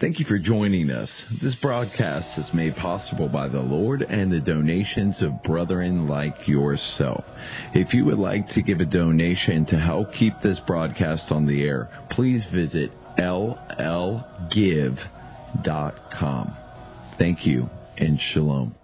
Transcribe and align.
Thank 0.00 0.20
you 0.20 0.24
for 0.26 0.38
joining 0.38 0.90
us. 0.90 1.24
This 1.42 1.56
broadcast 1.56 2.38
is 2.38 2.54
made 2.54 2.76
possible 2.76 3.28
by 3.28 3.48
the 3.48 3.60
Lord 3.60 4.02
and 4.02 4.30
the 4.30 4.38
donations 4.40 5.22
of 5.22 5.42
brethren 5.42 6.06
like 6.06 6.46
yourself. 6.46 7.24
If 7.74 7.94
you 7.94 8.04
would 8.04 8.18
like 8.18 8.46
to 8.50 8.62
give 8.62 8.78
a 8.78 8.84
donation 8.84 9.66
to 9.66 9.76
help 9.76 10.12
keep 10.12 10.34
this 10.40 10.60
broadcast 10.60 11.32
on 11.32 11.46
the 11.46 11.66
air, 11.66 11.88
please 12.10 12.46
visit 12.46 12.92
llgive.com. 13.18 14.26
Thank 17.18 17.44
you 17.44 17.68
and 17.96 18.20
shalom. 18.20 18.76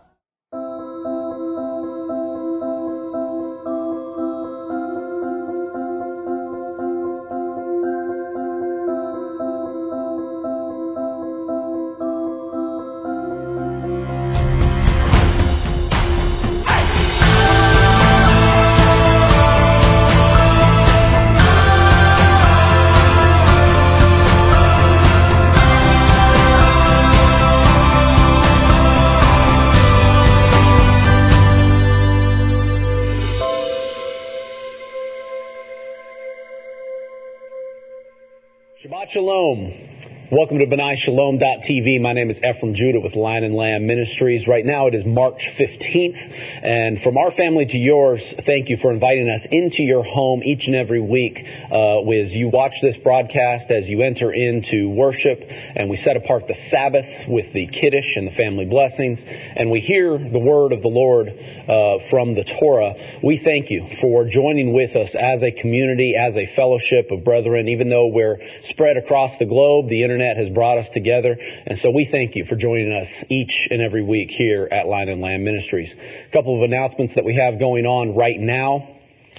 Welcome 40.55 40.71
to 40.71 40.77
BenaiShalom.tv. 40.77 42.01
My 42.01 42.13
name 42.13 42.31
is 42.31 42.37
Ephraim 42.37 42.77
Judah 42.77 43.01
with 43.01 43.17
Lion 43.17 43.43
and 43.43 43.57
Lamb 43.57 43.89
Ministries. 43.89 44.47
Right 44.47 44.65
now 44.65 44.87
it 44.87 44.95
is 44.95 45.05
March 45.05 45.43
15th, 45.59 46.15
and 46.63 47.03
from 47.03 47.19
our 47.19 47.33
family 47.33 47.67
to 47.67 47.77
yours, 47.77 48.23
thank 48.47 48.69
you 48.69 48.77
for 48.81 48.93
inviting 48.93 49.29
us 49.29 49.45
into 49.51 49.83
your 49.83 50.05
home 50.05 50.45
each 50.45 50.63
and 50.69 50.77
every 50.77 51.01
week 51.01 51.43
uh, 51.43 51.99
as 52.07 52.31
you 52.31 52.51
watch 52.51 52.71
this 52.83 52.97
broadcast, 53.03 53.69
as 53.69 53.89
you 53.89 54.03
enter 54.03 54.33
into 54.33 54.91
worship, 54.91 55.41
and 55.43 55.91
we 55.91 55.97
set 55.97 56.17
apart 56.17 56.45
the 56.47 56.55
Sabbath 56.71 57.27
with 57.27 57.53
the 57.53 57.67
Kiddush 57.67 58.15
and 58.15 58.29
the 58.29 58.37
family 58.39 58.65
blessings, 58.65 59.19
and 59.27 59.73
we 59.73 59.81
hear 59.81 60.17
the 60.17 60.39
word 60.39 60.71
of 60.71 60.83
the 60.83 60.89
Lord 60.89 61.31
uh, 61.35 61.99
from 62.11 62.37
the 62.37 62.45
Torah. 62.61 62.95
We 63.25 63.43
thank 63.45 63.71
you 63.71 63.89
for 64.01 64.29
joining 64.31 64.73
with 64.73 64.95
us 64.95 65.11
as 65.19 65.43
a 65.43 65.51
community, 65.51 66.15
as 66.15 66.37
a 66.37 66.47
fellowship 66.55 67.11
of 67.11 67.25
brethren, 67.25 67.71
even 67.71 67.91
though 67.91 68.07
we're 68.07 68.39
spread 68.71 68.97
across 68.97 69.33
the 69.41 69.47
globe, 69.47 69.89
the 69.89 70.05
internet 70.05 70.37
has 70.37 70.44
brought 70.51 70.79
us 70.79 70.87
together. 70.93 71.37
And 71.67 71.79
so 71.79 71.91
we 71.91 72.09
thank 72.11 72.35
you 72.37 72.45
for 72.47 72.57
joining 72.57 72.93
us 72.93 73.09
each 73.31 73.69
and 73.71 73.81
every 73.83 74.03
week 74.03 74.31
here 74.31 74.69
at 74.71 74.87
Lion 74.87 75.09
and 75.09 75.21
Lamb 75.21 75.45
Ministries. 75.45 75.93
A 75.93 76.33
couple 76.33 76.57
of 76.57 76.63
announcements 76.63 77.15
that 77.15 77.25
we 77.25 77.37
have 77.37 77.59
going 77.59 77.87
on 77.87 78.15
right 78.17 78.39
now. 78.39 78.94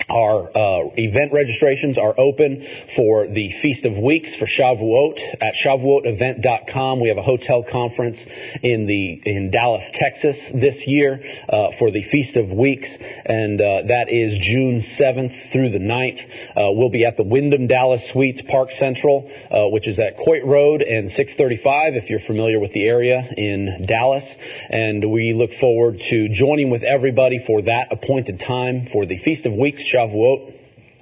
Our 0.09 0.50
uh, 0.50 0.89
event 0.98 1.34
registrations 1.34 1.98
are 1.98 2.14
open 2.20 2.64
for 2.95 3.28
the 3.28 3.52
Feast 3.64 3.86
of 3.86 3.98
Weeks 3.98 4.30
for 4.38 4.45
Shavuot 4.45 5.17
at 5.42 5.56
ShavuotEvent.com. 5.66 7.00
We 7.00 7.09
have 7.09 7.17
a 7.17 7.23
hotel 7.23 7.66
conference 7.72 8.20
in 8.61 8.86
the 8.86 9.22
in 9.26 9.50
Dallas, 9.50 9.83
Texas 9.95 10.38
this 10.53 10.86
year 10.86 11.20
uh, 11.50 11.70
for 11.80 11.89
the 11.89 12.03
Feast 12.11 12.36
of 12.38 12.50
Weeks, 12.52 12.88
and 13.26 13.59
uh, 13.59 13.81
that 13.88 14.06
is 14.09 14.38
June 14.45 14.86
7th 15.00 15.52
through 15.52 15.72
the 15.72 15.80
9th. 15.80 16.22
Uh, 16.56 16.72
we'll 16.73 16.92
be 16.92 17.03
at 17.03 17.17
the 17.17 17.23
Wyndham 17.23 17.66
Dallas 17.66 18.02
Suites 18.11 18.42
Park 18.48 18.70
Central, 18.78 19.28
uh, 19.50 19.70
which 19.70 19.88
is 19.88 19.98
at 19.98 20.17
Coit 20.23 20.45
Road 20.45 20.83
and 20.83 21.09
635 21.14 21.95
if 21.95 22.11
you're 22.11 22.20
familiar 22.28 22.59
with 22.59 22.73
the 22.73 22.86
area 22.86 23.28
in 23.38 23.88
Dallas. 23.88 24.26
And 24.70 25.11
we 25.11 25.33
look 25.33 25.59
forward 25.59 26.00
to 26.11 26.30
joining 26.30 26.70
with 26.70 26.83
everybody 26.83 27.44
for 27.48 27.64
that 27.64 27.88
appointed 27.89 28.39
time 28.39 28.89
for 28.94 29.08
the 29.08 29.17
Feast 29.23 29.48
of 29.48 29.53
Weeks 29.53 29.82
Shavuot. 29.95 30.55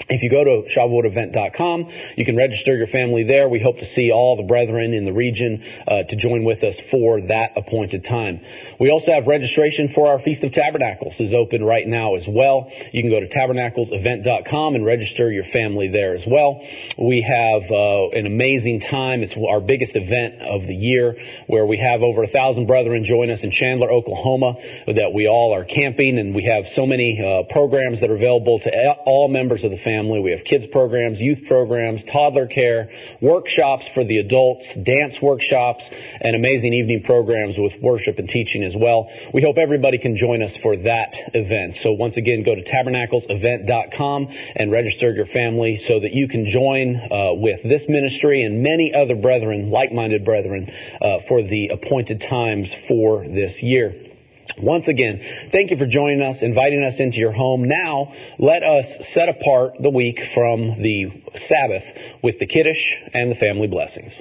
If 0.09 0.22
you 0.22 0.30
go 0.30 0.44
to 0.44 0.68
ShavuotEvent.com, 0.76 1.90
you 2.18 2.26
can 2.26 2.36
register 2.36 2.76
your 2.76 2.88
family 2.88 3.24
there. 3.24 3.48
We 3.48 3.62
hope 3.62 3.78
to 3.80 3.94
see 3.94 4.12
all 4.12 4.36
the 4.36 4.44
brethren 4.44 4.94
in 4.94 5.06
the 5.06 5.14
region 5.14 5.64
uh, 5.88 6.04
to 6.04 6.16
join 6.16 6.44
with 6.44 6.64
us 6.64 6.76
for 6.92 7.22
that 7.22 7.54
appointed 7.56 8.03
time. 8.03 8.42
We 8.80 8.90
also 8.92 9.12
have 9.14 9.28
registration 9.28 9.92
for 9.96 10.08
our 10.08 10.20
Feast 10.22 10.44
of 10.44 10.52
Tabernacles 10.52 11.16
is 11.20 11.34
open 11.34 11.64
right 11.64 11.88
now 11.88 12.16
as 12.16 12.24
well. 12.28 12.70
You 12.92 13.02
can 13.02 13.12
go 13.12 13.22
to 13.22 13.30
TabernaclesEvent.com 13.30 14.76
and 14.76 14.86
register 14.86 15.32
your 15.32 15.46
family 15.53 15.90
there 15.90 16.16
as 16.16 16.24
well. 16.28 16.62
We 16.98 17.22
have 17.22 17.64
uh, 17.72 18.09
an 18.18 18.26
amazing 18.26 18.82
time. 18.82 19.24
It's 19.24 19.34
our 19.38 19.62
biggest 19.62 19.96
event 19.96 20.42
of 20.42 20.68
the 20.68 20.76
year 20.76 21.16
where 21.48 21.66
we 21.66 21.78
have 21.78 22.02
over 22.02 22.24
a 22.24 22.30
thousand 22.30 22.68
brethren 22.68 23.06
join 23.06 23.30
us 23.30 23.40
in 23.42 23.52
Chandler, 23.52 23.92
Oklahoma 23.92 24.56
that 24.88 25.12
we 25.14 25.28
all 25.28 25.53
are 25.53 25.66
camping 25.66 26.18
and 26.18 26.36
we 26.36 26.44
have 26.44 26.66
so 26.76 26.86
many 26.86 27.22
uh, 27.22 27.52
programs 27.53 28.02
that 28.02 28.09
are 28.09 28.16
available 28.16 28.59
to 28.59 28.70
all 29.06 29.28
members 29.30 29.64
of 29.64 29.72
the 29.72 29.78
family. 29.84 30.20
We 30.20 30.32
have 30.32 30.44
kids 30.46 30.66
programs, 30.72 31.20
youth 31.20 31.48
programs, 31.48 32.02
toddler 32.12 32.48
care, 32.48 32.90
workshops 33.22 33.86
for 33.94 34.04
the 34.04 34.18
adults, 34.18 34.66
dance 34.84 35.16
workshops, 35.22 35.84
and 36.22 36.36
amazing 36.36 36.74
evening 36.74 37.04
programs 37.04 37.56
with 37.58 37.74
worship 37.82 38.18
and 38.20 38.28
teaching 38.28 38.64
as 38.64 38.74
well. 38.76 39.10
We 39.34 39.42
hope 39.42 39.58
everybody 39.58 39.98
can 39.98 40.18
join 40.18 40.42
us 40.42 40.52
for 40.62 40.76
that 40.76 41.14
event. 41.34 41.78
So 41.84 41.94
once 41.94 42.18
again, 42.18 42.44
go 42.44 42.56
to 42.56 42.64
tabernaclesevent.com 42.64 44.28
and 44.56 44.72
register 44.72 45.14
your 45.14 45.28
family 45.28 45.82
so 45.88 46.00
that 46.00 46.14
you 46.14 46.28
can 46.28 46.50
join 46.50 46.96
uh, 46.96 47.34
with 47.34 47.64
this 47.64 47.84
ministry 47.88 48.44
and 48.44 48.64
many 48.64 48.94
other 48.96 49.16
brethren, 49.16 49.70
like-minded 49.70 50.26
brethren, 50.26 50.70
uh, 51.02 51.20
for 51.28 51.42
the 51.44 51.70
appointed 51.74 52.22
times 52.30 52.72
for 52.88 53.26
this 53.28 53.62
year. 53.62 54.12
Once 54.62 54.88
again, 54.88 55.50
thank 55.52 55.72
you 55.72 55.78
for 55.78 55.86
joining 55.86 56.22
us, 56.22 56.38
inviting 56.41 56.84
us 56.84 57.00
into 57.00 57.18
your 57.18 57.31
home. 57.31 57.68
Now, 57.68 58.14
let 58.40 58.64
us 58.64 58.86
set 59.14 59.30
apart 59.30 59.74
the 59.81 59.90
week 59.90 60.19
from 60.34 60.81
the 60.81 61.24
Sabbath 61.47 61.84
with 62.22 62.40
the 62.40 62.46
Kiddush 62.46 62.91
and 63.14 63.31
the 63.31 63.36
family 63.36 63.68
blessings. 63.68 64.14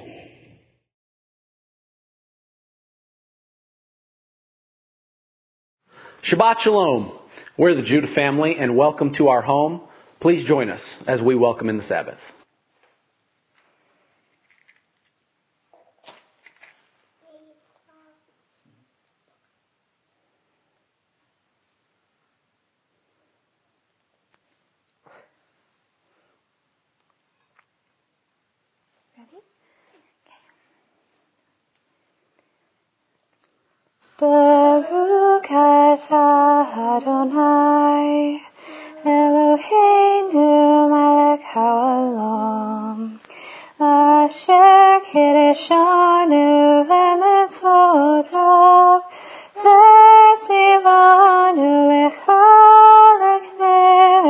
Shabbat 6.22 6.60
Shalom. 6.60 7.19
We're 7.59 7.75
the 7.75 7.82
Judah 7.82 8.12
family 8.14 8.56
and 8.56 8.76
welcome 8.76 9.12
to 9.14 9.28
our 9.28 9.43
home. 9.43 9.82
Please 10.20 10.44
join 10.44 10.70
us 10.70 10.97
as 11.06 11.20
we 11.20 11.34
welcome 11.34 11.69
in 11.69 11.76
the 11.76 11.82
Sabbath. 11.82 12.20
Baruch 34.22 35.50
atah 35.50 36.71
Adonai 36.94 38.38
Eloheinu 39.03 40.47
melech 40.93 41.43
haolam 41.53 42.99
Asher 43.82 45.03
kiddushanu 45.11 46.47
v'mitzvotav 46.87 49.03
v'tzivanu 49.65 51.71
lechalek 51.91 53.44
ner 53.59 54.25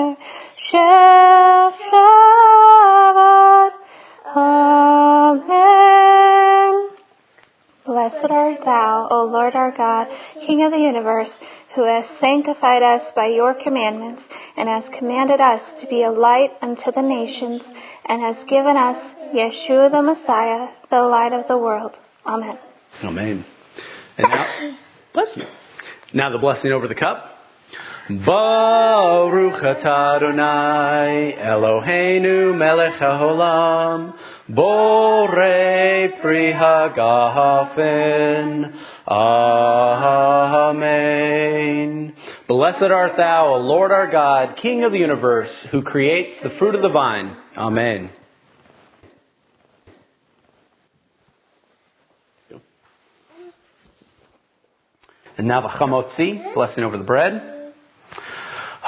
art 9.02 9.12
O 9.12 9.24
Lord 9.24 9.54
our 9.54 9.70
God, 9.70 10.08
King 10.46 10.64
of 10.64 10.72
the 10.72 10.78
universe, 10.78 11.38
who 11.74 11.84
has 11.84 12.06
sanctified 12.18 12.82
us 12.82 13.12
by 13.14 13.26
your 13.26 13.54
commandments, 13.54 14.22
and 14.56 14.68
has 14.68 14.88
commanded 14.88 15.40
us 15.40 15.80
to 15.80 15.86
be 15.86 16.02
a 16.02 16.10
light 16.10 16.52
unto 16.60 16.92
the 16.92 17.02
nations, 17.02 17.62
and 18.06 18.20
has 18.20 18.42
given 18.44 18.76
us 18.76 19.14
Yeshua 19.34 19.90
the 19.90 20.02
Messiah, 20.02 20.68
the 20.90 21.02
light 21.02 21.32
of 21.32 21.48
the 21.48 21.58
world. 21.58 21.98
Amen. 22.26 22.58
Amen. 23.02 23.44
And 24.18 24.28
now, 24.30 24.76
bless 25.14 25.36
you. 25.36 25.44
Now 26.14 26.30
the 26.30 26.38
blessing 26.38 26.72
over 26.72 26.88
the 26.88 26.94
cup. 26.94 27.28
Baruch 28.08 29.62
atah 29.62 30.16
Adonai 30.16 31.36
Eloheinu 31.38 32.52
melech 32.56 32.94
haolam 32.94 34.18
Borei 34.50 36.20
pri 36.20 36.52
hagafen 36.52 38.42
Amen. 39.06 40.82
Blessed 42.46 42.84
art 42.84 43.16
thou, 43.16 43.54
O 43.54 43.58
Lord 43.58 43.90
our 43.92 44.10
God, 44.10 44.56
King 44.56 44.84
of 44.84 44.92
the 44.92 44.98
universe, 44.98 45.66
who 45.70 45.82
creates 45.82 46.40
the 46.40 46.50
fruit 46.50 46.74
of 46.74 46.82
the 46.82 46.88
vine. 46.88 47.36
Amen. 47.56 48.10
And 55.38 55.48
now 55.48 55.62
the 55.62 55.68
chamotzi, 55.68 56.54
blessing 56.54 56.84
over 56.84 56.96
the 56.98 57.04
bread. 57.04 57.51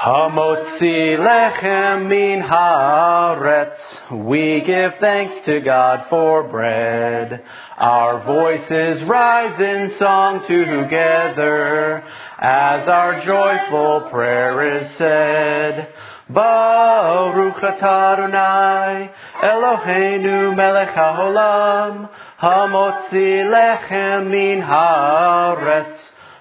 Hamotzi 0.05 1.17
lechem 1.17 2.07
min 2.07 2.39
haaretz. 2.39 3.79
We 4.11 4.61
give 4.61 4.93
thanks 4.99 5.41
to 5.45 5.61
God 5.61 6.05
for 6.11 6.43
bread. 6.47 7.43
Our 7.75 8.23
voices 8.23 9.01
rise 9.05 9.59
in 9.59 9.97
song 9.97 10.41
together 10.41 12.03
as 12.37 12.87
our 12.87 13.19
joyful 13.21 14.11
prayer 14.11 14.77
is 14.77 14.95
said. 14.95 15.91
Baruch 16.29 17.55
atah 17.55 19.11
Eloheinu 19.41 20.55
melech 20.55 20.89
haolam, 20.89 22.11
hamotzi 22.39 23.43
lechem 23.49 24.29
min 24.29 24.61
haaretz. 24.61 25.97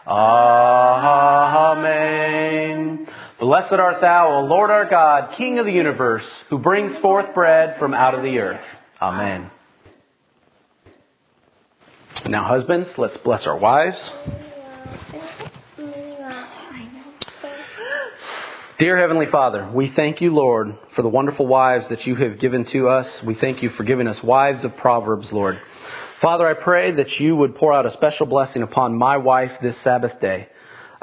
Ah, 0.06 1.72
amen. 1.72 3.03
Blessed 3.40 3.72
art 3.72 4.00
thou, 4.00 4.28
O 4.28 4.44
Lord 4.44 4.70
our 4.70 4.88
God, 4.88 5.36
King 5.36 5.58
of 5.58 5.66
the 5.66 5.72
universe, 5.72 6.24
who 6.50 6.58
brings 6.58 6.96
forth 6.98 7.34
bread 7.34 7.78
from 7.78 7.92
out 7.92 8.14
of 8.14 8.22
the 8.22 8.38
earth. 8.38 8.64
Amen. 9.02 9.50
Now, 12.26 12.44
husbands, 12.44 12.96
let's 12.96 13.16
bless 13.16 13.46
our 13.46 13.58
wives. 13.58 14.12
Dear 18.78 18.96
Heavenly 18.96 19.26
Father, 19.26 19.70
we 19.72 19.90
thank 19.90 20.20
you, 20.20 20.32
Lord, 20.32 20.76
for 20.94 21.02
the 21.02 21.08
wonderful 21.08 21.46
wives 21.46 21.88
that 21.90 22.06
you 22.06 22.14
have 22.16 22.38
given 22.40 22.64
to 22.66 22.88
us. 22.88 23.22
We 23.24 23.34
thank 23.34 23.62
you 23.62 23.68
for 23.68 23.84
giving 23.84 24.06
us 24.08 24.22
wives 24.22 24.64
of 24.64 24.76
Proverbs, 24.76 25.32
Lord. 25.32 25.60
Father, 26.20 26.46
I 26.46 26.54
pray 26.54 26.92
that 26.92 27.20
you 27.20 27.36
would 27.36 27.56
pour 27.56 27.72
out 27.72 27.86
a 27.86 27.90
special 27.90 28.26
blessing 28.26 28.62
upon 28.62 28.96
my 28.96 29.16
wife 29.18 29.52
this 29.60 29.76
Sabbath 29.76 30.20
day. 30.20 30.48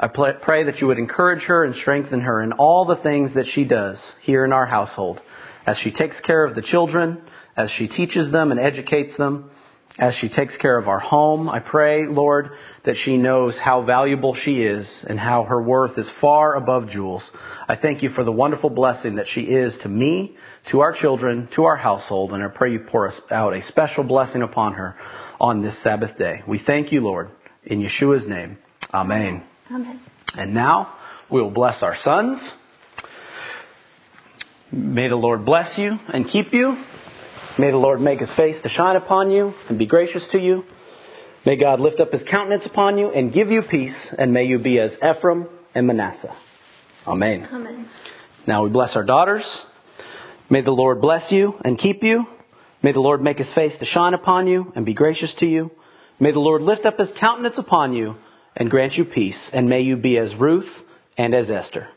I 0.02 0.08
pray 0.08 0.64
that 0.64 0.80
you 0.80 0.88
would 0.88 0.98
encourage 0.98 1.44
her 1.44 1.62
and 1.62 1.76
strengthen 1.76 2.22
her 2.22 2.42
in 2.42 2.54
all 2.54 2.84
the 2.84 2.96
things 2.96 3.34
that 3.34 3.46
she 3.46 3.64
does 3.64 4.14
here 4.20 4.44
in 4.44 4.52
our 4.52 4.66
household, 4.66 5.22
as 5.64 5.78
she 5.78 5.92
takes 5.92 6.18
care 6.18 6.44
of 6.44 6.56
the 6.56 6.62
children, 6.62 7.22
as 7.56 7.70
she 7.70 7.86
teaches 7.86 8.32
them 8.32 8.50
and 8.50 8.58
educates 8.58 9.16
them, 9.16 9.48
as 9.96 10.16
she 10.16 10.28
takes 10.28 10.56
care 10.56 10.76
of 10.76 10.88
our 10.88 10.98
home. 10.98 11.48
I 11.48 11.60
pray, 11.60 12.06
Lord, 12.08 12.50
that 12.82 12.96
she 12.96 13.16
knows 13.16 13.56
how 13.56 13.82
valuable 13.82 14.34
she 14.34 14.64
is 14.64 15.04
and 15.06 15.20
how 15.20 15.44
her 15.44 15.62
worth 15.62 15.96
is 15.96 16.10
far 16.20 16.56
above 16.56 16.88
jewels. 16.88 17.30
I 17.68 17.76
thank 17.76 18.02
you 18.02 18.08
for 18.08 18.24
the 18.24 18.32
wonderful 18.32 18.70
blessing 18.70 19.16
that 19.16 19.28
she 19.28 19.42
is 19.42 19.78
to 19.78 19.88
me, 19.88 20.36
to 20.70 20.80
our 20.80 20.92
children, 20.92 21.48
to 21.54 21.66
our 21.66 21.76
household, 21.76 22.32
and 22.32 22.42
I 22.42 22.48
pray 22.48 22.72
you 22.72 22.80
pour 22.80 23.06
us 23.06 23.20
out 23.30 23.54
a 23.54 23.62
special 23.62 24.02
blessing 24.02 24.42
upon 24.42 24.72
her 24.72 24.96
on 25.40 25.62
this 25.62 25.80
Sabbath 25.80 26.18
day. 26.18 26.42
We 26.48 26.58
thank 26.58 26.90
you, 26.90 27.02
Lord, 27.02 27.30
in 27.62 27.80
Yeshua's 27.80 28.26
name. 28.26 28.58
Amen. 28.92 29.44
Amen. 29.72 30.00
And 30.36 30.52
now 30.52 30.94
we 31.30 31.40
will 31.40 31.50
bless 31.50 31.82
our 31.82 31.96
sons. 31.96 32.52
May 34.70 35.08
the 35.08 35.16
Lord 35.16 35.46
bless 35.46 35.78
you 35.78 35.98
and 36.08 36.28
keep 36.28 36.52
you. 36.52 36.76
May 37.58 37.70
the 37.70 37.78
Lord 37.78 38.00
make 38.00 38.20
his 38.20 38.32
face 38.32 38.60
to 38.60 38.68
shine 38.68 38.96
upon 38.96 39.30
you 39.30 39.54
and 39.68 39.78
be 39.78 39.86
gracious 39.86 40.26
to 40.28 40.38
you. 40.38 40.64
May 41.46 41.56
God 41.56 41.80
lift 41.80 42.00
up 42.00 42.12
his 42.12 42.22
countenance 42.22 42.66
upon 42.66 42.98
you 42.98 43.10
and 43.10 43.32
give 43.32 43.50
you 43.50 43.62
peace, 43.62 44.14
and 44.16 44.32
may 44.32 44.44
you 44.44 44.58
be 44.58 44.78
as 44.78 44.96
Ephraim 44.96 45.48
and 45.74 45.86
Manasseh. 45.86 46.34
Amen. 47.06 47.48
Amen. 47.50 47.88
Now 48.46 48.64
we 48.64 48.70
bless 48.70 48.94
our 48.94 49.04
daughters. 49.04 49.64
May 50.50 50.60
the 50.60 50.70
Lord 50.70 51.00
bless 51.00 51.32
you 51.32 51.54
and 51.64 51.78
keep 51.78 52.02
you. 52.02 52.26
May 52.82 52.92
the 52.92 53.00
Lord 53.00 53.22
make 53.22 53.38
his 53.38 53.52
face 53.52 53.76
to 53.78 53.86
shine 53.86 54.12
upon 54.12 54.46
you 54.46 54.72
and 54.76 54.84
be 54.84 54.94
gracious 54.94 55.34
to 55.36 55.46
you. 55.46 55.70
May 56.20 56.32
the 56.32 56.40
Lord 56.40 56.62
lift 56.62 56.84
up 56.84 56.98
his 56.98 57.10
countenance 57.12 57.58
upon 57.58 57.94
you 57.94 58.16
and 58.56 58.70
grant 58.70 58.96
you 58.96 59.04
peace, 59.04 59.50
and 59.52 59.68
may 59.68 59.80
you 59.80 59.96
be 59.96 60.18
as 60.18 60.34
Ruth 60.34 60.70
and 61.16 61.34
as 61.34 61.50
Esther. 61.50 61.88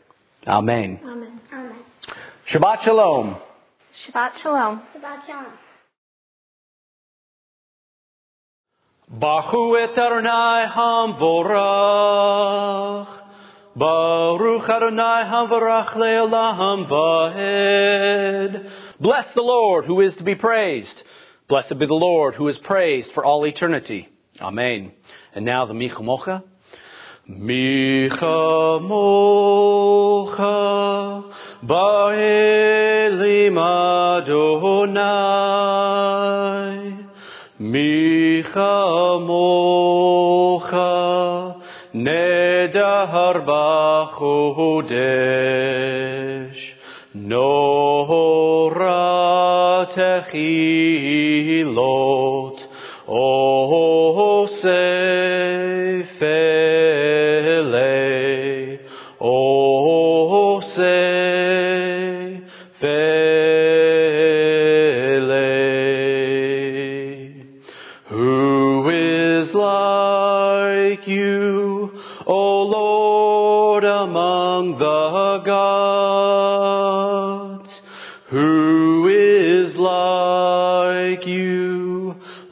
Amen. 0.46 1.00
Amen. 1.02 1.40
Amen. 1.52 1.76
Shabbat 2.48 2.80
Shalom. 2.80 3.36
Shabbat 4.06 4.36
Shalom. 4.36 4.82
Bachu 9.12 9.80
et 9.80 9.96
Adonai 9.96 10.66
hamvorach. 10.68 11.96
Baruch 13.76 14.68
Adonai 14.68 15.24
hamvorach 15.24 15.94
le'olam 15.94 16.88
vahed. 16.88 18.70
Bless 18.98 19.32
the 19.34 19.42
Lord 19.42 19.84
who 19.84 20.00
is 20.00 20.16
to 20.16 20.24
be 20.24 20.34
praised. 20.34 21.02
Blessed 21.48 21.78
be 21.78 21.86
the 21.86 21.94
Lord 21.94 22.34
who 22.34 22.48
is 22.48 22.58
praised 22.58 23.12
for 23.12 23.24
all 23.24 23.46
eternity. 23.46 24.08
Amen. 24.40 24.92
And 25.36 25.44
now 25.44 25.66
the 25.66 25.74
Micha 25.74 26.02
Mocha. 26.02 26.42
Micha 27.28 28.80
Mocha 28.80 30.44
Ba'elim 31.62 33.58
Adonai. 34.22 34.96
Micha 37.60 39.20
Mocha 39.26 40.86
Nedar 41.92 43.44
B'chodesh. 43.44 44.88
Nora 47.12 47.76
Techilot. 49.92 50.86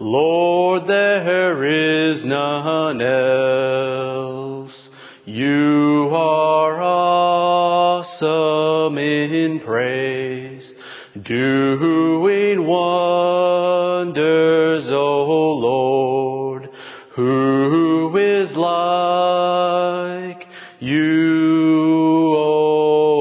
Lord, 0.01 0.87
there 0.87 1.65
is 2.11 2.25
none 2.25 3.01
else. 3.01 4.89
You 5.25 6.11
are 6.13 6.83
awesome 8.03 8.99
in 8.99 9.61
praise, 9.61 10.73
doing 11.21 12.67
wonders, 12.67 14.13
O 14.93 15.53
Lord. 15.55 16.69
Who 17.17 18.17
is 18.17 18.55
like 18.57 20.47
you, 20.81 22.35
O 22.37 23.15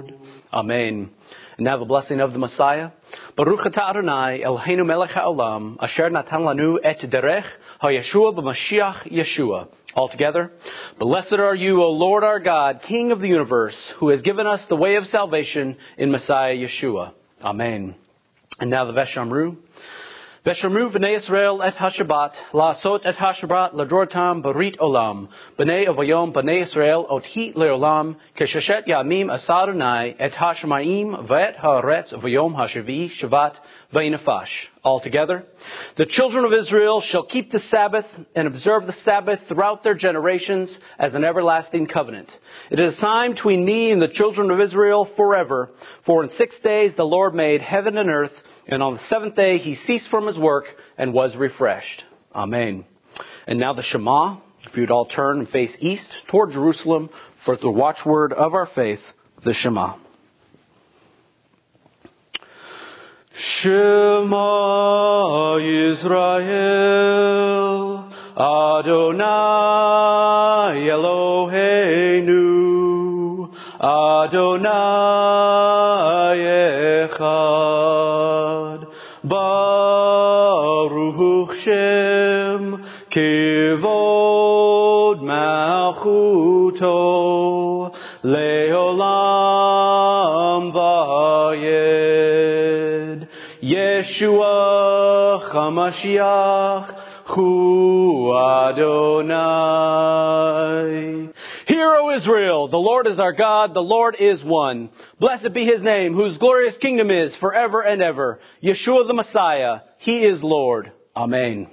Lord? 0.00 0.14
Amen. 0.52 1.10
And 1.56 1.64
now 1.64 1.78
the 1.78 1.84
blessing 1.84 2.20
of 2.20 2.32
the 2.32 2.38
Messiah. 2.38 2.90
Baruch 3.34 3.60
atah 3.60 3.88
Adonai 3.88 4.42
Eloheinu 4.44 4.84
melech 4.84 5.12
haolam 5.12 5.78
asher 5.80 6.10
natan 6.10 6.42
lanu 6.42 6.76
et 6.84 6.98
derech 6.98 7.46
hayeshua 7.80 8.34
b'mashiach 8.36 9.10
Yeshua. 9.10 9.68
Altogether, 9.94 10.52
blessed 10.98 11.34
are 11.34 11.54
you, 11.54 11.82
O 11.82 11.92
Lord 11.92 12.24
our 12.24 12.40
God, 12.40 12.82
King 12.82 13.10
of 13.10 13.20
the 13.20 13.28
universe, 13.28 13.94
who 13.96 14.10
has 14.10 14.20
given 14.20 14.46
us 14.46 14.66
the 14.66 14.76
way 14.76 14.96
of 14.96 15.06
salvation 15.06 15.78
in 15.96 16.10
Messiah 16.10 16.54
Yeshua. 16.54 17.14
Amen. 17.42 17.94
And 18.60 18.68
now 18.68 18.84
the 18.84 18.92
Veshamru. 18.92 19.56
V'nei 20.44 21.14
et 21.64 21.74
hashabat, 21.74 22.32
la'asot 22.52 23.06
et 23.06 23.14
hashabat 23.14 23.74
barit 24.42 24.76
olam, 24.78 25.28
b'nei 25.56 25.86
avayom 25.86 26.32
b'nei 26.32 26.66
leolam, 27.54 28.16
yamim 28.88 29.30
asadonai 29.30 30.16
et 30.18 30.32
v'et 31.28 31.56
haaretz 31.60 32.12
v'yom 32.12 32.56
hashavi 32.56 33.08
v'inafash. 33.94 34.66
Altogether, 34.84 35.44
the 35.94 36.06
children 36.06 36.44
of 36.44 36.52
Israel 36.52 37.00
shall 37.00 37.22
keep 37.22 37.52
the 37.52 37.60
Sabbath 37.60 38.06
and 38.34 38.48
observe 38.48 38.84
the 38.84 38.92
Sabbath 38.92 39.46
throughout 39.46 39.84
their 39.84 39.94
generations 39.94 40.76
as 40.98 41.14
an 41.14 41.24
everlasting 41.24 41.86
covenant. 41.86 42.36
It 42.68 42.80
is 42.80 42.94
a 42.94 42.96
sign 42.96 43.34
between 43.34 43.64
me 43.64 43.92
and 43.92 44.02
the 44.02 44.08
children 44.08 44.50
of 44.50 44.60
Israel 44.60 45.04
forever, 45.04 45.70
for 46.04 46.24
in 46.24 46.30
six 46.30 46.58
days 46.58 46.96
the 46.96 47.06
Lord 47.06 47.32
made 47.32 47.60
heaven 47.60 47.96
and 47.96 48.10
earth, 48.10 48.32
and 48.66 48.82
on 48.82 48.94
the 48.94 48.98
seventh 49.00 49.34
day 49.34 49.58
he 49.58 49.74
ceased 49.74 50.08
from 50.08 50.26
his 50.26 50.38
work 50.38 50.66
and 50.96 51.12
was 51.12 51.36
refreshed. 51.36 52.04
Amen. 52.34 52.84
And 53.46 53.58
now 53.58 53.74
the 53.74 53.82
Shema, 53.82 54.38
if 54.64 54.76
you'd 54.76 54.90
all 54.90 55.06
turn 55.06 55.40
and 55.40 55.48
face 55.48 55.76
east 55.80 56.12
toward 56.28 56.52
Jerusalem 56.52 57.10
for 57.44 57.56
the 57.56 57.70
watchword 57.70 58.32
of 58.32 58.54
our 58.54 58.66
faith, 58.66 59.00
the 59.42 59.52
Shema. 59.52 59.96
Shema 63.34 63.70
Yisrael, 65.58 66.52
Adonai 68.36 69.22
Eloheinu, 70.88 72.42
Adonai 73.80 74.68
Echad, 77.08 78.01
Malchuto, 86.02 87.94
Leolam 88.24 89.12
Vayed, 91.52 92.08
Yeshua 93.62 95.40
HaMashiach, 95.50 96.98
Hu 97.26 98.34
Adonai. 98.34 99.22
Hear, 101.66 101.94
O 101.94 102.10
Israel, 102.10 102.66
the 102.68 102.76
Lord 102.78 103.06
is 103.06 103.18
our 103.20 103.32
God, 103.32 103.72
the 103.74 103.82
Lord 103.82 104.16
is 104.18 104.44
one. 104.44 104.90
Blessed 105.20 105.52
be 105.54 105.64
his 105.64 105.82
name, 105.82 106.14
whose 106.14 106.36
glorious 106.38 106.76
kingdom 106.76 107.10
is 107.10 107.34
forever 107.36 107.80
and 107.82 108.02
ever. 108.02 108.40
Yeshua 108.62 109.06
the 109.06 109.14
Messiah, 109.14 109.80
he 109.98 110.24
is 110.24 110.42
Lord. 110.42 110.92
Amen. 111.16 111.68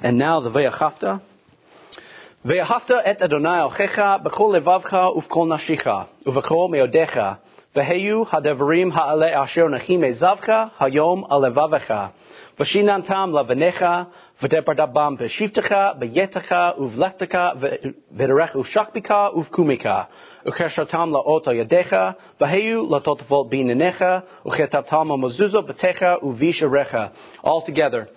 And 0.00 0.18
now 0.18 0.40
the 0.40 0.50
Ve'achafta. 0.50 1.20
ואהבת 2.48 2.90
את 3.10 3.22
אדוני 3.22 3.60
אלוהיך 3.60 4.02
בכל 4.22 4.52
לבבך 4.56 5.08
ובכל 5.16 5.46
נשיך 5.48 5.90
ובכל 6.26 6.66
מאודיך, 6.70 7.20
והיו 7.76 8.22
הדברים 8.32 8.90
האלה 8.94 9.44
אשר 9.44 9.68
נחים 9.68 10.04
עזבך 10.04 10.52
היום 10.80 11.24
על 11.30 11.46
לבבך, 11.46 11.94
ושיננתם 12.60 13.30
לבניך, 13.40 13.84
ודברת 14.42 14.80
בם 14.92 15.14
בשבתך, 15.18 15.76
ביתך, 15.98 16.54
ובלכתך, 16.78 17.38
ורכושך 18.16 18.84
בך 18.94 19.14
ובקומך. 19.34 19.88
Uvisharecha. 26.22 27.12
All 27.42 27.62
together. 27.62 28.08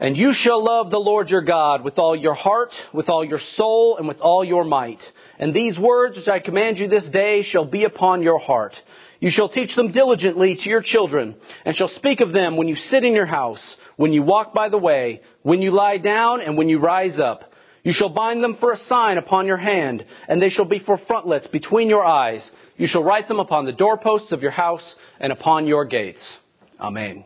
And 0.00 0.16
you 0.16 0.32
shall 0.32 0.62
love 0.62 0.90
the 0.90 0.98
Lord 0.98 1.30
your 1.30 1.42
God 1.42 1.84
with 1.84 1.98
all 1.98 2.16
your 2.16 2.34
heart, 2.34 2.72
with 2.92 3.08
all 3.08 3.24
your 3.24 3.38
soul, 3.38 3.96
and 3.96 4.08
with 4.08 4.20
all 4.20 4.44
your 4.44 4.64
might. 4.64 5.00
And 5.38 5.54
these 5.54 5.78
words 5.78 6.16
which 6.16 6.28
I 6.28 6.40
command 6.40 6.78
you 6.78 6.88
this 6.88 7.08
day 7.08 7.42
shall 7.42 7.64
be 7.64 7.84
upon 7.84 8.22
your 8.22 8.38
heart. 8.38 8.74
You 9.20 9.30
shall 9.30 9.48
teach 9.48 9.76
them 9.76 9.92
diligently 9.92 10.56
to 10.56 10.68
your 10.68 10.82
children, 10.82 11.36
and 11.64 11.76
shall 11.76 11.86
speak 11.86 12.20
of 12.20 12.32
them 12.32 12.56
when 12.56 12.66
you 12.66 12.74
sit 12.74 13.04
in 13.04 13.14
your 13.14 13.26
house, 13.26 13.76
when 13.96 14.12
you 14.12 14.22
walk 14.22 14.52
by 14.52 14.68
the 14.68 14.78
way, 14.78 15.22
when 15.42 15.62
you 15.62 15.70
lie 15.70 15.98
down, 15.98 16.40
and 16.40 16.58
when 16.58 16.68
you 16.68 16.80
rise 16.80 17.20
up. 17.20 17.51
You 17.82 17.92
shall 17.92 18.08
bind 18.08 18.42
them 18.42 18.56
for 18.56 18.70
a 18.70 18.76
sign 18.76 19.18
upon 19.18 19.46
your 19.46 19.56
hand, 19.56 20.04
and 20.28 20.40
they 20.40 20.48
shall 20.48 20.64
be 20.64 20.78
for 20.78 20.96
frontlets 20.96 21.48
between 21.48 21.88
your 21.88 22.04
eyes. 22.04 22.52
You 22.76 22.86
shall 22.86 23.02
write 23.02 23.26
them 23.26 23.40
upon 23.40 23.64
the 23.64 23.72
doorposts 23.72 24.32
of 24.32 24.42
your 24.42 24.52
house 24.52 24.94
and 25.18 25.32
upon 25.32 25.66
your 25.66 25.84
gates. 25.84 26.38
Amen. 26.78 27.24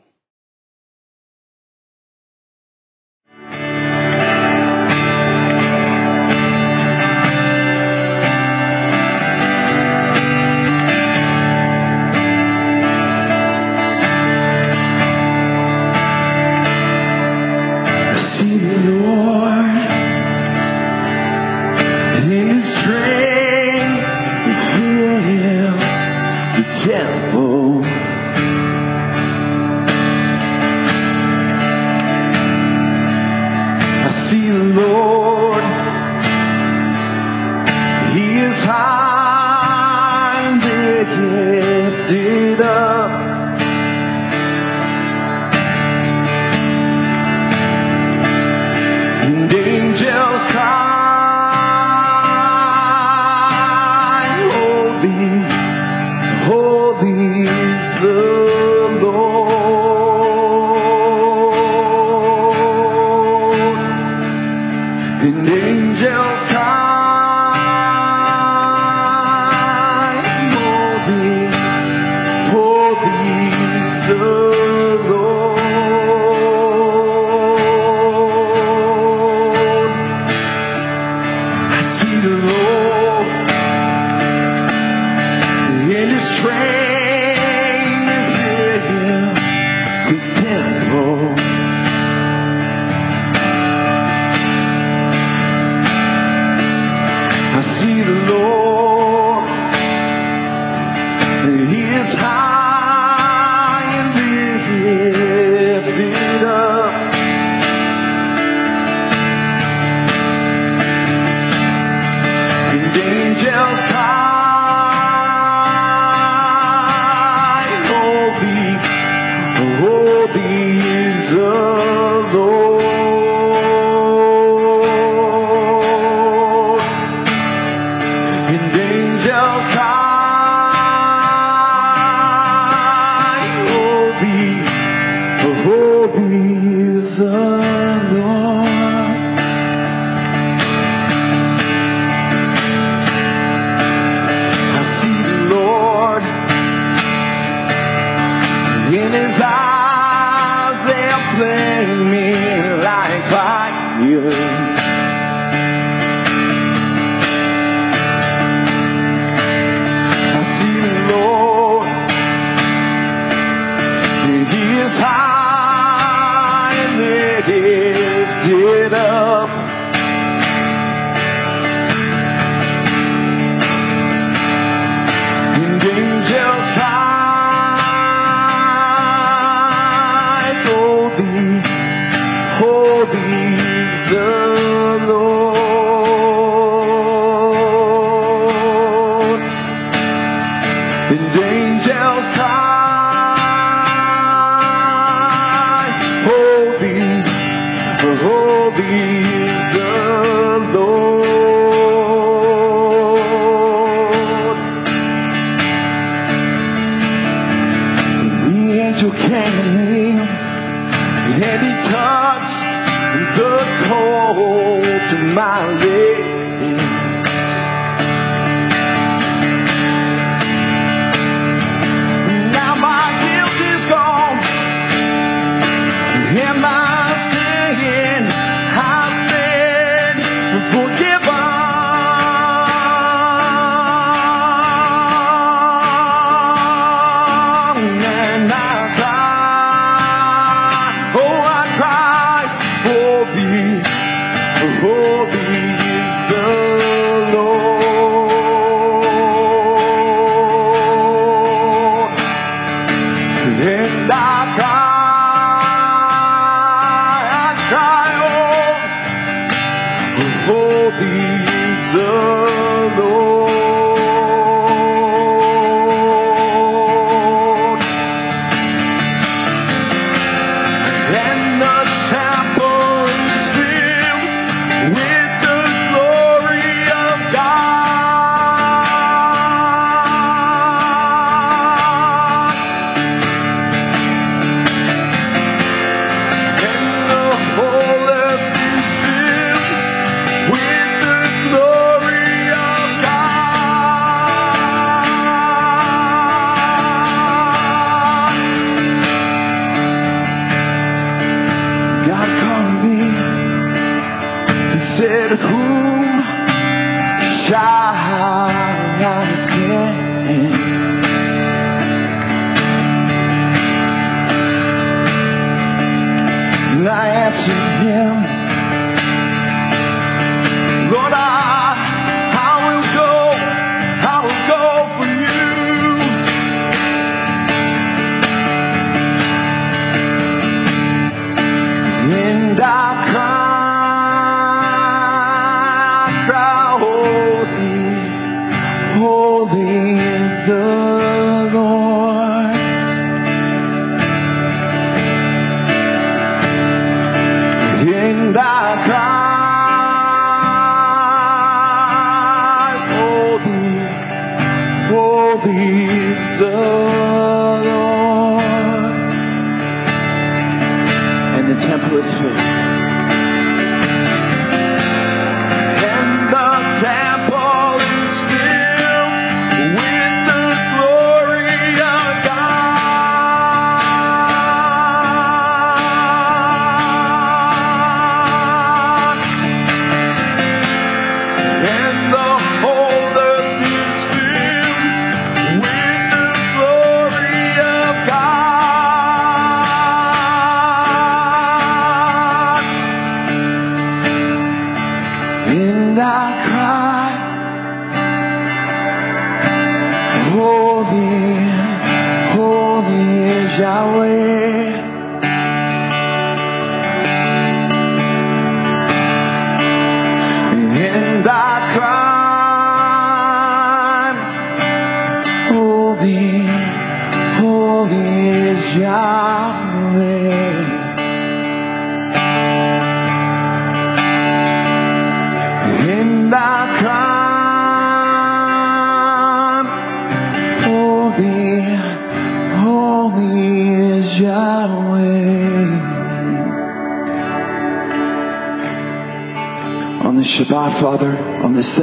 And 317.38 317.75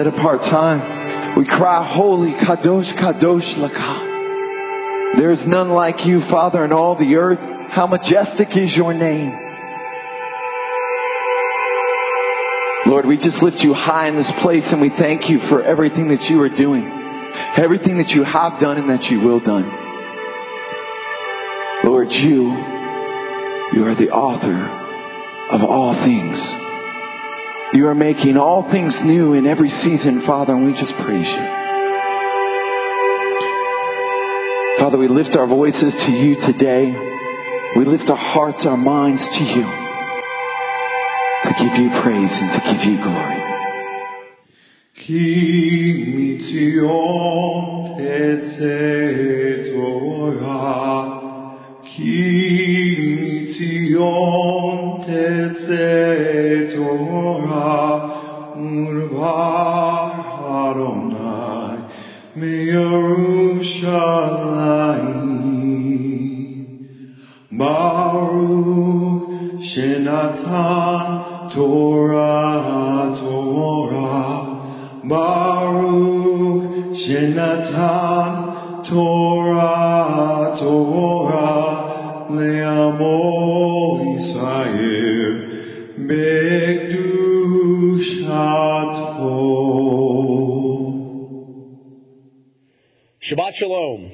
set 0.03 0.13
apart 0.13 0.41
time, 0.41 1.37
we 1.37 1.45
cry, 1.45 1.85
Holy, 1.85 2.33
Kadosh, 2.33 2.91
Kadosh, 2.93 3.53
Lakah. 3.55 5.17
There 5.17 5.31
is 5.31 5.47
none 5.47 5.69
like 5.69 6.05
you, 6.05 6.19
Father, 6.19 6.65
in 6.65 6.71
all 6.71 6.95
the 6.95 7.15
earth. 7.15 7.39
How 7.69 7.87
majestic 7.87 8.55
is 8.57 8.75
your 8.75 8.93
name. 8.93 9.31
Lord, 12.85 13.05
we 13.05 13.17
just 13.17 13.41
lift 13.41 13.63
you 13.63 13.73
high 13.73 14.09
in 14.09 14.15
this 14.15 14.31
place 14.41 14.73
and 14.73 14.81
we 14.81 14.89
thank 14.89 15.29
you 15.29 15.39
for 15.39 15.63
everything 15.63 16.09
that 16.09 16.23
you 16.23 16.41
are 16.41 16.49
doing, 16.49 16.83
everything 17.55 17.97
that 17.97 18.09
you 18.09 18.23
have 18.23 18.59
done 18.59 18.77
and 18.77 18.89
that 18.89 19.09
you 19.09 19.19
will 19.19 19.39
done. 19.39 19.63
Lord, 21.83 22.11
you, 22.11 22.51
you 23.71 23.85
are 23.85 23.95
the 23.95 24.09
author 24.11 25.55
of 25.55 25.63
all 25.63 25.93
things. 25.93 26.62
You 27.73 27.87
are 27.87 27.95
making 27.95 28.37
all 28.37 28.69
things 28.69 29.01
new 29.03 29.33
in 29.33 29.47
every 29.47 29.71
season, 29.71 30.21
Father, 30.21 30.53
and 30.53 30.63
we 30.63 30.73
just 30.73 30.93
praise 30.93 31.27
you. 31.27 31.45
Father, 34.77 34.99
we 34.99 35.07
lift 35.07 35.35
our 35.35 35.47
voices 35.47 35.95
to 36.05 36.11
you 36.11 36.35
today. 36.35 36.93
We 37.75 37.85
lift 37.85 38.11
our 38.11 38.15
hearts, 38.15 38.67
our 38.67 38.77
minds 38.77 39.27
to 39.27 39.43
you 39.43 39.63
to 41.43 41.53
give 41.57 41.73
you 41.81 41.89
praise 42.03 42.37
and 42.37 42.51
to 42.53 42.59
give 42.71 42.83
you 42.85 42.97
glory. 43.01 43.41
מציון 53.52 55.00
תצא 55.00 56.14
תורה, 56.74 58.08
ולבר 58.56 60.08
אדוני 60.48 61.76
מירושלים. 62.36 63.48
ברוך 67.52 69.30
שנתן 69.60 71.16
תורה 71.54 73.08
תורה 73.20 74.44
ברוך 75.04 76.64
שנתן 76.92 78.34
תורה 78.82 80.46
תורה 80.56 81.81
Shabbat 93.21 93.53
Shalom. 93.53 94.13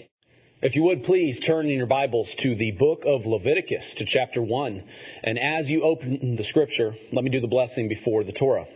If 0.61 0.75
you 0.75 0.83
would 0.83 1.05
please 1.05 1.39
turn 1.39 1.67
in 1.67 1.77
your 1.77 1.87
Bibles 1.87 2.29
to 2.39 2.55
the 2.55 2.71
book 2.71 3.03
of 3.05 3.25
Leviticus 3.25 3.95
to 3.99 4.05
chapter 4.05 4.41
1. 4.41 4.83
And 5.23 5.39
as 5.39 5.69
you 5.69 5.83
open 5.83 6.35
the 6.35 6.43
scripture, 6.43 6.95
let 7.13 7.23
me 7.23 7.29
do 7.29 7.39
the 7.39 7.47
blessing 7.47 7.87
before 7.87 8.25
the 8.25 8.33
Torah. 8.33 8.67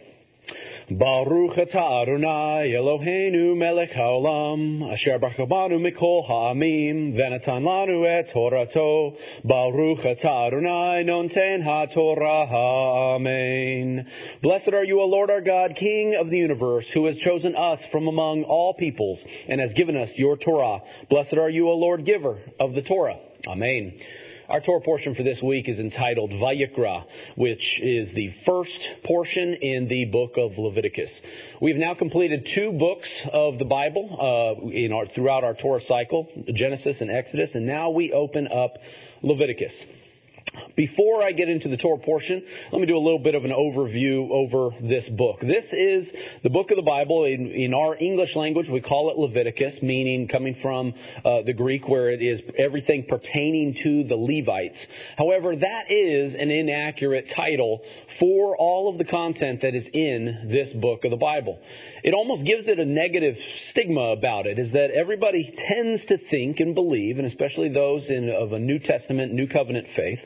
Baruch 0.91 1.55
atah 1.55 2.01
Adonai 2.01 2.73
Eloheinu 2.75 3.55
melech 3.55 3.91
haolam 3.91 4.91
asher 4.91 5.17
baruch 5.17 5.47
banu 5.47 5.79
mikol 5.79 6.27
ha'amim 6.27 7.13
v'natan 7.15 7.63
lanu 7.63 8.05
et 8.05 8.29
Torato 8.33 9.17
Baruch 9.45 9.99
atah 9.99 10.47
Adonai 10.47 11.03
nonten 11.05 11.63
ha'torah 11.63 12.49
ha'amen 12.49 14.05
Blessed 14.41 14.73
are 14.73 14.83
you, 14.83 14.99
O 14.99 15.05
Lord 15.05 15.29
our 15.29 15.39
God, 15.39 15.77
King 15.77 16.15
of 16.15 16.29
the 16.29 16.37
universe, 16.37 16.89
who 16.93 17.05
has 17.05 17.15
chosen 17.17 17.55
us 17.55 17.79
from 17.89 18.07
among 18.09 18.43
all 18.43 18.73
peoples 18.73 19.23
and 19.47 19.61
has 19.61 19.73
given 19.73 19.95
us 19.95 20.11
your 20.17 20.35
Torah. 20.35 20.81
Blessed 21.09 21.35
are 21.35 21.49
you, 21.49 21.69
O 21.69 21.75
Lord, 21.75 22.05
giver 22.05 22.39
of 22.59 22.73
the 22.73 22.81
Torah. 22.81 23.19
Amen. 23.47 23.99
Our 24.53 24.61
Torah 24.61 24.81
portion 24.81 25.15
for 25.15 25.23
this 25.23 25.41
week 25.41 25.67
is 25.67 25.79
entitled 25.79 26.29
Vayikra, 26.29 27.05
which 27.35 27.79
is 27.81 28.13
the 28.13 28.29
first 28.45 28.87
portion 29.03 29.55
in 29.55 29.87
the 29.87 30.05
book 30.05 30.33
of 30.37 30.59
Leviticus. 30.59 31.09
We've 31.59 31.75
now 31.75 31.95
completed 31.95 32.47
two 32.53 32.71
books 32.71 33.09
of 33.33 33.57
the 33.57 33.65
Bible 33.65 34.15
uh, 34.15 34.93
our, 34.93 35.07
throughout 35.07 35.43
our 35.43 35.55
Torah 35.55 35.81
cycle, 35.81 36.27
Genesis 36.53 37.01
and 37.01 37.09
Exodus, 37.09 37.55
and 37.55 37.65
now 37.65 37.89
we 37.89 38.13
open 38.13 38.47
up 38.47 38.77
Leviticus. 39.23 39.73
Before 40.75 41.23
I 41.23 41.31
get 41.31 41.49
into 41.49 41.69
the 41.69 41.77
Torah 41.77 41.99
portion, 41.99 42.43
let 42.71 42.79
me 42.79 42.87
do 42.87 42.97
a 42.97 42.99
little 42.99 43.19
bit 43.19 43.35
of 43.35 43.45
an 43.45 43.51
overview 43.51 44.29
over 44.31 44.71
this 44.81 45.07
book. 45.07 45.39
This 45.41 45.71
is 45.71 46.11
the 46.41 46.49
book 46.49 46.71
of 46.71 46.77
the 46.77 46.83
Bible. 46.83 47.25
In, 47.25 47.51
in 47.51 47.73
our 47.73 47.95
English 47.95 48.35
language, 48.35 48.69
we 48.69 48.81
call 48.81 49.11
it 49.11 49.17
Leviticus, 49.17 49.81
meaning 49.81 50.27
coming 50.27 50.55
from 50.61 50.93
uh, 51.23 51.43
the 51.43 51.53
Greek 51.53 51.87
where 51.87 52.09
it 52.09 52.21
is 52.21 52.41
everything 52.57 53.05
pertaining 53.07 53.75
to 53.83 54.03
the 54.03 54.15
Levites. 54.15 54.85
However, 55.17 55.55
that 55.55 55.91
is 55.91 56.35
an 56.35 56.49
inaccurate 56.49 57.29
title 57.35 57.81
for 58.19 58.57
all 58.57 58.89
of 58.89 58.97
the 58.97 59.05
content 59.05 59.61
that 59.61 59.75
is 59.75 59.87
in 59.93 60.49
this 60.51 60.73
book 60.73 61.05
of 61.05 61.11
the 61.11 61.17
Bible 61.17 61.59
it 62.03 62.13
almost 62.13 62.45
gives 62.45 62.67
it 62.67 62.79
a 62.79 62.85
negative 62.85 63.37
stigma 63.69 64.11
about 64.11 64.45
it, 64.45 64.59
is 64.59 64.73
that 64.73 64.91
everybody 64.91 65.53
tends 65.55 66.05
to 66.05 66.17
think 66.17 66.59
and 66.59 66.75
believe, 66.75 67.17
and 67.17 67.25
especially 67.25 67.69
those 67.69 68.09
in, 68.09 68.29
of 68.29 68.51
a 68.51 68.59
New 68.59 68.79
Testament, 68.79 69.33
New 69.33 69.47
Covenant 69.47 69.87
faith, 69.95 70.19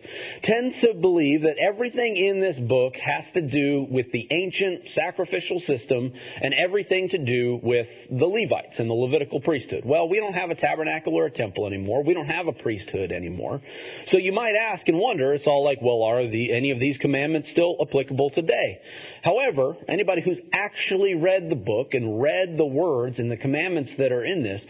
tends 0.43 0.81
to 0.81 0.93
believe 0.93 1.43
that 1.43 1.57
everything 1.57 2.17
in 2.17 2.39
this 2.39 2.57
book 2.57 2.95
has 2.95 3.25
to 3.33 3.41
do 3.41 3.85
with 3.89 4.11
the 4.11 4.27
ancient 4.31 4.89
sacrificial 4.89 5.59
system 5.59 6.13
and 6.41 6.53
everything 6.53 7.09
to 7.09 7.17
do 7.17 7.59
with 7.61 7.87
the 8.09 8.25
Levites 8.25 8.79
and 8.79 8.89
the 8.89 8.93
Levitical 8.93 9.39
priesthood. 9.39 9.83
Well, 9.85 10.09
we 10.09 10.19
don't 10.19 10.33
have 10.33 10.49
a 10.49 10.55
tabernacle 10.55 11.13
or 11.13 11.27
a 11.27 11.31
temple 11.31 11.67
anymore. 11.67 12.03
We 12.03 12.13
don't 12.13 12.27
have 12.27 12.47
a 12.47 12.53
priesthood 12.53 13.11
anymore. 13.11 13.61
So 14.07 14.17
you 14.17 14.31
might 14.31 14.55
ask 14.55 14.87
and 14.87 14.97
wonder, 14.97 15.33
it's 15.33 15.47
all 15.47 15.63
like, 15.63 15.79
well, 15.81 16.01
are 16.03 16.27
the, 16.27 16.51
any 16.53 16.71
of 16.71 16.79
these 16.79 16.97
commandments 16.97 17.49
still 17.51 17.77
applicable 17.79 18.31
today? 18.31 18.81
However, 19.23 19.75
anybody 19.87 20.21
who's 20.21 20.39
actually 20.53 21.15
read 21.15 21.49
the 21.49 21.55
book 21.55 21.93
and 21.93 22.21
read 22.21 22.57
the 22.57 22.65
words 22.65 23.19
and 23.19 23.31
the 23.31 23.37
commandments 23.37 23.95
that 23.97 24.11
are 24.11 24.23
in 24.23 24.43
this, 24.43 24.65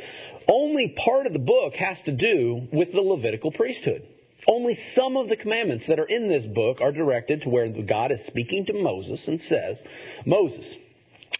only 0.47 0.89
part 0.89 1.25
of 1.27 1.33
the 1.33 1.39
book 1.39 1.73
has 1.75 2.01
to 2.03 2.11
do 2.11 2.67
with 2.71 2.91
the 2.91 3.01
Levitical 3.01 3.51
priesthood. 3.51 4.03
Only 4.47 4.75
some 4.93 5.17
of 5.17 5.27
the 5.27 5.35
commandments 5.35 5.87
that 5.87 5.99
are 5.99 6.07
in 6.07 6.29
this 6.29 6.45
book 6.45 6.79
are 6.79 6.91
directed 6.91 7.41
to 7.41 7.49
where 7.49 7.67
God 7.69 8.11
is 8.11 8.25
speaking 8.25 8.65
to 8.67 8.73
Moses 8.73 9.27
and 9.27 9.41
says, 9.41 9.81
Moses, 10.25 10.73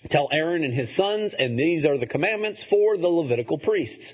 tell 0.10 0.28
Aaron 0.32 0.64
and 0.64 0.74
his 0.74 0.94
sons, 0.96 1.34
and 1.38 1.58
these 1.58 1.86
are 1.86 1.98
the 1.98 2.08
commandments 2.08 2.64
for 2.70 2.98
the 2.98 3.08
Levitical 3.08 3.60
priests 3.60 4.14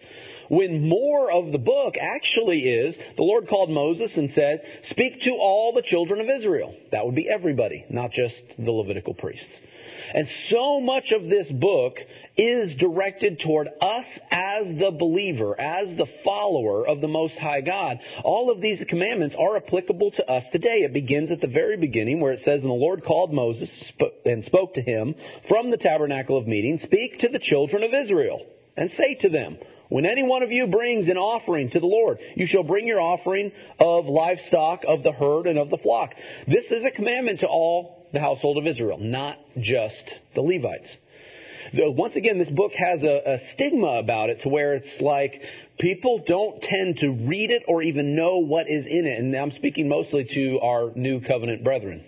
when 0.49 0.87
more 0.87 1.31
of 1.31 1.51
the 1.51 1.57
book 1.57 1.95
actually 1.99 2.61
is 2.61 2.97
the 3.15 3.23
Lord 3.23 3.47
called 3.47 3.69
Moses 3.69 4.15
and 4.17 4.29
says, 4.29 4.59
Speak 4.83 5.21
to 5.21 5.31
all 5.31 5.73
the 5.73 5.81
children 5.81 6.21
of 6.21 6.29
Israel. 6.29 6.75
That 6.91 7.05
would 7.05 7.15
be 7.15 7.29
everybody, 7.29 7.85
not 7.89 8.11
just 8.11 8.41
the 8.57 8.71
Levitical 8.71 9.13
priests. 9.13 9.53
And 10.13 10.27
so 10.49 10.79
much 10.79 11.11
of 11.11 11.29
this 11.29 11.49
book 11.49 11.97
is 12.37 12.75
directed 12.75 13.39
toward 13.39 13.69
us 13.81 14.05
as 14.31 14.67
the 14.67 14.91
believer, 14.91 15.59
as 15.59 15.95
the 15.95 16.07
follower 16.23 16.87
of 16.87 17.01
the 17.01 17.07
Most 17.07 17.37
High 17.37 17.61
God. 17.61 17.99
All 18.23 18.51
of 18.51 18.61
these 18.61 18.83
commandments 18.87 19.35
are 19.37 19.57
applicable 19.57 20.11
to 20.11 20.29
us 20.29 20.43
today. 20.51 20.79
It 20.79 20.93
begins 20.93 21.31
at 21.31 21.41
the 21.41 21.47
very 21.47 21.77
beginning 21.77 22.19
where 22.19 22.33
it 22.33 22.39
says, 22.39 22.61
And 22.61 22.69
the 22.69 22.75
Lord 22.75 23.03
called 23.03 23.33
Moses 23.33 23.91
and 24.25 24.43
spoke 24.43 24.75
to 24.75 24.81
him 24.81 25.15
from 25.47 25.71
the 25.71 25.77
tabernacle 25.77 26.37
of 26.37 26.47
meeting, 26.47 26.79
Speak 26.79 27.19
to 27.19 27.29
the 27.29 27.39
children 27.39 27.83
of 27.83 27.93
Israel 27.93 28.45
and 28.75 28.89
say 28.91 29.15
to 29.15 29.29
them, 29.29 29.57
when 29.93 30.07
any 30.07 30.23
one 30.23 30.41
of 30.41 30.51
you 30.51 30.65
brings 30.65 31.07
an 31.07 31.17
offering 31.17 31.69
to 31.69 31.79
the 31.79 31.85
Lord, 31.85 32.17
you 32.35 32.47
shall 32.47 32.63
bring 32.63 32.87
your 32.87 32.99
offering 32.99 33.51
of 33.79 34.07
livestock, 34.07 34.85
of 34.87 35.03
the 35.03 35.11
herd, 35.11 35.45
and 35.45 35.59
of 35.59 35.69
the 35.69 35.77
flock. 35.77 36.15
This 36.47 36.71
is 36.71 36.83
a 36.83 36.89
commandment 36.89 37.41
to 37.41 37.47
all 37.47 38.07
the 38.11 38.19
household 38.19 38.57
of 38.57 38.65
Israel, 38.65 38.97
not 38.97 39.37
just 39.59 40.11
the 40.33 40.41
Levites. 40.41 40.97
Once 41.75 42.15
again, 42.15 42.39
this 42.39 42.49
book 42.49 42.71
has 42.73 43.03
a, 43.03 43.21
a 43.33 43.37
stigma 43.51 43.99
about 43.99 44.31
it 44.31 44.41
to 44.41 44.49
where 44.49 44.73
it's 44.73 44.99
like 44.99 45.43
people 45.79 46.23
don't 46.25 46.59
tend 46.63 46.97
to 46.97 47.11
read 47.11 47.51
it 47.51 47.61
or 47.67 47.83
even 47.83 48.15
know 48.15 48.39
what 48.39 48.67
is 48.67 48.87
in 48.87 49.05
it. 49.05 49.19
And 49.19 49.35
I'm 49.35 49.51
speaking 49.51 49.87
mostly 49.87 50.25
to 50.25 50.59
our 50.59 50.91
new 50.95 51.21
covenant 51.21 51.63
brethren. 51.63 52.03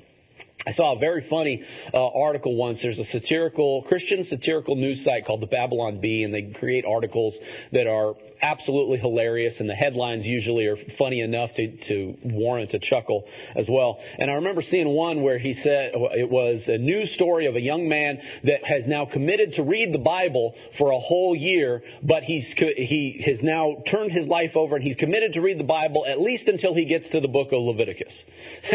I 0.68 0.72
saw 0.72 0.96
a 0.96 1.00
very 1.00 1.28
funny 1.30 1.64
uh, 1.94 2.08
article 2.08 2.56
once. 2.56 2.82
There's 2.82 2.98
a 2.98 3.06
satirical, 3.06 3.84
Christian 3.84 4.24
satirical 4.24 4.76
news 4.76 5.04
site 5.04 5.26
called 5.26 5.42
the 5.42 5.48
Babylon 5.48 6.02
Bee, 6.02 6.24
and 6.24 6.34
they 6.34 6.54
create 6.60 6.86
articles 6.86 7.36
that 7.72 7.86
are 7.86 8.16
absolutely 8.42 8.98
hilarious, 8.98 9.60
and 9.60 9.70
the 9.70 9.76
headlines 9.76 10.26
usually 10.26 10.66
are 10.66 10.78
funny 10.98 11.22
enough 11.22 11.54
to, 11.56 11.78
to 11.88 12.18
warrant 12.24 12.74
a 12.74 12.80
chuckle 12.80 13.26
as 13.56 13.68
well. 13.70 14.00
And 14.18 14.30
I 14.30 14.36
remember 14.36 14.62
seeing 14.62 14.88
one 14.90 15.22
where 15.22 15.38
he 15.40 15.54
said 15.54 15.92
it 15.94 16.30
was 16.30 16.68
a 16.68 16.78
news 16.78 17.12
story 17.14 17.46
of 17.48 17.56
a 17.56 17.62
young 17.62 17.88
man 17.88 18.20
that 18.44 18.64
has 18.64 18.88
now 18.88 19.06
committed 19.06 19.54
to 19.54 19.64
read 19.64 19.94
the 19.94 20.00
Bible 20.00 20.56
for 20.78 20.92
a 20.92 21.00
whole 21.00 21.36
year, 21.36 21.82
but 22.04 22.24
he's 22.24 22.46
he 22.56 23.24
has 23.26 23.42
now 23.42 23.84
turned 23.88 24.12
his 24.12 24.28
life 24.28 24.56
over 24.56 24.76
and 24.76 24.84
he's 24.84 24.98
committed 24.98 25.34
to 25.34 25.42
read 25.42 25.60
the 25.60 25.64
Bible 25.64 26.06
at 26.08 26.20
least 26.20 26.48
until 26.48 26.74
he 26.74 26.86
gets 26.86 27.10
to 27.10 27.20
the 27.20 27.28
book 27.28 27.48
of 27.52 27.62
Leviticus. 27.62 28.14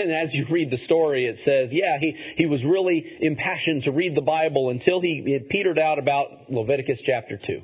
And 0.00 0.12
as 0.12 0.32
you 0.32 0.46
read 0.48 0.70
the 0.70 0.78
story, 0.78 1.26
it 1.26 1.38
says, 1.40 1.72
yeah, 1.80 1.98
he, 1.98 2.16
he 2.36 2.46
was 2.46 2.64
really 2.64 3.16
impassioned 3.20 3.84
to 3.84 3.92
read 3.92 4.14
the 4.14 4.22
Bible 4.22 4.70
until 4.70 5.00
he 5.00 5.38
petered 5.48 5.78
out 5.78 5.98
about 5.98 6.50
Leviticus 6.50 7.00
chapter 7.02 7.38
2 7.38 7.62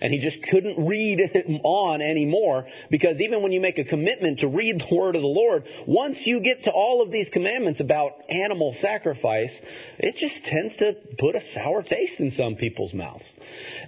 and 0.00 0.12
he 0.12 0.20
just 0.20 0.42
couldn't 0.42 0.86
read 0.86 1.20
on 1.64 2.00
anymore 2.02 2.66
because 2.90 3.20
even 3.20 3.42
when 3.42 3.52
you 3.52 3.60
make 3.60 3.78
a 3.78 3.84
commitment 3.84 4.40
to 4.40 4.48
read 4.48 4.80
the 4.80 4.94
word 4.94 5.16
of 5.16 5.22
the 5.22 5.28
Lord, 5.28 5.64
once 5.86 6.18
you 6.24 6.40
get 6.40 6.64
to 6.64 6.70
all 6.70 7.02
of 7.02 7.10
these 7.10 7.28
commandments 7.28 7.80
about 7.80 8.12
animal 8.28 8.74
sacrifice, 8.80 9.52
it 9.98 10.16
just 10.16 10.44
tends 10.44 10.76
to 10.76 10.94
put 11.18 11.34
a 11.34 11.40
sour 11.52 11.82
taste 11.82 12.20
in 12.20 12.30
some 12.30 12.56
people's 12.56 12.94
mouths. 12.94 13.24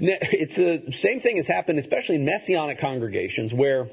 It's 0.00 0.56
the 0.56 0.92
same 0.96 1.20
thing 1.20 1.36
has 1.36 1.46
happened, 1.46 1.78
especially 1.78 2.16
in 2.16 2.24
messianic 2.24 2.80
congregations 2.80 3.52
where 3.52 3.88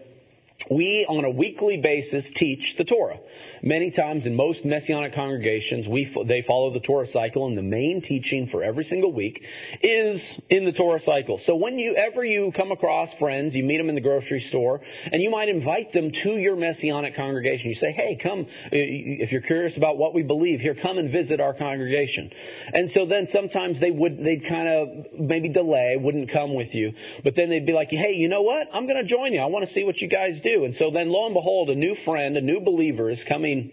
we, 0.71 1.05
on 1.07 1.23
a 1.23 1.29
weekly 1.29 1.77
basis, 1.77 2.29
teach 2.35 2.75
the 2.77 2.83
Torah. 2.83 3.19
Many 3.61 3.91
times 3.91 4.25
in 4.25 4.35
most 4.35 4.65
Messianic 4.65 5.13
congregations, 5.13 5.87
we, 5.87 6.11
they 6.25 6.41
follow 6.41 6.73
the 6.73 6.79
Torah 6.79 7.07
cycle, 7.07 7.45
and 7.45 7.55
the 7.55 7.61
main 7.61 8.01
teaching 8.01 8.47
for 8.47 8.63
every 8.63 8.83
single 8.83 9.13
week 9.13 9.43
is 9.83 10.39
in 10.49 10.65
the 10.65 10.71
Torah 10.71 10.99
cycle. 10.99 11.37
So 11.37 11.55
when 11.55 11.77
you 11.77 12.51
come 12.55 12.71
across 12.71 13.13
friends, 13.19 13.53
you 13.53 13.63
meet 13.63 13.77
them 13.77 13.89
in 13.89 13.95
the 13.95 14.01
grocery 14.01 14.41
store, 14.41 14.81
and 15.05 15.21
you 15.21 15.29
might 15.29 15.47
invite 15.47 15.93
them 15.93 16.11
to 16.23 16.37
your 16.37 16.55
Messianic 16.55 17.15
congregation. 17.15 17.69
You 17.69 17.75
say, 17.75 17.91
hey, 17.91 18.17
come, 18.21 18.41
uh, 18.41 18.69
if 18.71 19.31
you're 19.31 19.41
curious 19.41 19.77
about 19.77 19.97
what 19.97 20.15
we 20.15 20.23
believe, 20.23 20.59
here, 20.59 20.75
come 20.75 20.97
and 20.97 21.11
visit 21.11 21.39
our 21.39 21.53
congregation. 21.53 22.31
And 22.73 22.91
so 22.91 23.05
then 23.05 23.27
sometimes 23.27 23.79
they 23.79 23.91
would, 23.91 24.17
they'd 24.17 24.45
kind 24.45 24.67
of 24.67 25.19
maybe 25.19 25.49
delay, 25.49 25.97
wouldn't 25.97 26.31
come 26.31 26.55
with 26.55 26.73
you, 26.73 26.93
but 27.23 27.35
then 27.35 27.49
they'd 27.49 27.65
be 27.65 27.73
like, 27.73 27.89
hey, 27.89 28.13
you 28.13 28.27
know 28.27 28.41
what? 28.41 28.67
I'm 28.73 28.87
going 28.87 28.97
to 28.97 29.07
join 29.07 29.33
you. 29.33 29.39
I 29.39 29.45
want 29.45 29.67
to 29.67 29.71
see 29.71 29.83
what 29.83 29.97
you 29.97 30.07
guys 30.07 30.41
do. 30.41 30.46
And 30.47 30.75
so 30.75 30.91
then 30.91 31.09
lo 31.09 31.25
and 31.25 31.33
behold, 31.33 31.69
a 31.69 31.75
new 31.75 31.95
friend, 32.05 32.37
a 32.37 32.41
new 32.41 32.59
believer 32.59 33.09
is 33.09 33.23
coming 33.23 33.71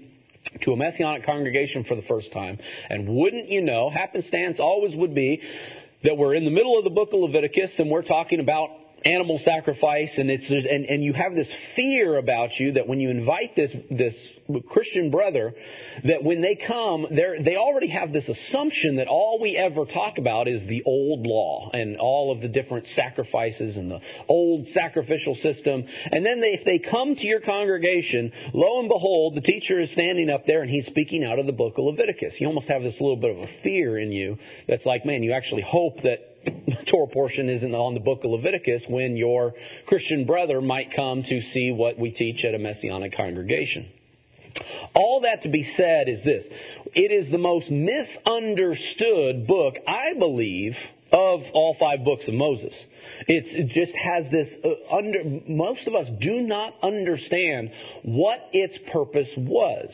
to 0.63 0.73
a 0.73 0.77
Messianic 0.77 1.25
congregation 1.25 1.85
for 1.85 1.95
the 1.95 2.03
first 2.03 2.33
time. 2.33 2.59
And 2.91 3.09
wouldn't 3.09 3.49
you 3.49 3.63
know, 3.63 3.91
happenstance 3.91 4.61
always 4.61 4.95
would 4.95 5.15
be 5.15 5.41
that 6.03 6.17
we're 6.17 6.35
in 6.35 6.45
the 6.45 6.51
middle 6.51 6.77
of 6.77 6.85
the 6.85 6.91
book 6.91 7.13
of 7.13 7.21
Leviticus 7.21 7.79
and 7.79 7.91
we're 7.91 8.03
talking 8.03 8.41
about 8.41 8.71
animal 9.05 9.39
sacrifice 9.39 10.17
and 10.17 10.31
it's 10.31 10.49
and, 10.49 10.87
and 10.87 11.03
you 11.05 11.13
have 11.13 11.35
this 11.35 11.51
fear 11.77 12.17
about 12.17 12.59
you 12.59 12.73
that 12.73 12.89
when 12.89 13.01
you 13.01 13.11
invite 13.11 13.55
this 13.55 13.71
this 13.91 14.15
Christian 14.69 15.11
brother 15.11 15.55
that 16.05 16.23
when 16.23 16.41
they 16.41 16.55
come 16.55 17.07
they 17.11 17.43
they 17.43 17.57
already 17.57 17.89
have 17.89 18.13
this 18.13 18.29
assumption 18.29 18.97
that 18.97 19.07
all 19.07 19.39
we 19.41 19.57
ever 19.57 19.85
talk 19.85 20.17
about 20.17 20.49
is 20.49 20.67
the 20.67 20.83
old 20.87 21.27
law 21.27 21.71
and 21.73 21.99
all 21.99 22.33
of 22.33 22.41
the 22.41 22.49
different 22.49 22.87
sacrifices 22.95 23.77
and 23.77 23.91
the 23.91 24.01
old 24.29 24.69
sacrificial 24.69 25.35
system. 25.35 25.85
And 26.11 26.25
then 26.25 26.41
they, 26.41 26.53
if 26.55 26.65
they 26.65 26.79
come 26.79 27.15
to 27.15 27.27
your 27.27 27.41
congregation 27.41 28.33
lo 28.55 28.81
and 28.81 28.89
behold 28.89 29.35
the 29.35 29.43
teacher 29.43 29.81
is 29.81 29.93
standing 29.93 30.31
up 30.31 30.47
there 30.47 30.63
and 30.63 30.71
he's 30.71 30.87
speaking 30.87 31.25
out 31.25 31.39
of 31.39 31.47
the 31.47 31.53
book 31.53 31.75
of 31.77 31.85
Leviticus. 31.85 32.41
You 32.41 32.47
almost 32.47 32.69
have 32.69 32.83
this 32.83 33.01
little 33.01 33.17
bit 33.17 33.37
of 33.37 33.39
a 33.45 33.49
fear 33.63 33.99
in 33.99 34.13
you 34.13 34.39
that's 34.67 34.87
like 34.87 35.05
man 35.05 35.23
you 35.23 35.33
actually 35.33 35.63
hope 35.63 36.03
that 36.03 36.34
Torah 36.91 37.09
portion 37.09 37.49
isn't 37.49 37.75
on 37.75 37.95
the 37.95 38.01
book 38.01 38.25
of 38.25 38.31
Leviticus 38.31 38.85
when 38.89 39.17
your 39.17 39.55
Christian 39.87 40.25
brother 40.25 40.61
might 40.61 40.95
come 40.95 41.23
to 41.23 41.43
see 41.43 41.71
what 41.71 41.99
we 41.99 42.11
teach 42.11 42.45
at 42.45 42.55
a 42.55 42.59
Messianic 42.59 43.17
congregation. 43.17 43.89
All 44.95 45.23
that 45.23 45.43
to 45.43 45.49
be 45.49 45.65
said 45.65 46.09
is 46.09 46.23
this. 46.23 46.47
It 46.95 47.11
is 47.11 47.31
the 47.31 47.39
most 47.39 47.71
misunderstood 47.71 49.47
book, 49.47 49.75
I 49.87 50.15
believe, 50.15 50.77
of 51.11 51.43
all 51.53 51.75
five 51.79 52.05
books 52.05 52.29
of 52.29 52.35
Moses. 52.35 52.75
It's, 53.27 53.55
it 53.55 53.69
just 53.69 53.95
has 53.97 54.29
this 54.31 54.55
uh, 54.65 54.95
under, 54.95 55.19
most 55.47 55.87
of 55.87 55.95
us 55.95 56.09
do 56.21 56.41
not 56.41 56.75
understand 56.83 57.71
what 58.03 58.39
its 58.53 58.79
purpose 58.93 59.29
was. 59.37 59.93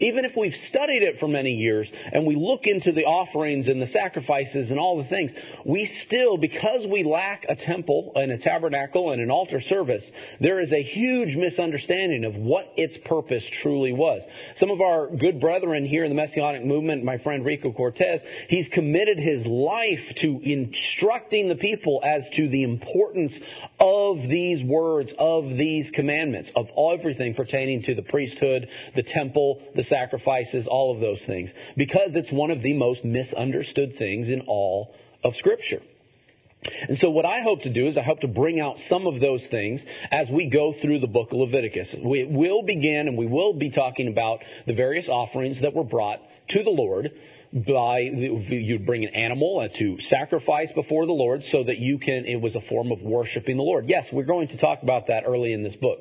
Even 0.00 0.24
if 0.24 0.32
we've 0.36 0.54
studied 0.54 1.02
it 1.02 1.18
for 1.18 1.28
many 1.28 1.52
years 1.52 1.90
and 2.12 2.26
we 2.26 2.34
look 2.34 2.66
into 2.66 2.92
the 2.92 3.04
offerings 3.04 3.68
and 3.68 3.80
the 3.80 3.86
sacrifices 3.86 4.70
and 4.70 4.78
all 4.78 4.98
the 4.98 5.08
things, 5.08 5.32
we 5.64 5.86
still, 5.86 6.36
because 6.36 6.86
we 6.86 7.04
lack 7.04 7.44
a 7.48 7.56
temple 7.56 8.12
and 8.14 8.32
a 8.32 8.38
tabernacle 8.38 9.12
and 9.12 9.22
an 9.22 9.30
altar 9.30 9.60
service, 9.60 10.08
there 10.40 10.60
is 10.60 10.72
a 10.72 10.82
huge 10.82 11.36
misunderstanding 11.36 12.24
of 12.24 12.34
what 12.34 12.72
its 12.76 12.96
purpose 13.04 13.44
truly 13.62 13.92
was. 13.92 14.22
Some 14.56 14.70
of 14.70 14.80
our 14.80 15.08
good 15.08 15.40
brethren 15.40 15.84
here 15.84 16.04
in 16.04 16.10
the 16.10 16.16
Messianic 16.16 16.64
movement, 16.64 17.04
my 17.04 17.18
friend 17.18 17.44
Rico 17.44 17.72
Cortes, 17.72 18.22
he's 18.48 18.68
committed 18.68 19.18
his 19.18 19.46
life 19.46 20.00
to 20.16 20.40
instructing 20.42 21.48
the 21.48 21.54
people 21.54 22.00
as 22.04 22.28
to 22.30 22.48
the 22.48 22.55
importance 22.62 23.32
of 23.78 24.22
these 24.22 24.62
words, 24.62 25.12
of 25.18 25.56
these 25.56 25.90
commandments, 25.90 26.50
of 26.54 26.68
everything 26.76 27.34
pertaining 27.34 27.82
to 27.84 27.94
the 27.94 28.02
priesthood, 28.02 28.68
the 28.94 29.02
temple, 29.02 29.62
the 29.74 29.82
sacrifices, 29.82 30.66
all 30.66 30.94
of 30.94 31.00
those 31.00 31.24
things, 31.24 31.52
because 31.76 32.14
it's 32.16 32.32
one 32.32 32.50
of 32.50 32.62
the 32.62 32.74
most 32.74 33.04
misunderstood 33.04 33.96
things 33.96 34.28
in 34.28 34.42
all 34.42 34.94
of 35.22 35.36
Scripture. 35.36 35.82
And 36.88 36.98
so 36.98 37.10
what 37.10 37.24
I 37.24 37.42
hope 37.42 37.62
to 37.62 37.72
do 37.72 37.86
is 37.86 37.96
I 37.96 38.02
hope 38.02 38.20
to 38.20 38.28
bring 38.28 38.60
out 38.60 38.78
some 38.78 39.06
of 39.06 39.20
those 39.20 39.46
things 39.46 39.84
as 40.10 40.28
we 40.30 40.48
go 40.48 40.72
through 40.72 41.00
the 41.00 41.06
book 41.06 41.32
of 41.32 41.38
Leviticus. 41.38 41.94
We 42.02 42.24
will 42.24 42.62
begin 42.62 43.08
and 43.08 43.16
we 43.16 43.26
will 43.26 43.52
be 43.54 43.70
talking 43.70 44.08
about 44.08 44.40
the 44.66 44.74
various 44.74 45.08
offerings 45.08 45.60
that 45.60 45.74
were 45.74 45.84
brought 45.84 46.20
to 46.50 46.62
the 46.62 46.70
Lord 46.70 47.10
by 47.52 48.00
you 48.00 48.78
bring 48.78 49.04
an 49.04 49.14
animal 49.14 49.60
uh, 49.60 49.68
to 49.78 49.98
sacrifice 50.00 50.70
before 50.72 51.06
the 51.06 51.12
Lord 51.12 51.44
so 51.44 51.64
that 51.64 51.78
you 51.78 51.98
can 51.98 52.24
it 52.26 52.40
was 52.40 52.54
a 52.54 52.60
form 52.60 52.92
of 52.92 53.02
worshiping 53.02 53.56
the 53.56 53.62
Lord. 53.62 53.88
Yes, 53.88 54.08
we're 54.12 54.24
going 54.24 54.48
to 54.48 54.58
talk 54.58 54.82
about 54.82 55.08
that 55.08 55.24
early 55.26 55.52
in 55.52 55.62
this 55.62 55.76
book. 55.76 56.00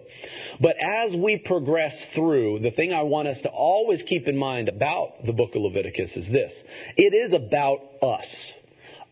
But 0.60 0.76
as 0.82 1.16
we 1.16 1.38
progress 1.38 1.94
through, 2.14 2.60
the 2.60 2.72
thing 2.72 2.94
I 2.94 3.04
want 3.04 3.28
us 3.28 3.42
to 3.44 3.50
always 3.50 4.02
keep 4.04 4.28
in 4.28 4.38
mind 4.38 4.70
about 4.70 5.26
the 5.26 5.34
book 5.34 5.56
of 5.56 5.62
Leviticus 5.62 6.16
is 6.16 6.30
this. 6.30 6.54
It 6.98 7.14
is 7.14 7.34
about 7.34 7.80
us. 8.02 8.28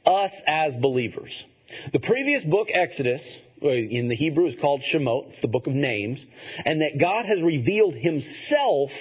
Us 0.06 0.32
as 0.48 0.76
believers. 0.76 1.46
The 1.92 2.00
previous 2.00 2.44
book, 2.44 2.68
Exodus, 2.72 3.22
uh, 3.64 3.70
in 3.70 4.10
the 4.10 4.16
Hebrew 4.16 4.48
is 4.48 4.56
called 4.60 4.82
Shemot. 4.82 5.32
It's 5.32 5.42
the 5.42 5.48
book 5.48 5.68
of 5.68 5.74
names. 5.74 6.24
And 6.66 6.82
that 6.82 7.00
God 7.00 7.26
has 7.26 7.42
revealed 7.42 7.96
himself 7.96 8.92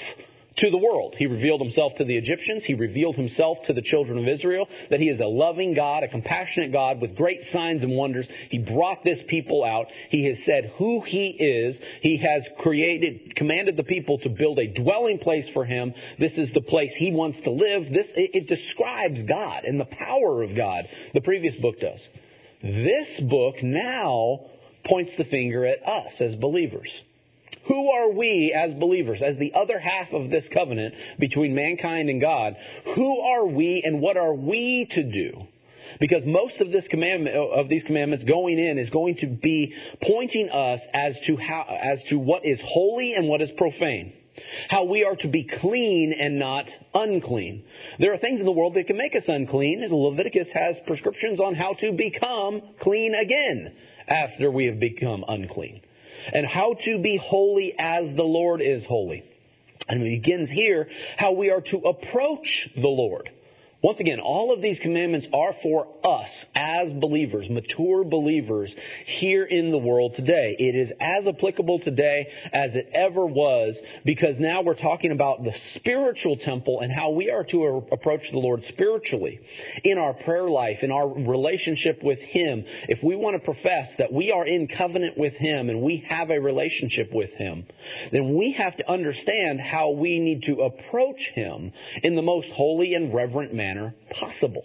to 0.57 0.71
the 0.71 0.79
world. 0.79 1.15
He 1.17 1.27
revealed 1.27 1.61
himself 1.61 1.95
to 1.97 2.05
the 2.05 2.17
Egyptians. 2.17 2.65
He 2.65 2.75
revealed 2.75 3.17
himself 3.17 3.59
to 3.65 3.73
the 3.73 3.83
children 3.83 4.19
of 4.19 4.29
Israel 4.29 4.69
that 4.91 5.01
he 5.01 5.09
is 5.09 5.21
a 5.21 5.27
loving 5.27 5.75
God, 5.75 6.03
a 6.03 6.09
compassionate 6.09 6.73
God 6.73 7.01
with 7.01 7.17
great 7.17 7.45
signs 7.45 7.83
and 7.83 7.97
wonders. 7.97 8.29
He 8.51 8.59
brought 8.59 9.05
this 9.05 9.21
people 9.29 9.65
out. 9.65 9.87
He 10.11 10.27
has 10.27 10.39
said 10.45 10.73
who 10.77 11.01
he 11.01 11.29
is. 11.29 11.81
He 12.01 12.19
has 12.19 12.49
created, 12.59 13.37
commanded 13.37 13.77
the 13.77 13.85
people 13.85 14.19
to 14.19 14.29
build 14.29 14.59
a 14.59 14.67
dwelling 14.67 15.19
place 15.19 15.49
for 15.53 15.65
him. 15.65 15.95
This 16.19 16.37
is 16.39 16.53
the 16.53 16.61
place 16.61 16.93
he 16.95 17.13
wants 17.13 17.41
to 17.43 17.51
live. 17.51 17.91
This, 17.93 18.09
it, 18.15 18.31
it 18.35 18.49
describes 18.49 19.23
God 19.23 19.65
and 19.65 19.81
the 19.81 19.87
power 19.87 20.43
of 20.43 20.55
God. 20.55 20.89
The 21.15 21.21
previous 21.21 21.55
book 21.57 21.81
does. 21.81 22.01
This 22.63 23.21
book 23.21 23.63
now 23.63 24.47
points 24.85 25.17
the 25.17 25.25
finger 25.25 25.65
at 25.65 25.87
us 25.87 26.21
as 26.21 26.37
believers. 26.37 26.91
Who 27.67 27.91
are 27.91 28.11
we 28.11 28.53
as 28.57 28.75
believers, 28.75 29.23
as 29.23 29.37
the 29.37 29.55
other 29.55 29.79
half 29.79 30.13
of 30.13 30.31
this 30.31 30.49
covenant 30.49 30.95
between 31.19 31.55
mankind 31.55 32.11
and 32.11 32.21
God? 32.21 32.57
Who 32.95 33.21
are 33.21 33.47
we 33.47 33.83
and 33.85 34.01
what 34.01 34.17
are 34.17 34.35
we 34.35 34.87
to 34.93 35.03
do? 35.03 35.47
Because 36.01 36.25
most 36.25 36.61
of 36.61 36.73
this 36.73 36.89
commandment 36.89 37.37
of 37.37 37.69
these 37.69 37.85
commandments 37.85 38.25
going 38.25 38.59
in 38.59 38.79
is 38.79 38.91
going 38.91 39.17
to 39.17 39.27
be 39.27 39.75
pointing 40.03 40.51
us 40.51 40.81
as 40.93 41.19
to 41.27 41.37
how 41.37 41.65
as 41.69 42.03
to 42.05 42.19
what 42.19 42.45
is 42.45 42.61
holy 42.65 43.15
and 43.15 43.29
what 43.29 43.43
is 43.43 43.51
profane. 43.53 44.13
How 44.69 44.85
we 44.85 45.05
are 45.05 45.17
to 45.17 45.29
be 45.29 45.45
clean 45.45 46.15
and 46.19 46.39
not 46.39 46.69
unclean. 46.95 47.65
There 47.99 48.13
are 48.13 48.19
things 48.19 48.41
in 48.41 48.47
the 48.47 48.53
world 48.53 48.75
that 48.75 48.87
can 48.87 48.97
make 48.97 49.15
us 49.15 49.29
unclean, 49.29 49.83
and 49.83 49.93
Leviticus 49.93 50.51
has 50.53 50.81
prescriptions 50.87 51.39
on 51.39 51.55
how 51.55 51.75
to 51.75 51.93
become 51.93 52.63
clean 52.81 53.15
again 53.15 53.75
after 54.09 54.51
we 54.51 54.67
have 54.67 54.81
become 54.81 55.25
unclean 55.29 55.83
and 56.33 56.47
how 56.47 56.75
to 56.85 56.99
be 56.99 57.17
holy 57.17 57.75
as 57.79 58.15
the 58.15 58.23
Lord 58.23 58.61
is 58.61 58.85
holy. 58.85 59.25
And 59.89 60.03
it 60.03 60.23
begins 60.23 60.51
here 60.51 60.89
how 61.17 61.33
we 61.33 61.51
are 61.51 61.61
to 61.61 61.79
approach 61.79 62.69
the 62.75 62.89
Lord. 62.89 63.31
Once 63.83 63.99
again, 63.99 64.21
all 64.21 64.53
of 64.53 64.63
these 64.63 64.79
commandments 64.79 65.27
are 65.35 65.57
for 65.61 65.89
us 66.05 66.29
as 66.55 66.93
believers, 66.93 67.51
mature 67.51 68.05
believers 68.05 68.73
here 69.07 69.45
in 69.45 69.73
the 69.73 69.79
world 69.79 70.15
today. 70.15 70.55
It 70.57 70.77
is 70.77 70.93
as 71.01 71.27
applicable 71.27 71.81
today 71.81 72.29
as 72.53 72.77
it 72.77 72.89
ever 72.95 73.27
was 73.27 73.77
because 74.05 74.39
now 74.39 74.63
we're 74.63 74.77
talking 74.77 75.11
about 75.11 75.43
the 75.43 75.53
spiritual 75.75 76.37
temple 76.37 76.79
and 76.79 76.93
how 76.93 77.11
we 77.11 77.29
are 77.31 77.43
to 77.43 77.85
approach 77.91 78.31
the 78.31 78.39
Lord 78.39 78.63
spiritually 78.67 79.41
in 79.83 79.99
our 79.99 80.15
prayer 80.15 80.49
life, 80.49 80.85
in 80.85 80.93
our 80.93 81.09
relationship 81.09 82.05
with 82.05 82.21
Him. 82.21 82.65
If 82.89 83.03
we 83.03 83.17
want 83.17 83.35
to 83.35 83.45
profess 83.45 83.97
that 83.99 84.13
we 84.13 84.31
are 84.31 84.47
in 84.47 84.69
covenant 84.69 85.19
with 85.19 85.35
Him 85.35 85.71
and 85.71 85.83
we 85.83 86.05
have 86.09 86.31
a 86.31 86.39
relationship 86.39 87.13
with 87.13 87.31
Him, 87.31 87.67
then 88.13 88.37
we 88.37 88.53
have 88.53 88.77
to 88.77 88.89
understand 88.89 89.61
how 89.61 89.91
we 89.91 90.21
need 90.21 90.45
to 90.45 90.61
approach 90.61 91.33
Him 91.35 91.73
in 92.05 92.15
the 92.15 92.23
most 92.23 92.49
holy 92.51 92.95
and 92.95 93.13
reverent 93.13 93.53
manner 93.53 93.72
manner 93.75 93.95
possible. 94.11 94.65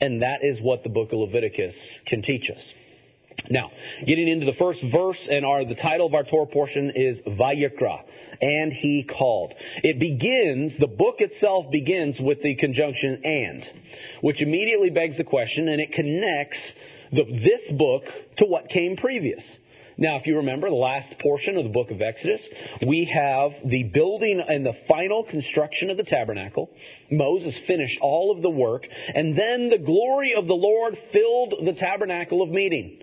And 0.00 0.22
that 0.22 0.44
is 0.44 0.60
what 0.60 0.82
the 0.82 0.88
book 0.88 1.12
of 1.12 1.18
Leviticus 1.18 1.74
can 2.06 2.22
teach 2.22 2.50
us. 2.50 2.62
Now, 3.50 3.70
getting 4.04 4.28
into 4.28 4.46
the 4.46 4.52
first 4.52 4.82
verse 4.82 5.28
and 5.30 5.44
our, 5.44 5.64
the 5.64 5.76
title 5.76 6.06
of 6.06 6.14
our 6.14 6.24
Torah 6.24 6.46
portion 6.46 6.92
is 6.94 7.22
Vayikra, 7.22 8.02
and 8.42 8.72
he 8.72 9.04
called. 9.04 9.54
It 9.82 9.98
begins, 9.98 10.76
the 10.76 10.88
book 10.88 11.20
itself 11.20 11.70
begins 11.70 12.20
with 12.20 12.42
the 12.42 12.56
conjunction 12.56 13.24
and, 13.24 13.68
which 14.22 14.42
immediately 14.42 14.90
begs 14.90 15.16
the 15.16 15.24
question 15.24 15.68
and 15.68 15.80
it 15.80 15.92
connects 15.92 16.72
the, 17.12 17.24
this 17.24 17.70
book 17.70 18.04
to 18.38 18.44
what 18.44 18.68
came 18.68 18.96
previous. 18.96 19.44
Now, 20.00 20.16
if 20.16 20.28
you 20.28 20.36
remember 20.36 20.68
the 20.68 20.76
last 20.76 21.18
portion 21.18 21.56
of 21.56 21.64
the 21.64 21.70
book 21.70 21.90
of 21.90 22.00
Exodus, 22.00 22.40
we 22.86 23.06
have 23.06 23.52
the 23.64 23.82
building 23.82 24.40
and 24.40 24.64
the 24.64 24.76
final 24.86 25.24
construction 25.24 25.90
of 25.90 25.96
the 25.96 26.04
tabernacle. 26.04 26.70
Moses 27.10 27.58
finished 27.66 27.98
all 28.00 28.30
of 28.30 28.40
the 28.40 28.48
work, 28.48 28.86
and 29.12 29.36
then 29.36 29.68
the 29.70 29.78
glory 29.78 30.34
of 30.34 30.46
the 30.46 30.54
Lord 30.54 30.96
filled 31.12 31.66
the 31.66 31.72
tabernacle 31.72 32.42
of 32.42 32.48
meeting. 32.48 33.02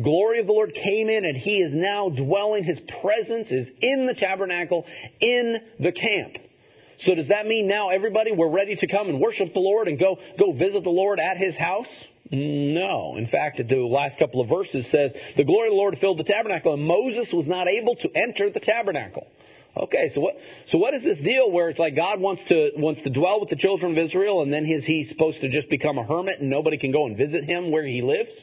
Glory 0.00 0.38
of 0.38 0.46
the 0.46 0.52
Lord 0.52 0.74
came 0.74 1.08
in, 1.08 1.24
and 1.24 1.36
he 1.36 1.60
is 1.60 1.74
now 1.74 2.08
dwelling. 2.08 2.62
His 2.62 2.78
presence 3.02 3.50
is 3.50 3.68
in 3.80 4.06
the 4.06 4.14
tabernacle, 4.14 4.86
in 5.18 5.56
the 5.80 5.90
camp. 5.90 6.36
So 7.00 7.16
does 7.16 7.28
that 7.28 7.46
mean 7.46 7.66
now 7.66 7.90
everybody 7.90 8.30
we're 8.30 8.48
ready 8.48 8.76
to 8.76 8.86
come 8.86 9.08
and 9.08 9.20
worship 9.20 9.54
the 9.54 9.60
Lord 9.60 9.88
and 9.88 9.98
go 9.98 10.18
go 10.38 10.52
visit 10.52 10.84
the 10.84 10.90
Lord 10.90 11.18
at 11.18 11.36
his 11.36 11.56
house? 11.56 11.88
No. 12.30 13.16
In 13.16 13.26
fact, 13.26 13.56
the 13.56 13.76
last 13.76 14.18
couple 14.18 14.40
of 14.40 14.48
verses 14.48 14.90
says, 14.90 15.14
the 15.36 15.44
glory 15.44 15.68
of 15.68 15.72
the 15.72 15.76
Lord 15.76 15.98
filled 15.98 16.18
the 16.18 16.24
tabernacle 16.24 16.74
and 16.74 16.82
Moses 16.82 17.32
was 17.32 17.46
not 17.46 17.68
able 17.68 17.96
to 17.96 18.10
enter 18.14 18.50
the 18.50 18.60
tabernacle. 18.60 19.26
Okay, 19.76 20.10
so 20.14 20.20
what, 20.20 20.34
so 20.66 20.78
what 20.78 20.94
is 20.94 21.04
this 21.04 21.18
deal 21.20 21.50
where 21.50 21.68
it's 21.68 21.78
like 21.78 21.94
God 21.94 22.20
wants 22.20 22.42
to, 22.44 22.70
wants 22.76 23.02
to 23.02 23.10
dwell 23.10 23.38
with 23.40 23.48
the 23.48 23.56
children 23.56 23.92
of 23.92 23.98
Israel 23.98 24.42
and 24.42 24.52
then 24.52 24.66
is 24.66 24.84
he 24.84 25.04
supposed 25.04 25.40
to 25.40 25.48
just 25.48 25.68
become 25.68 25.98
a 25.98 26.04
hermit 26.04 26.40
and 26.40 26.50
nobody 26.50 26.78
can 26.78 26.90
go 26.90 27.06
and 27.06 27.16
visit 27.16 27.44
him 27.44 27.70
where 27.70 27.86
he 27.86 28.02
lives? 28.02 28.34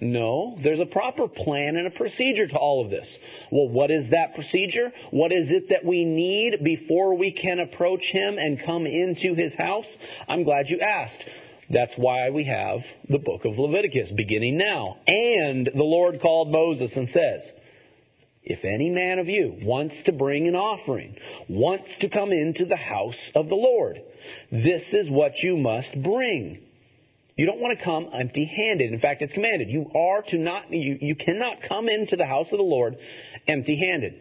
No, 0.00 0.58
there's 0.62 0.80
a 0.80 0.86
proper 0.86 1.28
plan 1.28 1.76
and 1.76 1.86
a 1.86 1.90
procedure 1.90 2.46
to 2.46 2.56
all 2.56 2.82
of 2.82 2.90
this. 2.90 3.06
Well, 3.52 3.68
what 3.68 3.90
is 3.90 4.10
that 4.10 4.34
procedure? 4.34 4.92
What 5.10 5.30
is 5.30 5.50
it 5.50 5.68
that 5.68 5.84
we 5.84 6.06
need 6.06 6.64
before 6.64 7.14
we 7.16 7.32
can 7.32 7.60
approach 7.60 8.04
him 8.06 8.38
and 8.38 8.62
come 8.64 8.86
into 8.86 9.34
his 9.34 9.54
house? 9.54 9.86
I'm 10.26 10.44
glad 10.44 10.70
you 10.70 10.80
asked. 10.80 11.22
That's 11.70 11.94
why 11.96 12.30
we 12.30 12.44
have 12.44 12.80
the 13.08 13.18
book 13.18 13.44
of 13.44 13.56
Leviticus 13.56 14.10
beginning 14.10 14.58
now. 14.58 14.98
And 15.06 15.66
the 15.66 15.84
Lord 15.84 16.20
called 16.20 16.50
Moses 16.50 16.96
and 16.96 17.08
says, 17.08 17.42
if 18.42 18.64
any 18.64 18.90
man 18.90 19.18
of 19.18 19.28
you 19.28 19.58
wants 19.62 20.02
to 20.06 20.12
bring 20.12 20.48
an 20.48 20.56
offering, 20.56 21.16
wants 21.48 21.90
to 22.00 22.08
come 22.08 22.32
into 22.32 22.64
the 22.64 22.76
house 22.76 23.30
of 23.34 23.48
the 23.48 23.54
Lord, 23.54 24.00
this 24.50 24.82
is 24.92 25.08
what 25.08 25.38
you 25.38 25.56
must 25.56 25.94
bring. 26.02 26.60
You 27.36 27.46
don't 27.46 27.60
want 27.60 27.78
to 27.78 27.84
come 27.84 28.10
empty 28.12 28.44
handed. 28.44 28.92
In 28.92 29.00
fact, 29.00 29.22
it's 29.22 29.32
commanded. 29.32 29.70
You 29.70 29.90
are 29.94 30.22
to 30.28 30.38
not, 30.38 30.72
you, 30.72 30.98
you 31.00 31.14
cannot 31.14 31.62
come 31.68 31.88
into 31.88 32.16
the 32.16 32.26
house 32.26 32.50
of 32.50 32.58
the 32.58 32.64
Lord 32.64 32.96
empty 33.46 33.76
handed. 33.76 34.14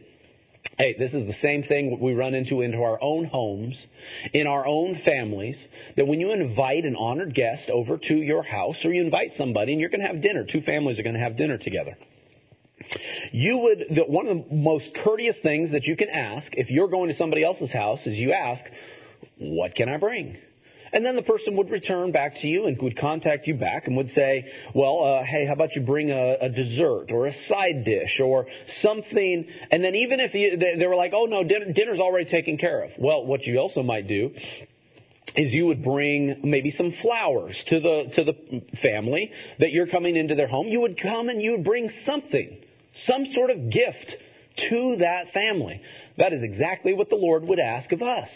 Hey, 0.79 0.95
this 0.97 1.13
is 1.13 1.25
the 1.25 1.33
same 1.33 1.63
thing 1.63 1.99
we 1.99 2.13
run 2.13 2.33
into 2.33 2.61
into 2.61 2.77
our 2.77 2.97
own 3.01 3.25
homes, 3.25 3.85
in 4.31 4.47
our 4.47 4.65
own 4.65 4.95
families, 5.03 5.61
that 5.97 6.07
when 6.07 6.21
you 6.21 6.31
invite 6.31 6.85
an 6.85 6.95
honored 6.95 7.35
guest 7.35 7.69
over 7.69 7.97
to 7.97 8.15
your 8.15 8.43
house, 8.43 8.85
or 8.85 8.93
you 8.93 9.03
invite 9.03 9.33
somebody 9.33 9.73
and 9.73 9.81
you're 9.81 9.89
going 9.89 9.99
to 9.99 10.07
have 10.07 10.21
dinner, 10.21 10.45
two 10.45 10.61
families 10.61 10.97
are 10.97 11.03
going 11.03 11.15
to 11.15 11.21
have 11.21 11.35
dinner 11.35 11.57
together. 11.57 11.97
You 13.33 13.57
would, 13.57 13.79
the, 13.89 14.05
one 14.05 14.25
of 14.27 14.37
the 14.37 14.55
most 14.55 14.95
courteous 15.03 15.37
things 15.43 15.71
that 15.71 15.83
you 15.83 15.97
can 15.97 16.07
ask 16.07 16.53
if 16.53 16.69
you're 16.69 16.87
going 16.87 17.09
to 17.09 17.15
somebody 17.15 17.43
else's 17.43 17.73
house 17.73 18.07
is 18.07 18.15
you 18.15 18.31
ask, 18.31 18.63
what 19.37 19.75
can 19.75 19.89
I 19.89 19.97
bring? 19.97 20.37
And 20.91 21.05
then 21.05 21.15
the 21.15 21.21
person 21.21 21.55
would 21.57 21.69
return 21.69 22.11
back 22.11 22.37
to 22.37 22.47
you 22.47 22.65
and 22.65 22.81
would 22.81 22.97
contact 22.97 23.47
you 23.47 23.55
back 23.55 23.87
and 23.87 23.95
would 23.97 24.09
say, 24.09 24.51
well, 24.73 25.03
uh, 25.03 25.23
hey, 25.23 25.45
how 25.45 25.53
about 25.53 25.75
you 25.75 25.81
bring 25.81 26.11
a, 26.11 26.37
a, 26.41 26.49
dessert 26.49 27.11
or 27.11 27.27
a 27.27 27.33
side 27.47 27.83
dish 27.85 28.19
or 28.19 28.47
something? 28.81 29.47
And 29.71 29.83
then 29.83 29.95
even 29.95 30.19
if 30.19 30.33
you, 30.33 30.57
they, 30.57 30.75
they 30.77 30.87
were 30.87 30.95
like, 30.95 31.11
oh 31.13 31.25
no, 31.25 31.43
dinner, 31.43 31.71
dinner's 31.71 31.99
already 31.99 32.29
taken 32.29 32.57
care 32.57 32.83
of. 32.83 32.91
Well, 32.97 33.25
what 33.25 33.43
you 33.43 33.59
also 33.59 33.83
might 33.83 34.07
do 34.07 34.31
is 35.35 35.53
you 35.53 35.67
would 35.67 35.83
bring 35.83 36.41
maybe 36.43 36.71
some 36.71 36.91
flowers 37.01 37.63
to 37.67 37.79
the 37.79 38.11
to 38.15 38.23
the 38.23 38.61
family 38.81 39.31
that 39.59 39.71
you're 39.71 39.87
coming 39.87 40.15
into 40.15 40.35
their 40.35 40.47
home. 40.47 40.67
You 40.67 40.81
would 40.81 40.99
come 40.99 41.29
and 41.29 41.41
you 41.41 41.51
would 41.51 41.63
bring 41.63 41.91
something 42.03 42.57
some 43.05 43.25
sort 43.31 43.51
of 43.51 43.69
gift 43.69 44.17
to 44.69 44.97
that 44.97 45.31
family. 45.31 45.81
That 46.17 46.33
is 46.33 46.41
exactly 46.41 46.93
what 46.93 47.09
the 47.09 47.15
Lord 47.15 47.47
would 47.47 47.59
ask 47.59 47.91
of 47.91 48.01
us 48.01 48.29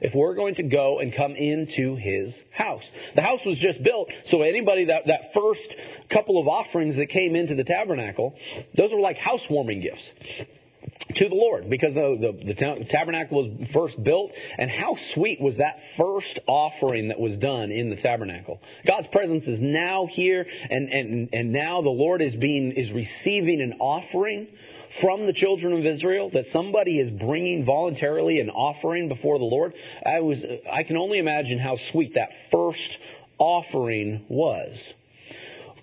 if 0.00 0.14
we're 0.14 0.34
going 0.34 0.56
to 0.56 0.62
go 0.62 1.00
and 1.00 1.14
come 1.14 1.34
into 1.34 1.96
his 1.96 2.34
house. 2.50 2.84
The 3.14 3.22
house 3.22 3.40
was 3.44 3.58
just 3.58 3.82
built, 3.82 4.10
so 4.24 4.42
anybody 4.42 4.86
that, 4.86 5.06
that 5.06 5.32
first 5.34 5.74
couple 6.10 6.40
of 6.40 6.48
offerings 6.48 6.96
that 6.96 7.06
came 7.06 7.36
into 7.36 7.54
the 7.54 7.64
tabernacle, 7.64 8.34
those 8.76 8.92
were 8.92 9.00
like 9.00 9.16
housewarming 9.18 9.80
gifts 9.80 10.08
to 11.14 11.28
the 11.28 11.34
Lord 11.34 11.70
because 11.70 11.94
the, 11.94 12.34
the, 12.44 12.54
the, 12.54 12.84
tabernacle 12.84 13.42
was 13.42 13.68
first 13.72 14.02
built 14.02 14.32
and 14.56 14.70
how 14.70 14.96
sweet 15.14 15.40
was 15.40 15.56
that 15.56 15.78
first 15.96 16.38
offering 16.46 17.08
that 17.08 17.18
was 17.18 17.36
done 17.36 17.70
in 17.70 17.90
the 17.90 17.96
tabernacle 17.96 18.60
god's 18.86 19.06
presence 19.08 19.46
is 19.46 19.58
now 19.60 20.06
here 20.06 20.46
and, 20.70 20.88
and, 20.90 21.28
and 21.32 21.52
now 21.52 21.82
the 21.82 21.88
lord 21.88 22.22
is 22.22 22.34
being 22.36 22.72
is 22.72 22.92
receiving 22.92 23.60
an 23.60 23.74
offering 23.80 24.48
from 25.00 25.26
the 25.26 25.32
children 25.32 25.72
of 25.72 25.86
israel 25.86 26.30
that 26.32 26.46
somebody 26.46 26.98
is 26.98 27.10
bringing 27.10 27.64
voluntarily 27.64 28.40
an 28.40 28.50
offering 28.50 29.08
before 29.08 29.38
the 29.38 29.44
lord 29.44 29.72
i 30.04 30.20
was 30.20 30.42
i 30.70 30.82
can 30.82 30.96
only 30.96 31.18
imagine 31.18 31.58
how 31.58 31.76
sweet 31.90 32.14
that 32.14 32.30
first 32.50 32.98
offering 33.38 34.24
was 34.28 34.76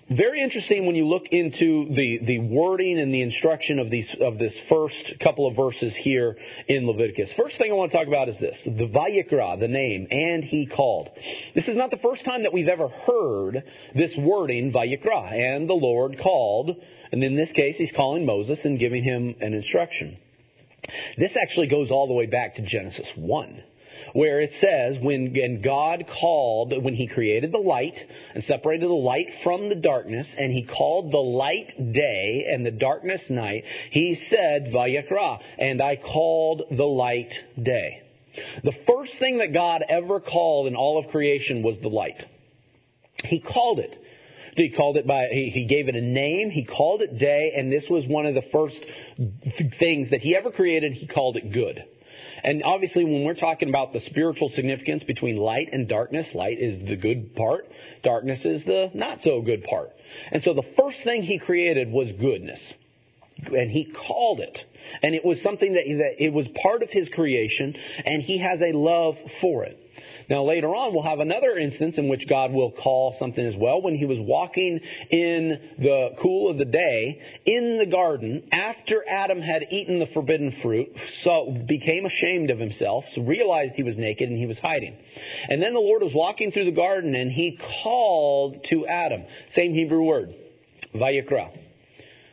very 0.08 0.40
interesting 0.40 0.86
when 0.86 0.94
you 0.94 1.08
look 1.08 1.26
into 1.32 1.88
the, 1.92 2.20
the 2.22 2.38
wording 2.38 3.00
and 3.00 3.12
the 3.12 3.22
instruction 3.22 3.80
of 3.80 3.90
these 3.90 4.14
of 4.20 4.38
this 4.38 4.56
first 4.68 5.14
couple 5.20 5.48
of 5.48 5.56
verses 5.56 5.96
here 5.96 6.36
in 6.68 6.86
Leviticus. 6.86 7.32
First 7.32 7.58
thing 7.58 7.72
I 7.72 7.74
want 7.74 7.90
to 7.90 7.98
talk 7.98 8.06
about 8.06 8.28
is 8.28 8.38
this: 8.38 8.56
the 8.64 8.86
Vayikra, 8.86 9.58
the 9.58 9.66
name, 9.66 10.06
and 10.12 10.44
he 10.44 10.66
called. 10.66 11.08
This 11.56 11.66
is 11.66 11.76
not 11.76 11.90
the 11.90 11.96
first 11.96 12.24
time 12.24 12.44
that 12.44 12.52
we've 12.52 12.68
ever 12.68 12.86
heard 12.86 13.64
this 13.96 14.16
wording, 14.16 14.72
Vayikra, 14.72 15.32
and 15.32 15.68
the 15.68 15.74
Lord 15.74 16.20
called. 16.22 16.76
And 17.12 17.22
in 17.22 17.36
this 17.36 17.52
case, 17.52 17.76
he's 17.76 17.92
calling 17.92 18.26
Moses 18.26 18.64
and 18.64 18.78
giving 18.78 19.02
him 19.02 19.36
an 19.40 19.54
instruction. 19.54 20.18
This 21.18 21.36
actually 21.36 21.68
goes 21.68 21.90
all 21.90 22.06
the 22.06 22.14
way 22.14 22.26
back 22.26 22.56
to 22.56 22.62
Genesis 22.62 23.10
1 23.16 23.62
where 24.12 24.40
it 24.40 24.52
says, 24.60 24.98
when 25.00 25.60
God 25.62 26.06
called, 26.20 26.72
when 26.82 26.94
he 26.94 27.06
created 27.06 27.52
the 27.52 27.58
light 27.58 27.98
and 28.34 28.42
separated 28.44 28.88
the 28.88 28.94
light 28.94 29.26
from 29.42 29.68
the 29.68 29.74
darkness, 29.74 30.34
and 30.38 30.52
he 30.52 30.64
called 30.64 31.12
the 31.12 31.18
light 31.18 31.92
day 31.92 32.46
and 32.50 32.64
the 32.64 32.70
darkness 32.70 33.28
night, 33.28 33.64
he 33.90 34.14
said, 34.14 34.72
Vayikra, 34.72 35.40
and 35.58 35.82
I 35.82 35.96
called 35.96 36.62
the 36.70 36.84
light 36.84 37.32
day. 37.60 38.02
The 38.64 38.74
first 38.86 39.18
thing 39.18 39.38
that 39.38 39.52
God 39.52 39.82
ever 39.88 40.20
called 40.20 40.66
in 40.66 40.76
all 40.76 40.98
of 40.98 41.10
creation 41.10 41.62
was 41.62 41.78
the 41.80 41.88
light. 41.88 42.22
He 43.24 43.40
called 43.40 43.80
it. 43.80 43.94
He 44.56 44.70
called 44.70 44.96
it 44.96 45.06
by, 45.06 45.28
he, 45.30 45.50
he 45.50 45.66
gave 45.66 45.88
it 45.88 45.96
a 45.96 46.00
name, 46.00 46.50
he 46.50 46.64
called 46.64 47.02
it 47.02 47.18
day, 47.18 47.52
and 47.56 47.70
this 47.70 47.88
was 47.88 48.06
one 48.06 48.26
of 48.26 48.34
the 48.34 48.42
first 48.52 48.84
things 49.78 50.10
that 50.10 50.20
he 50.20 50.34
ever 50.34 50.50
created, 50.50 50.92
he 50.92 51.06
called 51.06 51.36
it 51.36 51.52
good. 51.52 51.84
And 52.42 52.62
obviously, 52.62 53.04
when 53.04 53.24
we're 53.24 53.34
talking 53.34 53.68
about 53.68 53.92
the 53.92 54.00
spiritual 54.00 54.48
significance 54.50 55.04
between 55.04 55.36
light 55.36 55.68
and 55.72 55.88
darkness, 55.88 56.34
light 56.34 56.58
is 56.58 56.78
the 56.86 56.96
good 56.96 57.34
part, 57.34 57.66
darkness 58.02 58.44
is 58.44 58.64
the 58.64 58.90
not 58.94 59.20
so 59.20 59.42
good 59.42 59.64
part. 59.64 59.90
And 60.30 60.42
so 60.42 60.54
the 60.54 60.62
first 60.78 61.02
thing 61.04 61.22
he 61.22 61.38
created 61.38 61.90
was 61.90 62.12
goodness. 62.12 62.60
And 63.38 63.70
he 63.70 63.84
called 63.84 64.40
it. 64.40 64.58
And 65.02 65.14
it 65.14 65.24
was 65.24 65.42
something 65.42 65.74
that, 65.74 65.84
that 65.86 66.24
it 66.24 66.32
was 66.32 66.48
part 66.62 66.82
of 66.82 66.90
his 66.90 67.08
creation, 67.08 67.74
and 68.04 68.22
he 68.22 68.38
has 68.38 68.62
a 68.62 68.72
love 68.72 69.16
for 69.40 69.64
it. 69.64 69.78
Now 70.28 70.42
later 70.44 70.74
on, 70.74 70.92
we'll 70.92 71.04
have 71.04 71.20
another 71.20 71.56
instance 71.56 71.98
in 71.98 72.08
which 72.08 72.28
God 72.28 72.52
will 72.52 72.72
call 72.72 73.14
something 73.18 73.44
as 73.44 73.54
well. 73.54 73.80
When 73.80 73.94
he 73.94 74.06
was 74.06 74.18
walking 74.18 74.80
in 75.10 75.60
the 75.78 76.16
cool 76.20 76.50
of 76.50 76.58
the 76.58 76.64
day 76.64 77.22
in 77.44 77.78
the 77.78 77.86
garden 77.86 78.48
after 78.50 79.04
Adam 79.08 79.40
had 79.40 79.68
eaten 79.70 80.00
the 80.00 80.06
forbidden 80.06 80.50
fruit, 80.62 80.88
so 81.20 81.56
became 81.68 82.06
ashamed 82.06 82.50
of 82.50 82.58
himself, 82.58 83.04
so 83.12 83.22
realized 83.22 83.76
he 83.76 83.84
was 83.84 83.96
naked 83.96 84.28
and 84.28 84.38
he 84.38 84.46
was 84.46 84.58
hiding. 84.58 84.96
And 85.48 85.62
then 85.62 85.74
the 85.74 85.80
Lord 85.80 86.02
was 86.02 86.12
walking 86.12 86.50
through 86.50 86.64
the 86.64 86.72
garden 86.72 87.14
and 87.14 87.30
he 87.30 87.58
called 87.82 88.64
to 88.70 88.86
Adam. 88.86 89.24
Same 89.50 89.74
Hebrew 89.74 90.02
word. 90.02 90.34
Vayikra. 90.92 91.56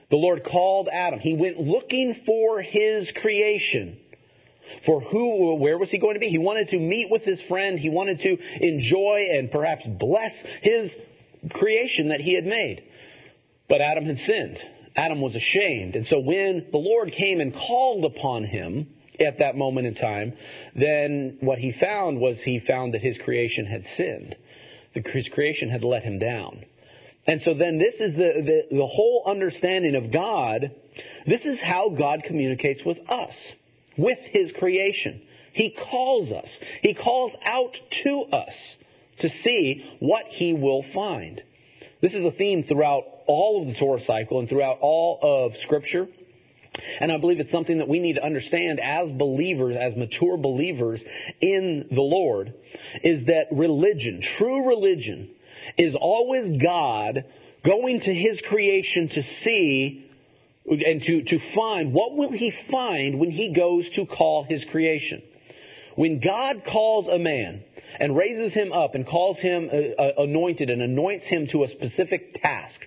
The 0.10 0.18
Lord 0.18 0.44
called 0.44 0.90
Adam. 0.92 1.20
He 1.20 1.34
went 1.34 1.60
looking 1.60 2.22
for 2.26 2.62
his 2.62 3.12
creation. 3.12 4.00
For 4.86 5.02
who, 5.02 5.56
where 5.56 5.78
was 5.78 5.90
he 5.90 5.98
going 5.98 6.16
to 6.16 6.20
be? 6.20 6.30
He 6.30 6.38
wanted 6.38 6.70
to 6.70 6.80
meet 6.80 7.10
with 7.10 7.24
his 7.24 7.42
friend. 7.44 7.80
He 7.80 7.90
wanted 7.90 8.22
to 8.22 8.38
enjoy 8.62 9.28
and 9.32 9.52
perhaps 9.52 9.84
bless 9.88 10.34
his 10.62 10.96
creation 11.52 12.10
that 12.10 12.22
he 12.22 12.34
had 12.34 12.46
made. 12.46 12.84
But 13.70 13.82
Adam 13.82 14.06
had 14.06 14.20
sinned. 14.20 14.60
Adam 14.96 15.22
was 15.22 15.36
ashamed. 15.36 15.96
And 15.96 16.06
so 16.08 16.20
when 16.20 16.68
the 16.72 16.78
Lord 16.78 17.12
came 17.12 17.40
and 17.40 17.54
called 17.54 18.06
upon 18.06 18.44
him 18.44 18.88
at 19.20 19.40
that 19.40 19.56
moment 19.56 19.88
in 19.88 19.96
time, 19.96 20.34
then 20.76 21.38
what 21.42 21.60
he 21.60 21.72
found 21.72 22.20
was 22.20 22.40
he 22.42 22.60
found 22.60 22.94
that 22.94 23.02
his 23.02 23.18
creation 23.18 23.66
had 23.66 23.86
sinned. 23.96 24.36
His 24.94 25.28
creation 25.30 25.70
had 25.70 25.84
let 25.84 26.04
him 26.04 26.20
down. 26.20 26.66
And 27.26 27.42
so 27.42 27.54
then 27.54 27.78
this 27.78 27.96
is 27.96 28.16
the, 28.16 28.66
the, 28.70 28.76
the 28.76 28.86
whole 28.86 29.24
understanding 29.26 29.96
of 29.96 30.12
God. 30.12 30.72
This 31.26 31.46
is 31.46 31.60
how 31.60 31.90
God 31.90 32.24
communicates 32.26 32.84
with 32.84 33.00
us 33.08 33.36
with 33.98 34.20
His 34.20 34.52
creation. 34.52 35.22
He 35.54 35.70
calls 35.70 36.32
us. 36.32 36.50
He 36.82 36.94
calls 36.94 37.34
out 37.44 37.78
to 38.04 38.22
us 38.32 38.56
to 39.20 39.30
see 39.30 39.86
what 40.00 40.26
He 40.28 40.54
will 40.54 40.84
find. 40.94 41.42
This 42.02 42.14
is 42.14 42.26
a 42.26 42.32
theme 42.32 42.64
throughout 42.64 43.04
all 43.28 43.62
of 43.62 43.68
the 43.68 43.76
Torah 43.76 44.02
cycle 44.04 44.40
and 44.40 44.50
throughout 44.50 44.80
all 44.82 45.20
of 45.22 45.56
Scripture. 45.58 46.08
And 47.00 47.12
I 47.12 47.18
believe 47.18 47.40
it's 47.40 47.52
something 47.52 47.78
that 47.78 47.88
we 47.88 48.00
need 48.00 48.16
to 48.16 48.24
understand 48.24 48.80
as 48.84 49.12
believers, 49.12 49.78
as 49.80 49.96
mature 49.96 50.38
believers 50.38 51.02
in 51.40 51.88
the 51.92 52.02
Lord, 52.02 52.54
is 53.04 53.26
that 53.26 53.48
religion, 53.52 54.22
true 54.38 54.68
religion, 54.68 55.30
is 55.78 55.96
always 55.96 56.62
God 56.62 57.26
going 57.64 58.02
to 58.02 58.14
His 58.14 58.42
creation 58.42 59.08
to 59.10 59.24
see 59.24 60.10
and 60.66 61.02
to, 61.04 61.24
to 61.24 61.40
find 61.56 61.94
what 61.94 62.16
will 62.16 62.32
he 62.32 62.54
find 62.72 63.20
when 63.20 63.32
he 63.32 63.54
goes 63.54 63.90
to 63.92 64.06
call 64.06 64.44
his 64.44 64.64
creation. 64.66 65.22
When 65.96 66.20
God 66.20 66.64
calls 66.66 67.08
a 67.08 67.20
man 67.20 67.64
and 68.00 68.16
raises 68.16 68.54
him 68.54 68.72
up 68.72 68.96
and 68.96 69.06
calls 69.06 69.40
him 69.40 69.70
uh, 69.72 70.02
uh, 70.02 70.24
anointed 70.24 70.70
and 70.70 70.82
anoints 70.82 71.28
him 71.28 71.48
to 71.48 71.64
a 71.64 71.68
specific 71.68 72.42
task, 72.42 72.80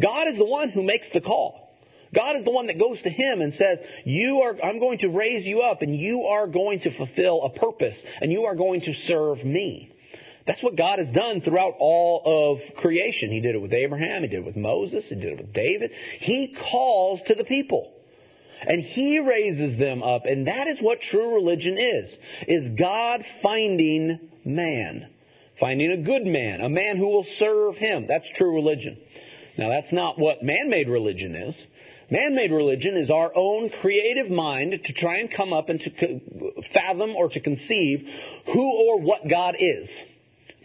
God 0.00 0.28
is 0.28 0.36
the 0.36 0.44
one 0.44 0.70
who 0.70 0.82
makes 0.82 1.08
the 1.10 1.20
call. 1.20 1.68
God 2.12 2.36
is 2.36 2.44
the 2.44 2.50
one 2.50 2.66
that 2.66 2.78
goes 2.78 3.00
to 3.02 3.10
him 3.10 3.40
and 3.40 3.54
says, 3.54 3.78
"You 4.04 4.40
are 4.40 4.56
I'm 4.62 4.80
going 4.80 4.98
to 4.98 5.08
raise 5.08 5.46
you 5.46 5.60
up 5.60 5.80
and 5.82 5.96
you 5.96 6.24
are 6.24 6.48
going 6.48 6.80
to 6.80 6.90
fulfill 6.90 7.42
a 7.44 7.50
purpose 7.50 7.96
and 8.20 8.32
you 8.32 8.46
are 8.46 8.56
going 8.56 8.80
to 8.82 8.92
serve 8.92 9.44
me." 9.44 9.92
That's 10.46 10.62
what 10.62 10.76
God 10.76 10.98
has 10.98 11.10
done 11.10 11.40
throughout 11.40 11.74
all 11.78 12.22
of 12.24 12.76
creation. 12.76 13.30
He 13.30 13.40
did 13.40 13.54
it 13.54 13.60
with 13.60 13.72
Abraham, 13.72 14.22
He 14.22 14.28
did 14.28 14.40
it 14.40 14.46
with 14.46 14.56
Moses, 14.56 15.06
He 15.08 15.14
did 15.14 15.32
it 15.32 15.38
with 15.38 15.52
David. 15.52 15.92
He 16.18 16.56
calls 16.70 17.20
to 17.26 17.34
the 17.34 17.44
people. 17.44 17.92
And 18.62 18.82
He 18.82 19.18
raises 19.18 19.78
them 19.78 20.02
up. 20.02 20.26
And 20.26 20.46
that 20.46 20.68
is 20.68 20.80
what 20.80 21.00
true 21.00 21.34
religion 21.34 21.78
is. 21.78 22.10
Is 22.46 22.78
God 22.78 23.24
finding 23.42 24.30
man. 24.44 25.08
finding 25.58 25.92
a 25.92 25.98
good 25.98 26.24
man, 26.24 26.62
a 26.62 26.68
man 26.68 26.96
who 26.96 27.06
will 27.06 27.26
serve 27.36 27.76
him. 27.76 28.06
That's 28.08 28.28
true 28.32 28.54
religion. 28.54 28.98
Now, 29.58 29.68
that's 29.68 29.92
not 29.92 30.18
what 30.18 30.42
man 30.42 30.70
made 30.70 30.88
religion 30.88 31.34
is. 31.34 31.62
Man 32.10 32.34
made 32.34 32.50
religion 32.50 32.96
is 32.96 33.10
our 33.10 33.30
own 33.36 33.70
creative 33.70 34.30
mind 34.30 34.80
to 34.84 34.92
try 34.92 35.18
and 35.18 35.30
come 35.32 35.52
up 35.52 35.68
and 35.68 35.80
to 35.80 36.20
fathom 36.72 37.14
or 37.14 37.28
to 37.28 37.40
conceive 37.40 38.08
who 38.46 38.88
or 38.88 39.00
what 39.00 39.28
God 39.28 39.54
is. 39.58 39.88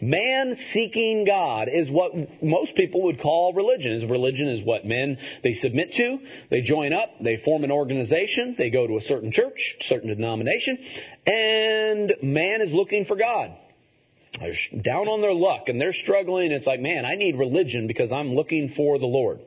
Man 0.00 0.56
seeking 0.74 1.24
God 1.24 1.68
is 1.72 1.90
what 1.90 2.12
most 2.42 2.74
people 2.74 3.04
would 3.04 3.20
call 3.20 3.54
religion. 3.54 4.08
Religion 4.10 4.48
is 4.48 4.64
what 4.64 4.84
men 4.84 5.16
they 5.42 5.54
submit 5.54 5.94
to, 5.94 6.18
they 6.50 6.60
join 6.60 6.92
up, 6.92 7.08
they 7.22 7.40
form 7.44 7.64
an 7.64 7.72
organization, 7.72 8.56
they 8.58 8.68
go 8.68 8.86
to 8.86 8.98
a 8.98 9.00
certain 9.00 9.32
church, 9.32 9.76
certain 9.82 10.08
denomination, 10.08 10.78
and 11.26 12.12
man 12.22 12.60
is 12.60 12.72
looking 12.74 13.06
for 13.06 13.16
God. 13.16 13.56
They're 14.38 14.82
down 14.82 15.08
on 15.08 15.22
their 15.22 15.32
luck 15.32 15.68
and 15.68 15.80
they're 15.80 15.94
struggling. 15.94 16.52
It's 16.52 16.66
like, 16.66 16.80
man, 16.80 17.06
I 17.06 17.14
need 17.14 17.38
religion 17.38 17.86
because 17.86 18.12
I'm 18.12 18.34
looking 18.34 18.74
for 18.76 18.98
the 18.98 19.06
Lord. 19.06 19.40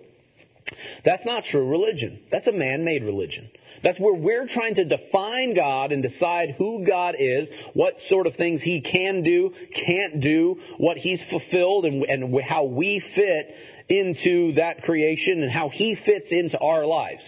That's 1.06 1.26
not 1.26 1.45
true 1.45 1.68
religion. 1.68 2.22
That's 2.32 2.47
a 2.47 2.52
man-made 2.52 3.04
religion. 3.04 3.50
That's 3.84 3.99
where 3.99 4.13
we're 4.13 4.47
trying 4.47 4.75
to 4.75 4.86
define 4.86 5.53
God 5.53 5.91
and 5.91 6.03
decide 6.03 6.55
who 6.57 6.86
God 6.86 7.15
is, 7.17 7.49
what 7.73 7.99
sort 8.07 8.27
of 8.27 8.36
things 8.36 8.61
He 8.61 8.82
can 8.82 9.23
do, 9.23 9.53
can't 9.73 10.21
do, 10.21 10.59
what 10.77 10.97
He's 10.97 11.23
fulfilled, 11.23 11.86
and, 11.86 12.03
and 12.03 12.41
how 12.41 12.65
we 12.65 12.99
fit 12.99 13.55
into 13.88 14.53
that 14.53 14.84
creation 14.84 15.41
and 15.41 15.51
how 15.51 15.69
He 15.69 15.95
fits 15.95 16.32
into 16.32 16.57
our 16.59 16.86
lives. 16.86 17.23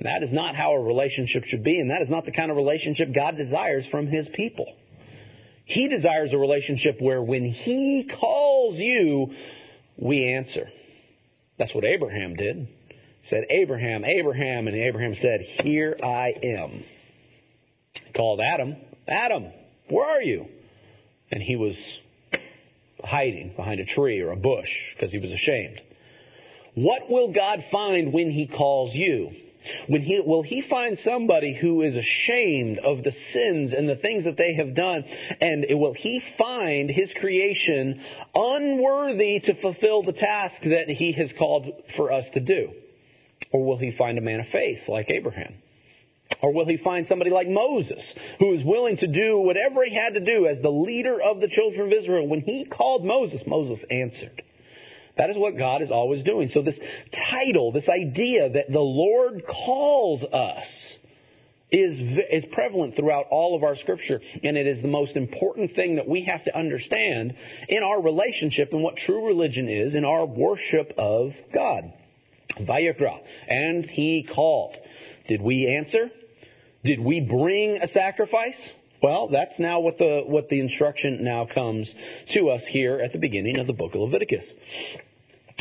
That 0.00 0.22
is 0.22 0.32
not 0.32 0.56
how 0.56 0.72
a 0.72 0.80
relationship 0.80 1.44
should 1.44 1.62
be, 1.62 1.78
and 1.78 1.90
that 1.90 2.00
is 2.00 2.08
not 2.08 2.24
the 2.24 2.32
kind 2.32 2.50
of 2.50 2.56
relationship 2.56 3.14
God 3.14 3.36
desires 3.36 3.86
from 3.86 4.06
His 4.06 4.28
people. 4.28 4.74
He 5.66 5.88
desires 5.88 6.32
a 6.32 6.38
relationship 6.38 7.00
where 7.00 7.22
when 7.22 7.44
He 7.44 8.10
calls 8.18 8.78
you, 8.78 9.34
we 9.98 10.32
answer. 10.32 10.68
That's 11.58 11.74
what 11.74 11.84
Abraham 11.84 12.34
did 12.34 12.66
said, 13.30 13.44
Abraham, 13.48 14.04
Abraham, 14.04 14.66
and 14.66 14.76
Abraham 14.76 15.14
said, 15.14 15.40
Here 15.62 15.96
I 16.02 16.34
am. 16.42 16.84
He 17.94 18.12
called 18.12 18.40
Adam, 18.40 18.76
Adam, 19.08 19.52
where 19.88 20.04
are 20.04 20.22
you? 20.22 20.46
And 21.30 21.40
he 21.40 21.54
was 21.54 21.76
hiding 23.02 23.52
behind 23.56 23.80
a 23.80 23.84
tree 23.84 24.20
or 24.20 24.32
a 24.32 24.36
bush 24.36 24.70
because 24.94 25.12
he 25.12 25.18
was 25.18 25.30
ashamed. 25.30 25.80
What 26.74 27.08
will 27.08 27.32
God 27.32 27.64
find 27.70 28.12
when 28.12 28.30
he 28.30 28.48
calls 28.48 28.94
you? 28.94 29.30
When 29.88 30.00
he, 30.02 30.20
will 30.20 30.42
he 30.42 30.62
find 30.62 30.98
somebody 30.98 31.54
who 31.54 31.82
is 31.82 31.94
ashamed 31.94 32.78
of 32.78 33.04
the 33.04 33.12
sins 33.32 33.72
and 33.74 33.88
the 33.88 33.96
things 33.96 34.24
that 34.24 34.38
they 34.38 34.54
have 34.54 34.74
done? 34.74 35.04
And 35.40 35.66
will 35.70 35.92
he 35.92 36.22
find 36.38 36.90
his 36.90 37.12
creation 37.12 38.00
unworthy 38.34 39.40
to 39.40 39.54
fulfill 39.60 40.02
the 40.02 40.14
task 40.14 40.62
that 40.62 40.88
he 40.88 41.12
has 41.12 41.32
called 41.38 41.66
for 41.96 42.10
us 42.10 42.24
to 42.34 42.40
do? 42.40 42.70
Or 43.52 43.64
will 43.64 43.78
he 43.78 43.92
find 43.96 44.18
a 44.18 44.20
man 44.20 44.40
of 44.40 44.48
faith 44.48 44.88
like 44.88 45.10
Abraham? 45.10 45.54
Or 46.42 46.52
will 46.52 46.66
he 46.66 46.76
find 46.76 47.06
somebody 47.06 47.30
like 47.30 47.48
Moses, 47.48 48.02
who 48.38 48.54
is 48.54 48.64
willing 48.64 48.96
to 48.98 49.06
do 49.06 49.38
whatever 49.38 49.84
he 49.84 49.94
had 49.94 50.14
to 50.14 50.20
do 50.20 50.46
as 50.46 50.60
the 50.60 50.70
leader 50.70 51.20
of 51.20 51.40
the 51.40 51.48
children 51.48 51.92
of 51.92 51.92
Israel? 51.92 52.28
When 52.28 52.40
he 52.40 52.64
called 52.64 53.04
Moses, 53.04 53.42
Moses 53.46 53.84
answered. 53.90 54.42
That 55.16 55.30
is 55.30 55.36
what 55.36 55.58
God 55.58 55.82
is 55.82 55.90
always 55.90 56.22
doing. 56.22 56.48
So 56.48 56.62
this 56.62 56.78
title, 57.30 57.72
this 57.72 57.88
idea 57.88 58.48
that 58.50 58.72
the 58.72 58.80
Lord 58.80 59.42
calls 59.46 60.22
us, 60.22 60.66
is, 61.70 62.00
is 62.30 62.44
prevalent 62.52 62.96
throughout 62.96 63.26
all 63.30 63.56
of 63.56 63.62
our 63.62 63.76
scripture, 63.76 64.20
and 64.42 64.56
it 64.56 64.66
is 64.66 64.82
the 64.82 64.88
most 64.88 65.16
important 65.16 65.74
thing 65.74 65.96
that 65.96 66.08
we 66.08 66.24
have 66.24 66.44
to 66.44 66.56
understand 66.56 67.34
in 67.68 67.82
our 67.82 68.00
relationship 68.00 68.72
and 68.72 68.82
what 68.82 68.96
true 68.96 69.26
religion 69.26 69.68
is 69.68 69.94
in 69.94 70.04
our 70.04 70.26
worship 70.26 70.92
of 70.96 71.32
God. 71.52 71.92
Vayikra. 72.58 73.20
And 73.48 73.84
he 73.84 74.26
called. 74.32 74.76
Did 75.28 75.42
we 75.42 75.66
answer? 75.78 76.10
Did 76.84 77.00
we 77.00 77.20
bring 77.20 77.76
a 77.76 77.88
sacrifice? 77.88 78.70
Well, 79.02 79.28
that's 79.28 79.58
now 79.58 79.80
what 79.80 79.98
the, 79.98 80.22
what 80.26 80.48
the 80.48 80.60
instruction 80.60 81.24
now 81.24 81.46
comes 81.46 81.92
to 82.34 82.50
us 82.50 82.62
here 82.66 83.00
at 83.00 83.12
the 83.12 83.18
beginning 83.18 83.58
of 83.58 83.66
the 83.66 83.72
book 83.72 83.94
of 83.94 84.00
Leviticus. 84.00 84.52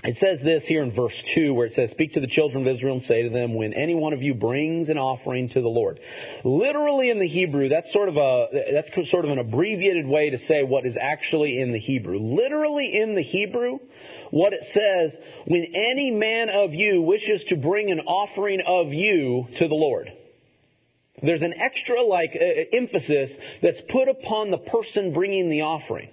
It 0.03 0.15
says 0.15 0.41
this 0.41 0.63
here 0.65 0.81
in 0.81 0.93
verse 0.93 1.21
2 1.35 1.53
where 1.53 1.65
it 1.65 1.73
says, 1.73 1.91
Speak 1.91 2.13
to 2.13 2.21
the 2.21 2.27
children 2.27 2.65
of 2.65 2.73
Israel 2.73 2.95
and 2.95 3.03
say 3.03 3.23
to 3.23 3.29
them, 3.29 3.53
when 3.53 3.73
any 3.73 3.95
one 3.95 4.13
of 4.13 4.21
you 4.21 4.33
brings 4.33 4.87
an 4.87 4.97
offering 4.97 5.49
to 5.49 5.61
the 5.61 5.67
Lord. 5.67 5.99
Literally 6.45 7.09
in 7.09 7.19
the 7.19 7.27
Hebrew, 7.27 7.67
that's 7.67 7.91
sort 7.91 8.07
of 8.07 8.15
a, 8.15 8.47
that's 8.71 8.89
sort 9.09 9.25
of 9.25 9.31
an 9.31 9.39
abbreviated 9.39 10.07
way 10.07 10.29
to 10.29 10.37
say 10.37 10.63
what 10.63 10.85
is 10.85 10.97
actually 10.99 11.59
in 11.59 11.73
the 11.73 11.79
Hebrew. 11.79 12.17
Literally 12.19 12.97
in 12.97 13.13
the 13.13 13.21
Hebrew, 13.21 13.79
what 14.31 14.53
it 14.53 14.63
says, 14.63 15.17
when 15.45 15.65
any 15.73 16.11
man 16.11 16.49
of 16.49 16.73
you 16.73 17.01
wishes 17.01 17.43
to 17.45 17.55
bring 17.55 17.91
an 17.91 17.99
offering 18.01 18.61
of 18.65 18.93
you 18.93 19.47
to 19.57 19.67
the 19.67 19.75
Lord. 19.75 20.11
There's 21.21 21.41
an 21.41 21.53
extra 21.53 22.01
like 22.01 22.35
uh, 22.35 22.77
emphasis 22.77 23.29
that's 23.61 23.81
put 23.89 24.07
upon 24.07 24.51
the 24.51 24.57
person 24.57 25.13
bringing 25.13 25.49
the 25.49 25.61
offering. 25.61 26.09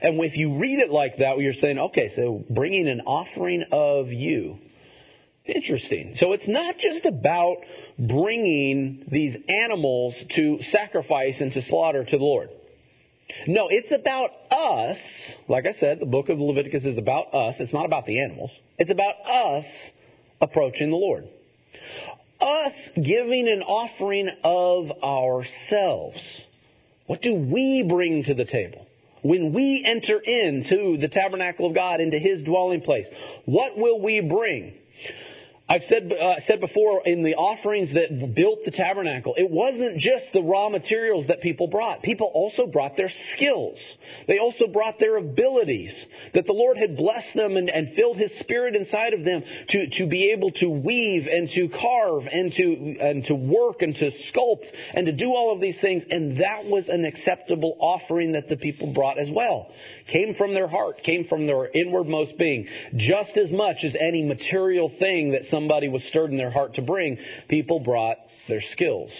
And 0.00 0.22
if 0.24 0.36
you 0.36 0.58
read 0.58 0.78
it 0.78 0.90
like 0.90 1.18
that, 1.18 1.38
you're 1.38 1.52
saying, 1.52 1.78
okay, 1.78 2.08
so 2.08 2.44
bringing 2.50 2.88
an 2.88 3.02
offering 3.02 3.64
of 3.72 4.08
you. 4.08 4.58
Interesting. 5.44 6.14
So 6.16 6.32
it's 6.32 6.48
not 6.48 6.78
just 6.78 7.06
about 7.06 7.58
bringing 7.98 9.04
these 9.10 9.36
animals 9.48 10.14
to 10.34 10.62
sacrifice 10.62 11.40
and 11.40 11.52
to 11.52 11.62
slaughter 11.62 12.04
to 12.04 12.18
the 12.18 12.24
Lord. 12.24 12.50
No, 13.46 13.68
it's 13.70 13.92
about 13.92 14.30
us. 14.50 14.98
Like 15.48 15.66
I 15.66 15.72
said, 15.72 16.00
the 16.00 16.06
book 16.06 16.28
of 16.28 16.38
Leviticus 16.38 16.84
is 16.84 16.98
about 16.98 17.34
us. 17.34 17.56
It's 17.60 17.72
not 17.72 17.86
about 17.86 18.06
the 18.06 18.20
animals. 18.20 18.50
It's 18.78 18.90
about 18.90 19.14
us 19.24 19.64
approaching 20.40 20.90
the 20.90 20.96
Lord. 20.96 21.28
Us 22.40 22.74
giving 22.94 23.48
an 23.48 23.62
offering 23.62 24.30
of 24.44 24.90
ourselves. 25.02 26.40
What 27.06 27.22
do 27.22 27.34
we 27.34 27.82
bring 27.82 28.24
to 28.24 28.34
the 28.34 28.44
table? 28.44 28.86
When 29.22 29.52
we 29.52 29.82
enter 29.84 30.18
into 30.18 30.98
the 30.98 31.08
tabernacle 31.08 31.66
of 31.66 31.74
God, 31.74 32.00
into 32.00 32.18
His 32.18 32.42
dwelling 32.42 32.80
place, 32.82 33.06
what 33.44 33.76
will 33.76 34.00
we 34.00 34.20
bring? 34.20 34.74
I've 35.68 35.82
said 35.82 36.12
uh, 36.12 36.38
said 36.40 36.60
before 36.60 37.02
in 37.04 37.24
the 37.24 37.34
offerings 37.34 37.92
that 37.94 38.34
built 38.36 38.64
the 38.64 38.70
tabernacle, 38.70 39.34
it 39.36 39.50
wasn't 39.50 39.98
just 39.98 40.32
the 40.32 40.40
raw 40.40 40.68
materials 40.68 41.26
that 41.26 41.40
people 41.40 41.66
brought. 41.66 42.02
People 42.02 42.30
also 42.32 42.68
brought 42.68 42.96
their 42.96 43.10
skills. 43.34 43.80
They 44.28 44.38
also 44.38 44.68
brought 44.68 45.00
their 45.00 45.16
abilities. 45.16 45.92
That 46.34 46.46
the 46.46 46.52
Lord 46.52 46.76
had 46.76 46.96
blessed 46.96 47.34
them 47.34 47.56
and, 47.56 47.68
and 47.68 47.94
filled 47.94 48.16
His 48.16 48.32
Spirit 48.38 48.76
inside 48.76 49.12
of 49.12 49.24
them 49.24 49.42
to, 49.70 49.88
to 49.98 50.06
be 50.06 50.30
able 50.30 50.52
to 50.52 50.68
weave 50.68 51.26
and 51.26 51.50
to 51.50 51.68
carve 51.68 52.28
and 52.30 52.52
to 52.52 52.96
and 53.00 53.24
to 53.24 53.34
work 53.34 53.82
and 53.82 53.96
to 53.96 54.12
sculpt 54.12 54.70
and 54.94 55.06
to 55.06 55.12
do 55.12 55.30
all 55.30 55.52
of 55.52 55.60
these 55.60 55.80
things. 55.80 56.04
And 56.08 56.38
that 56.38 56.66
was 56.66 56.88
an 56.88 57.04
acceptable 57.04 57.76
offering 57.80 58.32
that 58.32 58.48
the 58.48 58.56
people 58.56 58.92
brought 58.92 59.18
as 59.18 59.28
well. 59.28 59.72
Came 60.08 60.34
from 60.34 60.54
their 60.54 60.68
heart, 60.68 61.02
came 61.02 61.26
from 61.26 61.46
their 61.46 61.66
inwardmost 61.66 62.38
being, 62.38 62.68
just 62.94 63.36
as 63.36 63.50
much 63.50 63.82
as 63.82 63.96
any 63.96 64.22
material 64.22 64.88
thing 64.88 65.32
that 65.32 65.46
somebody 65.46 65.88
was 65.88 66.04
stirred 66.04 66.30
in 66.30 66.36
their 66.36 66.50
heart 66.50 66.74
to 66.74 66.82
bring, 66.82 67.18
people 67.48 67.80
brought 67.80 68.18
their 68.48 68.60
skills. 68.60 69.10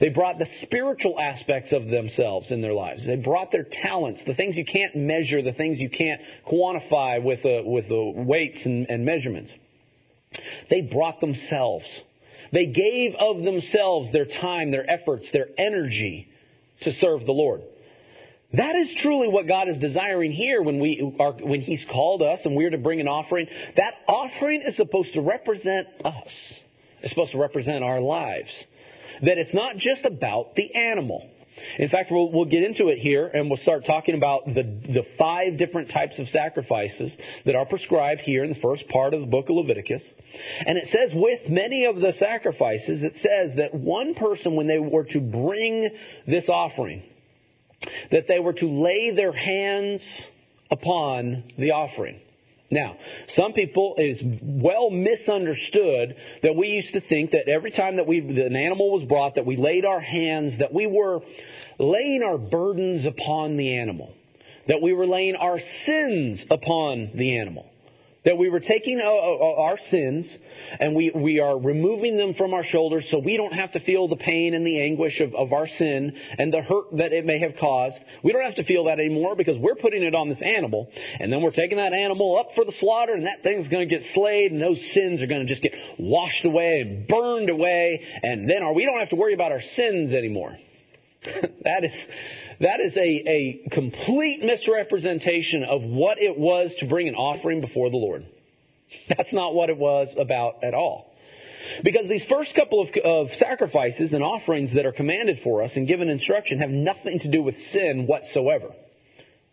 They 0.00 0.08
brought 0.08 0.38
the 0.40 0.48
spiritual 0.62 1.20
aspects 1.20 1.72
of 1.72 1.86
themselves 1.86 2.50
in 2.50 2.60
their 2.60 2.72
lives. 2.72 3.06
They 3.06 3.14
brought 3.14 3.52
their 3.52 3.62
talents, 3.62 4.22
the 4.26 4.34
things 4.34 4.56
you 4.56 4.64
can't 4.64 4.96
measure, 4.96 5.42
the 5.42 5.52
things 5.52 5.78
you 5.78 5.90
can't 5.90 6.20
quantify 6.44 7.22
with 7.22 7.42
the, 7.44 7.62
with 7.64 7.86
the 7.88 8.12
weights 8.16 8.66
and, 8.66 8.88
and 8.90 9.04
measurements. 9.04 9.52
They 10.68 10.80
brought 10.80 11.20
themselves. 11.20 11.86
They 12.52 12.66
gave 12.66 13.14
of 13.14 13.44
themselves 13.44 14.10
their 14.10 14.24
time, 14.24 14.72
their 14.72 14.88
efforts, 14.90 15.30
their 15.30 15.46
energy 15.56 16.28
to 16.80 16.92
serve 16.92 17.24
the 17.24 17.32
Lord. 17.32 17.62
That 18.54 18.76
is 18.76 18.94
truly 18.94 19.28
what 19.28 19.48
God 19.48 19.68
is 19.68 19.78
desiring 19.78 20.32
here 20.32 20.62
when 20.62 20.78
we 20.78 21.14
are, 21.18 21.32
when 21.32 21.62
He's 21.62 21.84
called 21.84 22.22
us 22.22 22.40
and 22.44 22.54
we're 22.54 22.70
to 22.70 22.78
bring 22.78 23.00
an 23.00 23.08
offering. 23.08 23.48
That 23.76 23.94
offering 24.06 24.62
is 24.62 24.76
supposed 24.76 25.14
to 25.14 25.22
represent 25.22 25.88
us. 26.04 26.54
It's 27.00 27.10
supposed 27.10 27.32
to 27.32 27.38
represent 27.38 27.82
our 27.82 28.00
lives. 28.00 28.52
That 29.22 29.38
it's 29.38 29.54
not 29.54 29.76
just 29.76 30.04
about 30.04 30.54
the 30.54 30.74
animal. 30.74 31.28
In 31.78 31.88
fact, 31.88 32.10
we'll, 32.10 32.30
we'll 32.30 32.46
get 32.46 32.62
into 32.62 32.88
it 32.88 32.98
here 32.98 33.26
and 33.26 33.48
we'll 33.48 33.56
start 33.56 33.84
talking 33.84 34.14
about 34.14 34.46
the, 34.46 34.62
the 34.62 35.04
five 35.18 35.58
different 35.58 35.90
types 35.90 36.18
of 36.18 36.28
sacrifices 36.28 37.16
that 37.44 37.54
are 37.54 37.66
prescribed 37.66 38.20
here 38.22 38.44
in 38.44 38.52
the 38.52 38.60
first 38.60 38.88
part 38.88 39.14
of 39.14 39.20
the 39.20 39.26
book 39.26 39.48
of 39.48 39.56
Leviticus. 39.56 40.04
And 40.66 40.76
it 40.76 40.88
says 40.88 41.12
with 41.14 41.48
many 41.48 41.86
of 41.86 41.96
the 41.96 42.12
sacrifices, 42.12 43.02
it 43.02 43.16
says 43.16 43.56
that 43.56 43.74
one 43.74 44.14
person, 44.14 44.56
when 44.56 44.66
they 44.66 44.78
were 44.78 45.04
to 45.04 45.20
bring 45.20 45.90
this 46.26 46.48
offering, 46.48 47.04
that 48.10 48.28
they 48.28 48.40
were 48.40 48.52
to 48.54 48.66
lay 48.66 49.10
their 49.10 49.32
hands 49.32 50.02
upon 50.70 51.44
the 51.58 51.72
offering. 51.72 52.20
Now, 52.70 52.96
some 53.28 53.52
people, 53.52 53.96
it's 53.98 54.22
well 54.42 54.88
misunderstood 54.88 56.16
that 56.42 56.56
we 56.56 56.68
used 56.68 56.94
to 56.94 57.02
think 57.02 57.32
that 57.32 57.46
every 57.46 57.70
time 57.70 57.96
that 57.96 58.06
we, 58.06 58.18
an 58.20 58.56
animal 58.56 58.90
was 58.92 59.04
brought, 59.04 59.34
that 59.34 59.44
we 59.44 59.56
laid 59.56 59.84
our 59.84 60.00
hands, 60.00 60.58
that 60.58 60.72
we 60.72 60.86
were 60.86 61.20
laying 61.78 62.22
our 62.22 62.38
burdens 62.38 63.04
upon 63.04 63.58
the 63.58 63.76
animal. 63.76 64.14
that 64.68 64.80
we 64.80 64.92
were 64.92 65.06
laying 65.06 65.36
our 65.36 65.58
sins 65.86 66.44
upon 66.50 67.10
the 67.14 67.38
animal. 67.38 67.66
That 68.24 68.38
we 68.38 68.48
were 68.48 68.60
taking 68.60 69.00
our 69.00 69.78
sins 69.90 70.38
and 70.78 70.94
we, 70.94 71.10
we 71.14 71.40
are 71.40 71.58
removing 71.58 72.16
them 72.16 72.34
from 72.34 72.54
our 72.54 72.62
shoulders 72.62 73.08
so 73.10 73.18
we 73.18 73.36
don't 73.36 73.52
have 73.52 73.72
to 73.72 73.80
feel 73.80 74.06
the 74.06 74.16
pain 74.16 74.54
and 74.54 74.64
the 74.64 74.80
anguish 74.80 75.20
of, 75.20 75.34
of 75.34 75.52
our 75.52 75.66
sin 75.66 76.16
and 76.38 76.52
the 76.52 76.62
hurt 76.62 76.96
that 76.98 77.12
it 77.12 77.26
may 77.26 77.40
have 77.40 77.56
caused. 77.58 77.96
We 78.22 78.32
don't 78.32 78.44
have 78.44 78.54
to 78.56 78.64
feel 78.64 78.84
that 78.84 79.00
anymore 79.00 79.34
because 79.34 79.58
we're 79.58 79.74
putting 79.74 80.04
it 80.04 80.14
on 80.14 80.28
this 80.28 80.40
animal. 80.40 80.88
And 81.18 81.32
then 81.32 81.42
we're 81.42 81.50
taking 81.50 81.78
that 81.78 81.92
animal 81.92 82.38
up 82.38 82.54
for 82.54 82.64
the 82.64 82.72
slaughter 82.72 83.12
and 83.12 83.26
that 83.26 83.42
thing's 83.42 83.66
going 83.66 83.88
to 83.88 83.92
get 83.92 84.04
slayed 84.14 84.52
and 84.52 84.62
those 84.62 84.80
sins 84.92 85.20
are 85.20 85.26
going 85.26 85.44
to 85.44 85.48
just 85.48 85.62
get 85.62 85.72
washed 85.98 86.44
away 86.44 86.80
and 86.80 87.08
burned 87.08 87.50
away. 87.50 88.04
And 88.22 88.48
then 88.48 88.62
our, 88.62 88.72
we 88.72 88.84
don't 88.84 89.00
have 89.00 89.10
to 89.10 89.16
worry 89.16 89.34
about 89.34 89.50
our 89.50 89.62
sins 89.62 90.12
anymore. 90.12 90.56
that 91.24 91.84
is, 91.84 91.94
that 92.62 92.80
is 92.80 92.96
a, 92.96 93.00
a 93.00 93.68
complete 93.70 94.42
misrepresentation 94.42 95.64
of 95.64 95.82
what 95.82 96.18
it 96.22 96.38
was 96.38 96.74
to 96.78 96.86
bring 96.86 97.08
an 97.08 97.14
offering 97.14 97.60
before 97.60 97.90
the 97.90 97.96
Lord. 97.96 98.24
That's 99.08 99.32
not 99.32 99.54
what 99.54 99.68
it 99.68 99.76
was 99.76 100.08
about 100.16 100.62
at 100.62 100.72
all. 100.72 101.12
Because 101.82 102.08
these 102.08 102.24
first 102.24 102.54
couple 102.54 102.82
of, 102.82 102.90
of, 103.04 103.34
sacrifices 103.34 104.12
and 104.12 104.22
offerings 104.22 104.74
that 104.74 104.86
are 104.86 104.92
commanded 104.92 105.40
for 105.42 105.62
us 105.62 105.76
and 105.76 105.88
given 105.88 106.08
instruction 106.08 106.60
have 106.60 106.70
nothing 106.70 107.18
to 107.20 107.30
do 107.30 107.42
with 107.42 107.58
sin 107.58 108.06
whatsoever. 108.06 108.70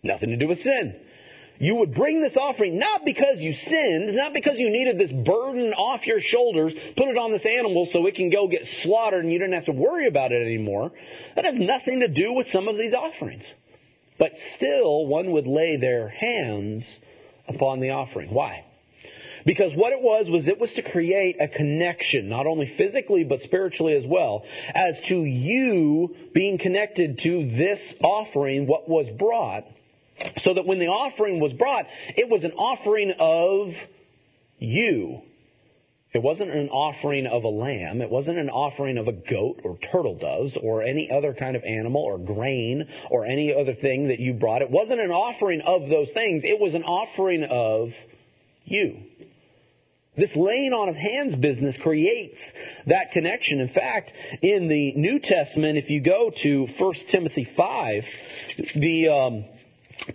Nothing 0.04 0.30
to 0.30 0.38
do 0.38 0.48
with 0.48 0.62
sin. 0.62 1.00
You 1.60 1.76
would 1.76 1.94
bring 1.94 2.22
this 2.22 2.38
offering 2.38 2.80
not 2.80 3.04
because 3.04 3.40
you 3.40 3.54
sinned, 3.54 4.16
not 4.16 4.34
because 4.34 4.58
you 4.58 4.70
needed 4.70 4.98
this 4.98 5.12
burden 5.12 5.74
off 5.74 6.08
your 6.08 6.22
shoulders, 6.22 6.74
put 6.96 7.10
it 7.10 7.18
on 7.18 7.34
this 7.34 7.46
animal 7.46 7.86
so 7.92 8.08
it 8.08 8.16
can 8.16 8.30
go 8.30 8.48
get 8.48 8.66
slaughtered 8.82 9.26
and 9.26 9.32
you 9.32 9.40
didn't 9.40 9.56
have 9.56 9.66
to 9.66 9.74
worry 9.74 10.08
about 10.08 10.32
it 10.32 10.42
anymore. 10.42 10.92
That 11.36 11.44
has 11.44 11.60
nothing 11.60 12.00
to 12.00 12.08
do 12.08 12.32
with 12.32 12.48
some 12.48 12.70
of 12.70 12.78
these 12.78 12.94
offerings. 12.94 13.44
But 14.18 14.32
still, 14.56 15.06
one 15.06 15.32
would 15.32 15.48
lay 15.48 15.76
their 15.76 16.08
hands 16.08 16.86
upon 17.48 17.82
the 17.82 17.90
offering. 17.90 18.34
Why? 18.34 18.64
Because 19.46 19.74
what 19.74 19.92
it 19.92 20.02
was 20.02 20.30
was 20.30 20.48
it 20.48 20.60
was 20.60 20.74
to 20.76 20.82
create 20.82 21.38
a 21.42 21.48
connection, 21.48 22.30
not 22.30 22.48
only 22.48 22.74
physically 22.78 23.26
but 23.26 23.42
spiritually 23.42 23.96
as 23.96 24.06
well, 24.06 24.46
as 24.74 24.98
to 25.08 25.26
you 25.26 26.16
being 26.34 26.58
connected 26.58 27.20
to 27.20 27.50
this 27.50 27.80
offering, 28.02 28.66
what 28.66 28.88
was 28.88 29.10
brought 29.10 29.66
so 30.38 30.54
that 30.54 30.66
when 30.66 30.80
the 30.80 30.88
offering 30.88 31.40
was 31.40 31.54
brought, 31.54 31.86
it 32.16 32.30
was 32.30 32.44
an 32.44 32.52
offering 32.54 33.14
of 33.20 33.74
you. 34.58 35.22
It 36.12 36.24
wasn't 36.24 36.50
an 36.50 36.70
offering 36.70 37.28
of 37.28 37.44
a 37.44 37.50
lamb. 37.50 38.02
It 38.02 38.10
wasn't 38.10 38.40
an 38.40 38.50
offering 38.50 38.98
of 38.98 39.08
a 39.08 39.12
goat 39.12 39.62
or 39.64 39.78
turtle 39.92 40.16
doves 40.16 40.58
or 40.58 40.82
any 40.82 41.12
other 41.12 41.36
kind 41.36 41.56
of 41.56 41.64
animal 41.64 42.02
or 42.02 42.18
grain 42.18 42.88
or 43.12 43.26
any 43.26 43.54
other 43.54 43.76
thing 43.76 44.08
that 44.08 44.20
you 44.20 44.34
brought. 44.34 44.64
It 44.64 44.72
wasn't 44.72 45.02
an 45.02 45.12
offering 45.12 45.62
of 45.62 45.88
those 45.88 46.10
things. 46.12 46.44
It 46.44 46.60
was 46.60 46.74
an 46.74 46.84
offering 46.84 47.44
of 47.44 47.90
you. 48.66 49.04
This 50.18 50.36
laying 50.36 50.74
on 50.74 50.90
of 50.90 50.96
hands 50.96 51.36
business 51.36 51.78
creates 51.78 52.40
that 52.88 53.12
connection. 53.12 53.62
In 53.62 53.70
fact, 53.70 54.12
in 54.42 54.68
the 54.68 54.94
New 54.96 55.20
Testament, 55.20 55.78
if 55.78 55.92
you 55.92 56.02
go 56.02 56.32
to 56.42 56.68
1 56.78 56.94
Timothy 57.10 57.48
5, 57.56 58.04
the, 58.76 59.08
um, 59.10 59.46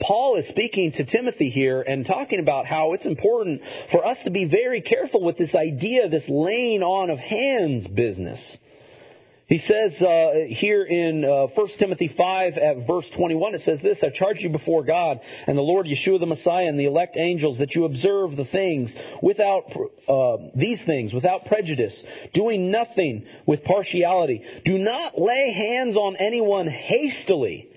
Paul 0.00 0.36
is 0.36 0.48
speaking 0.48 0.92
to 0.92 1.04
Timothy 1.04 1.50
here 1.50 1.82
and 1.82 2.06
talking 2.06 2.40
about 2.40 2.66
how 2.66 2.94
it's 2.94 3.06
important 3.06 3.62
for 3.90 4.04
us 4.04 4.22
to 4.24 4.30
be 4.30 4.46
very 4.46 4.80
careful 4.80 5.22
with 5.22 5.36
this 5.36 5.54
idea, 5.54 6.08
this 6.08 6.28
laying 6.28 6.82
on 6.82 7.10
of 7.10 7.18
hands 7.18 7.86
business. 7.86 8.56
He 9.46 9.58
says 9.58 10.00
uh, 10.00 10.46
here 10.48 10.84
in 10.84 11.22
uh, 11.22 11.48
1 11.54 11.68
Timothy 11.78 12.08
5 12.08 12.56
at 12.56 12.86
verse 12.86 13.08
21, 13.14 13.54
it 13.54 13.60
says 13.60 13.82
this, 13.82 14.02
I 14.02 14.08
charge 14.08 14.40
you 14.40 14.48
before 14.48 14.84
God 14.84 15.20
and 15.46 15.56
the 15.56 15.62
Lord 15.62 15.86
Yeshua 15.86 16.18
the 16.18 16.26
Messiah 16.26 16.66
and 16.66 16.80
the 16.80 16.86
elect 16.86 17.18
angels 17.18 17.58
that 17.58 17.74
you 17.74 17.84
observe 17.84 18.36
the 18.36 18.46
things 18.46 18.94
without, 19.22 19.64
uh, 20.08 20.38
these 20.54 20.82
things 20.84 21.12
without 21.12 21.44
prejudice, 21.44 22.02
doing 22.32 22.70
nothing 22.70 23.26
with 23.44 23.64
partiality. 23.64 24.42
Do 24.64 24.78
not 24.78 25.20
lay 25.20 25.52
hands 25.52 25.98
on 25.98 26.16
anyone 26.16 26.66
hastily 26.66 27.68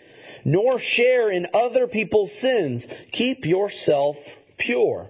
nor 0.48 0.80
share 0.80 1.30
in 1.30 1.46
other 1.54 1.88
people's 1.88 2.32
sins. 2.40 2.88
Keep 3.12 3.46
yourself 3.46 4.16
pure. 4.58 5.10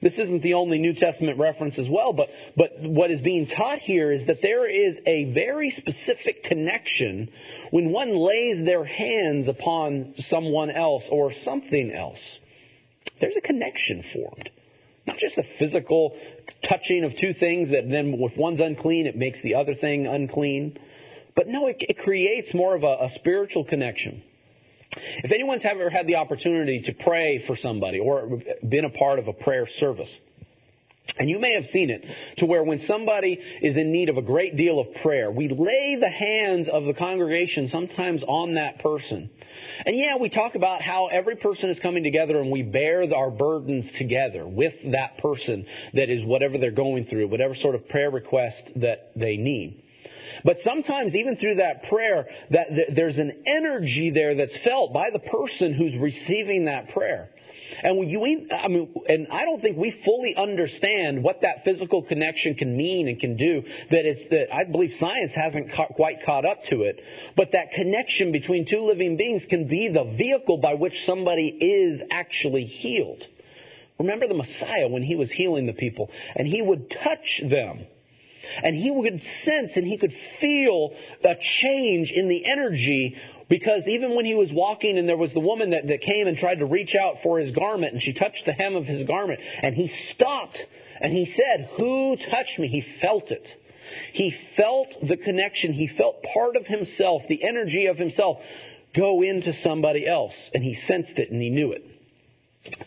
This 0.00 0.16
isn't 0.16 0.42
the 0.42 0.54
only 0.54 0.78
New 0.78 0.94
Testament 0.94 1.36
reference 1.40 1.76
as 1.80 1.88
well, 1.88 2.12
but, 2.12 2.28
but 2.56 2.70
what 2.80 3.10
is 3.10 3.20
being 3.20 3.48
taught 3.48 3.80
here 3.80 4.12
is 4.12 4.28
that 4.28 4.40
there 4.40 4.70
is 4.70 5.00
a 5.04 5.32
very 5.32 5.70
specific 5.72 6.44
connection 6.44 7.28
when 7.72 7.90
one 7.90 8.16
lays 8.16 8.64
their 8.64 8.84
hands 8.84 9.48
upon 9.48 10.14
someone 10.18 10.70
else 10.70 11.02
or 11.10 11.32
something 11.32 11.92
else. 11.92 12.20
There's 13.20 13.36
a 13.36 13.40
connection 13.40 14.04
formed. 14.12 14.48
Not 15.08 15.18
just 15.18 15.38
a 15.38 15.44
physical 15.58 16.16
touching 16.62 17.02
of 17.02 17.16
two 17.16 17.34
things 17.34 17.70
that 17.70 17.90
then 17.90 18.14
if 18.16 18.36
one's 18.36 18.60
unclean, 18.60 19.08
it 19.08 19.16
makes 19.16 19.42
the 19.42 19.56
other 19.56 19.74
thing 19.74 20.06
unclean. 20.06 20.78
But 21.34 21.48
no, 21.48 21.66
it, 21.66 21.78
it 21.80 21.98
creates 21.98 22.54
more 22.54 22.76
of 22.76 22.84
a, 22.84 23.06
a 23.06 23.10
spiritual 23.16 23.64
connection. 23.64 24.22
If 24.92 25.32
anyone's 25.32 25.64
ever 25.64 25.90
had 25.90 26.06
the 26.06 26.16
opportunity 26.16 26.82
to 26.86 26.92
pray 26.92 27.44
for 27.46 27.56
somebody 27.56 27.98
or 27.98 28.40
been 28.66 28.84
a 28.84 28.90
part 28.90 29.18
of 29.18 29.28
a 29.28 29.32
prayer 29.32 29.66
service, 29.66 30.14
and 31.18 31.28
you 31.28 31.38
may 31.38 31.54
have 31.54 31.66
seen 31.66 31.90
it 31.90 32.04
to 32.38 32.46
where 32.46 32.62
when 32.62 32.80
somebody 32.80 33.40
is 33.62 33.76
in 33.76 33.92
need 33.92 34.08
of 34.08 34.18
a 34.18 34.22
great 34.22 34.56
deal 34.56 34.78
of 34.78 34.94
prayer, 35.02 35.30
we 35.30 35.48
lay 35.48 35.96
the 35.98 36.08
hands 36.08 36.68
of 36.68 36.84
the 36.84 36.92
congregation 36.92 37.68
sometimes 37.68 38.22
on 38.22 38.54
that 38.54 38.80
person. 38.80 39.30
And 39.84 39.96
yeah, 39.96 40.16
we 40.16 40.28
talk 40.28 40.54
about 40.54 40.82
how 40.82 41.06
every 41.06 41.36
person 41.36 41.70
is 41.70 41.80
coming 41.80 42.04
together 42.04 42.40
and 42.40 42.50
we 42.50 42.62
bear 42.62 43.02
our 43.14 43.30
burdens 43.30 43.90
together 43.96 44.46
with 44.46 44.74
that 44.92 45.18
person 45.18 45.66
that 45.94 46.10
is 46.10 46.24
whatever 46.24 46.58
they're 46.58 46.70
going 46.70 47.04
through, 47.06 47.28
whatever 47.28 47.54
sort 47.54 47.74
of 47.74 47.88
prayer 47.88 48.10
request 48.10 48.70
that 48.76 49.10
they 49.16 49.36
need. 49.36 49.82
But 50.48 50.60
sometimes 50.60 51.14
even 51.14 51.36
through 51.36 51.56
that 51.56 51.90
prayer, 51.90 52.26
that 52.52 52.68
there's 52.94 53.18
an 53.18 53.42
energy 53.44 54.08
there 54.08 54.34
that's 54.34 54.56
felt 54.64 54.94
by 54.94 55.10
the 55.12 55.18
person 55.18 55.74
who's 55.74 55.94
receiving 55.94 56.64
that 56.64 56.88
prayer. 56.88 57.28
And 57.82 58.10
you, 58.10 58.48
I 58.50 58.68
mean, 58.68 58.94
and 59.06 59.26
I 59.30 59.44
don't 59.44 59.60
think 59.60 59.76
we 59.76 59.90
fully 60.06 60.34
understand 60.34 61.22
what 61.22 61.42
that 61.42 61.64
physical 61.66 62.02
connection 62.02 62.54
can 62.54 62.74
mean 62.74 63.08
and 63.08 63.20
can 63.20 63.36
do. 63.36 63.60
That 63.90 64.06
it's 64.06 64.26
that 64.30 64.46
I 64.50 64.64
believe 64.64 64.94
science 64.94 65.34
hasn't 65.34 65.70
ca- 65.70 65.88
quite 65.88 66.22
caught 66.24 66.46
up 66.46 66.64
to 66.70 66.80
it. 66.84 66.98
But 67.36 67.52
that 67.52 67.72
connection 67.72 68.32
between 68.32 68.64
two 68.64 68.86
living 68.86 69.18
beings 69.18 69.44
can 69.44 69.68
be 69.68 69.90
the 69.90 70.04
vehicle 70.16 70.56
by 70.56 70.72
which 70.72 71.04
somebody 71.04 71.48
is 71.48 72.00
actually 72.10 72.64
healed. 72.64 73.22
Remember 73.98 74.26
the 74.26 74.32
Messiah 74.32 74.88
when 74.88 75.02
he 75.02 75.14
was 75.14 75.30
healing 75.30 75.66
the 75.66 75.74
people, 75.74 76.10
and 76.34 76.48
he 76.48 76.62
would 76.62 76.90
touch 76.90 77.42
them. 77.44 77.84
And 78.62 78.74
he 78.74 78.92
could 79.02 79.22
sense 79.44 79.76
and 79.76 79.86
he 79.86 79.98
could 79.98 80.14
feel 80.40 80.94
the 81.22 81.36
change 81.40 82.12
in 82.14 82.28
the 82.28 82.44
energy 82.44 83.16
because 83.48 83.88
even 83.88 84.14
when 84.14 84.24
he 84.24 84.34
was 84.34 84.52
walking 84.52 84.98
and 84.98 85.08
there 85.08 85.16
was 85.16 85.32
the 85.32 85.40
woman 85.40 85.70
that, 85.70 85.86
that 85.88 86.00
came 86.00 86.26
and 86.26 86.36
tried 86.36 86.58
to 86.58 86.66
reach 86.66 86.94
out 86.94 87.22
for 87.22 87.38
his 87.38 87.52
garment 87.52 87.94
and 87.94 88.02
she 88.02 88.12
touched 88.12 88.44
the 88.44 88.52
hem 88.52 88.76
of 88.76 88.84
his 88.84 89.06
garment 89.06 89.40
and 89.62 89.74
he 89.74 89.88
stopped 89.88 90.64
and 91.00 91.12
he 91.12 91.26
said, 91.26 91.68
Who 91.76 92.16
touched 92.16 92.58
me? 92.58 92.68
He 92.68 92.84
felt 93.00 93.30
it. 93.30 93.48
He 94.12 94.34
felt 94.56 94.88
the 95.02 95.16
connection. 95.16 95.72
He 95.72 95.86
felt 95.86 96.22
part 96.22 96.56
of 96.56 96.66
himself, 96.66 97.22
the 97.28 97.42
energy 97.42 97.86
of 97.86 97.96
himself 97.96 98.38
go 98.94 99.22
into 99.22 99.52
somebody 99.52 100.06
else 100.06 100.34
and 100.52 100.62
he 100.62 100.74
sensed 100.74 101.18
it 101.18 101.30
and 101.30 101.40
he 101.40 101.50
knew 101.50 101.72
it 101.72 101.84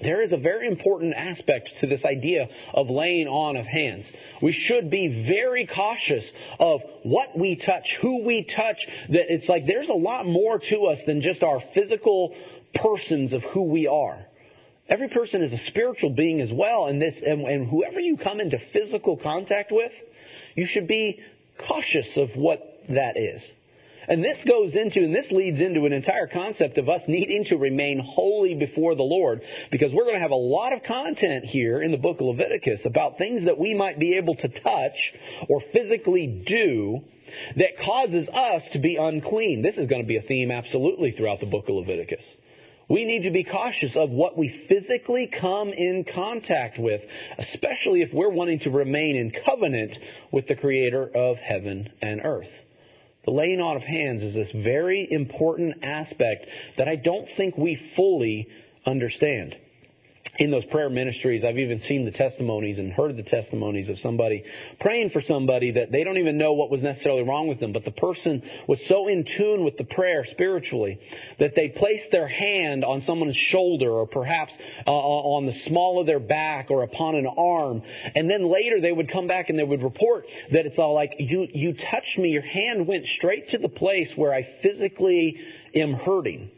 there 0.01 0.21
is 0.21 0.31
a 0.31 0.37
very 0.37 0.67
important 0.67 1.13
aspect 1.15 1.69
to 1.79 1.87
this 1.87 2.03
idea 2.05 2.47
of 2.73 2.89
laying 2.89 3.27
on 3.27 3.57
of 3.57 3.65
hands. 3.65 4.05
We 4.41 4.51
should 4.51 4.89
be 4.89 5.25
very 5.27 5.67
cautious 5.67 6.25
of 6.59 6.81
what 7.03 7.37
we 7.37 7.55
touch, 7.55 7.97
who 8.01 8.23
we 8.23 8.43
touch, 8.43 8.87
that 9.09 9.33
it's 9.33 9.47
like 9.49 9.65
there's 9.65 9.89
a 9.89 9.93
lot 9.93 10.25
more 10.25 10.59
to 10.59 10.85
us 10.85 10.99
than 11.05 11.21
just 11.21 11.43
our 11.43 11.59
physical 11.73 12.35
persons 12.75 13.33
of 13.33 13.43
who 13.43 13.63
we 13.63 13.87
are. 13.87 14.25
Every 14.89 15.07
person 15.07 15.41
is 15.41 15.53
a 15.53 15.57
spiritual 15.57 16.09
being 16.09 16.41
as 16.41 16.51
well, 16.51 16.87
and 16.87 17.01
this 17.01 17.21
and, 17.25 17.41
and 17.47 17.69
whoever 17.69 17.99
you 17.99 18.17
come 18.17 18.41
into 18.41 18.59
physical 18.73 19.15
contact 19.17 19.71
with, 19.71 19.91
you 20.55 20.65
should 20.65 20.87
be 20.87 21.21
cautious 21.67 22.17
of 22.17 22.35
what 22.35 22.83
that 22.89 23.17
is. 23.17 23.41
And 24.11 24.21
this 24.21 24.43
goes 24.43 24.75
into, 24.75 25.05
and 25.05 25.15
this 25.15 25.31
leads 25.31 25.61
into 25.61 25.85
an 25.85 25.93
entire 25.93 26.27
concept 26.27 26.77
of 26.77 26.89
us 26.89 26.99
needing 27.07 27.45
to 27.45 27.55
remain 27.55 27.97
holy 27.97 28.55
before 28.55 28.93
the 28.93 29.03
Lord, 29.03 29.39
because 29.71 29.93
we're 29.93 30.03
going 30.03 30.17
to 30.17 30.21
have 30.21 30.31
a 30.31 30.35
lot 30.35 30.73
of 30.73 30.83
content 30.83 31.45
here 31.45 31.81
in 31.81 31.91
the 31.91 31.97
book 31.97 32.19
of 32.19 32.25
Leviticus 32.25 32.85
about 32.85 33.17
things 33.17 33.45
that 33.45 33.57
we 33.57 33.73
might 33.73 33.99
be 33.99 34.17
able 34.17 34.35
to 34.35 34.49
touch 34.49 35.13
or 35.47 35.61
physically 35.71 36.27
do 36.45 36.99
that 37.55 37.79
causes 37.79 38.27
us 38.27 38.63
to 38.73 38.79
be 38.79 38.97
unclean. 38.97 39.61
This 39.61 39.77
is 39.77 39.87
going 39.87 40.01
to 40.01 40.07
be 40.07 40.17
a 40.17 40.21
theme 40.21 40.51
absolutely 40.51 41.13
throughout 41.13 41.39
the 41.39 41.45
book 41.45 41.69
of 41.69 41.75
Leviticus. 41.75 42.25
We 42.89 43.05
need 43.05 43.23
to 43.23 43.31
be 43.31 43.45
cautious 43.45 43.95
of 43.95 44.09
what 44.09 44.37
we 44.37 44.65
physically 44.67 45.27
come 45.27 45.69
in 45.69 46.03
contact 46.03 46.77
with, 46.77 46.99
especially 47.37 48.01
if 48.01 48.13
we're 48.13 48.27
wanting 48.27 48.59
to 48.59 48.71
remain 48.71 49.15
in 49.15 49.31
covenant 49.45 49.97
with 50.33 50.47
the 50.47 50.57
Creator 50.57 51.11
of 51.15 51.37
heaven 51.37 51.93
and 52.01 52.19
earth. 52.25 52.51
The 53.23 53.31
laying 53.31 53.61
on 53.61 53.77
of 53.77 53.83
hands 53.83 54.23
is 54.23 54.33
this 54.33 54.51
very 54.51 55.07
important 55.11 55.83
aspect 55.83 56.47
that 56.77 56.87
I 56.87 56.95
don't 56.95 57.29
think 57.29 57.57
we 57.57 57.75
fully 57.95 58.47
understand 58.85 59.55
in 60.41 60.49
those 60.49 60.65
prayer 60.65 60.89
ministries, 60.89 61.45
I've 61.45 61.59
even 61.59 61.81
seen 61.81 62.03
the 62.03 62.11
testimonies 62.11 62.79
and 62.79 62.91
heard 62.91 63.15
the 63.15 63.21
testimonies 63.21 63.89
of 63.89 63.99
somebody 63.99 64.43
praying 64.79 65.11
for 65.11 65.21
somebody 65.21 65.69
that 65.73 65.91
they 65.91 66.03
don't 66.03 66.17
even 66.17 66.39
know 66.39 66.53
what 66.53 66.71
was 66.71 66.81
necessarily 66.81 67.21
wrong 67.21 67.47
with 67.47 67.59
them, 67.59 67.73
but 67.73 67.85
the 67.85 67.91
person 67.91 68.41
was 68.67 68.83
so 68.87 69.07
in 69.07 69.23
tune 69.23 69.63
with 69.63 69.77
the 69.77 69.83
prayer 69.83 70.25
spiritually 70.25 70.99
that 71.37 71.53
they 71.53 71.69
placed 71.69 72.09
their 72.09 72.27
hand 72.27 72.83
on 72.83 73.03
someone's 73.03 73.35
shoulder 73.35 73.91
or 73.91 74.07
perhaps 74.07 74.51
uh, 74.87 74.91
on 74.91 75.45
the 75.45 75.53
small 75.53 75.99
of 75.99 76.07
their 76.07 76.19
back 76.19 76.71
or 76.71 76.81
upon 76.81 77.13
an 77.13 77.27
arm, 77.27 77.83
and 78.15 78.27
then 78.27 78.43
later 78.43 78.81
they 78.81 78.91
would 78.91 79.11
come 79.11 79.27
back 79.27 79.51
and 79.51 79.59
they 79.59 79.63
would 79.63 79.83
report 79.83 80.25
that 80.51 80.65
it's 80.65 80.79
all 80.79 80.95
like 80.95 81.13
you 81.19 81.47
you 81.53 81.73
touched 81.73 82.17
me, 82.17 82.29
your 82.29 82.41
hand 82.41 82.87
went 82.87 83.05
straight 83.05 83.49
to 83.49 83.59
the 83.59 83.69
place 83.69 84.11
where 84.15 84.33
I 84.33 84.47
physically 84.63 85.39
am 85.75 85.93
hurting 85.93 86.49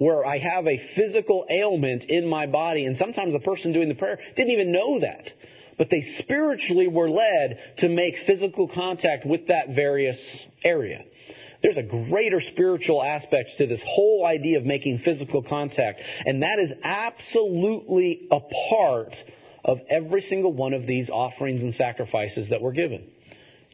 where 0.00 0.24
I 0.24 0.38
have 0.38 0.66
a 0.66 0.80
physical 0.96 1.44
ailment 1.50 2.04
in 2.04 2.26
my 2.26 2.46
body. 2.46 2.86
And 2.86 2.96
sometimes 2.96 3.34
the 3.34 3.38
person 3.38 3.72
doing 3.72 3.90
the 3.90 3.94
prayer 3.94 4.18
didn't 4.34 4.50
even 4.50 4.72
know 4.72 5.00
that. 5.00 5.28
But 5.76 5.90
they 5.90 6.00
spiritually 6.00 6.88
were 6.88 7.10
led 7.10 7.58
to 7.78 7.88
make 7.90 8.16
physical 8.26 8.66
contact 8.66 9.26
with 9.26 9.48
that 9.48 9.74
various 9.74 10.18
area. 10.64 11.04
There's 11.62 11.76
a 11.76 11.82
greater 11.82 12.40
spiritual 12.40 13.02
aspect 13.02 13.58
to 13.58 13.66
this 13.66 13.82
whole 13.84 14.24
idea 14.26 14.56
of 14.56 14.64
making 14.64 15.00
physical 15.00 15.42
contact. 15.42 16.00
And 16.24 16.42
that 16.42 16.58
is 16.58 16.72
absolutely 16.82 18.26
a 18.30 18.40
part 18.70 19.14
of 19.66 19.80
every 19.90 20.22
single 20.22 20.54
one 20.54 20.72
of 20.72 20.86
these 20.86 21.10
offerings 21.10 21.62
and 21.62 21.74
sacrifices 21.74 22.48
that 22.48 22.62
were 22.62 22.72
given. 22.72 23.06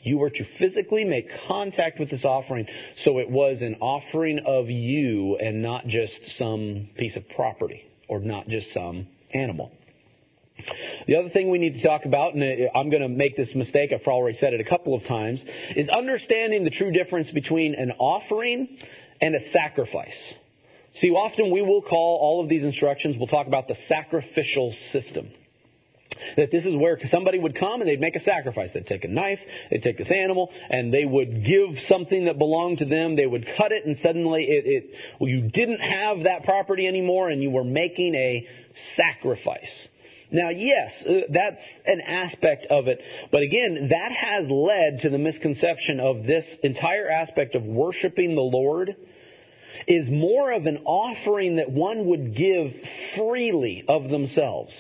You 0.07 0.19
were 0.19 0.31
to 0.31 0.45
physically 0.61 1.05
make 1.05 1.27
contact 1.49 1.99
with 1.99 2.11
this 2.11 2.25
offering, 2.25 2.69
so 2.99 3.19
it 3.19 3.29
was 3.29 3.61
an 3.61 3.79
offering 3.81 4.39
of 4.47 4.71
you 4.71 5.37
and 5.37 5.63
not 5.63 5.89
just 5.89 6.37
some 6.37 6.91
piece 6.97 7.17
of 7.17 7.29
property 7.31 7.83
or 8.07 8.21
not 8.21 8.47
just 8.47 8.73
some 8.73 9.09
animal. 9.35 9.73
The 11.09 11.17
other 11.17 11.29
thing 11.29 11.51
we 11.51 11.59
need 11.59 11.75
to 11.75 11.83
talk 11.83 12.05
about, 12.05 12.35
and 12.35 12.69
I'm 12.73 12.89
going 12.89 13.03
to 13.03 13.09
make 13.09 13.37
this 13.37 13.53
mistake, 13.57 13.91
I've 13.93 14.07
already 14.07 14.39
said 14.39 14.55
it 14.55 14.61
a 14.61 14.65
couple 14.65 14.95
of 14.95 15.03
times, 15.03 15.45
is 15.75 15.89
understanding 15.89 16.63
the 16.63 16.71
true 16.71 16.93
difference 16.93 17.29
between 17.33 17.75
an 17.75 17.91
offering 17.99 18.79
and 19.21 19.35
a 19.35 19.51
sacrifice. 19.51 20.35
See, 20.95 21.11
often 21.11 21.51
we 21.51 21.63
will 21.63 21.83
call 21.83 22.21
all 22.23 22.45
of 22.45 22.49
these 22.49 22.63
instructions, 22.63 23.17
we'll 23.19 23.27
talk 23.27 23.49
about 23.49 23.67
the 23.67 23.77
sacrificial 23.89 24.73
system. 24.93 25.31
That 26.37 26.51
this 26.51 26.67
is 26.67 26.75
where 26.75 26.99
somebody 27.05 27.39
would 27.39 27.55
come 27.55 27.81
and 27.81 27.89
they'd 27.89 28.01
make 28.01 28.17
a 28.17 28.21
sacrifice. 28.21 28.73
They'd 28.73 28.87
take 28.87 29.05
a 29.05 29.09
knife, 29.09 29.41
they'd 29.71 29.83
take 29.83 29.99
this 29.99 30.13
animal, 30.13 30.51
and 30.71 30.93
they 30.93 31.05
would 31.05 31.45
give 31.45 31.79
something 31.81 32.27
that 32.27 32.39
belonged 32.39 32.79
to 32.79 32.85
them. 32.85 33.17
They 33.17 33.27
would 33.27 33.47
cut 33.57 33.73
it, 33.73 33.87
and 33.87 33.97
suddenly 33.99 34.45
it, 34.45 34.65
it 34.67 34.91
well, 35.21 35.31
you 35.31 35.43
didn't 35.43 35.81
have 35.81 36.25
that 36.25 36.45
property 36.45 36.87
anymore, 36.87 37.29
and 37.29 37.43
you 37.43 37.51
were 37.51 37.65
making 37.65 38.15
a 38.15 38.47
sacrifice. 38.97 39.89
Now, 40.31 40.51
yes, 40.51 41.05
uh, 41.07 41.21
that's 41.31 41.63
an 41.85 42.01
aspect 42.01 42.67
of 42.67 42.89
it, 42.89 43.01
but 43.31 43.43
again, 43.43 43.89
that 43.91 44.11
has 44.11 44.51
led 44.51 45.01
to 45.03 45.11
the 45.11 45.19
misconception 45.19 46.01
of 46.01 46.27
this 46.27 46.45
entire 46.65 47.09
aspect 47.09 47.55
of 47.55 47.63
worshiping 47.63 48.35
the 48.35 48.41
Lord 48.41 48.97
is 49.87 50.09
more 50.11 50.53
of 50.53 50.67
an 50.67 50.79
offering 50.85 51.57
that 51.57 51.71
one 51.71 52.07
would 52.07 52.35
give 52.35 52.73
freely 53.15 53.85
of 53.89 54.09
themselves 54.09 54.75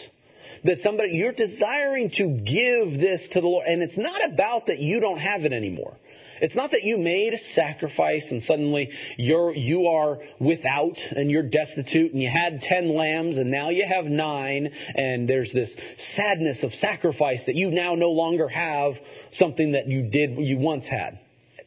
that 0.64 0.80
somebody, 0.80 1.16
you're 1.16 1.32
desiring 1.32 2.10
to 2.10 2.28
give 2.28 3.00
this 3.00 3.26
to 3.32 3.40
the 3.40 3.46
Lord. 3.46 3.66
And 3.66 3.82
it's 3.82 3.96
not 3.96 4.24
about 4.24 4.66
that 4.66 4.78
you 4.78 5.00
don't 5.00 5.18
have 5.18 5.44
it 5.44 5.52
anymore. 5.52 5.96
It's 6.40 6.54
not 6.54 6.72
that 6.72 6.84
you 6.84 6.98
made 6.98 7.32
a 7.32 7.38
sacrifice 7.54 8.30
and 8.30 8.42
suddenly 8.42 8.90
you're, 9.16 9.54
you 9.54 9.86
are 9.86 10.18
without 10.38 10.98
and 11.10 11.30
you're 11.30 11.42
destitute 11.42 12.12
and 12.12 12.22
you 12.22 12.30
had 12.30 12.60
ten 12.62 12.94
lambs 12.94 13.38
and 13.38 13.50
now 13.50 13.70
you 13.70 13.86
have 13.86 14.04
nine 14.04 14.70
and 14.94 15.28
there's 15.28 15.52
this 15.52 15.74
sadness 16.14 16.62
of 16.62 16.74
sacrifice 16.74 17.40
that 17.46 17.54
you 17.54 17.70
now 17.70 17.94
no 17.94 18.10
longer 18.10 18.48
have 18.48 18.94
something 19.32 19.72
that 19.72 19.88
you 19.88 20.10
did, 20.10 20.36
you 20.38 20.58
once 20.58 20.86
had. 20.86 21.18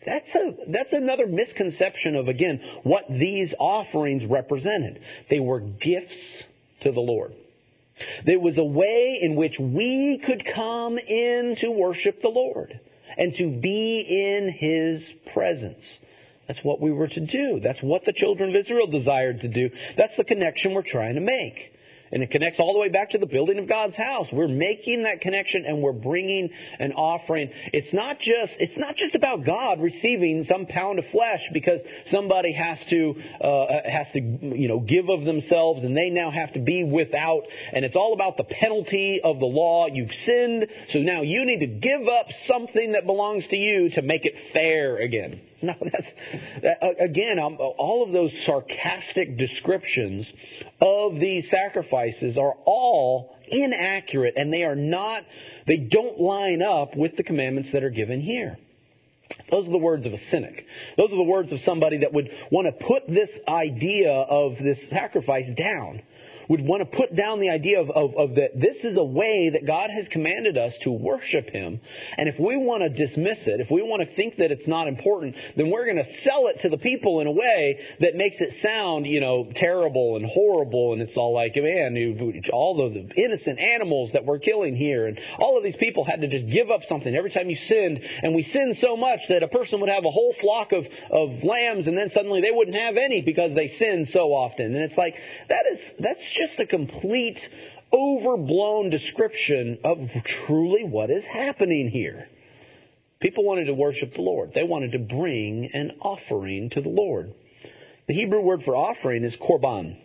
That's 0.06 0.34
a, 0.34 0.56
that's 0.70 0.94
another 0.94 1.28
misconception 1.28 2.16
of 2.16 2.28
again, 2.28 2.62
what 2.84 3.06
these 3.10 3.54
offerings 3.60 4.26
represented. 4.26 5.02
They 5.30 5.40
were 5.40 5.60
gifts 5.60 6.44
to 6.82 6.92
the 6.92 7.02
Lord. 7.02 7.34
There 8.26 8.40
was 8.40 8.58
a 8.58 8.64
way 8.64 9.20
in 9.22 9.36
which 9.36 9.60
we 9.60 10.18
could 10.18 10.46
come 10.46 10.98
in 10.98 11.56
to 11.58 11.72
worship 11.72 12.22
the 12.22 12.30
Lord 12.30 12.80
and 13.18 13.36
to 13.36 13.50
be 13.50 14.00
in 14.00 14.50
His 14.52 15.04
presence. 15.34 15.86
That's 16.48 16.64
what 16.64 16.82
we 16.82 16.92
were 16.92 17.08
to 17.08 17.20
do. 17.20 17.60
That's 17.60 17.82
what 17.82 18.06
the 18.06 18.14
children 18.14 18.50
of 18.50 18.56
Israel 18.56 18.88
desired 18.88 19.42
to 19.42 19.48
do. 19.48 19.70
That's 19.98 20.18
the 20.18 20.24
connection 20.24 20.74
we're 20.74 20.82
trying 20.82 21.16
to 21.16 21.22
make. 21.22 21.74
And 22.12 22.24
it 22.24 22.32
connects 22.32 22.60
all 22.60 22.74
the 22.74 22.80
way 22.80 22.90
back 22.90 23.12
to 23.12 23.18
the 23.18 23.26
building 23.26 23.60
of 23.60 23.68
God's 23.68 23.96
house. 23.96 24.28
We're 24.32 24.48
making 24.48 25.04
that 25.04 25.22
connection 25.22 25.66
and 25.66 25.82
we're 25.82 25.92
bringing 25.92 26.50
an 26.80 26.94
offering. 26.94 27.52
It's 27.74 27.94
not 27.94 28.20
just, 28.20 28.56
it's 28.60 28.78
not 28.78 28.96
just 28.96 29.16
about 29.16 29.46
God 29.46 29.80
receiving 29.82 30.44
some 30.46 30.66
pound 30.66 31.00
of 31.00 31.06
flesh 31.08 31.42
because 31.54 31.82
somebody 32.08 32.54
has 32.54 32.80
to, 32.90 33.16
uh, 33.42 33.66
has 33.86 34.12
to, 34.14 34.20
you 34.22 34.68
know, 34.68 34.80
give 34.80 35.10
of 35.10 35.26
themselves 35.26 35.84
and 35.84 35.96
they 35.96 36.10
now 36.10 36.32
have 36.32 36.54
to 36.54 36.60
be 36.60 36.84
without. 36.84 37.44
And 37.74 37.86
it's 37.86 37.96
all 37.96 38.14
about 38.14 38.38
the 38.38 38.44
penalty 38.44 39.22
of 39.24 39.40
the 39.40 39.46
law. 39.46 39.88
You've 39.88 40.14
sinned, 40.14 40.68
so 40.90 41.00
now 41.00 41.22
you 41.22 41.46
need 41.46 41.60
to 41.60 41.68
give 41.68 42.08
up 42.08 42.28
something 42.46 42.94
that 42.94 43.06
belongs 43.06 43.48
to 43.48 43.56
you 43.56 43.90
to 43.92 44.02
make 44.02 44.26
it 44.26 44.36
fair 44.54 44.98
again. 44.98 45.42
No, 45.64 45.76
that's, 45.82 46.08
that, 46.62 46.96
again, 47.02 47.38
all 47.38 48.04
of 48.06 48.14
those 48.14 48.32
sarcastic 48.46 49.38
descriptions 49.38 50.32
of 50.80 51.20
these 51.20 51.50
sacrifices 51.50 52.38
are 52.38 52.54
all 52.66 53.36
inaccurate 53.50 54.36
and 54.38 54.54
they 54.54 54.64
are 54.64 54.76
not, 54.76 55.26
they 55.68 55.76
don't 55.76 56.18
line 56.18 56.62
up 56.62 56.96
with 56.96 57.18
the 57.18 57.24
commandments 57.24 57.74
that 57.74 57.84
are 57.84 57.90
given 57.90 58.22
here. 58.22 58.58
Those 59.52 59.68
are 59.68 59.72
the 59.72 59.78
words 59.78 60.06
of 60.06 60.14
a 60.14 60.18
cynic. 60.30 60.66
Those 60.98 61.12
are 61.12 61.18
the 61.18 61.24
words 61.24 61.52
of 61.52 61.60
somebody 61.60 62.00
that 62.00 62.14
would 62.14 62.30
want 62.52 62.68
to 62.68 62.86
put 62.86 63.08
this 63.08 63.30
idea 63.48 64.12
of 64.12 64.58
this 64.58 64.90
sacrifice 64.90 65.50
down 65.56 66.02
would 66.50 66.62
want 66.62 66.82
to 66.82 66.98
put 66.98 67.16
down 67.16 67.40
the 67.40 67.50
idea 67.50 67.80
of, 67.80 67.90
of, 67.92 68.16
of 68.18 68.36
that 68.36 68.60
this 68.60 68.84
is 68.84 68.98
a 68.98 69.04
way 69.04 69.52
that 69.52 69.66
God 69.66 69.92
has 69.92 70.08
commanded 70.08 70.58
us 70.58 70.74
to 70.82 70.92
worship 70.92 71.50
Him. 71.52 71.80
And 72.18 72.28
if 72.28 72.40
we 72.40 72.58
want 72.58 72.82
to 72.82 72.90
dismiss 72.90 73.48
it, 73.48 73.62
if 73.62 73.70
we 73.70 73.84
want 73.84 74.02
to 74.08 74.16
think 74.16 74.38
that 74.38 74.52
it's 74.52 74.68
not 74.68 74.88
important, 74.88 75.36
then 75.56 75.70
we're 75.70 75.86
going 75.86 76.04
to 76.04 76.22
sell 76.24 76.48
it 76.48 76.62
to 76.62 76.70
the 76.70 76.78
people 76.78 77.22
in 77.22 77.28
a 77.28 77.32
way 77.32 77.80
that 78.00 78.16
makes 78.16 78.42
it 78.42 78.54
sound, 78.62 79.06
you 79.06 79.22
know, 79.22 79.52
terrible 79.56 80.18
and 80.18 80.26
horrible. 80.26 80.94
And 80.94 81.02
it's 81.02 81.16
all 81.16 81.34
like, 81.34 81.56
man, 81.56 81.96
all 82.52 82.86
of 82.86 82.94
the 82.94 83.10
innocent 83.16 83.60
animals 83.60 84.12
that 84.14 84.26
we're 84.26 84.40
killing 84.40 84.76
here. 84.76 85.06
And 85.06 85.20
all 85.38 85.58
of 85.58 85.64
these 85.64 85.78
people 85.78 86.04
had 86.04 86.22
to 86.22 86.28
just 86.28 86.52
give 86.52 86.72
up 86.72 86.82
something 86.90 87.14
every 87.14 87.30
time 87.30 87.50
you 87.50 87.58
sinned. 87.58 88.00
And 88.24 88.34
we 88.34 88.42
sinned 88.42 88.78
so 88.78 88.98
much 88.98 89.22
that 89.30 89.44
a 89.44 89.48
person 89.48 89.80
would 89.82 89.90
have 89.90 90.06
a 90.06 90.12
whole 90.12 90.34
flock 90.42 90.72
of, 90.72 90.88
of 91.12 91.44
lambs 91.44 91.88
and 91.88 91.96
then 91.96 92.10
suddenly 92.10 92.42
they 92.42 92.52
wouldn't 92.52 92.76
have 92.76 92.98
any 92.98 93.22
because 93.22 93.54
they 93.54 93.68
sinned 93.68 94.10
so 94.10 94.34
often. 94.34 94.74
And 94.76 94.84
it's 94.84 94.98
like, 94.98 95.16
that 95.48 95.66
is, 95.72 95.80
that's 96.00 96.39
just 96.40 96.60
a 96.60 96.66
complete 96.66 97.40
overblown 97.92 98.90
description 98.90 99.80
of 99.84 99.98
truly 100.46 100.84
what 100.84 101.10
is 101.10 101.26
happening 101.26 101.90
here. 101.90 102.28
People 103.20 103.44
wanted 103.44 103.66
to 103.66 103.74
worship 103.74 104.14
the 104.14 104.22
Lord. 104.22 104.54
They 104.54 104.64
wanted 104.64 104.94
to 104.94 105.00
bring 105.00 105.70
an 105.74 105.98
offering 106.02 106.70
to 106.72 106.82
the 106.82 106.90
Lord. 106.90 107.34
The 108.08 108.14
Hebrew 108.14 108.42
word 108.42 108.64
for 108.64 108.76
offering 108.76 109.24
is 109.24 109.36
korban, 109.36 109.98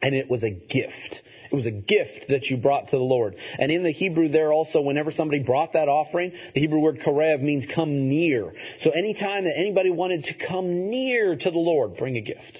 and 0.00 0.14
it 0.14 0.30
was 0.30 0.42
a 0.42 0.50
gift. 0.50 1.20
It 1.50 1.54
was 1.54 1.66
a 1.66 1.70
gift 1.70 2.28
that 2.30 2.46
you 2.46 2.56
brought 2.56 2.88
to 2.88 2.96
the 2.96 3.02
Lord. 3.02 3.36
And 3.58 3.70
in 3.70 3.82
the 3.82 3.92
Hebrew 3.92 4.28
there 4.28 4.52
also, 4.52 4.80
whenever 4.80 5.12
somebody 5.12 5.42
brought 5.42 5.74
that 5.74 5.88
offering, 5.88 6.32
the 6.54 6.60
Hebrew 6.60 6.80
word 6.80 7.00
karev 7.00 7.40
means 7.42 7.66
come 7.72 8.08
near. 8.08 8.52
So 8.80 8.90
anytime 8.90 9.44
that 9.44 9.54
anybody 9.56 9.90
wanted 9.90 10.24
to 10.24 10.34
come 10.34 10.88
near 10.90 11.36
to 11.36 11.50
the 11.50 11.58
Lord, 11.58 11.96
bring 11.98 12.16
a 12.16 12.22
gift. 12.22 12.58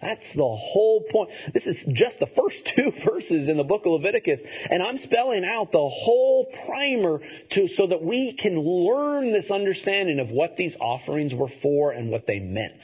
That's 0.00 0.34
the 0.34 0.42
whole 0.42 1.04
point. 1.10 1.30
This 1.52 1.66
is 1.66 1.84
just 1.92 2.18
the 2.20 2.26
first 2.26 2.56
two 2.76 2.92
verses 3.04 3.48
in 3.48 3.56
the 3.56 3.64
book 3.64 3.82
of 3.84 3.92
Leviticus, 3.92 4.40
and 4.70 4.82
I'm 4.82 4.98
spelling 4.98 5.44
out 5.44 5.72
the 5.72 5.78
whole 5.78 6.46
primer 6.66 7.20
to, 7.50 7.68
so 7.68 7.86
that 7.86 8.02
we 8.02 8.32
can 8.32 8.58
learn 8.58 9.32
this 9.32 9.50
understanding 9.50 10.18
of 10.18 10.30
what 10.30 10.56
these 10.56 10.74
offerings 10.80 11.34
were 11.34 11.50
for 11.62 11.92
and 11.92 12.10
what 12.10 12.26
they 12.26 12.38
meant. 12.38 12.80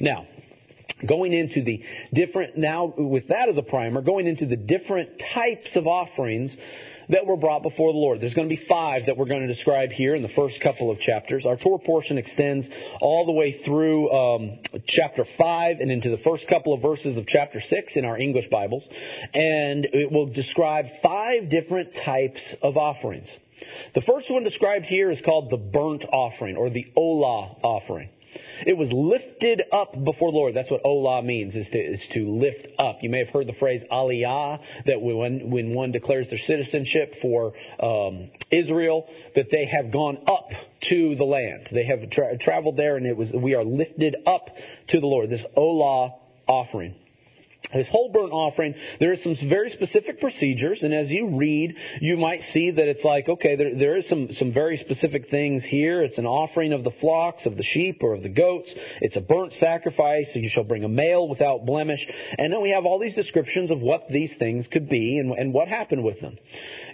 Now, 0.00 0.26
going 1.06 1.32
into 1.32 1.62
the 1.62 1.82
different, 2.12 2.58
now 2.58 2.92
with 2.96 3.28
that 3.28 3.48
as 3.48 3.56
a 3.56 3.62
primer, 3.62 4.02
going 4.02 4.26
into 4.26 4.46
the 4.46 4.56
different 4.56 5.22
types 5.32 5.76
of 5.76 5.86
offerings 5.86 6.54
that 7.08 7.26
were 7.26 7.36
brought 7.36 7.62
before 7.62 7.92
the 7.92 7.98
Lord. 7.98 8.20
There's 8.20 8.34
going 8.34 8.48
to 8.48 8.54
be 8.54 8.64
five 8.66 9.06
that 9.06 9.16
we're 9.16 9.26
going 9.26 9.42
to 9.42 9.52
describe 9.52 9.90
here 9.90 10.14
in 10.14 10.22
the 10.22 10.28
first 10.28 10.60
couple 10.60 10.90
of 10.90 10.98
chapters. 10.98 11.46
Our 11.46 11.56
Torah 11.56 11.78
portion 11.78 12.18
extends 12.18 12.68
all 13.00 13.26
the 13.26 13.32
way 13.32 13.60
through 13.64 14.10
um, 14.10 14.58
chapter 14.86 15.24
5 15.36 15.80
and 15.80 15.90
into 15.90 16.10
the 16.10 16.18
first 16.18 16.48
couple 16.48 16.72
of 16.72 16.82
verses 16.82 17.16
of 17.16 17.26
chapter 17.26 17.60
6 17.60 17.96
in 17.96 18.04
our 18.04 18.18
English 18.18 18.48
Bibles. 18.48 18.86
And 19.32 19.86
it 19.92 20.10
will 20.10 20.26
describe 20.26 20.86
five 21.02 21.50
different 21.50 21.94
types 21.94 22.54
of 22.62 22.76
offerings. 22.76 23.28
The 23.94 24.02
first 24.02 24.30
one 24.30 24.42
described 24.42 24.84
here 24.86 25.10
is 25.10 25.20
called 25.20 25.50
the 25.50 25.56
burnt 25.56 26.04
offering 26.04 26.56
or 26.56 26.70
the 26.70 26.86
Olah 26.96 27.56
offering. 27.62 28.10
It 28.66 28.76
was 28.76 28.90
lifted 28.92 29.62
up 29.72 29.92
before 29.92 30.32
the 30.32 30.38
Lord. 30.38 30.54
That's 30.54 30.70
what 30.70 30.82
Olah 30.84 31.24
means, 31.24 31.54
is 31.54 31.68
to, 31.70 31.78
is 31.78 32.06
to 32.12 32.28
lift 32.28 32.66
up. 32.78 32.98
You 33.02 33.10
may 33.10 33.18
have 33.20 33.28
heard 33.28 33.46
the 33.46 33.54
phrase 33.54 33.82
aliyah, 33.90 34.60
that 34.86 35.00
when, 35.00 35.50
when 35.50 35.74
one 35.74 35.92
declares 35.92 36.28
their 36.28 36.38
citizenship 36.38 37.16
for 37.20 37.52
um, 37.80 38.30
Israel, 38.50 39.06
that 39.34 39.46
they 39.50 39.66
have 39.66 39.92
gone 39.92 40.18
up 40.26 40.48
to 40.88 41.14
the 41.16 41.24
land. 41.24 41.68
They 41.72 41.84
have 41.84 42.08
tra- 42.10 42.38
traveled 42.38 42.76
there, 42.76 42.96
and 42.96 43.06
it 43.06 43.16
was 43.16 43.32
we 43.32 43.54
are 43.54 43.64
lifted 43.64 44.16
up 44.26 44.48
to 44.88 45.00
the 45.00 45.06
Lord. 45.06 45.30
This 45.30 45.44
Olah 45.56 46.14
offering. 46.46 46.94
This 47.74 47.88
whole 47.88 48.10
burnt 48.10 48.32
offering, 48.32 48.74
there 49.00 49.12
are 49.12 49.16
some 49.16 49.36
very 49.48 49.70
specific 49.70 50.20
procedures, 50.20 50.82
and 50.82 50.94
as 50.94 51.10
you 51.10 51.36
read, 51.36 51.76
you 52.00 52.16
might 52.16 52.42
see 52.42 52.70
that 52.70 52.88
it's 52.88 53.04
like, 53.04 53.28
okay, 53.28 53.56
there, 53.56 53.74
there 53.74 53.96
is 53.96 54.08
some, 54.08 54.32
some 54.32 54.52
very 54.52 54.76
specific 54.76 55.28
things 55.28 55.64
here. 55.64 56.02
It's 56.02 56.18
an 56.18 56.26
offering 56.26 56.72
of 56.72 56.84
the 56.84 56.90
flocks, 56.90 57.46
of 57.46 57.56
the 57.56 57.62
sheep, 57.62 58.02
or 58.02 58.14
of 58.14 58.22
the 58.22 58.28
goats. 58.28 58.72
It's 59.00 59.16
a 59.16 59.20
burnt 59.20 59.54
sacrifice, 59.54 60.30
you 60.34 60.48
shall 60.48 60.64
bring 60.64 60.84
a 60.84 60.88
male 60.88 61.28
without 61.28 61.66
blemish. 61.66 62.06
And 62.38 62.52
then 62.52 62.62
we 62.62 62.70
have 62.70 62.84
all 62.84 62.98
these 62.98 63.14
descriptions 63.14 63.70
of 63.70 63.80
what 63.80 64.08
these 64.08 64.34
things 64.36 64.66
could 64.66 64.88
be 64.88 65.18
and, 65.18 65.32
and 65.32 65.52
what 65.52 65.68
happened 65.68 66.04
with 66.04 66.20
them. 66.20 66.38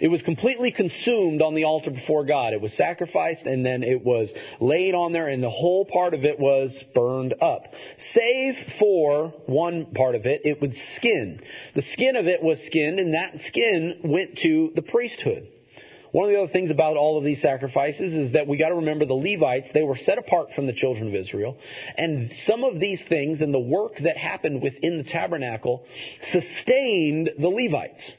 It 0.01 0.07
was 0.07 0.21
completely 0.23 0.71
consumed 0.71 1.41
on 1.41 1.53
the 1.53 1.65
altar 1.65 1.91
before 1.91 2.25
God. 2.25 2.53
It 2.53 2.61
was 2.61 2.73
sacrificed 2.73 3.45
and 3.45 3.65
then 3.65 3.83
it 3.83 4.03
was 4.03 4.33
laid 4.59 4.95
on 4.95 5.11
there 5.11 5.27
and 5.27 5.43
the 5.43 5.49
whole 5.49 5.85
part 5.85 6.13
of 6.13 6.25
it 6.25 6.39
was 6.39 6.75
burned 6.95 7.35
up. 7.41 7.65
Save 8.13 8.55
for 8.79 9.33
one 9.45 9.87
part 9.93 10.15
of 10.15 10.25
it, 10.25 10.41
it 10.43 10.59
was 10.59 10.70
skin. 10.75 11.41
The 11.75 11.81
skin 11.81 12.15
of 12.15 12.27
it 12.27 12.41
was 12.41 12.59
skinned 12.65 12.99
and 12.99 13.13
that 13.13 13.41
skin 13.41 13.99
went 14.03 14.37
to 14.39 14.71
the 14.75 14.81
priesthood. 14.81 15.47
One 16.11 16.25
of 16.25 16.31
the 16.31 16.41
other 16.41 16.51
things 16.51 16.71
about 16.71 16.97
all 16.97 17.17
of 17.17 17.23
these 17.23 17.41
sacrifices 17.41 18.13
is 18.13 18.33
that 18.33 18.45
we 18.45 18.57
got 18.57 18.69
to 18.69 18.75
remember 18.75 19.05
the 19.05 19.13
Levites, 19.13 19.71
they 19.73 19.83
were 19.83 19.95
set 19.95 20.17
apart 20.17 20.49
from 20.53 20.67
the 20.67 20.73
children 20.73 21.07
of 21.07 21.15
Israel. 21.15 21.57
And 21.97 22.33
some 22.45 22.65
of 22.65 22.81
these 22.81 23.01
things 23.07 23.41
and 23.41 23.53
the 23.53 23.59
work 23.59 23.97
that 23.99 24.17
happened 24.17 24.61
within 24.61 24.97
the 24.97 25.05
tabernacle 25.05 25.85
sustained 26.31 27.31
the 27.39 27.47
Levites. 27.47 28.11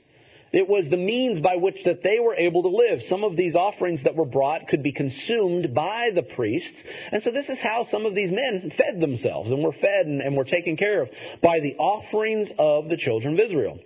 It 0.53 0.68
was 0.68 0.88
the 0.88 0.98
means 0.98 1.40
by 1.40 1.57
which 1.57 1.84
that 1.84 2.03
they 2.03 2.20
were 2.20 2.34
able 2.34 2.62
to 2.62 2.68
live. 2.68 3.03
Some 3.03 3.24
of 3.24 3.36
these 3.36 3.57
offerings 3.57 4.03
that 4.03 4.16
were 4.16 4.26
brought 4.26 4.68
could 4.68 4.82
be 4.82 4.92
consumed 4.92 5.74
by 5.74 6.11
the 6.14 6.22
priests. 6.22 6.84
And 7.11 7.22
so 7.22 7.30
this 7.30 7.48
is 7.48 7.59
how 7.59 7.84
some 7.84 8.05
of 8.05 8.14
these 8.14 8.30
men 8.30 8.70
fed 8.76 9.00
themselves 9.00 9.50
and 9.50 9.62
were 9.62 9.72
fed 9.72 10.07
and, 10.07 10.20
and 10.20 10.36
were 10.36 10.44
taken 10.44 10.76
care 10.76 11.03
of 11.03 11.11
by 11.40 11.61
the 11.61 11.76
offerings 11.76 12.53
of 12.59 12.90
the 12.90 12.98
children 12.98 13.34
of 13.34 13.40
Israel. 13.40 13.78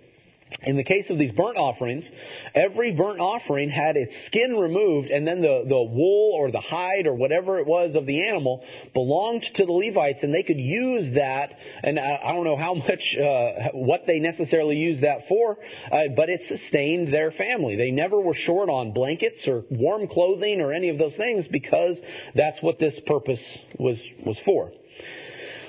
In 0.63 0.77
the 0.77 0.83
case 0.83 1.09
of 1.09 1.19
these 1.19 1.33
burnt 1.33 1.57
offerings, 1.57 2.09
every 2.55 2.93
burnt 2.93 3.19
offering 3.19 3.69
had 3.69 3.97
its 3.97 4.25
skin 4.25 4.55
removed, 4.55 5.09
and 5.09 5.27
then 5.27 5.41
the, 5.41 5.65
the 5.67 5.81
wool 5.81 6.31
or 6.35 6.51
the 6.51 6.61
hide 6.61 7.05
or 7.05 7.13
whatever 7.13 7.59
it 7.59 7.67
was 7.67 7.95
of 7.95 8.05
the 8.05 8.27
animal 8.27 8.63
belonged 8.93 9.43
to 9.55 9.65
the 9.65 9.71
Levites, 9.71 10.23
and 10.23 10.33
they 10.33 10.43
could 10.43 10.59
use 10.59 11.15
that. 11.15 11.53
And 11.83 11.99
I, 11.99 12.19
I 12.23 12.31
don't 12.31 12.45
know 12.45 12.55
how 12.55 12.75
much, 12.75 13.17
uh, 13.17 13.71
what 13.73 14.07
they 14.07 14.19
necessarily 14.19 14.77
used 14.77 15.03
that 15.03 15.27
for, 15.27 15.57
uh, 15.91 16.03
but 16.15 16.29
it 16.29 16.41
sustained 16.47 17.13
their 17.13 17.31
family. 17.31 17.75
They 17.75 17.91
never 17.91 18.19
were 18.19 18.33
short 18.33 18.69
on 18.69 18.93
blankets 18.93 19.47
or 19.47 19.65
warm 19.69 20.07
clothing 20.07 20.61
or 20.61 20.73
any 20.73 20.89
of 20.89 20.97
those 20.97 21.15
things 21.15 21.47
because 21.47 22.01
that's 22.35 22.61
what 22.61 22.79
this 22.79 22.97
purpose 23.05 23.59
was 23.77 23.99
was 24.25 24.39
for. 24.39 24.71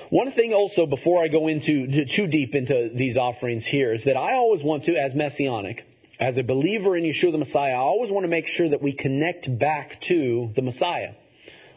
One 0.09 0.31
thing 0.31 0.53
also 0.53 0.87
before 0.87 1.23
I 1.23 1.27
go 1.27 1.47
into 1.47 2.05
too 2.05 2.27
deep 2.27 2.55
into 2.55 2.89
these 2.95 3.15
offerings 3.15 3.65
here 3.65 3.93
is 3.93 4.05
that 4.05 4.17
I 4.17 4.33
always 4.35 4.63
want 4.63 4.85
to, 4.85 4.95
as 4.95 5.13
messianic, 5.13 5.83
as 6.19 6.37
a 6.37 6.43
believer 6.43 6.97
in 6.97 7.03
Yeshua 7.03 7.31
the 7.31 7.37
Messiah, 7.37 7.73
I 7.73 7.77
always 7.77 8.11
want 8.11 8.23
to 8.23 8.29
make 8.29 8.47
sure 8.47 8.69
that 8.69 8.81
we 8.81 8.93
connect 8.93 9.47
back 9.59 10.01
to 10.07 10.51
the 10.55 10.63
Messiah. 10.63 11.13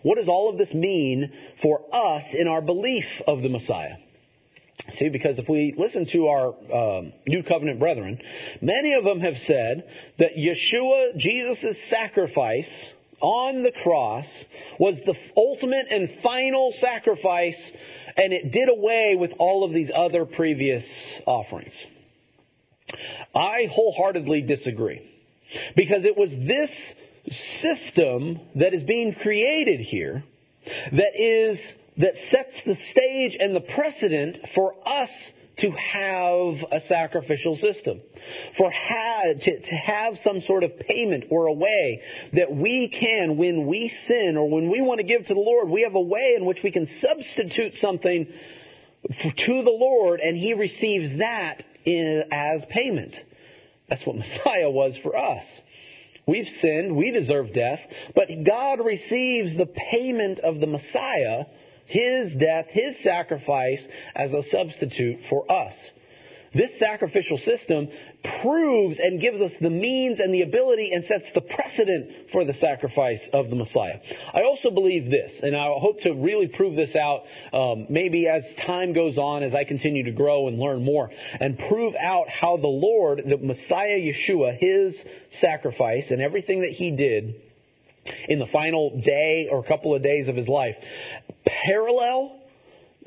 What 0.03 0.17
does 0.17 0.29
all 0.29 0.49
of 0.49 0.59
this 0.59 0.73
mean 0.73 1.31
for 1.61 1.83
us 1.93 2.25
in 2.33 2.49
our 2.49 2.63
belief 2.63 3.05
of 3.27 3.43
the 3.43 3.51
Messiah? 3.51 3.97
See, 4.93 5.11
because 5.11 5.39
if 5.39 5.49
we 5.49 5.75
listen 5.77 6.07
to 6.07 6.27
our 6.27 6.49
um, 6.49 7.13
New 7.27 7.43
Covenant 7.43 7.79
brethren, 7.79 8.19
many 8.61 8.95
of 8.95 9.05
them 9.05 9.21
have 9.21 9.37
said 9.37 9.85
that 10.19 10.31
Yeshua, 10.37 11.17
Jesus' 11.19 11.77
sacrifice 11.89 12.71
on 13.21 13.63
the 13.63 13.71
cross, 13.71 14.27
was 14.81 15.01
the 15.07 15.15
ultimate 15.37 15.87
and 15.91 16.11
final 16.23 16.73
sacrifice 16.81 17.61
and 18.17 18.33
it 18.33 18.53
did 18.53 18.69
away 18.69 19.17
with 19.19 19.33
all 19.39 19.65
of 19.65 19.73
these 19.73 19.91
other 19.95 20.25
previous 20.25 20.85
offerings. 21.27 21.75
I 23.35 23.69
wholeheartedly 23.71 24.43
disagree. 24.43 25.09
Because 25.77 26.05
it 26.05 26.17
was 26.17 26.31
this 26.31 26.95
system 27.61 28.41
that 28.57 28.75
is 28.75 28.83
being 28.83 29.15
created 29.15 29.81
here 29.81 30.25
that 30.93 31.21
is, 31.21 31.61
that 31.99 32.15
sets 32.31 32.63
the 32.65 32.77
stage 32.91 33.37
and 33.39 33.55
the 33.55 33.61
precedent 33.61 34.39
for 34.55 34.75
us 34.87 35.11
to 35.63 35.71
have 35.71 36.65
a 36.73 36.81
sacrificial 36.89 37.57
system, 37.57 38.01
for 38.59 38.71
ha- 38.71 39.35
to, 39.41 39.61
to 39.61 39.75
have 39.75 40.19
some 40.19 40.41
sort 40.41 40.65
of 40.65 40.79
payment 40.79 41.25
or 41.31 41.47
a 41.47 41.53
way 41.53 42.03
that 42.33 42.55
we 42.55 42.89
can, 42.89 43.37
when 43.37 43.67
we 43.67 43.89
sin 43.89 44.37
or 44.37 44.51
when 44.51 44.71
we 44.71 44.81
want 44.81 44.99
to 44.99 45.07
give 45.07 45.27
to 45.27 45.35
the 45.35 45.41
Lord, 45.41 45.69
we 45.69 45.83
have 45.83 45.95
a 45.95 46.01
way 46.01 46.35
in 46.37 46.45
which 46.45 46.63
we 46.63 46.73
can 46.73 46.87
substitute 46.87 47.77
something 47.77 48.27
to 49.09 49.63
the 49.63 49.71
Lord 49.71 50.21
and 50.21 50.37
He 50.37 50.55
receives 50.55 51.17
that 51.19 51.65
in, 51.85 52.25
as 52.31 52.65
payment. 52.69 53.15
That's 53.89 54.05
what 54.05 54.17
Messiah 54.17 54.71
was 54.71 54.97
for 55.03 55.17
us. 55.17 55.45
We've 56.27 56.49
sinned, 56.61 56.97
we 56.97 57.11
deserve 57.11 57.53
death, 57.53 57.81
but 58.15 58.29
God 58.45 58.85
receives 58.85 59.57
the 59.57 59.67
payment 59.67 60.39
of 60.41 60.61
the 60.61 60.69
Messiah 60.69 61.45
his 61.93 62.35
death, 62.35 62.69
His 62.71 62.99
sacrifice 63.03 63.87
as 64.17 64.33
a 64.33 64.43
substitute 64.45 65.19
for 65.29 65.51
us. 65.53 65.75
This 66.55 66.79
sacrificial 66.79 67.37
system 67.37 67.89
proves 68.41 68.99
and 68.99 69.21
gives 69.21 69.43
us 69.43 69.53
the 69.61 69.69
means 69.69 70.19
and 70.19 70.33
the 70.33 70.41
ability 70.41 70.93
and 70.93 71.05
sets 71.05 71.27
the 71.35 71.43
precedent 71.43 72.31
for 72.33 72.47
the 72.47 72.55
sacrifice 72.55 73.29
of 73.35 73.51
the 73.51 73.57
Messiah. 73.57 74.01
I 74.33 74.43
also 74.43 74.71
believe 74.71 75.11
this, 75.11 75.41
and 75.43 75.55
I 75.55 75.67
hope 75.67 76.01
to 76.03 76.13
really 76.13 76.49
prove 76.49 76.77
this 76.77 76.97
out 76.97 77.25
um, 77.53 77.87
maybe 77.91 78.27
as 78.27 78.43
time 78.67 78.95
goes 78.95 79.19
on, 79.19 79.43
as 79.43 79.55
I 79.55 79.65
continue 79.65 80.05
to 80.05 80.13
grow 80.13 80.49
and 80.49 80.59
learn 80.59 80.85
more, 80.85 81.11
and 81.41 81.59
prove 81.59 81.95
out 81.95 82.31
how 82.31 82.57
the 82.57 82.69
Lord, 82.69 83.23
the 83.27 83.37
Messiah 83.37 83.99
Yeshua, 83.99 84.57
His 84.59 85.03
sacrifice 85.41 86.11
and 86.11 86.23
everything 86.23 86.63
that 86.63 86.73
He 86.73 86.91
did 86.91 87.52
in 88.29 88.39
the 88.39 88.47
final 88.47 89.01
day 89.01 89.49
or 89.51 89.63
couple 89.63 89.95
of 89.95 90.03
days 90.03 90.29
of 90.29 90.37
His 90.37 90.49
life 90.49 90.77
parallel 91.45 92.43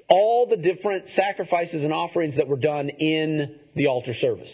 all 0.07 0.47
the 0.47 0.57
different 0.57 1.09
sacrifices 1.09 1.83
and 1.83 1.93
offerings 1.93 2.37
that 2.37 2.47
were 2.47 2.57
done 2.57 2.89
in 2.89 3.59
the 3.75 3.87
altar 3.87 4.13
service. 4.13 4.51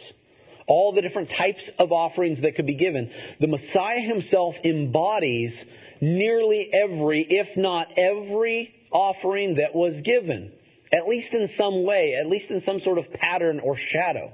All 0.68 0.94
the 0.94 1.02
different 1.02 1.30
types 1.30 1.70
of 1.78 1.92
offerings 1.92 2.42
that 2.42 2.56
could 2.56 2.66
be 2.66 2.76
given. 2.76 3.12
The 3.40 3.48
Messiah 3.48 4.00
himself 4.00 4.56
embodies 4.64 5.54
nearly 6.00 6.70
every, 6.72 7.26
if 7.30 7.58
not 7.58 7.98
every, 7.98 8.74
offering 8.92 9.56
that 9.56 9.76
was 9.76 10.00
given. 10.02 10.54
At 10.94 11.08
least 11.08 11.34
in 11.34 11.50
some 11.58 11.84
way, 11.84 12.16
at 12.20 12.28
least 12.28 12.50
in 12.50 12.62
some 12.62 12.80
sort 12.80 12.98
of 12.98 13.12
pattern 13.12 13.60
or 13.60 13.76
shadow. 13.78 14.34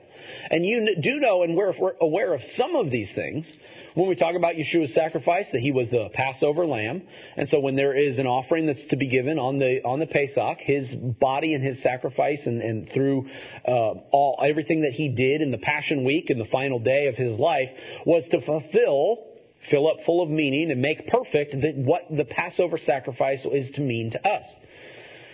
And 0.49 0.66
you 0.66 0.97
do 1.01 1.20
know, 1.20 1.43
and 1.43 1.55
we're 1.55 1.74
aware 2.01 2.34
of 2.34 2.41
some 2.55 2.76
of 2.76 2.91
these 2.91 3.12
things, 3.14 3.51
when 3.93 4.07
we 4.07 4.15
talk 4.15 4.35
about 4.35 4.55
Yeshua's 4.55 4.93
sacrifice, 4.93 5.47
that 5.51 5.61
he 5.61 5.71
was 5.71 5.89
the 5.89 6.09
Passover 6.13 6.65
lamb, 6.65 7.03
and 7.35 7.47
so 7.49 7.59
when 7.59 7.75
there 7.75 7.97
is 7.97 8.19
an 8.19 8.27
offering 8.27 8.65
that's 8.65 8.85
to 8.88 8.97
be 8.97 9.07
given 9.07 9.39
on 9.39 9.59
the 9.59 9.81
on 9.83 9.99
the 9.99 10.05
Pesach, 10.05 10.59
his 10.59 10.93
body 10.93 11.53
and 11.53 11.63
his 11.63 11.81
sacrifice, 11.81 12.45
and, 12.45 12.61
and 12.61 12.91
through 12.91 13.27
uh, 13.67 13.71
all 13.71 14.39
everything 14.43 14.81
that 14.81 14.93
he 14.93 15.09
did 15.09 15.41
in 15.41 15.51
the 15.51 15.57
Passion 15.57 16.03
Week 16.03 16.29
and 16.29 16.39
the 16.39 16.45
final 16.45 16.79
day 16.79 17.07
of 17.07 17.15
his 17.15 17.38
life 17.38 17.69
was 18.05 18.27
to 18.29 18.41
fulfill 18.41 19.23
fill 19.69 19.89
up 19.89 19.97
full 20.05 20.21
of 20.21 20.29
meaning 20.29 20.71
and 20.71 20.81
make 20.81 21.07
perfect 21.07 21.53
what 21.77 22.03
the 22.09 22.25
Passover 22.25 22.77
sacrifice 22.77 23.45
is 23.51 23.69
to 23.71 23.81
mean 23.81 24.11
to 24.11 24.27
us. 24.27 24.45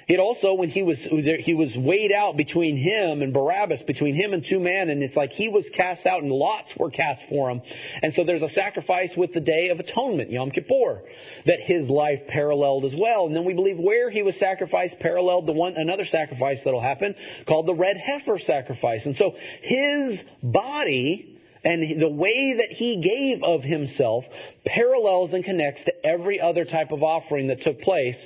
It 0.07 0.19
also, 0.19 0.53
when 0.53 0.69
he 0.69 0.83
was, 0.83 0.99
he 0.99 1.53
was 1.53 1.75
weighed 1.77 2.11
out 2.11 2.35
between 2.35 2.77
him 2.77 3.21
and 3.21 3.33
Barabbas, 3.33 3.83
between 3.83 4.15
him 4.15 4.33
and 4.33 4.45
two 4.45 4.59
men, 4.59 4.89
and 4.89 5.01
it's 5.01 5.15
like 5.15 5.31
he 5.31 5.47
was 5.47 5.69
cast 5.69 6.05
out 6.05 6.21
and 6.21 6.31
lots 6.31 6.75
were 6.77 6.91
cast 6.91 7.21
for 7.29 7.49
him. 7.49 7.61
And 8.01 8.13
so 8.13 8.23
there's 8.23 8.43
a 8.43 8.49
sacrifice 8.49 9.15
with 9.15 9.33
the 9.33 9.39
Day 9.39 9.69
of 9.69 9.79
Atonement, 9.79 10.29
Yom 10.31 10.51
Kippur, 10.51 11.03
that 11.45 11.61
his 11.61 11.89
life 11.89 12.27
paralleled 12.27 12.85
as 12.85 12.95
well. 12.97 13.27
And 13.27 13.35
then 13.35 13.45
we 13.45 13.53
believe 13.53 13.77
where 13.77 14.09
he 14.09 14.23
was 14.23 14.35
sacrificed 14.37 14.99
paralleled 14.99 15.47
the 15.47 15.53
one, 15.53 15.75
another 15.77 16.05
sacrifice 16.05 16.61
that'll 16.63 16.81
happen 16.81 17.15
called 17.47 17.67
the 17.67 17.75
red 17.75 17.97
heifer 17.97 18.39
sacrifice. 18.39 19.05
And 19.05 19.15
so 19.15 19.35
his 19.61 20.21
body 20.41 21.39
and 21.63 22.01
the 22.01 22.09
way 22.09 22.55
that 22.57 22.71
he 22.71 22.97
gave 23.01 23.41
of 23.43 23.63
himself 23.63 24.25
parallels 24.65 25.33
and 25.33 25.45
connects 25.45 25.85
to 25.85 26.05
every 26.05 26.41
other 26.41 26.65
type 26.65 26.91
of 26.91 27.03
offering 27.03 27.47
that 27.47 27.61
took 27.61 27.79
place 27.81 28.19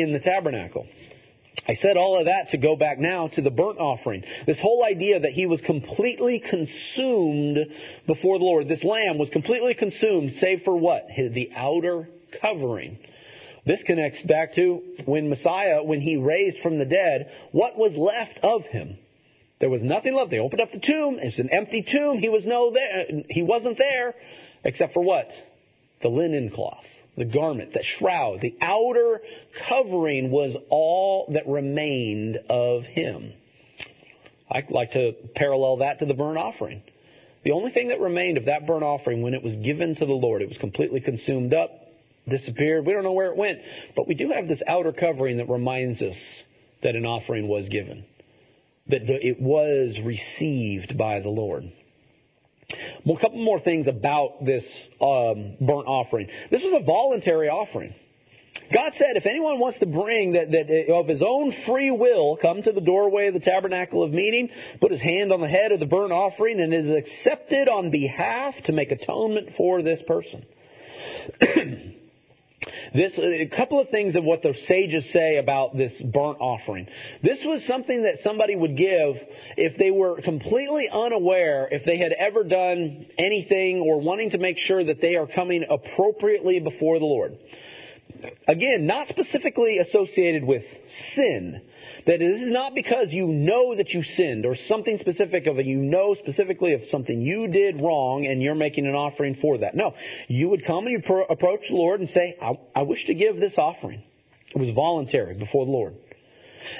in 0.00 0.12
the 0.12 0.20
tabernacle. 0.20 0.86
I 1.68 1.74
said 1.74 1.96
all 1.96 2.18
of 2.18 2.26
that 2.26 2.50
to 2.50 2.58
go 2.58 2.76
back 2.76 2.98
now 2.98 3.28
to 3.28 3.42
the 3.42 3.50
burnt 3.50 3.78
offering. 3.78 4.22
This 4.46 4.58
whole 4.60 4.84
idea 4.84 5.20
that 5.20 5.32
he 5.32 5.46
was 5.46 5.60
completely 5.60 6.38
consumed 6.38 7.58
before 8.06 8.38
the 8.38 8.44
Lord. 8.44 8.68
This 8.68 8.84
lamb 8.84 9.18
was 9.18 9.30
completely 9.30 9.74
consumed, 9.74 10.34
save 10.34 10.62
for 10.62 10.76
what? 10.76 11.08
The 11.16 11.50
outer 11.56 12.08
covering. 12.40 12.98
This 13.64 13.82
connects 13.82 14.22
back 14.22 14.54
to 14.54 14.80
when 15.06 15.28
Messiah, 15.28 15.82
when 15.82 16.00
he 16.00 16.16
raised 16.16 16.60
from 16.60 16.78
the 16.78 16.84
dead, 16.84 17.32
what 17.50 17.76
was 17.76 17.96
left 17.96 18.38
of 18.44 18.64
him? 18.66 18.96
There 19.58 19.70
was 19.70 19.82
nothing 19.82 20.14
left. 20.14 20.30
They 20.30 20.38
opened 20.38 20.60
up 20.60 20.70
the 20.70 20.78
tomb. 20.78 21.18
It's 21.20 21.40
an 21.40 21.50
empty 21.50 21.82
tomb. 21.82 22.18
He 22.18 22.28
was 22.28 22.46
no 22.46 22.70
there. 22.70 23.06
He 23.28 23.42
wasn't 23.42 23.78
there, 23.78 24.14
except 24.62 24.92
for 24.92 25.02
what? 25.02 25.30
The 26.02 26.08
linen 26.08 26.50
cloth, 26.50 26.84
the 27.16 27.24
garment, 27.24 27.72
the 27.72 27.82
shroud, 27.82 28.40
the 28.40 28.56
outer 28.60 29.20
covering 29.68 30.30
was 30.30 30.56
all 30.68 31.30
that 31.32 31.46
remained 31.46 32.38
of 32.48 32.84
him. 32.84 33.32
I 34.50 34.64
like 34.70 34.92
to 34.92 35.12
parallel 35.34 35.78
that 35.78 35.98
to 36.00 36.06
the 36.06 36.14
burnt 36.14 36.38
offering. 36.38 36.82
The 37.44 37.52
only 37.52 37.72
thing 37.72 37.88
that 37.88 38.00
remained 38.00 38.38
of 38.38 38.46
that 38.46 38.66
burnt 38.66 38.84
offering 38.84 39.22
when 39.22 39.34
it 39.34 39.42
was 39.42 39.56
given 39.56 39.94
to 39.96 40.06
the 40.06 40.12
Lord, 40.12 40.42
it 40.42 40.48
was 40.48 40.58
completely 40.58 41.00
consumed 41.00 41.54
up, 41.54 41.70
disappeared. 42.28 42.86
We 42.86 42.92
don't 42.92 43.04
know 43.04 43.12
where 43.12 43.30
it 43.30 43.36
went, 43.36 43.60
but 43.94 44.06
we 44.08 44.14
do 44.14 44.30
have 44.30 44.48
this 44.48 44.62
outer 44.66 44.92
covering 44.92 45.38
that 45.38 45.48
reminds 45.48 46.02
us 46.02 46.16
that 46.82 46.96
an 46.96 47.06
offering 47.06 47.48
was 47.48 47.68
given 47.68 48.04
that 48.88 49.02
it 49.08 49.40
was 49.40 49.98
received 50.00 50.96
by 50.96 51.20
the 51.20 51.28
Lord. 51.28 51.72
Well, 53.04 53.16
a 53.16 53.20
couple 53.20 53.42
more 53.42 53.60
things 53.60 53.86
about 53.86 54.44
this 54.44 54.64
um, 55.00 55.56
burnt 55.60 55.86
offering. 55.86 56.28
This 56.50 56.62
was 56.62 56.74
a 56.80 56.84
voluntary 56.84 57.48
offering. 57.48 57.94
God 58.72 58.92
said, 58.96 59.16
if 59.16 59.26
anyone 59.26 59.60
wants 59.60 59.78
to 59.78 59.86
bring 59.86 60.32
that, 60.32 60.50
that 60.50 60.92
of 60.92 61.06
his 61.06 61.22
own 61.24 61.52
free 61.66 61.92
will, 61.92 62.36
come 62.36 62.62
to 62.62 62.72
the 62.72 62.80
doorway 62.80 63.28
of 63.28 63.34
the 63.34 63.40
tabernacle 63.40 64.02
of 64.02 64.10
meeting, 64.10 64.50
put 64.80 64.90
his 64.90 65.00
hand 65.00 65.32
on 65.32 65.40
the 65.40 65.48
head 65.48 65.70
of 65.70 65.78
the 65.78 65.86
burnt 65.86 66.12
offering, 66.12 66.60
and 66.60 66.74
is 66.74 66.90
accepted 66.90 67.68
on 67.68 67.90
behalf 67.90 68.54
to 68.64 68.72
make 68.72 68.90
atonement 68.90 69.50
for 69.56 69.82
this 69.82 70.02
person. 70.02 70.44
This, 72.94 73.18
a 73.18 73.46
couple 73.46 73.80
of 73.80 73.88
things 73.90 74.16
of 74.16 74.24
what 74.24 74.42
the 74.42 74.54
sages 74.54 75.10
say 75.12 75.36
about 75.36 75.76
this 75.76 76.00
burnt 76.00 76.38
offering. 76.40 76.86
This 77.22 77.38
was 77.44 77.64
something 77.64 78.02
that 78.02 78.18
somebody 78.20 78.56
would 78.56 78.76
give 78.76 79.16
if 79.56 79.76
they 79.76 79.90
were 79.90 80.20
completely 80.22 80.88
unaware 80.90 81.68
if 81.70 81.84
they 81.84 81.98
had 81.98 82.12
ever 82.12 82.44
done 82.44 83.06
anything 83.18 83.80
or 83.80 84.00
wanting 84.00 84.30
to 84.30 84.38
make 84.38 84.58
sure 84.58 84.84
that 84.84 85.00
they 85.00 85.16
are 85.16 85.26
coming 85.26 85.64
appropriately 85.68 86.60
before 86.60 86.98
the 86.98 87.04
Lord. 87.04 87.38
Again, 88.48 88.86
not 88.86 89.08
specifically 89.08 89.78
associated 89.78 90.44
with 90.44 90.62
sin, 91.14 91.62
that 92.06 92.20
this 92.20 92.40
is 92.40 92.50
not 92.50 92.74
because 92.74 93.12
you 93.12 93.26
know 93.26 93.74
that 93.74 93.90
you 93.90 94.02
sinned 94.02 94.46
or 94.46 94.54
something 94.54 94.98
specific 94.98 95.46
of 95.46 95.58
it. 95.58 95.66
You 95.66 95.78
know 95.78 96.14
specifically 96.14 96.72
of 96.74 96.84
something 96.86 97.20
you 97.20 97.48
did 97.48 97.80
wrong 97.80 98.26
and 98.26 98.40
you're 98.40 98.54
making 98.54 98.86
an 98.86 98.94
offering 98.94 99.34
for 99.34 99.58
that. 99.58 99.74
No. 99.74 99.94
You 100.28 100.48
would 100.50 100.64
come 100.64 100.86
and 100.86 100.92
you 100.92 101.02
pro- 101.04 101.24
approach 101.24 101.68
the 101.68 101.76
Lord 101.76 102.00
and 102.00 102.08
say, 102.08 102.36
I, 102.40 102.58
I 102.74 102.82
wish 102.82 103.06
to 103.06 103.14
give 103.14 103.38
this 103.38 103.58
offering. 103.58 104.02
It 104.54 104.58
was 104.58 104.70
voluntary 104.70 105.34
before 105.34 105.64
the 105.66 105.72
Lord. 105.72 105.96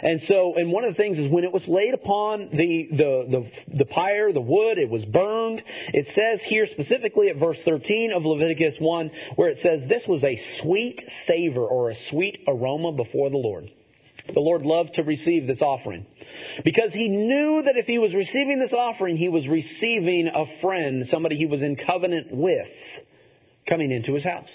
And 0.02 0.20
so, 0.22 0.54
and 0.56 0.72
one 0.72 0.84
of 0.84 0.90
the 0.90 0.96
things 0.96 1.18
is 1.18 1.30
when 1.30 1.44
it 1.44 1.52
was 1.52 1.66
laid 1.68 1.94
upon 1.94 2.50
the, 2.52 2.88
the, 2.90 3.26
the, 3.68 3.76
the 3.78 3.84
pyre, 3.84 4.32
the 4.32 4.40
wood, 4.40 4.78
it 4.78 4.90
was 4.90 5.04
burned. 5.04 5.62
It 5.92 6.08
says 6.08 6.42
here 6.42 6.66
specifically 6.66 7.28
at 7.28 7.36
verse 7.36 7.58
13 7.64 8.12
of 8.12 8.24
Leviticus 8.24 8.76
1 8.78 9.10
where 9.36 9.48
it 9.48 9.58
says 9.58 9.84
this 9.88 10.06
was 10.06 10.24
a 10.24 10.36
sweet 10.60 11.04
savor 11.26 11.64
or 11.64 11.90
a 11.90 11.96
sweet 12.10 12.44
aroma 12.48 12.92
before 12.92 13.30
the 13.30 13.36
Lord. 13.36 13.70
The 14.32 14.40
Lord 14.40 14.62
loved 14.62 14.94
to 14.94 15.02
receive 15.02 15.46
this 15.46 15.62
offering. 15.62 16.06
Because 16.64 16.92
he 16.92 17.08
knew 17.08 17.62
that 17.62 17.76
if 17.76 17.86
he 17.86 17.98
was 17.98 18.14
receiving 18.14 18.58
this 18.58 18.72
offering, 18.72 19.16
he 19.16 19.28
was 19.28 19.46
receiving 19.46 20.28
a 20.28 20.60
friend, 20.60 21.06
somebody 21.06 21.36
he 21.36 21.46
was 21.46 21.62
in 21.62 21.76
covenant 21.76 22.28
with, 22.30 22.68
coming 23.68 23.90
into 23.90 24.14
his 24.14 24.24
house. 24.24 24.50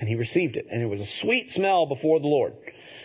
And 0.00 0.08
he 0.08 0.16
received 0.16 0.56
it. 0.56 0.66
And 0.70 0.82
it 0.82 0.86
was 0.86 1.00
a 1.00 1.06
sweet 1.06 1.52
smell 1.52 1.86
before 1.86 2.20
the 2.20 2.26
Lord. 2.26 2.54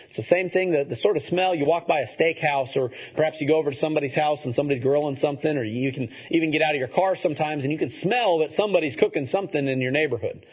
It's 0.08 0.16
the 0.16 0.24
same 0.24 0.50
thing, 0.50 0.72
the, 0.72 0.82
the 0.82 0.96
sort 0.96 1.16
of 1.16 1.22
smell 1.22 1.54
you 1.54 1.64
walk 1.64 1.86
by 1.86 2.00
a 2.00 2.08
steakhouse 2.08 2.76
or 2.76 2.90
perhaps 3.14 3.40
you 3.40 3.46
go 3.46 3.54
over 3.54 3.70
to 3.70 3.76
somebody's 3.76 4.14
house 4.14 4.44
and 4.44 4.52
somebody's 4.52 4.82
grilling 4.82 5.16
something 5.16 5.56
or 5.56 5.62
you 5.62 5.92
can 5.92 6.08
even 6.32 6.50
get 6.50 6.62
out 6.62 6.74
of 6.74 6.80
your 6.80 6.88
car 6.88 7.16
sometimes 7.22 7.62
and 7.62 7.72
you 7.72 7.78
can 7.78 7.92
smell 8.02 8.38
that 8.38 8.50
somebody's 8.52 8.96
cooking 8.96 9.26
something 9.26 9.68
in 9.68 9.80
your 9.80 9.92
neighborhood. 9.92 10.44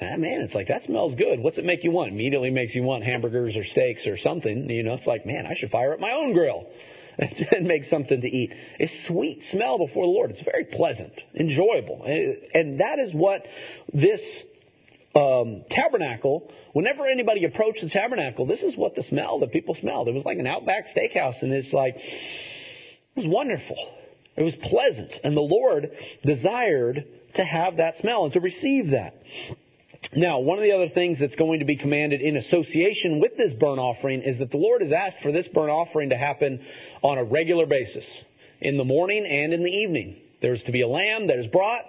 Ah, 0.00 0.16
man, 0.16 0.42
it's 0.42 0.54
like 0.54 0.68
that 0.68 0.84
smells 0.84 1.16
good. 1.16 1.40
What's 1.40 1.58
it 1.58 1.64
make 1.64 1.82
you 1.82 1.90
want? 1.90 2.12
Immediately 2.12 2.50
makes 2.50 2.74
you 2.74 2.84
want 2.84 3.02
hamburgers 3.02 3.56
or 3.56 3.64
steaks 3.64 4.06
or 4.06 4.16
something. 4.16 4.70
You 4.70 4.84
know, 4.84 4.94
it's 4.94 5.06
like, 5.06 5.26
man, 5.26 5.44
I 5.44 5.54
should 5.54 5.70
fire 5.70 5.92
up 5.92 5.98
my 5.98 6.12
own 6.12 6.34
grill 6.34 6.66
and 7.18 7.66
make 7.66 7.84
something 7.84 8.20
to 8.20 8.28
eat. 8.28 8.52
It's 8.78 9.06
sweet 9.08 9.44
smell 9.50 9.78
before 9.78 10.06
the 10.06 10.10
Lord. 10.10 10.30
It's 10.30 10.42
very 10.42 10.64
pleasant, 10.64 11.12
enjoyable, 11.34 12.04
and 12.04 12.80
that 12.80 13.00
is 13.00 13.12
what 13.12 13.44
this 13.92 14.20
um, 15.16 15.64
tabernacle. 15.68 16.52
Whenever 16.74 17.08
anybody 17.08 17.44
approached 17.44 17.80
the 17.82 17.90
tabernacle, 17.90 18.46
this 18.46 18.62
is 18.62 18.76
what 18.76 18.94
the 18.94 19.02
smell 19.02 19.40
that 19.40 19.50
people 19.50 19.74
smelled. 19.74 20.06
It 20.06 20.14
was 20.14 20.24
like 20.24 20.38
an 20.38 20.46
Outback 20.46 20.86
Steakhouse, 20.96 21.42
and 21.42 21.52
it's 21.52 21.72
like 21.72 21.96
it 21.96 23.16
was 23.16 23.26
wonderful. 23.26 23.76
It 24.36 24.44
was 24.44 24.54
pleasant, 24.54 25.12
and 25.24 25.36
the 25.36 25.40
Lord 25.40 25.90
desired 26.22 27.04
to 27.34 27.44
have 27.44 27.78
that 27.78 27.96
smell 27.96 28.24
and 28.24 28.32
to 28.34 28.40
receive 28.40 28.90
that. 28.90 29.14
Now, 30.16 30.38
one 30.38 30.58
of 30.58 30.64
the 30.64 30.72
other 30.72 30.88
things 30.88 31.18
that's 31.18 31.36
going 31.36 31.58
to 31.58 31.66
be 31.66 31.76
commanded 31.76 32.22
in 32.22 32.36
association 32.36 33.20
with 33.20 33.36
this 33.36 33.52
burnt 33.52 33.78
offering 33.78 34.22
is 34.22 34.38
that 34.38 34.50
the 34.50 34.56
Lord 34.56 34.80
has 34.80 34.92
asked 34.92 35.18
for 35.22 35.32
this 35.32 35.46
burnt 35.48 35.70
offering 35.70 36.10
to 36.10 36.16
happen 36.16 36.64
on 37.02 37.18
a 37.18 37.24
regular 37.24 37.66
basis, 37.66 38.06
in 38.60 38.78
the 38.78 38.84
morning 38.84 39.26
and 39.26 39.52
in 39.52 39.62
the 39.62 39.70
evening. 39.70 40.16
There's 40.40 40.62
to 40.64 40.72
be 40.72 40.80
a 40.80 40.88
lamb 40.88 41.26
that 41.26 41.38
is 41.38 41.46
brought, 41.46 41.82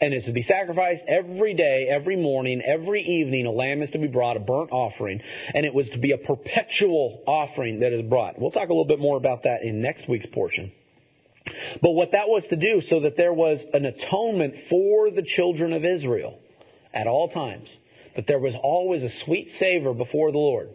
and 0.00 0.12
it's 0.12 0.26
to 0.26 0.32
be 0.32 0.42
sacrificed 0.42 1.04
every 1.08 1.54
day, 1.54 1.88
every 1.90 2.16
morning, 2.16 2.60
every 2.60 3.02
evening. 3.02 3.46
A 3.46 3.50
lamb 3.50 3.82
is 3.82 3.90
to 3.92 3.98
be 3.98 4.08
brought, 4.08 4.36
a 4.36 4.40
burnt 4.40 4.70
offering, 4.70 5.22
and 5.54 5.64
it 5.64 5.72
was 5.72 5.88
to 5.90 5.98
be 5.98 6.12
a 6.12 6.18
perpetual 6.18 7.22
offering 7.26 7.80
that 7.80 7.92
is 7.92 8.02
brought. 8.02 8.38
We'll 8.38 8.50
talk 8.50 8.68
a 8.68 8.72
little 8.72 8.84
bit 8.84 9.00
more 9.00 9.16
about 9.16 9.44
that 9.44 9.62
in 9.62 9.80
next 9.80 10.06
week's 10.06 10.26
portion. 10.26 10.72
But 11.80 11.92
what 11.92 12.12
that 12.12 12.28
was 12.28 12.46
to 12.48 12.56
do 12.56 12.82
so 12.82 13.00
that 13.00 13.16
there 13.16 13.32
was 13.32 13.64
an 13.72 13.86
atonement 13.86 14.54
for 14.68 15.10
the 15.10 15.22
children 15.22 15.72
of 15.72 15.84
Israel 15.84 16.38
at 16.94 17.06
all 17.06 17.28
times. 17.28 17.68
That 18.16 18.26
there 18.26 18.38
was 18.38 18.54
always 18.54 19.02
a 19.02 19.10
sweet 19.24 19.50
savor 19.58 19.92
before 19.92 20.30
the 20.30 20.38
Lord. 20.38 20.70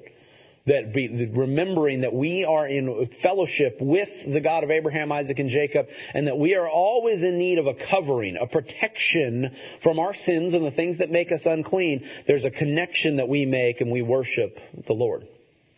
That 0.67 0.93
be, 0.93 1.32
remembering 1.34 2.01
that 2.01 2.13
we 2.13 2.43
are 2.43 2.67
in 2.67 3.09
fellowship 3.24 3.78
with 3.80 4.09
the 4.32 4.41
God 4.41 4.63
of 4.63 4.70
Abraham, 4.70 5.11
Isaac, 5.11 5.39
and 5.39 5.49
Jacob, 5.49 5.88
and 6.13 6.28
that 6.28 6.38
we 6.38 6.53
are 6.53 6.70
always 6.70 7.24
in 7.24 7.39
need 7.39 7.57
of 7.57 7.65
a 7.65 7.74
covering, 7.74 8.38
a 8.39 8.45
protection 8.45 9.55
from 9.82 9.97
our 9.99 10.13
sins 10.13 10.53
and 10.53 10.65
the 10.65 10.72
things 10.72 10.99
that 10.99 11.09
make 11.09 11.32
us 11.32 11.41
unclean. 11.45 12.05
There's 12.28 12.45
a 12.45 12.51
connection 12.51 13.17
that 13.17 13.30
we 13.30 13.45
make 13.45 13.82
and 13.82 13.89
we 13.89 14.01
worship 14.01 14.59
the 14.86 14.93
Lord 14.93 15.28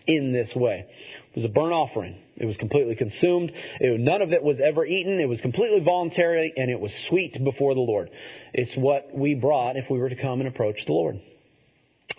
in 0.07 0.33
this 0.33 0.53
way. 0.55 0.85
It 1.29 1.35
was 1.35 1.45
a 1.45 1.49
burnt 1.49 1.73
offering. 1.73 2.17
It 2.35 2.45
was 2.45 2.57
completely 2.57 2.95
consumed. 2.95 3.51
It, 3.79 3.99
none 3.99 4.21
of 4.21 4.33
it 4.33 4.43
was 4.43 4.59
ever 4.59 4.85
eaten. 4.85 5.19
It 5.19 5.29
was 5.29 5.41
completely 5.41 5.79
voluntary 5.79 6.53
and 6.55 6.69
it 6.69 6.79
was 6.79 6.93
sweet 7.07 7.41
before 7.43 7.73
the 7.73 7.81
Lord. 7.81 8.09
It's 8.53 8.75
what 8.75 9.15
we 9.15 9.35
brought 9.35 9.77
if 9.77 9.89
we 9.89 9.99
were 9.99 10.09
to 10.09 10.15
come 10.15 10.39
and 10.41 10.47
approach 10.47 10.85
the 10.85 10.93
Lord. 10.93 11.21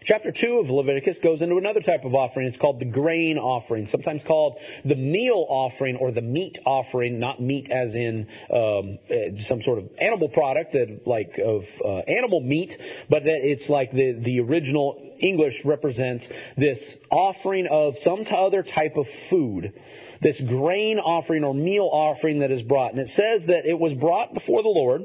Chapter 0.05 0.32
2 0.32 0.59
of 0.59 0.70
Leviticus 0.70 1.18
goes 1.22 1.43
into 1.43 1.57
another 1.57 1.80
type 1.80 2.05
of 2.05 2.14
offering. 2.14 2.49
It's 2.49 2.57
called 2.57 2.80
the 2.80 2.86
grain 2.86 3.38
offering, 3.38 3.86
sometimes 3.86 4.22
called 4.24 4.57
the 4.84 4.97
meal 4.97 5.47
offering 5.49 5.97
or 5.97 6.11
the 6.11 6.20
meat 6.20 6.59
offering, 6.64 7.18
not 7.20 7.40
meat 7.40 7.70
as 7.70 7.95
in 7.95 8.26
um, 8.53 8.99
eh, 9.09 9.40
some 9.47 9.62
sort 9.62 9.78
of 9.78 9.90
animal 10.01 10.28
product 10.28 10.72
that 10.72 11.07
like 11.07 11.38
of 11.38 11.64
uh, 11.84 11.99
animal 12.09 12.40
meat, 12.40 12.76
but 13.09 13.24
that 13.24 13.40
it's 13.43 13.68
like 13.68 13.93
the, 13.93 14.20
the 14.24 14.40
original 14.40 15.14
English 15.20 15.62
represents 15.64 16.26
this 16.57 16.97
offering 17.11 17.68
of 17.70 17.95
some 17.99 18.24
other 18.32 18.62
type 18.62 18.97
of 18.97 19.07
food 19.30 19.72
this 20.20 20.40
grain 20.40 21.01
offering 21.01 21.43
or 21.43 21.53
meal 21.53 21.88
offering 21.93 22.38
that 22.40 22.53
is 22.53 22.62
brought. 22.62 22.93
And 22.93 23.01
it 23.01 23.09
says 23.09 23.45
that 23.47 23.66
it 23.66 23.76
was 23.76 23.93
brought 23.93 24.32
before 24.32 24.62
the 24.62 24.68
Lord, 24.68 25.05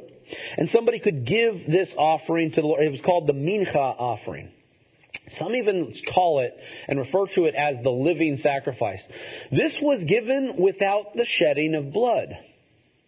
and 0.58 0.70
somebody 0.70 1.00
could 1.00 1.26
give 1.26 1.66
this 1.68 1.92
offering 1.98 2.52
to 2.52 2.62
the 2.62 2.68
Lord. 2.68 2.84
It 2.84 2.92
was 2.92 3.02
called 3.02 3.26
the 3.26 3.34
mincha 3.34 3.76
offering. 3.76 4.52
Some 5.32 5.56
even 5.56 5.94
call 6.14 6.40
it 6.40 6.58
and 6.88 7.00
refer 7.00 7.26
to 7.36 7.46
it 7.46 7.56
as 7.56 7.78
the 7.84 7.90
living 7.90 8.38
sacrifice. 8.38 9.02
This 9.52 9.78
was 9.82 10.04
given 10.06 10.56
without 10.58 11.16
the 11.16 11.26
shedding 11.26 11.76
of 11.76 11.92
blood. 11.92 12.30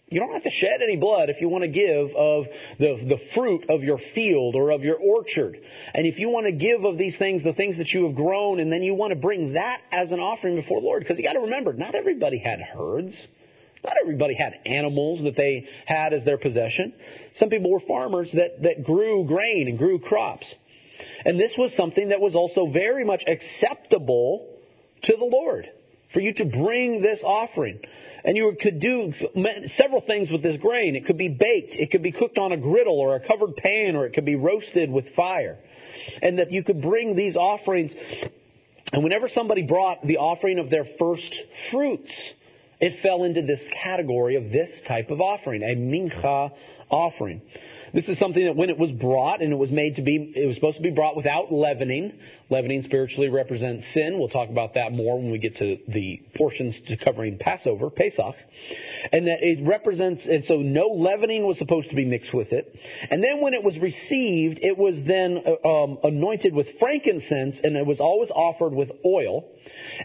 You 0.10 0.20
don't 0.20 0.34
have 0.34 0.44
to 0.44 0.50
shed 0.50 0.82
any 0.82 0.98
blood 0.98 1.30
if 1.30 1.40
you 1.40 1.50
want 1.50 1.64
to 1.64 1.70
give 1.70 2.16
of 2.16 2.46
the, 2.80 3.06
the 3.08 3.20
fruit 3.36 3.70
of 3.70 3.84
your 3.84 4.00
field 4.16 4.56
or 4.56 4.72
of 4.72 4.84
your 4.84 4.98
orchard. 4.98 5.60
And 5.94 6.08
if 6.08 6.18
you 6.18 6.30
want 6.30 6.48
to 6.48 6.52
give 6.52 6.84
of 6.84 6.98
these 6.98 7.18
things, 7.18 7.44
the 7.44 7.54
things 7.54 7.78
that 7.78 7.90
you 7.90 8.06
have 8.08 8.16
grown, 8.16 8.60
and 8.60 8.72
then 8.72 8.82
you 8.82 8.96
want 8.96 9.12
to 9.12 9.20
bring 9.20 9.54
that 9.54 9.82
as 9.92 10.12
an 10.12 10.20
offering 10.20 10.56
before 10.56 10.82
the 10.82 10.88
Lord. 10.88 11.04
Because 11.04 11.20
you 11.20 11.24
got 11.24 11.34
to 11.34 11.42
remember, 11.42 11.74
not 11.74 11.94
everybody 11.94 12.40
had 12.40 12.60
herds. 12.60 13.28
Not 13.84 13.94
everybody 14.02 14.34
had 14.34 14.56
animals 14.66 15.22
that 15.24 15.38
they 15.38 15.68
had 15.86 16.14
as 16.14 16.26
their 16.26 16.38
possession. 16.38 16.94
Some 17.36 17.50
people 17.50 17.72
were 17.72 17.80
farmers 17.80 18.32
that, 18.34 18.64
that 18.64 18.84
grew 18.84 19.26
grain 19.26 19.68
and 19.70 19.78
grew 19.78 20.00
crops. 20.00 20.54
And 21.26 21.40
this 21.40 21.54
was 21.58 21.76
something 21.76 22.10
that 22.10 22.22
was 22.22 22.36
also 22.36 22.68
very 22.68 23.04
much 23.04 23.24
acceptable 23.28 24.58
to 25.04 25.16
the 25.16 25.26
Lord. 25.26 25.70
For 26.14 26.22
you 26.22 26.34
to 26.34 26.46
bring 26.46 27.02
this 27.02 27.22
offering. 27.24 27.82
And 28.24 28.36
you 28.36 28.56
could 28.60 28.80
do 28.80 29.14
several 29.68 30.02
things 30.02 30.32
with 30.32 30.42
this 30.42 30.58
grain. 30.58 30.96
It 30.96 31.06
could 31.06 31.18
be 31.18 31.30
baked. 31.30 31.76
It 31.76 31.92
could 31.92 32.04
be 32.04 32.12
cooked 32.12 32.38
on 32.38 32.52
a 32.52 32.58
griddle 32.58 33.00
or 33.00 33.16
a 33.16 33.26
covered 33.26 33.56
pan 33.56 33.96
or 33.96 34.06
it 34.06 34.14
could 34.14 34.26
be 34.26 34.36
roasted 34.36 34.92
with 34.92 35.14
fire. 35.16 35.58
and 36.22 36.40
that 36.40 36.52
you 36.52 36.64
could 36.64 36.82
bring 36.82 37.16
these 37.16 37.36
offerings. 37.36 37.94
And 38.92 39.04
whenever 39.04 39.30
somebody 39.30 39.64
brought 39.64 40.06
the 40.06 40.18
offering 40.18 40.60
of 40.60 40.70
their 40.70 40.86
first 40.98 41.34
fruits, 41.72 42.12
it 42.80 43.02
fell 43.02 43.24
into 43.24 43.42
this 43.42 43.60
category 43.84 44.36
of 44.36 44.52
this 44.52 44.70
type 44.88 45.12
of 45.12 45.22
offering, 45.22 45.64
a 45.64 45.76
mincha 45.76 46.52
offering. 46.90 47.42
This 47.94 48.08
is 48.08 48.20
something 48.20 48.44
that 48.46 48.56
when 48.56 48.70
it 48.70 48.78
was 48.78 48.92
brought 48.92 49.42
and 49.42 49.52
it 49.52 49.58
was 49.58 49.72
made 49.72 49.96
to 49.96 50.02
be, 50.02 50.34
it 50.36 50.46
was 50.46 50.56
supposed 50.56 50.78
to 50.78 50.84
be 50.84 50.92
brought 50.92 51.16
without 51.16 51.52
leavening. 51.52 52.14
Leavening 52.50 52.82
spiritually 52.84 53.30
represents 53.30 53.86
sin. 53.94 54.18
We'll 54.18 54.30
talk 54.30 54.50
about 54.50 54.74
that 54.74 54.92
more 54.92 55.18
when 55.18 55.32
we 55.32 55.38
get 55.38 55.58
to 55.58 55.78
the 55.88 56.22
portions 56.36 56.76
to 56.88 56.98
covering 56.98 57.38
Passover, 57.38 57.90
Pesach. 57.90 58.36
And 59.12 59.28
that 59.28 59.40
it 59.42 59.66
represents, 59.66 60.26
and 60.26 60.44
so 60.46 60.58
no 60.58 60.88
leavening 60.88 61.46
was 61.46 61.58
supposed 61.60 61.90
to 61.90 61.96
be 61.96 62.06
mixed 62.06 62.34
with 62.34 62.52
it. 62.52 62.76
And 63.12 63.24
then 63.24 63.42
when 63.42 63.54
it 63.54 63.64
was 63.64 63.78
received, 63.78 64.60
it 64.62 64.78
was 64.78 65.04
then 65.06 65.38
uh, 65.46 65.68
um, 65.68 66.00
anointed 66.04 66.56
with 66.56 66.80
frankincense 66.80 67.62
and 67.64 67.78
it 67.78 67.86
was 67.86 68.00
always 68.00 68.32
offered 68.32 68.74
with 68.74 68.90
oil 69.06 69.46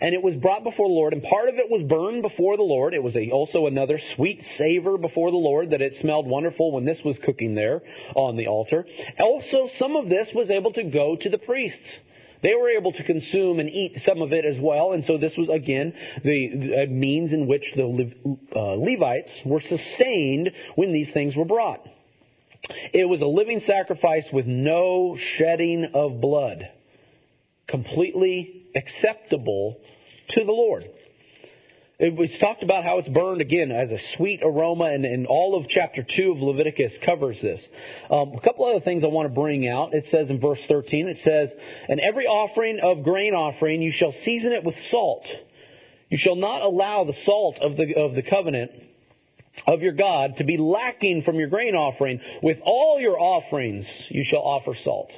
and 0.01 0.15
it 0.15 0.23
was 0.23 0.35
brought 0.37 0.65
before 0.65 0.89
the 0.89 0.95
Lord, 0.95 1.13
and 1.13 1.23
part 1.23 1.49
of 1.49 1.57
it 1.57 1.71
was 1.71 1.83
burned 1.83 2.23
before 2.23 2.57
the 2.57 2.63
Lord. 2.63 2.95
It 2.95 3.03
was 3.03 3.17
a, 3.17 3.31
also 3.31 3.67
another 3.67 3.99
sweet 4.15 4.43
savor 4.57 4.99
before 4.99 5.31
the 5.31 5.37
Lord 5.37 5.71
that 5.71 5.81
it 5.81 5.95
smelled 5.95 6.27
wonderful 6.27 6.73
when 6.73 6.85
this 6.85 7.03
was 7.05 7.19
cooking 7.19 7.55
there 7.55 7.83
on 8.15 8.37
the 8.37 8.47
altar. 8.47 8.87
Also, 9.19 9.69
some 9.77 9.97
of 9.97 10.09
this 10.09 10.29
was 10.35 10.51
able 10.51 10.73
to 10.75 10.85
go 10.85 11.17
to 11.17 11.29
the 11.29 11.39
priests. 11.39 11.89
They 12.45 12.55
were 12.55 12.69
able 12.69 12.93
to 12.93 13.03
consume 13.03 13.59
and 13.59 13.71
eat 13.71 14.03
some 14.05 14.21
of 14.21 14.35
it 14.35 14.45
as 14.45 14.61
well, 14.61 14.93
and 14.93 15.03
so 15.07 15.17
this 15.17 15.35
was 15.35 15.49
again 15.49 15.95
the, 16.23 16.51
the 16.55 16.87
means 16.89 17.33
in 17.33 17.47
which 17.47 17.73
the 17.75 18.13
uh, 18.55 18.75
Levites 18.75 19.41
were 19.47 19.63
sustained 19.63 20.53
when 20.75 20.93
these 20.93 21.11
things 21.11 21.35
were 21.35 21.47
brought. 21.47 21.81
It 22.93 23.09
was 23.09 23.23
a 23.23 23.27
living 23.27 23.61
sacrifice 23.61 24.29
with 24.31 24.47
no 24.47 25.17
shedding 25.19 25.93
of 25.95 26.21
blood. 26.21 26.69
Completely 27.67 28.67
acceptable 28.75 29.81
to 30.29 30.45
the 30.45 30.53
Lord. 30.53 30.85
It 31.97 32.17
was 32.17 32.37
talked 32.41 32.65
about 32.65 32.85
how 32.85 32.99
it's 32.99 33.09
burned 33.09 33.41
again 33.41 33.71
as 33.71 33.93
a 33.93 33.99
sweet 34.17 34.41
aroma, 34.43 34.87
and, 34.87 35.05
and 35.05 35.29
all 35.29 35.55
of 35.55 35.69
chapter 35.69 36.03
2 36.03 36.33
of 36.33 36.39
Leviticus 36.39 36.99
covers 37.05 37.41
this. 37.41 37.65
Um, 38.11 38.33
a 38.33 38.41
couple 38.41 38.65
other 38.65 38.81
things 38.81 39.05
I 39.05 39.07
want 39.07 39.29
to 39.29 39.35
bring 39.35 39.69
out. 39.69 39.95
It 39.95 40.07
says 40.07 40.29
in 40.29 40.41
verse 40.41 40.61
13, 40.67 41.07
it 41.09 41.19
says, 41.19 41.55
And 41.89 42.01
every 42.01 42.27
offering 42.27 42.81
of 42.81 43.05
grain 43.05 43.35
offering, 43.35 43.81
you 43.81 43.93
shall 43.93 44.11
season 44.11 44.53
it 44.53 44.65
with 44.65 44.75
salt. 44.91 45.29
You 46.09 46.19
shall 46.19 46.35
not 46.35 46.63
allow 46.63 47.05
the 47.05 47.13
salt 47.13 47.59
of 47.61 47.77
the, 47.77 47.95
of 47.97 48.17
the 48.17 48.23
covenant 48.23 48.73
of 49.65 49.83
your 49.83 49.93
God 49.93 50.39
to 50.39 50.45
be 50.45 50.57
lacking 50.57 51.23
from 51.23 51.37
your 51.37 51.49
grain 51.49 51.77
offering. 51.77 52.21
With 52.43 52.59
all 52.65 52.99
your 53.01 53.21
offerings, 53.21 53.87
you 54.09 54.25
shall 54.25 54.43
offer 54.43 54.75
salt. 54.75 55.13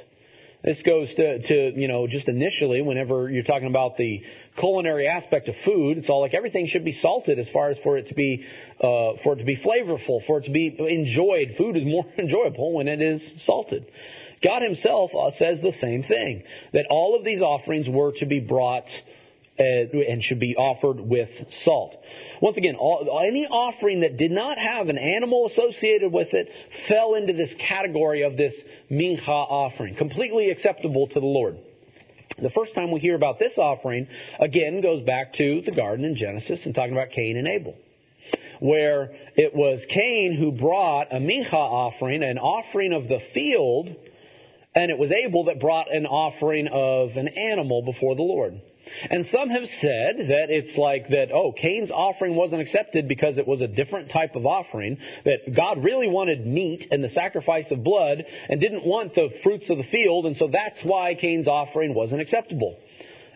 This 0.63 0.81
goes 0.81 1.13
to, 1.13 1.39
to, 1.39 1.79
you 1.79 1.87
know, 1.87 2.07
just 2.07 2.27
initially, 2.27 2.81
whenever 2.81 3.29
you're 3.29 3.43
talking 3.43 3.67
about 3.67 3.95
the 3.95 4.23
culinary 4.57 5.07
aspect 5.07 5.49
of 5.49 5.55
food, 5.63 5.99
it's 5.99 6.09
all 6.09 6.21
like 6.21 6.33
everything 6.33 6.67
should 6.67 6.83
be 6.83 6.93
salted 6.93 7.37
as 7.37 7.47
far 7.49 7.69
as 7.69 7.77
for 7.79 7.97
it 7.97 8.07
to 8.07 8.15
be, 8.15 8.43
uh, 8.79 9.21
for 9.23 9.33
it 9.33 9.37
to 9.37 9.45
be 9.45 9.55
flavorful, 9.55 10.25
for 10.25 10.39
it 10.39 10.45
to 10.45 10.51
be 10.51 10.75
enjoyed. 10.79 11.55
Food 11.57 11.77
is 11.77 11.85
more 11.85 12.05
enjoyable 12.17 12.73
when 12.73 12.87
it 12.87 13.01
is 13.01 13.33
salted. 13.39 13.85
God 14.43 14.63
Himself 14.63 15.11
uh, 15.15 15.31
says 15.31 15.61
the 15.61 15.73
same 15.73 16.03
thing, 16.03 16.43
that 16.73 16.87
all 16.89 17.15
of 17.17 17.23
these 17.23 17.41
offerings 17.41 17.87
were 17.87 18.13
to 18.13 18.25
be 18.25 18.39
brought 18.39 18.89
uh, 19.59 19.63
and 19.63 20.23
should 20.23 20.39
be 20.39 20.55
offered 20.55 20.99
with 20.99 21.29
salt. 21.63 21.95
Once 22.41 22.57
again, 22.57 22.75
all, 22.75 23.21
any 23.25 23.45
offering 23.47 24.01
that 24.01 24.17
did 24.17 24.31
not 24.31 24.57
have 24.57 24.89
an 24.89 24.97
animal 24.97 25.47
associated 25.47 26.11
with 26.11 26.33
it 26.33 26.49
fell 26.87 27.15
into 27.15 27.33
this 27.33 27.53
category 27.55 28.23
of 28.23 28.37
this 28.37 28.53
mincha 28.91 29.27
offering, 29.27 29.95
completely 29.95 30.49
acceptable 30.49 31.07
to 31.07 31.19
the 31.19 31.25
Lord. 31.25 31.57
The 32.39 32.51
first 32.51 32.75
time 32.75 32.91
we 32.91 32.99
hear 32.99 33.15
about 33.15 33.39
this 33.39 33.57
offering, 33.57 34.07
again, 34.39 34.81
goes 34.81 35.01
back 35.01 35.33
to 35.33 35.61
the 35.61 35.71
garden 35.71 36.05
in 36.05 36.15
Genesis 36.15 36.65
and 36.65 36.75
talking 36.75 36.93
about 36.93 37.09
Cain 37.11 37.37
and 37.37 37.47
Abel. 37.47 37.75
Where 38.59 39.11
it 39.35 39.55
was 39.55 39.85
Cain 39.89 40.33
who 40.33 40.51
brought 40.51 41.11
a 41.11 41.17
mincha 41.17 41.53
offering, 41.53 42.23
an 42.23 42.37
offering 42.37 42.93
of 42.93 43.07
the 43.07 43.19
field, 43.33 43.95
and 44.75 44.91
it 44.91 44.97
was 44.99 45.11
Abel 45.11 45.45
that 45.45 45.59
brought 45.59 45.91
an 45.93 46.05
offering 46.05 46.67
of 46.67 47.17
an 47.17 47.27
animal 47.27 47.81
before 47.81 48.15
the 48.15 48.23
Lord. 48.23 48.61
And 49.09 49.25
some 49.25 49.49
have 49.49 49.65
said 49.65 50.17
that 50.17 50.47
it's 50.49 50.77
like 50.77 51.09
that, 51.09 51.31
oh, 51.33 51.51
Cain's 51.51 51.91
offering 51.91 52.35
wasn't 52.35 52.61
accepted 52.61 53.07
because 53.07 53.37
it 53.37 53.47
was 53.47 53.61
a 53.61 53.67
different 53.67 54.09
type 54.09 54.35
of 54.35 54.45
offering, 54.45 54.97
that 55.25 55.55
God 55.55 55.83
really 55.83 56.07
wanted 56.07 56.45
meat 56.45 56.87
and 56.91 57.03
the 57.03 57.09
sacrifice 57.09 57.71
of 57.71 57.83
blood 57.83 58.23
and 58.49 58.59
didn't 58.61 58.85
want 58.85 59.13
the 59.15 59.29
fruits 59.43 59.69
of 59.69 59.77
the 59.77 59.83
field, 59.83 60.25
and 60.25 60.37
so 60.37 60.47
that's 60.51 60.81
why 60.83 61.15
Cain's 61.15 61.47
offering 61.47 61.93
wasn't 61.93 62.21
acceptable. 62.21 62.77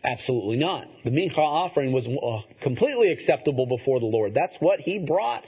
Absolutely 0.03 0.57
not. 0.57 0.87
The 1.03 1.11
mincha 1.11 1.37
offering 1.37 1.91
was 1.91 2.07
uh, 2.07 2.63
completely 2.63 3.11
acceptable 3.11 3.67
before 3.67 3.99
the 3.99 4.07
Lord. 4.07 4.33
That's 4.33 4.55
what 4.59 4.79
he 4.79 4.97
brought. 4.97 5.43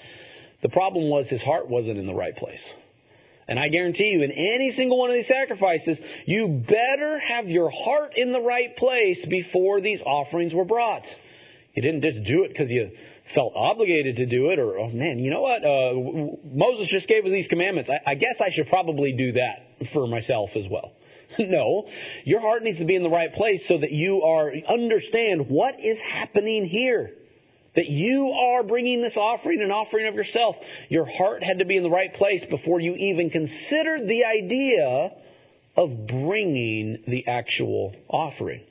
The 0.61 0.69
problem 0.69 1.09
was 1.09 1.27
his 1.27 1.41
heart 1.41 1.67
wasn't 1.67 1.97
in 1.97 2.05
the 2.05 2.13
right 2.13 2.35
place. 2.35 2.63
And 3.47 3.59
I 3.59 3.67
guarantee 3.69 4.09
you, 4.09 4.21
in 4.21 4.31
any 4.31 4.71
single 4.71 4.97
one 4.97 5.09
of 5.09 5.15
these 5.15 5.27
sacrifices, 5.27 5.99
you 6.25 6.63
better 6.67 7.19
have 7.19 7.47
your 7.47 7.69
heart 7.69 8.13
in 8.15 8.31
the 8.31 8.39
right 8.39 8.75
place 8.77 9.23
before 9.25 9.81
these 9.81 10.01
offerings 10.01 10.53
were 10.53 10.65
brought. 10.65 11.03
You 11.73 11.81
didn't 11.81 12.01
just 12.01 12.23
do 12.23 12.43
it 12.43 12.49
because 12.49 12.69
you 12.69 12.91
felt 13.33 13.53
obligated 13.55 14.17
to 14.17 14.25
do 14.25 14.51
it, 14.51 14.59
or, 14.59 14.77
oh 14.77 14.89
man, 14.89 15.19
you 15.19 15.31
know 15.31 15.41
what? 15.41 15.63
Uh, 15.63 15.93
Moses 16.45 16.87
just 16.89 17.07
gave 17.07 17.25
us 17.25 17.31
these 17.31 17.47
commandments. 17.47 17.89
I, 17.89 18.11
I 18.11 18.15
guess 18.15 18.35
I 18.39 18.49
should 18.51 18.67
probably 18.67 19.13
do 19.13 19.33
that 19.33 19.89
for 19.91 20.07
myself 20.07 20.51
as 20.55 20.65
well. 20.69 20.91
no, 21.39 21.87
your 22.25 22.41
heart 22.41 22.63
needs 22.63 22.79
to 22.79 22.85
be 22.85 22.95
in 22.95 23.03
the 23.03 23.09
right 23.09 23.33
place 23.33 23.67
so 23.67 23.77
that 23.77 23.91
you 23.91 24.21
are 24.21 24.51
understand 24.67 25.49
what 25.49 25.79
is 25.79 25.99
happening 25.99 26.65
here 26.65 27.11
that 27.75 27.87
you 27.87 28.29
are 28.29 28.63
bringing 28.63 29.01
this 29.01 29.17
offering, 29.17 29.61
an 29.61 29.71
offering 29.71 30.07
of 30.07 30.15
yourself. 30.15 30.55
Your 30.89 31.05
heart 31.05 31.43
had 31.43 31.59
to 31.59 31.65
be 31.65 31.77
in 31.77 31.83
the 31.83 31.89
right 31.89 32.13
place 32.13 32.43
before 32.49 32.79
you 32.79 32.95
even 32.95 33.29
considered 33.29 34.07
the 34.07 34.25
idea 34.25 35.11
of 35.75 36.07
bringing 36.07 37.03
the 37.07 37.27
actual 37.27 37.95
offering. 38.07 38.61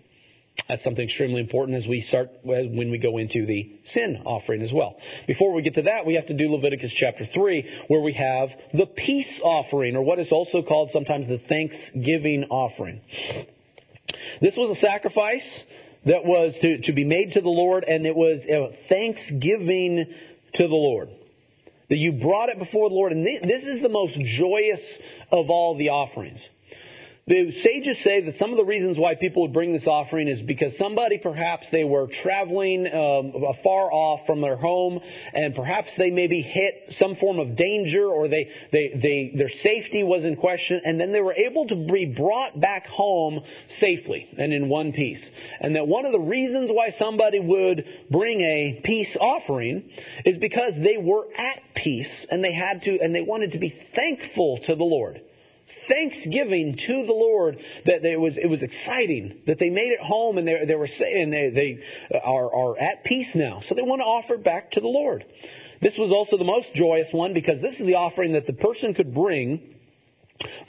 That's 0.68 0.84
something 0.84 1.04
extremely 1.04 1.40
important 1.40 1.78
as 1.78 1.86
we 1.86 2.02
start 2.02 2.30
when 2.42 2.90
we 2.90 2.98
go 2.98 3.18
into 3.18 3.46
the 3.46 3.72
sin 3.86 4.22
offering 4.24 4.62
as 4.62 4.72
well. 4.72 4.96
Before 5.26 5.52
we 5.52 5.62
get 5.62 5.74
to 5.74 5.82
that, 5.82 6.06
we 6.06 6.14
have 6.14 6.26
to 6.26 6.34
do 6.34 6.52
Leviticus 6.52 6.92
chapter 6.94 7.26
3 7.26 7.84
where 7.88 8.00
we 8.00 8.12
have 8.12 8.50
the 8.72 8.86
peace 8.86 9.40
offering 9.42 9.96
or 9.96 10.02
what 10.02 10.18
is 10.18 10.30
also 10.30 10.62
called 10.62 10.90
sometimes 10.92 11.26
the 11.26 11.38
thanksgiving 11.38 12.44
offering. 12.50 13.00
This 14.40 14.56
was 14.56 14.70
a 14.76 14.80
sacrifice 14.80 15.64
that 16.04 16.24
was 16.24 16.56
to, 16.60 16.78
to 16.82 16.92
be 16.92 17.04
made 17.04 17.32
to 17.32 17.40
the 17.40 17.48
Lord, 17.48 17.84
and 17.84 18.06
it 18.06 18.16
was 18.16 18.44
a 18.46 18.76
thanksgiving 18.88 20.06
to 20.54 20.62
the 20.62 20.74
Lord. 20.74 21.10
That 21.88 21.98
you 21.98 22.12
brought 22.12 22.48
it 22.48 22.58
before 22.58 22.88
the 22.88 22.94
Lord, 22.94 23.12
and 23.12 23.24
this 23.24 23.64
is 23.64 23.82
the 23.82 23.88
most 23.88 24.18
joyous 24.18 24.80
of 25.30 25.50
all 25.50 25.76
the 25.76 25.90
offerings. 25.90 26.46
The 27.24 27.52
sages 27.52 28.02
say 28.02 28.22
that 28.22 28.36
some 28.36 28.50
of 28.50 28.56
the 28.56 28.64
reasons 28.64 28.98
why 28.98 29.14
people 29.14 29.42
would 29.42 29.52
bring 29.52 29.72
this 29.72 29.86
offering 29.86 30.26
is 30.26 30.42
because 30.42 30.76
somebody 30.76 31.18
perhaps 31.18 31.70
they 31.70 31.84
were 31.84 32.08
traveling 32.08 32.84
um, 32.88 33.32
far 33.62 33.92
off 33.92 34.26
from 34.26 34.40
their 34.40 34.56
home, 34.56 34.98
and 35.32 35.54
perhaps 35.54 35.92
they 35.96 36.10
maybe 36.10 36.42
hit 36.42 36.86
some 36.90 37.14
form 37.14 37.38
of 37.38 37.54
danger, 37.54 38.08
or 38.08 38.26
they, 38.26 38.50
they, 38.72 38.98
they 39.00 39.32
their 39.36 39.48
safety 39.48 40.02
was 40.02 40.24
in 40.24 40.34
question, 40.34 40.80
and 40.84 41.00
then 41.00 41.12
they 41.12 41.20
were 41.20 41.32
able 41.32 41.68
to 41.68 41.76
be 41.76 42.06
brought 42.06 42.60
back 42.60 42.88
home 42.88 43.38
safely 43.78 44.28
and 44.36 44.52
in 44.52 44.68
one 44.68 44.92
piece. 44.92 45.24
And 45.60 45.76
that 45.76 45.86
one 45.86 46.04
of 46.06 46.10
the 46.10 46.18
reasons 46.18 46.70
why 46.72 46.90
somebody 46.90 47.38
would 47.38 47.84
bring 48.10 48.40
a 48.40 48.80
peace 48.82 49.16
offering 49.20 49.88
is 50.24 50.38
because 50.38 50.74
they 50.74 50.96
were 50.96 51.28
at 51.38 51.60
peace 51.76 52.26
and 52.32 52.42
they 52.42 52.52
had 52.52 52.82
to 52.82 52.98
and 52.98 53.14
they 53.14 53.22
wanted 53.22 53.52
to 53.52 53.58
be 53.58 53.72
thankful 53.94 54.58
to 54.66 54.74
the 54.74 54.82
Lord 54.82 55.20
thanksgiving 55.92 56.76
to 56.76 57.06
the 57.06 57.12
Lord 57.12 57.58
that 57.86 58.04
it 58.04 58.18
was 58.18 58.38
it 58.38 58.46
was 58.46 58.62
exciting 58.62 59.42
that 59.46 59.58
they 59.58 59.70
made 59.70 59.92
it 59.92 60.00
home 60.00 60.38
and 60.38 60.46
they 60.46 60.64
they 60.66 60.74
were 60.74 60.88
saying 60.88 61.30
they 61.30 61.50
they 61.50 61.82
uh, 62.14 62.18
are 62.18 62.54
are 62.54 62.78
at 62.78 63.04
peace 63.04 63.34
now. 63.34 63.60
So 63.62 63.74
they 63.74 63.82
want 63.82 64.00
to 64.00 64.06
offer 64.06 64.38
back 64.38 64.72
to 64.72 64.80
the 64.80 64.88
Lord. 64.88 65.24
This 65.80 65.98
was 65.98 66.12
also 66.12 66.38
the 66.38 66.44
most 66.44 66.72
joyous 66.74 67.08
one 67.12 67.34
because 67.34 67.60
this 67.60 67.80
is 67.80 67.86
the 67.86 67.96
offering 67.96 68.32
that 68.32 68.46
the 68.46 68.52
person 68.52 68.94
could 68.94 69.12
bring 69.12 69.74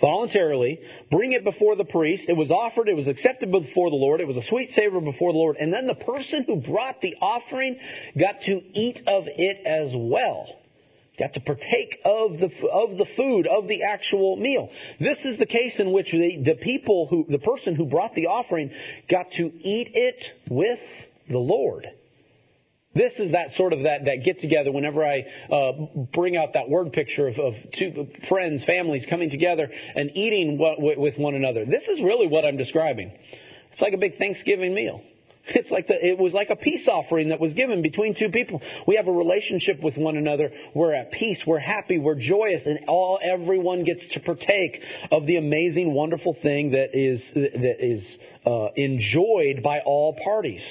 voluntarily, 0.01 0.79
bring 1.11 1.33
it 1.33 1.43
before 1.43 1.75
the 1.75 1.85
priest. 1.85 2.25
It 2.27 2.37
was 2.37 2.51
offered, 2.51 2.89
it 2.89 2.95
was 2.95 3.07
accepted 3.07 3.51
before 3.51 3.89
the 3.89 3.95
Lord, 3.95 4.21
it 4.21 4.27
was 4.27 4.37
a 4.37 4.43
sweet 4.43 4.71
savor 4.71 4.99
before 4.99 5.31
the 5.31 5.39
Lord, 5.39 5.57
and 5.59 5.73
then 5.73 5.87
the 5.87 5.95
person 5.95 6.43
who 6.45 6.57
brought 6.57 7.01
the 7.01 7.15
offering 7.21 7.77
got 8.19 8.41
to 8.41 8.61
eat 8.73 9.01
of 9.07 9.25
it 9.27 9.65
as 9.65 9.91
well. 9.95 10.62
Got 11.19 11.33
to 11.35 11.41
partake 11.41 11.99
of 12.05 12.39
the, 12.39 12.49
of 12.71 12.97
the 12.97 13.05
food, 13.15 13.45
of 13.45 13.67
the 13.67 13.83
actual 13.83 14.35
meal. 14.35 14.69
This 14.99 15.19
is 15.25 15.37
the 15.37 15.45
case 15.45 15.79
in 15.79 15.91
which 15.91 16.11
the, 16.11 16.41
the 16.43 16.55
people 16.55 17.07
who, 17.07 17.27
the 17.29 17.37
person 17.37 17.75
who 17.75 17.85
brought 17.85 18.15
the 18.15 18.27
offering 18.27 18.71
got 19.09 19.31
to 19.33 19.45
eat 19.45 19.91
it 19.93 20.25
with 20.49 20.79
the 21.29 21.37
Lord. 21.37 21.87
This 22.95 23.13
is 23.17 23.31
that 23.31 23.53
sort 23.53 23.73
of 23.73 23.83
that, 23.83 24.05
that 24.05 24.23
get 24.23 24.39
together 24.39 24.71
whenever 24.71 25.03
I 25.03 25.25
uh, 25.51 25.71
bring 26.13 26.35
out 26.35 26.53
that 26.53 26.69
word 26.69 26.93
picture 26.93 27.27
of, 27.27 27.39
of 27.39 27.53
two 27.73 28.07
friends, 28.27 28.63
families 28.65 29.05
coming 29.07 29.29
together 29.29 29.69
and 29.95 30.11
eating 30.15 30.57
with 30.59 31.17
one 31.17 31.35
another. 31.35 31.65
This 31.65 31.87
is 31.87 32.01
really 32.01 32.27
what 32.27 32.45
I'm 32.45 32.57
describing. 32.57 33.11
It's 33.71 33.81
like 33.81 33.93
a 33.93 33.97
big 33.97 34.17
Thanksgiving 34.17 34.73
meal. 34.73 35.01
It's 35.45 35.71
like 35.71 35.87
the, 35.87 36.05
it 36.05 36.17
was 36.17 36.33
like 36.33 36.49
a 36.49 36.55
peace 36.55 36.87
offering 36.87 37.29
that 37.29 37.39
was 37.39 37.53
given 37.53 37.81
between 37.81 38.15
two 38.15 38.29
people. 38.29 38.61
We 38.87 38.95
have 38.95 39.07
a 39.07 39.11
relationship 39.11 39.81
with 39.81 39.97
one 39.97 40.15
another. 40.15 40.51
We're 40.73 40.93
at 40.93 41.11
peace. 41.11 41.43
We're 41.45 41.59
happy. 41.59 41.97
We're 41.97 42.15
joyous, 42.15 42.65
and 42.65 42.85
all 42.87 43.19
everyone 43.21 43.83
gets 43.83 44.07
to 44.13 44.21
partake 44.21 44.81
of 45.11 45.27
the 45.27 45.35
amazing, 45.35 45.93
wonderful 45.93 46.33
thing 46.33 46.71
that 46.71 46.91
is 46.93 47.29
that 47.33 47.85
is 47.85 48.17
uh, 48.45 48.69
enjoyed 48.75 49.61
by 49.63 49.79
all 49.79 50.17
parties. 50.23 50.63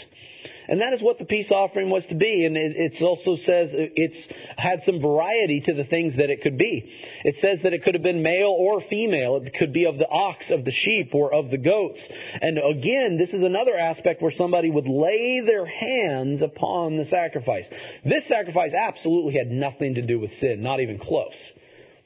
And 0.72 0.80
that 0.80 0.94
is 0.94 1.02
what 1.02 1.18
the 1.18 1.26
peace 1.26 1.52
offering 1.52 1.90
was 1.90 2.06
to 2.06 2.14
be. 2.14 2.46
And 2.46 2.56
it, 2.56 3.02
also 3.02 3.36
says 3.36 3.74
it's 3.74 4.26
had 4.56 4.82
some 4.84 5.02
variety 5.02 5.60
to 5.66 5.74
the 5.74 5.84
things 5.84 6.16
that 6.16 6.30
it 6.30 6.40
could 6.40 6.56
be. 6.56 6.90
It 7.24 7.36
says 7.36 7.60
that 7.64 7.74
it 7.74 7.82
could 7.82 7.92
have 7.92 8.02
been 8.02 8.22
male 8.22 8.56
or 8.58 8.80
female. 8.80 9.36
It 9.44 9.52
could 9.52 9.74
be 9.74 9.84
of 9.84 9.98
the 9.98 10.08
ox, 10.08 10.50
of 10.50 10.64
the 10.64 10.70
sheep, 10.70 11.14
or 11.14 11.34
of 11.34 11.50
the 11.50 11.58
goats. 11.58 12.08
And 12.40 12.56
again, 12.56 13.18
this 13.18 13.34
is 13.34 13.42
another 13.42 13.76
aspect 13.76 14.22
where 14.22 14.30
somebody 14.30 14.70
would 14.70 14.88
lay 14.88 15.42
their 15.44 15.66
hands 15.66 16.40
upon 16.40 16.96
the 16.96 17.04
sacrifice. 17.04 17.68
This 18.02 18.26
sacrifice 18.26 18.72
absolutely 18.72 19.34
had 19.34 19.50
nothing 19.50 19.96
to 19.96 20.02
do 20.02 20.18
with 20.20 20.32
sin, 20.38 20.62
not 20.62 20.80
even 20.80 20.98
close. 20.98 21.36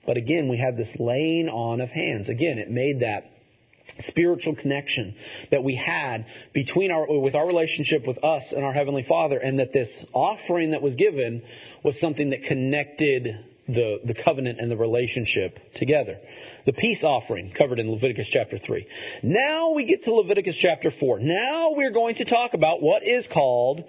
But 0.04 0.16
again, 0.16 0.48
we 0.48 0.58
had 0.58 0.76
this 0.76 0.92
laying 0.98 1.48
on 1.48 1.80
of 1.80 1.90
hands. 1.90 2.28
Again, 2.28 2.58
it 2.58 2.68
made 2.68 2.98
that 2.98 3.30
spiritual 4.00 4.56
connection 4.56 5.14
that 5.50 5.62
we 5.62 5.74
had 5.74 6.26
between 6.52 6.90
our 6.90 7.06
with 7.20 7.34
our 7.34 7.46
relationship 7.46 8.06
with 8.06 8.22
us 8.24 8.44
and 8.52 8.64
our 8.64 8.72
heavenly 8.72 9.04
Father, 9.04 9.38
and 9.38 9.58
that 9.58 9.72
this 9.72 10.04
offering 10.12 10.72
that 10.72 10.82
was 10.82 10.94
given 10.96 11.42
was 11.84 11.98
something 12.00 12.30
that 12.30 12.44
connected 12.44 13.38
the, 13.68 14.00
the 14.04 14.14
covenant 14.14 14.60
and 14.60 14.70
the 14.70 14.76
relationship 14.76 15.58
together. 15.74 16.18
The 16.66 16.72
peace 16.72 17.02
offering 17.02 17.52
covered 17.56 17.80
in 17.80 17.90
Leviticus 17.90 18.28
chapter 18.30 18.58
3. 18.58 18.86
Now 19.22 19.70
we 19.70 19.86
get 19.86 20.04
to 20.04 20.14
Leviticus 20.14 20.56
chapter 20.56 20.90
4. 20.90 21.18
Now 21.20 21.72
we're 21.72 21.90
going 21.90 22.16
to 22.16 22.24
talk 22.24 22.54
about 22.54 22.80
what 22.80 23.02
is 23.02 23.26
called 23.26 23.84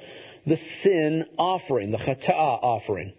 the 0.46 0.58
sin 0.82 1.26
offering, 1.38 1.92
the 1.92 1.98
chata'ah 1.98 2.64
offering. 2.64 3.14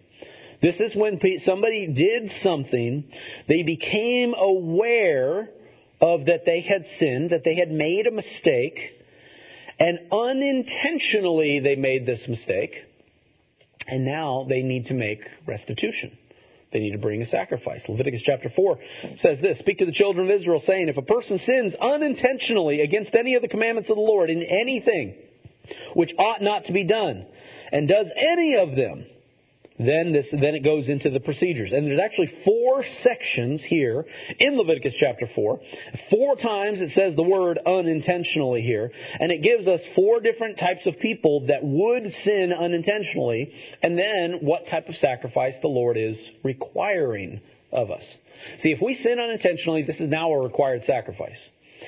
This 0.61 0.79
is 0.81 0.93
when 0.95 1.21
somebody 1.39 1.87
did 1.87 2.31
something, 2.41 3.05
they 3.47 3.63
became 3.63 4.33
aware 4.33 5.49
of 6.01 6.25
that 6.25 6.45
they 6.45 6.61
had 6.61 6.85
sinned, 6.97 7.31
that 7.31 7.43
they 7.43 7.55
had 7.55 7.71
made 7.71 8.07
a 8.07 8.11
mistake, 8.11 8.79
and 9.79 9.99
unintentionally 10.11 11.59
they 11.59 11.75
made 11.75 12.05
this 12.05 12.27
mistake, 12.27 12.83
and 13.87 14.05
now 14.05 14.45
they 14.47 14.61
need 14.61 14.87
to 14.87 14.93
make 14.93 15.21
restitution. 15.45 16.17
They 16.71 16.79
need 16.79 16.91
to 16.91 16.99
bring 16.99 17.21
a 17.21 17.25
sacrifice. 17.25 17.87
Leviticus 17.89 18.21
chapter 18.23 18.49
4 18.49 18.79
says 19.15 19.41
this 19.41 19.57
Speak 19.57 19.79
to 19.79 19.85
the 19.85 19.91
children 19.91 20.29
of 20.29 20.35
Israel, 20.35 20.59
saying, 20.59 20.87
If 20.87 20.97
a 20.97 21.01
person 21.01 21.39
sins 21.39 21.75
unintentionally 21.75 22.81
against 22.81 23.15
any 23.15 23.35
of 23.35 23.41
the 23.41 23.47
commandments 23.47 23.89
of 23.89 23.95
the 23.95 24.01
Lord 24.01 24.29
in 24.29 24.43
anything 24.43 25.15
which 25.95 26.13
ought 26.17 26.41
not 26.41 26.65
to 26.65 26.73
be 26.73 26.83
done, 26.83 27.25
and 27.71 27.87
does 27.87 28.11
any 28.15 28.55
of 28.55 28.75
them, 28.75 29.05
then 29.79 30.11
this, 30.11 30.29
then 30.29 30.55
it 30.55 30.63
goes 30.63 30.89
into 30.89 31.09
the 31.09 31.21
procedures. 31.21 31.71
And 31.71 31.87
there's 31.87 31.99
actually 31.99 32.31
four 32.43 32.83
sections 32.83 33.63
here 33.63 34.05
in 34.37 34.57
Leviticus 34.57 34.93
chapter 34.99 35.25
4. 35.33 35.59
Four 36.09 36.35
times 36.35 36.81
it 36.81 36.91
says 36.91 37.15
the 37.15 37.23
word 37.23 37.57
unintentionally 37.65 38.61
here. 38.61 38.91
And 39.19 39.31
it 39.31 39.41
gives 39.41 39.67
us 39.67 39.79
four 39.95 40.19
different 40.19 40.59
types 40.59 40.85
of 40.85 40.99
people 40.99 41.47
that 41.47 41.63
would 41.63 42.11
sin 42.11 42.51
unintentionally. 42.51 43.53
And 43.81 43.97
then 43.97 44.39
what 44.41 44.67
type 44.67 44.89
of 44.89 44.95
sacrifice 44.95 45.55
the 45.61 45.69
Lord 45.69 45.97
is 45.97 46.17
requiring 46.43 47.39
of 47.71 47.89
us. 47.89 48.03
See, 48.59 48.71
if 48.71 48.81
we 48.81 48.95
sin 48.95 49.17
unintentionally, 49.17 49.83
this 49.83 49.99
is 49.99 50.09
now 50.09 50.31
a 50.31 50.39
required 50.39 50.83
sacrifice. 50.83 51.39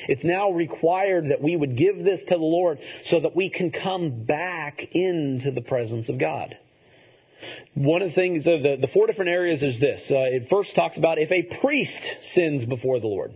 It's 0.07 0.23
now 0.23 0.51
required 0.51 1.29
that 1.29 1.41
we 1.41 1.55
would 1.57 1.75
give 1.75 2.03
this 2.03 2.21
to 2.21 2.35
the 2.35 2.37
Lord 2.37 2.79
so 3.05 3.19
that 3.19 3.35
we 3.35 3.49
can 3.49 3.71
come 3.71 4.23
back 4.23 4.81
into 4.93 5.51
the 5.51 5.61
presence 5.61 6.07
of 6.07 6.17
God. 6.17 6.57
One 7.73 8.01
of 8.01 8.09
the 8.09 8.15
things, 8.15 8.45
uh, 8.45 8.57
the, 8.61 8.77
the 8.81 8.87
four 8.87 9.07
different 9.07 9.31
areas 9.31 9.63
is 9.63 9.79
this. 9.79 10.09
Uh, 10.09 10.19
it 10.19 10.49
first 10.49 10.75
talks 10.75 10.97
about 10.97 11.17
if 11.17 11.31
a 11.31 11.43
priest 11.61 12.01
sins 12.33 12.65
before 12.65 12.99
the 12.99 13.07
Lord. 13.07 13.33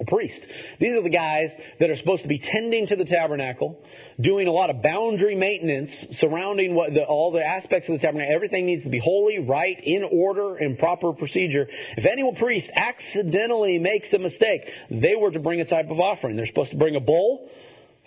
A 0.00 0.04
priest. 0.04 0.40
These 0.78 0.96
are 0.96 1.02
the 1.02 1.10
guys 1.10 1.50
that 1.80 1.90
are 1.90 1.96
supposed 1.96 2.22
to 2.22 2.28
be 2.28 2.38
tending 2.38 2.86
to 2.86 2.94
the 2.94 3.04
tabernacle, 3.04 3.80
doing 4.20 4.46
a 4.46 4.52
lot 4.52 4.70
of 4.70 4.80
boundary 4.80 5.34
maintenance 5.34 5.90
surrounding 6.12 6.76
what 6.76 6.94
the, 6.94 7.02
all 7.02 7.32
the 7.32 7.44
aspects 7.44 7.88
of 7.88 7.94
the 7.94 7.98
tabernacle. 7.98 8.32
Everything 8.32 8.66
needs 8.66 8.84
to 8.84 8.90
be 8.90 9.00
holy, 9.00 9.40
right, 9.40 9.76
in 9.82 10.04
order, 10.04 10.54
and 10.56 10.78
proper 10.78 11.12
procedure. 11.12 11.66
If 11.96 12.06
any 12.06 12.22
priest 12.38 12.70
accidentally 12.72 13.80
makes 13.80 14.12
a 14.12 14.18
mistake, 14.18 14.70
they 14.88 15.16
were 15.16 15.32
to 15.32 15.40
bring 15.40 15.60
a 15.60 15.64
type 15.64 15.90
of 15.90 15.98
offering. 15.98 16.36
They're 16.36 16.46
supposed 16.46 16.70
to 16.70 16.76
bring 16.76 16.94
a 16.94 17.00
bull 17.00 17.50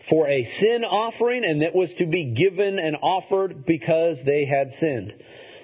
for 0.10 0.28
a 0.28 0.43
sin 0.43 0.84
offering, 0.84 1.43
and 1.45 1.62
that 1.62 1.76
was 1.76 1.93
to 1.95 2.06
be 2.06 2.34
given 2.34 2.80
and 2.80 2.97
offered 3.02 3.66
because 3.66 4.22
they 4.26 4.45
had 4.45 4.74
sinned. 4.74 5.14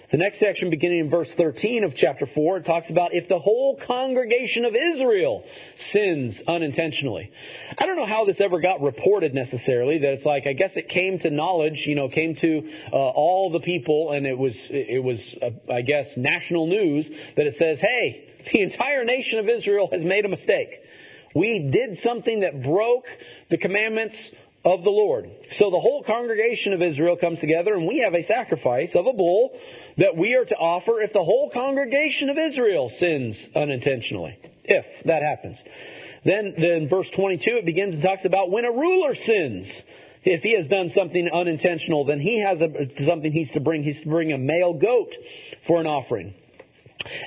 The 0.09 0.17
next 0.17 0.39
section, 0.39 0.69
beginning 0.69 0.99
in 0.99 1.09
verse 1.09 1.33
13 1.35 1.83
of 1.83 1.93
chapter 1.93 2.25
4, 2.25 2.59
it 2.59 2.65
talks 2.65 2.89
about 2.89 3.13
if 3.13 3.27
the 3.27 3.39
whole 3.39 3.77
congregation 3.85 4.63
of 4.63 4.73
Israel 4.73 5.43
sins 5.91 6.41
unintentionally. 6.47 7.29
I 7.77 7.85
don't 7.85 7.97
know 7.97 8.05
how 8.05 8.23
this 8.23 8.39
ever 8.39 8.61
got 8.61 8.81
reported 8.81 9.33
necessarily, 9.33 9.97
that 9.97 10.13
it's 10.13 10.25
like, 10.25 10.47
I 10.47 10.53
guess 10.53 10.77
it 10.77 10.87
came 10.87 11.19
to 11.19 11.29
knowledge, 11.29 11.83
you 11.85 11.95
know, 11.95 12.07
came 12.07 12.35
to 12.35 12.71
uh, 12.93 12.95
all 12.95 13.51
the 13.51 13.59
people, 13.59 14.13
and 14.13 14.25
it 14.25 14.37
was, 14.37 14.55
it 14.69 15.03
was, 15.03 15.19
uh, 15.41 15.49
I 15.73 15.81
guess, 15.81 16.15
national 16.15 16.67
news 16.67 17.09
that 17.35 17.45
it 17.45 17.55
says, 17.55 17.79
hey, 17.81 18.29
the 18.53 18.61
entire 18.61 19.03
nation 19.03 19.39
of 19.39 19.49
Israel 19.49 19.89
has 19.91 20.05
made 20.05 20.23
a 20.23 20.29
mistake. 20.29 20.69
We 21.35 21.69
did 21.71 21.99
something 21.99 22.41
that 22.41 22.63
broke 22.63 23.05
the 23.49 23.57
commandments 23.57 24.17
of 24.65 24.83
the 24.83 24.89
Lord. 24.89 25.29
So 25.51 25.69
the 25.69 25.79
whole 25.79 26.03
congregation 26.03 26.73
of 26.73 26.81
Israel 26.81 27.15
comes 27.15 27.39
together 27.39 27.73
and 27.73 27.87
we 27.87 27.99
have 27.99 28.13
a 28.13 28.23
sacrifice 28.23 28.95
of 28.95 29.05
a 29.05 29.13
bull 29.13 29.57
that 29.97 30.17
we 30.17 30.35
are 30.35 30.45
to 30.45 30.55
offer 30.55 31.01
if 31.01 31.13
the 31.13 31.23
whole 31.23 31.49
congregation 31.51 32.29
of 32.29 32.37
Israel 32.37 32.89
sins 32.89 33.47
unintentionally. 33.55 34.37
If 34.65 34.85
that 35.05 35.23
happens. 35.23 35.61
Then, 36.25 36.55
then 36.57 36.89
verse 36.89 37.09
22 37.11 37.57
it 37.57 37.65
begins 37.65 37.93
and 37.93 38.03
talks 38.03 38.25
about 38.25 38.51
when 38.51 38.65
a 38.65 38.71
ruler 38.71 39.15
sins. 39.15 39.71
If 40.23 40.41
he 40.41 40.53
has 40.53 40.67
done 40.67 40.89
something 40.89 41.29
unintentional, 41.31 42.03
then 42.03 42.19
he 42.19 42.41
has 42.41 42.61
a, 42.61 42.69
something 43.05 43.31
he's 43.31 43.51
to 43.51 43.61
bring. 43.61 43.83
He's 43.83 44.01
to 44.01 44.09
bring 44.09 44.33
a 44.33 44.37
male 44.37 44.73
goat 44.73 45.15
for 45.65 45.79
an 45.79 45.87
offering. 45.87 46.33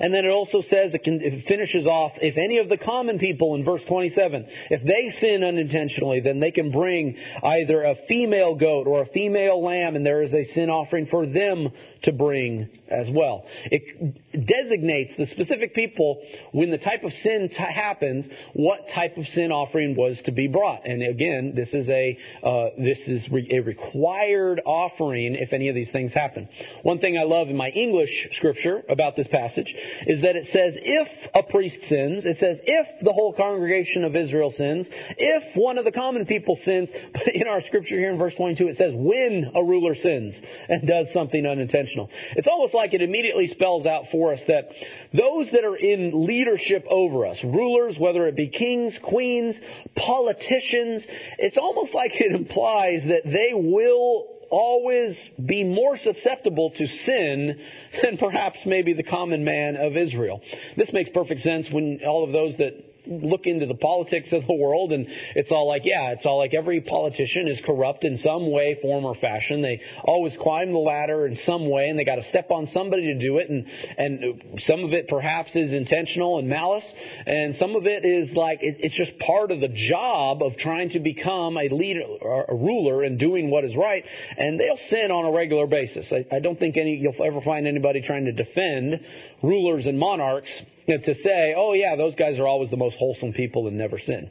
And 0.01 0.13
then 0.13 0.25
it 0.25 0.31
also 0.31 0.63
says, 0.63 0.95
it, 0.95 1.05
can, 1.05 1.21
it, 1.21 1.45
finishes 1.47 1.87
off, 1.87 2.13
if 2.21 2.37
any 2.37 2.59
of 2.59 2.69
the 2.69 2.77
common 2.77 3.19
people 3.19 3.55
in 3.55 3.65
verse 3.65 3.85
27, 3.85 4.47
if 4.71 4.83
they 4.83 5.11
sin 5.11 5.45
unintentionally, 5.45 6.21
then 6.21 6.41
they 6.41 6.51
can 6.51 6.71
bring 6.71 7.17
either 7.43 7.83
a 7.83 7.95
female 8.09 8.57
goat 8.57 8.87
or 8.87 9.03
a 9.03 9.07
female 9.07 9.63
lamb, 9.63 9.97
and 9.97 10.05
there 10.05 10.23
is 10.23 10.35
a 10.35 10.45
sin 10.45 10.71
offering 10.71 11.07
for 11.07 11.27
them 11.27 11.69
to 12.03 12.13
bring 12.13 12.69
as 12.91 13.09
well. 13.11 13.45
It 13.65 14.47
designates 14.47 15.15
the 15.17 15.27
specific 15.27 15.75
people 15.75 16.23
when 16.53 16.71
the 16.71 16.79
type 16.79 17.05
of 17.05 17.13
sin 17.13 17.49
t- 17.49 17.55
happens, 17.57 18.27
what 18.53 18.89
type 18.89 19.17
of 19.17 19.27
sin 19.27 19.53
offering 19.53 19.97
was 19.97 20.21
to 20.23 20.33
be 20.33 20.49
brought. 20.49 20.87
And 20.87 21.03
again, 21.03 21.53
this 21.55 21.73
is 21.75 21.89
a 21.89 22.19
uh, 22.43 22.71
this 22.79 22.99
is 23.07 23.29
re- 23.31 23.49
a 23.51 23.61
required 23.61 24.61
offering 24.65 25.35
if 25.35 25.53
any 25.53 25.69
of 25.69 25.75
these 25.75 25.91
things 25.91 26.13
happen. 26.13 26.49
One 26.83 26.99
thing 26.99 27.17
I 27.19 27.25
love 27.25 27.49
in 27.49 27.57
my 27.57 27.69
English 27.69 28.29
scripture 28.33 28.83
about 28.89 29.17
this 29.17 29.29
passage 29.29 29.75
is 30.07 30.23
that 30.23 30.37
it 30.37 30.47
says 30.47 30.77
if 30.81 31.09
a 31.35 31.43
priest 31.43 31.83
sins, 31.85 32.27
it 32.27 32.39
says 32.39 32.61
if 32.65 32.87
the 33.03 33.13
whole 33.13 33.33
congregation 33.33 34.05
of 34.05 34.17
Israel 34.17 34.51
sins, 34.51 34.89
if 35.17 35.57
one 35.57 35.79
of 35.79 35.85
the 35.85 35.93
common 35.93 36.27
people 36.27 36.57
sins. 36.57 36.91
But 37.13 37.35
in 37.35 37.49
our 37.49 37.61
scripture 37.61 37.99
here 37.99 38.13
in 38.13 38.19
verse 38.19 38.35
22, 38.35 38.69
it 38.69 38.77
says 38.77 38.95
when 38.97 39.51
a 39.55 39.63
ruler 39.63 39.95
sins 39.95 40.41
and 40.69 40.87
does 40.87 41.13
something 41.13 41.45
unintentional. 41.45 42.09
It's 42.37 42.49
almost 42.49 42.73
like 42.73 42.80
it 42.93 43.03
immediately 43.03 43.47
spells 43.47 43.87
out 43.87 44.11
for 44.11 44.33
us 44.33 44.41
that 44.47 44.71
those 45.13 45.51
that 45.53 45.65
are 45.65 45.77
in 45.77 46.27
leadership 46.27 46.85
over 46.89 47.27
us, 47.27 47.43
rulers, 47.45 47.99
whether 47.99 48.27
it 48.27 48.37
be 48.37 48.49
kings, 48.49 48.99
queens, 49.03 49.61
politicians, 49.95 51.07
it's 51.39 51.57
almost 51.57 51.95
like 51.95 52.13
it 52.21 52.33
implies 52.33 53.05
that 53.05 53.23
they 53.25 53.53
will 53.55 54.27
always 54.51 55.17
be 55.45 55.63
more 55.63 55.97
susceptible 55.97 56.71
to 56.71 56.87
sin 56.89 57.61
than 58.03 58.19
perhaps 58.19 58.59
maybe 58.67 58.93
the 58.93 59.03
common 59.03 59.45
man 59.45 59.77
of 59.77 59.97
Israel. 59.97 60.41
This 60.77 60.93
makes 60.93 61.11
perfect 61.11 61.43
sense 61.43 61.71
when 61.71 62.01
all 62.05 62.25
of 62.25 62.33
those 62.33 62.57
that 62.57 62.90
look 63.07 63.47
into 63.47 63.67
the 63.67 63.75
politics 63.75 64.33
of 64.33 64.47
the 64.47 64.55
world 64.55 64.93
and 64.93 65.07
it's 65.35 65.51
all 65.51 65.69
like, 65.69 65.83
yeah, 65.85 66.11
it's 66.13 66.27
all 66.27 66.39
like 66.39 66.55
every 66.55 66.81
politician 66.81 67.49
is 67.49 67.61
corrupt 67.65 68.05
in 68.05 68.19
some 68.19 68.51
way, 68.51 68.79
form, 68.81 69.05
or 69.05 69.15
fashion. 69.15 69.63
They 69.63 69.81
always 70.05 70.37
climb 70.37 70.73
the 70.73 70.79
ladder 70.79 71.27
in 71.27 71.37
some 71.37 71.69
way 71.69 71.89
and 71.89 71.99
they 71.99 72.05
got 72.05 72.17
to 72.17 72.25
step 72.25 72.51
on 72.51 72.67
somebody 72.69 73.13
to 73.13 73.19
do 73.19 73.39
it. 73.39 73.51
And, 73.51 73.67
and 73.99 74.61
some 74.61 74.85
of 74.85 74.93
it 74.93 75.09
perhaps 75.09 75.57
is 75.57 75.73
intentional 75.73 76.39
and 76.39 76.49
malice. 76.49 76.85
And 77.27 77.57
some 77.57 77.77
of 77.77 77.87
it 77.87 78.05
is 78.05 78.33
like, 78.33 78.59
it, 78.63 78.77
it's 78.81 78.95
just 78.95 79.19
part 79.19 79.51
of 79.51 79.61
the 79.61 79.69
job 79.69 80.43
of 80.43 80.57
trying 80.57 80.91
to 80.91 81.01
become 81.01 81.57
a 81.57 81.69
leader, 81.75 82.03
or 82.21 82.45
a 82.49 82.55
ruler 82.55 83.03
and 83.03 83.19
doing 83.19 83.51
what 83.51 83.65
is 83.65 83.77
right. 83.77 84.05
And 84.37 84.59
they'll 84.59 84.79
sin 84.89 85.11
on 85.11 85.25
a 85.25 85.33
regular 85.33 85.67
basis. 85.67 86.13
I, 86.13 86.27
I 86.35 86.41
don't 86.41 86.59
think 86.59 86.77
any, 86.77 86.97
you'll 86.97 87.15
ever 87.25 87.41
find 87.41 87.67
anybody 87.67 88.03
trying 88.03 88.27
to 88.27 88.33
defend 88.33 89.01
rulers 89.43 89.87
and 89.87 89.99
monarchs 89.99 90.51
you 90.87 90.97
know, 90.97 91.05
to 91.05 91.15
say, 91.15 91.55
oh 91.57 91.73
yeah, 91.73 91.97
those 91.97 92.15
guys 92.15 92.39
are 92.39 92.47
always 92.47 92.71
the 92.71 92.77
most 92.77 92.97
wholesome 92.97 93.33
people 93.33 93.69
and 93.69 93.77
never 93.77 93.99
sin. 93.99 94.31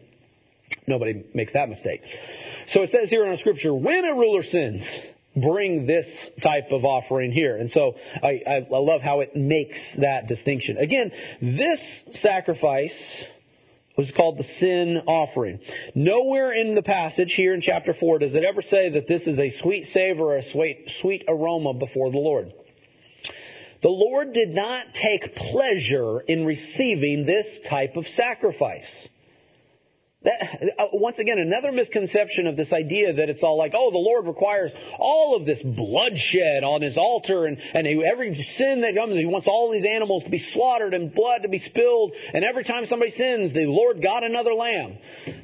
Nobody 0.87 1.23
makes 1.33 1.53
that 1.53 1.69
mistake. 1.69 2.01
So 2.67 2.83
it 2.83 2.91
says 2.91 3.09
here 3.09 3.23
in 3.23 3.31
our 3.31 3.37
scripture, 3.37 3.73
when 3.73 4.05
a 4.05 4.13
ruler 4.13 4.43
sins, 4.43 4.83
bring 5.35 5.85
this 5.85 6.05
type 6.41 6.71
of 6.71 6.85
offering 6.85 7.31
here. 7.31 7.55
And 7.55 7.69
so 7.69 7.95
I, 8.21 8.41
I, 8.45 8.55
I 8.73 8.79
love 8.79 9.01
how 9.01 9.21
it 9.21 9.35
makes 9.35 9.77
that 9.97 10.27
distinction. 10.27 10.77
Again, 10.77 11.11
this 11.41 12.03
sacrifice 12.13 13.25
was 13.97 14.11
called 14.11 14.37
the 14.37 14.43
sin 14.43 15.01
offering. 15.07 15.59
Nowhere 15.93 16.51
in 16.51 16.73
the 16.73 16.81
passage 16.81 17.33
here 17.35 17.53
in 17.53 17.61
chapter 17.61 17.93
4 17.93 18.19
does 18.19 18.35
it 18.35 18.43
ever 18.43 18.61
say 18.61 18.89
that 18.91 19.07
this 19.07 19.27
is 19.27 19.39
a 19.39 19.49
sweet 19.49 19.87
savor 19.87 20.33
or 20.33 20.37
a 20.37 20.51
sweet, 20.51 20.89
sweet 21.01 21.25
aroma 21.27 21.73
before 21.73 22.09
the 22.11 22.17
Lord. 22.17 22.53
The 23.81 23.89
Lord 23.89 24.33
did 24.33 24.49
not 24.49 24.87
take 24.93 25.35
pleasure 25.35 26.19
in 26.21 26.45
receiving 26.45 27.25
this 27.25 27.47
type 27.69 27.95
of 27.95 28.07
sacrifice. 28.07 29.07
That, 30.21 30.73
uh, 30.77 30.87
once 30.91 31.17
again, 31.17 31.39
another 31.39 31.71
misconception 31.71 32.45
of 32.45 32.57
this 32.57 32.73
idea 32.73 33.13
that 33.13 33.29
it's 33.29 33.41
all 33.41 33.57
like, 33.57 33.71
oh, 33.73 33.89
the 33.89 33.97
Lord 33.97 34.27
requires 34.27 34.73
all 34.99 35.37
of 35.37 35.45
this 35.45 35.61
bloodshed 35.63 36.65
on 36.65 36.81
His 36.81 36.97
altar, 36.97 37.45
and, 37.45 37.57
and 37.57 37.87
every 37.87 38.35
sin 38.57 38.81
that 38.81 38.95
comes, 38.95 39.17
He 39.17 39.25
wants 39.25 39.47
all 39.47 39.71
these 39.71 39.85
animals 39.85 40.25
to 40.25 40.29
be 40.29 40.39
slaughtered 40.39 40.93
and 40.93 41.15
blood 41.15 41.43
to 41.43 41.47
be 41.47 41.59
spilled, 41.59 42.11
and 42.33 42.43
every 42.43 42.65
time 42.65 42.85
somebody 42.85 43.11
sins, 43.11 43.53
the 43.53 43.65
Lord 43.65 44.03
got 44.03 44.25
another 44.25 44.53
lamb. 44.53 44.97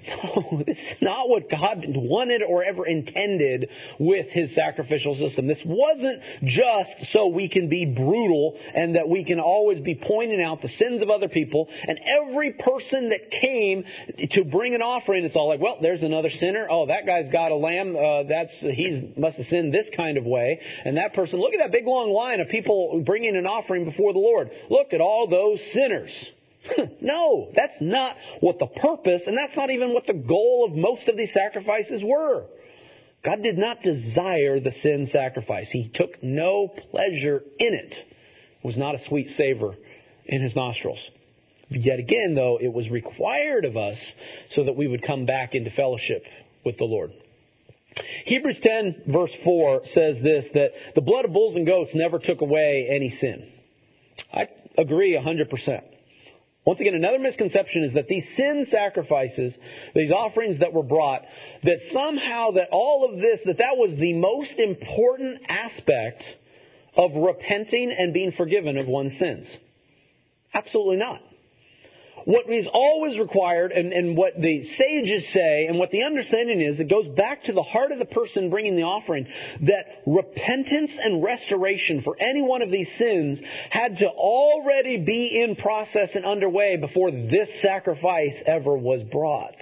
No, 0.07 0.61
this 0.67 0.77
is 0.77 1.01
not 1.01 1.29
what 1.29 1.49
God 1.49 1.85
wanted 1.87 2.43
or 2.43 2.61
ever 2.61 2.85
intended 2.85 3.69
with 3.97 4.27
His 4.31 4.53
sacrificial 4.53 5.15
system. 5.15 5.47
This 5.47 5.63
wasn't 5.65 6.21
just 6.43 7.13
so 7.13 7.27
we 7.27 7.47
can 7.47 7.69
be 7.69 7.85
brutal 7.85 8.59
and 8.73 8.95
that 8.95 9.07
we 9.07 9.23
can 9.23 9.39
always 9.39 9.79
be 9.79 9.95
pointing 9.95 10.41
out 10.41 10.61
the 10.61 10.67
sins 10.67 11.01
of 11.01 11.09
other 11.09 11.29
people, 11.29 11.69
and 11.87 11.97
every 12.21 12.51
person 12.51 13.11
that 13.11 13.31
came 13.31 13.85
to 14.31 14.43
bring 14.43 14.64
bring 14.65 14.73
an 14.73 14.81
offering, 14.81 15.25
it's 15.25 15.35
all 15.35 15.47
like, 15.47 15.61
well, 15.61 15.77
there's 15.79 16.01
another 16.01 16.31
sinner. 16.31 16.67
Oh, 16.67 16.87
that 16.87 17.05
guy's 17.05 17.29
got 17.29 17.51
a 17.51 17.55
lamb. 17.55 17.95
Uh, 17.95 18.23
that's 18.23 18.59
he's 18.61 19.15
must 19.15 19.37
have 19.37 19.45
sinned 19.45 19.71
this 19.71 19.85
kind 19.95 20.17
of 20.17 20.25
way. 20.25 20.59
And 20.83 20.97
that 20.97 21.13
person, 21.13 21.39
look 21.39 21.53
at 21.53 21.59
that 21.59 21.71
big 21.71 21.85
long 21.85 22.09
line 22.09 22.39
of 22.39 22.49
people 22.49 23.03
bringing 23.05 23.35
an 23.35 23.45
offering 23.45 23.85
before 23.85 24.11
the 24.11 24.17
Lord. 24.17 24.49
Look 24.71 24.91
at 24.91 25.01
all 25.01 25.27
those 25.27 25.61
sinners. 25.71 26.31
no, 26.99 27.51
that's 27.55 27.79
not 27.79 28.17
what 28.39 28.57
the 28.57 28.65
purpose, 28.65 29.21
and 29.27 29.37
that's 29.37 29.55
not 29.55 29.69
even 29.69 29.93
what 29.93 30.07
the 30.07 30.15
goal 30.15 30.67
of 30.67 30.75
most 30.75 31.07
of 31.09 31.15
these 31.15 31.31
sacrifices 31.31 32.01
were. 32.03 32.47
God 33.23 33.43
did 33.43 33.59
not 33.59 33.83
desire 33.83 34.59
the 34.59 34.71
sin 34.71 35.05
sacrifice. 35.05 35.69
He 35.69 35.91
took 35.93 36.23
no 36.23 36.69
pleasure 36.89 37.43
in 37.59 37.75
it. 37.75 37.93
It 37.93 38.65
was 38.65 38.77
not 38.77 38.95
a 38.95 39.05
sweet 39.07 39.29
savor 39.37 39.75
in 40.25 40.41
his 40.41 40.55
nostrils. 40.55 41.07
Yet 41.69 41.99
again, 41.99 42.35
though, 42.35 42.59
it 42.61 42.71
was 42.71 42.89
required 42.89 43.65
of 43.65 43.75
us 43.75 43.97
so 44.51 44.65
that 44.65 44.75
we 44.75 44.87
would 44.87 45.03
come 45.03 45.25
back 45.25 45.55
into 45.55 45.71
fellowship 45.71 46.23
with 46.63 46.77
the 46.77 46.85
Lord. 46.85 47.11
Hebrews 48.25 48.59
10 48.61 49.03
verse 49.07 49.33
4 49.43 49.81
says 49.85 50.21
this, 50.21 50.49
that 50.53 50.71
the 50.95 51.01
blood 51.01 51.25
of 51.25 51.33
bulls 51.33 51.55
and 51.55 51.65
goats 51.65 51.95
never 51.95 52.19
took 52.19 52.41
away 52.41 52.87
any 52.89 53.09
sin. 53.09 53.51
I 54.33 54.49
agree 54.77 55.13
100%. 55.13 55.81
Once 56.65 56.79
again, 56.79 56.95
another 56.95 57.19
misconception 57.19 57.83
is 57.83 57.93
that 57.93 58.07
these 58.07 58.27
sin 58.35 58.65
sacrifices, 58.65 59.55
these 59.93 60.11
offerings 60.11 60.59
that 60.59 60.73
were 60.73 60.83
brought, 60.83 61.21
that 61.61 61.77
somehow 61.91 62.51
that 62.51 62.69
all 62.71 63.05
of 63.05 63.19
this, 63.19 63.41
that 63.45 63.59
that 63.59 63.77
was 63.77 63.95
the 63.97 64.13
most 64.13 64.57
important 64.57 65.41
aspect 65.47 66.23
of 66.97 67.11
repenting 67.13 67.91
and 67.91 68.13
being 68.13 68.31
forgiven 68.31 68.77
of 68.77 68.87
one's 68.87 69.17
sins. 69.19 69.47
Absolutely 70.53 70.97
not. 70.97 71.21
What 72.25 72.49
is 72.49 72.67
always 72.71 73.19
required, 73.19 73.71
and, 73.71 73.93
and 73.93 74.17
what 74.17 74.33
the 74.41 74.63
sages 74.63 75.31
say, 75.31 75.67
and 75.67 75.77
what 75.77 75.91
the 75.91 76.03
understanding 76.03 76.59
is, 76.59 76.79
it 76.79 76.89
goes 76.89 77.07
back 77.07 77.43
to 77.43 77.53
the 77.53 77.61
heart 77.61 77.91
of 77.91 77.99
the 77.99 78.05
person 78.05 78.49
bringing 78.49 78.75
the 78.75 78.81
offering, 78.81 79.27
that 79.61 80.01
repentance 80.07 80.97
and 80.99 81.23
restoration 81.23 82.01
for 82.01 82.17
any 82.19 82.41
one 82.41 82.63
of 82.63 82.71
these 82.71 82.91
sins 82.97 83.39
had 83.69 83.97
to 83.97 84.07
already 84.07 84.97
be 84.97 85.39
in 85.39 85.55
process 85.55 86.15
and 86.15 86.25
underway 86.25 86.77
before 86.77 87.11
this 87.11 87.61
sacrifice 87.61 88.41
ever 88.47 88.75
was 88.75 89.03
brought. 89.03 89.55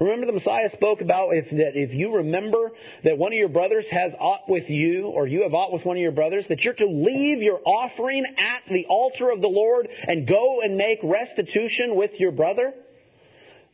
Remember 0.00 0.26
the 0.26 0.32
Messiah 0.32 0.70
spoke 0.70 1.00
about 1.00 1.36
if 1.36 1.50
that 1.50 1.76
if 1.76 1.94
you 1.94 2.16
remember 2.16 2.72
that 3.04 3.16
one 3.16 3.32
of 3.32 3.38
your 3.38 3.48
brothers 3.48 3.86
has 3.90 4.12
aught 4.18 4.48
with 4.48 4.68
you, 4.68 5.06
or 5.06 5.26
you 5.28 5.44
have 5.44 5.54
aught 5.54 5.72
with 5.72 5.84
one 5.84 5.96
of 5.96 6.02
your 6.02 6.12
brothers, 6.12 6.46
that 6.48 6.64
you're 6.64 6.74
to 6.74 6.86
leave 6.86 7.42
your 7.42 7.60
offering 7.64 8.24
at 8.36 8.62
the 8.68 8.86
altar 8.86 9.30
of 9.30 9.40
the 9.40 9.48
Lord 9.48 9.88
and 10.02 10.26
go 10.26 10.60
and 10.62 10.76
make 10.76 10.98
restitution 11.04 11.94
with 11.94 12.18
your 12.18 12.32
brother. 12.32 12.74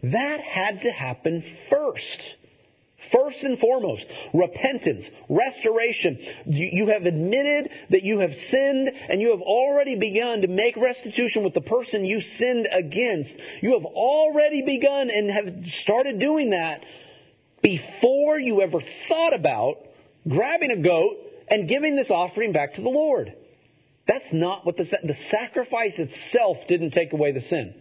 That 0.03 0.41
had 0.41 0.83
to 0.83 0.91
happen 0.91 1.43
first. 1.71 2.21
First 3.13 3.43
and 3.43 3.59
foremost, 3.59 4.07
repentance, 4.33 5.05
restoration. 5.29 6.19
You, 6.47 6.89
have 6.89 7.07
admitted 7.07 7.71
that 7.91 8.03
you 8.03 8.21
have 8.21 8.33
sinned 8.35 8.91
and 9.09 9.21
you 9.21 9.31
have 9.33 9.41
already 9.41 9.97
begun 9.97 10.43
to 10.43 10.49
make 10.49 10.77
restitution 10.77 11.43
with 11.43 11.55
the 11.55 11.61
person 11.61 12.05
you 12.05 12.21
sinned 12.21 12.69
against. 12.71 13.35
You 13.63 13.73
have 13.73 13.85
already 13.85 14.63
begun 14.63 15.11
and 15.11 15.31
have 15.31 15.67
started 15.67 16.21
doing 16.21 16.51
that 16.51 16.85
before 17.63 18.39
you 18.39 18.63
ever 18.63 18.79
thought 19.09 19.35
about 19.35 19.79
grabbing 20.29 20.71
a 20.71 20.83
goat 20.83 21.17
and 21.49 21.69
giving 21.69 21.97
this 21.97 22.11
offering 22.11 22.53
back 22.53 22.75
to 22.75 22.83
the 22.83 22.89
Lord. 22.89 23.35
That's 24.07 24.33
not 24.33 24.65
what 24.65 24.77
the, 24.77 24.85
the 24.85 25.17
sacrifice 25.31 25.99
itself 25.99 26.59
didn't 26.69 26.93
take 26.93 27.13
away 27.13 27.33
the 27.33 27.41
sin 27.41 27.75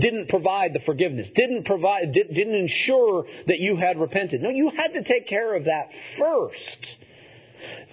didn't 0.00 0.28
provide 0.28 0.72
the 0.72 0.80
forgiveness, 0.80 1.30
didn't 1.34 1.64
provide, 1.64 2.12
didn't 2.12 2.54
ensure 2.54 3.26
that 3.46 3.58
you 3.58 3.76
had 3.76 3.98
repented. 3.98 4.42
No, 4.42 4.50
you 4.50 4.70
had 4.70 4.94
to 4.94 5.04
take 5.04 5.26
care 5.26 5.54
of 5.54 5.64
that 5.64 5.90
first. 6.18 6.86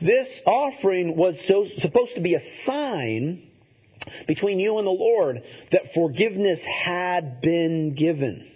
This 0.02 0.42
offering 0.46 1.16
was 1.16 1.40
so, 1.48 1.66
supposed 1.78 2.16
to 2.16 2.22
be 2.22 2.36
a 2.36 2.42
sign 2.66 3.44
between 4.28 4.60
you 4.60 4.78
and 4.78 4.88
the 4.88 4.92
Lord 4.92 5.44
that 5.72 5.94
forgiveness 5.94 6.62
had 6.64 7.42
been 7.42 7.96
given. 7.96 8.48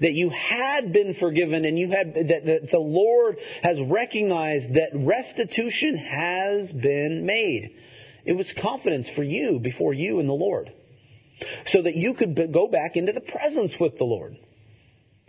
That 0.00 0.14
you 0.14 0.30
had 0.30 0.92
been 0.92 1.14
forgiven 1.14 1.64
and 1.64 1.78
you 1.78 1.90
had, 1.92 2.14
that, 2.14 2.42
that 2.44 2.70
the 2.72 2.78
Lord 2.78 3.36
has 3.62 3.80
recognized 3.80 4.74
that 4.74 4.90
restitution 4.94 5.96
has 5.96 6.72
been 6.72 7.24
made. 7.24 7.70
It 8.24 8.32
was 8.32 8.52
confidence 8.60 9.08
for 9.14 9.22
you 9.22 9.60
before 9.60 9.94
you 9.94 10.18
and 10.18 10.28
the 10.28 10.32
Lord 10.32 10.72
so 11.66 11.82
that 11.82 11.96
you 11.96 12.14
could 12.14 12.36
go 12.52 12.68
back 12.68 12.96
into 12.96 13.12
the 13.12 13.20
presence 13.20 13.72
with 13.78 13.98
the 13.98 14.04
Lord. 14.04 14.36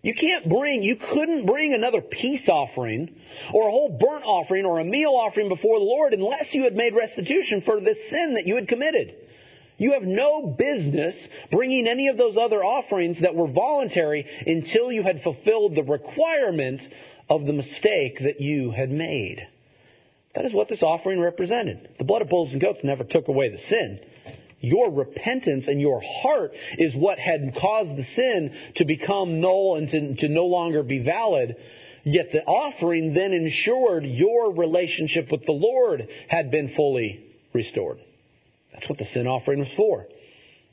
You 0.04 0.14
can't 0.14 0.48
bring, 0.48 0.84
you 0.84 0.96
couldn't 0.96 1.46
bring 1.46 1.74
another 1.74 2.02
peace 2.02 2.48
offering 2.48 3.16
or 3.54 3.68
a 3.68 3.72
whole 3.72 3.98
burnt 4.00 4.24
offering 4.26 4.66
or 4.66 4.80
a 4.80 4.86
meal 4.86 5.12
offering 5.12 5.50
before 5.50 5.80
the 5.80 5.86
Lord 5.86 6.14
unless 6.14 6.54
you 6.54 6.64
had 6.64 6.76
made 6.76 6.96
restitution 6.96 7.62
for 7.62 7.82
this 7.82 7.98
sin 8.10 8.36
that 8.36 8.48
you 8.48 8.56
had 8.56 8.68
committed. 8.68 9.16
You 9.78 9.94
have 9.94 10.04
no 10.04 10.56
business 10.58 11.16
bringing 11.52 11.88
any 11.88 12.08
of 12.08 12.18
those 12.18 12.38
other 12.38 12.64
offerings 12.64 13.22
that 13.22 13.36
were 13.36 13.48
voluntary 13.48 14.26
until 14.46 14.92
you 14.92 15.04
had 15.04 15.22
fulfilled 15.22 15.76
the 15.76 15.84
requirement 15.84 16.82
of 17.30 17.46
the 17.46 17.54
mistake 17.54 18.20
that 18.22 18.40
you 18.40 18.72
had 18.72 18.90
made. 18.90 19.46
That 20.36 20.46
is 20.46 20.54
what 20.54 20.68
this 20.68 20.84
offering 20.84 21.20
represented. 21.20 21.90
The 21.98 22.06
blood 22.06 22.22
of 22.22 22.30
bulls 22.30 22.52
and 22.54 22.62
goats 22.62 22.84
never 22.84 23.04
took 23.04 23.28
away 23.28 23.50
the 23.50 23.58
sin. 23.58 24.00
Your 24.60 24.92
repentance 24.92 25.68
and 25.68 25.80
your 25.80 26.02
heart 26.02 26.52
is 26.78 26.96
what 26.96 27.20
had 27.20 27.56
caused 27.56 27.96
the 27.96 28.04
sin 28.04 28.56
to 28.76 28.86
become 28.86 29.40
null 29.40 29.76
and 29.76 29.90
to, 29.90 30.16
to 30.16 30.30
no 30.30 30.46
longer 30.46 30.82
be 30.82 31.00
valid. 31.00 31.56
Yet 32.04 32.32
the 32.32 32.44
offering 32.44 33.14
then 33.14 33.34
ensured 33.34 34.06
your 34.06 34.54
relationship 34.54 35.32
with 35.32 35.46
the 35.46 35.52
Lord 35.52 36.08
had 36.28 36.50
been 36.50 36.70
fully 36.70 37.24
restored. 37.54 38.00
That's 38.74 38.90
what 38.90 38.98
the 38.98 39.06
sin 39.06 39.28
offering 39.28 39.60
was 39.60 39.74
for. 39.76 40.08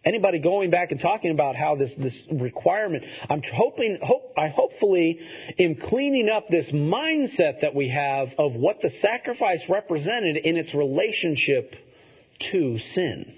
Anybody 0.04 0.38
going 0.38 0.70
back 0.70 0.90
and 0.92 1.00
talking 1.00 1.30
about 1.30 1.56
how 1.56 1.76
this, 1.76 1.94
this 1.96 2.18
requirement, 2.30 3.04
I'm 3.28 3.42
hoping, 3.42 3.98
hope, 4.02 4.34
I 4.36 4.48
hopefully 4.48 5.18
am 5.58 5.76
cleaning 5.76 6.28
up 6.28 6.48
this 6.48 6.70
mindset 6.70 7.62
that 7.62 7.74
we 7.74 7.88
have 7.88 8.28
of 8.38 8.52
what 8.52 8.82
the 8.82 8.90
sacrifice 8.90 9.62
represented 9.68 10.36
in 10.36 10.56
its 10.56 10.74
relationship 10.74 11.74
to 12.50 12.78
sin. 12.78 13.34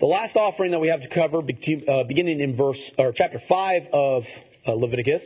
The 0.00 0.06
last 0.06 0.36
offering 0.36 0.70
that 0.70 0.78
we 0.78 0.88
have 0.88 1.02
to 1.02 1.08
cover, 1.08 1.38
uh, 1.38 2.04
beginning 2.04 2.40
in 2.40 2.56
verse 2.56 2.92
or 2.96 3.12
chapter 3.12 3.40
five 3.48 3.82
of 3.92 4.24
uh, 4.66 4.72
Leviticus, 4.72 5.22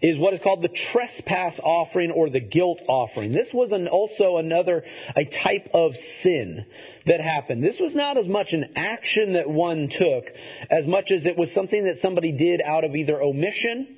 is 0.00 0.18
what 0.18 0.32
is 0.32 0.40
called 0.40 0.62
the 0.62 0.68
trespass 0.92 1.60
offering 1.62 2.10
or 2.10 2.30
the 2.30 2.40
guilt 2.40 2.80
offering. 2.88 3.32
This 3.32 3.52
was 3.52 3.72
an, 3.72 3.88
also 3.88 4.38
another 4.38 4.84
a 5.14 5.24
type 5.24 5.68
of 5.74 5.92
sin 6.22 6.64
that 7.06 7.20
happened. 7.20 7.62
This 7.62 7.78
was 7.78 7.94
not 7.94 8.16
as 8.16 8.26
much 8.26 8.52
an 8.52 8.72
action 8.76 9.34
that 9.34 9.50
one 9.50 9.88
took 9.90 10.24
as 10.70 10.86
much 10.86 11.10
as 11.10 11.26
it 11.26 11.36
was 11.36 11.52
something 11.52 11.84
that 11.84 11.98
somebody 11.98 12.32
did 12.32 12.62
out 12.62 12.84
of 12.84 12.94
either 12.94 13.20
omission 13.20 13.96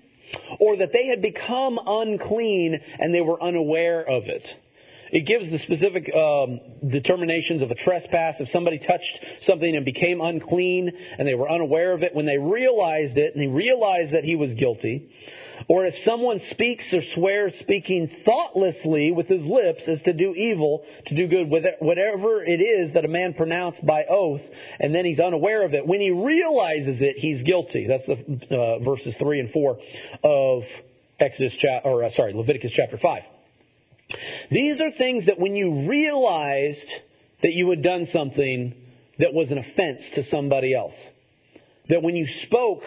or 0.59 0.78
that 0.78 0.92
they 0.92 1.06
had 1.06 1.22
become 1.22 1.78
unclean 1.84 2.80
and 2.98 3.14
they 3.14 3.20
were 3.20 3.40
unaware 3.40 4.01
of 4.02 4.24
it. 4.24 4.48
It 5.12 5.26
gives 5.26 5.50
the 5.50 5.58
specific 5.58 6.12
um, 6.14 6.60
determinations 6.88 7.62
of 7.62 7.70
a 7.70 7.74
trespass. 7.74 8.40
If 8.40 8.48
somebody 8.48 8.78
touched 8.78 9.20
something 9.42 9.74
and 9.74 9.84
became 9.84 10.20
unclean 10.20 10.92
and 11.18 11.26
they 11.26 11.34
were 11.34 11.50
unaware 11.50 11.92
of 11.92 12.02
it, 12.02 12.14
when 12.14 12.26
they 12.26 12.38
realized 12.38 13.18
it 13.18 13.34
and 13.34 13.42
they 13.42 13.52
realized 13.52 14.12
that 14.12 14.24
he 14.24 14.36
was 14.36 14.54
guilty, 14.54 15.10
or 15.68 15.84
if 15.84 15.94
someone 15.98 16.38
speaks 16.38 16.92
or 16.94 17.02
swears 17.14 17.54
speaking 17.56 18.08
thoughtlessly 18.24 19.12
with 19.12 19.26
his 19.26 19.44
lips 19.44 19.88
as 19.88 20.00
to 20.02 20.12
do 20.12 20.34
evil, 20.34 20.84
to 21.06 21.14
do 21.14 21.28
good, 21.28 21.50
whatever 21.50 22.42
it 22.42 22.60
is 22.60 22.94
that 22.94 23.04
a 23.04 23.08
man 23.08 23.34
pronounced 23.34 23.84
by 23.84 24.04
oath, 24.04 24.40
and 24.78 24.94
then 24.94 25.04
he's 25.04 25.20
unaware 25.20 25.64
of 25.64 25.74
it, 25.74 25.86
when 25.86 26.00
he 26.00 26.10
realizes 26.10 27.02
it, 27.02 27.16
he's 27.16 27.42
guilty. 27.42 27.86
That's 27.86 28.06
the 28.06 28.56
uh, 28.56 28.78
verses 28.78 29.14
three 29.18 29.40
and 29.40 29.50
four 29.50 29.78
of 30.24 30.62
Exodus, 31.18 31.54
cha- 31.54 31.80
or 31.84 32.04
uh, 32.04 32.10
sorry, 32.10 32.32
Leviticus 32.32 32.72
chapter 32.72 32.96
five. 32.96 33.24
These 34.50 34.80
are 34.80 34.90
things 34.90 35.26
that 35.26 35.38
when 35.38 35.56
you 35.56 35.88
realized 35.88 36.90
that 37.42 37.52
you 37.52 37.70
had 37.70 37.82
done 37.82 38.06
something 38.06 38.74
that 39.18 39.32
was 39.32 39.50
an 39.50 39.58
offense 39.58 40.02
to 40.14 40.24
somebody 40.24 40.74
else, 40.74 40.94
that 41.88 42.02
when 42.02 42.16
you 42.16 42.26
spoke 42.26 42.82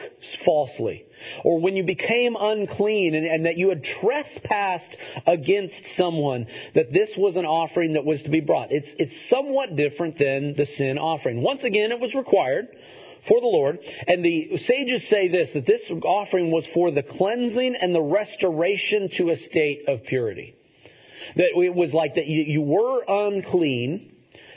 falsely, 0.45 1.05
or 1.43 1.59
when 1.59 1.75
you 1.75 1.83
became 1.83 2.35
unclean 2.39 3.15
and, 3.15 3.25
and, 3.25 3.45
that 3.45 3.57
you 3.57 3.69
had 3.69 3.83
trespassed 3.83 4.95
against 5.25 5.85
someone, 5.95 6.47
that 6.75 6.91
this 6.91 7.09
was 7.17 7.35
an 7.35 7.45
offering 7.45 7.93
that 7.93 8.05
was 8.05 8.23
to 8.23 8.29
be 8.29 8.39
brought. 8.39 8.71
It's, 8.71 8.93
it's 8.97 9.29
somewhat 9.29 9.75
different 9.75 10.17
than 10.17 10.53
the 10.55 10.65
sin 10.65 10.97
offering. 10.97 11.41
Once 11.41 11.63
again, 11.63 11.91
it 11.91 11.99
was 11.99 12.13
required 12.13 12.67
for 13.27 13.39
the 13.39 13.47
Lord. 13.47 13.79
And 14.07 14.23
the 14.23 14.57
sages 14.57 15.07
say 15.09 15.27
this, 15.27 15.51
that 15.53 15.65
this 15.65 15.81
offering 16.03 16.51
was 16.51 16.67
for 16.73 16.91
the 16.91 17.03
cleansing 17.03 17.75
and 17.75 17.93
the 17.93 18.01
restoration 18.01 19.09
to 19.17 19.29
a 19.29 19.37
state 19.37 19.83
of 19.87 20.03
purity. 20.03 20.55
That 21.35 21.51
it 21.55 21.75
was 21.75 21.93
like 21.93 22.15
that 22.15 22.27
you, 22.27 22.61
were 22.61 23.03
unclean, 23.07 24.13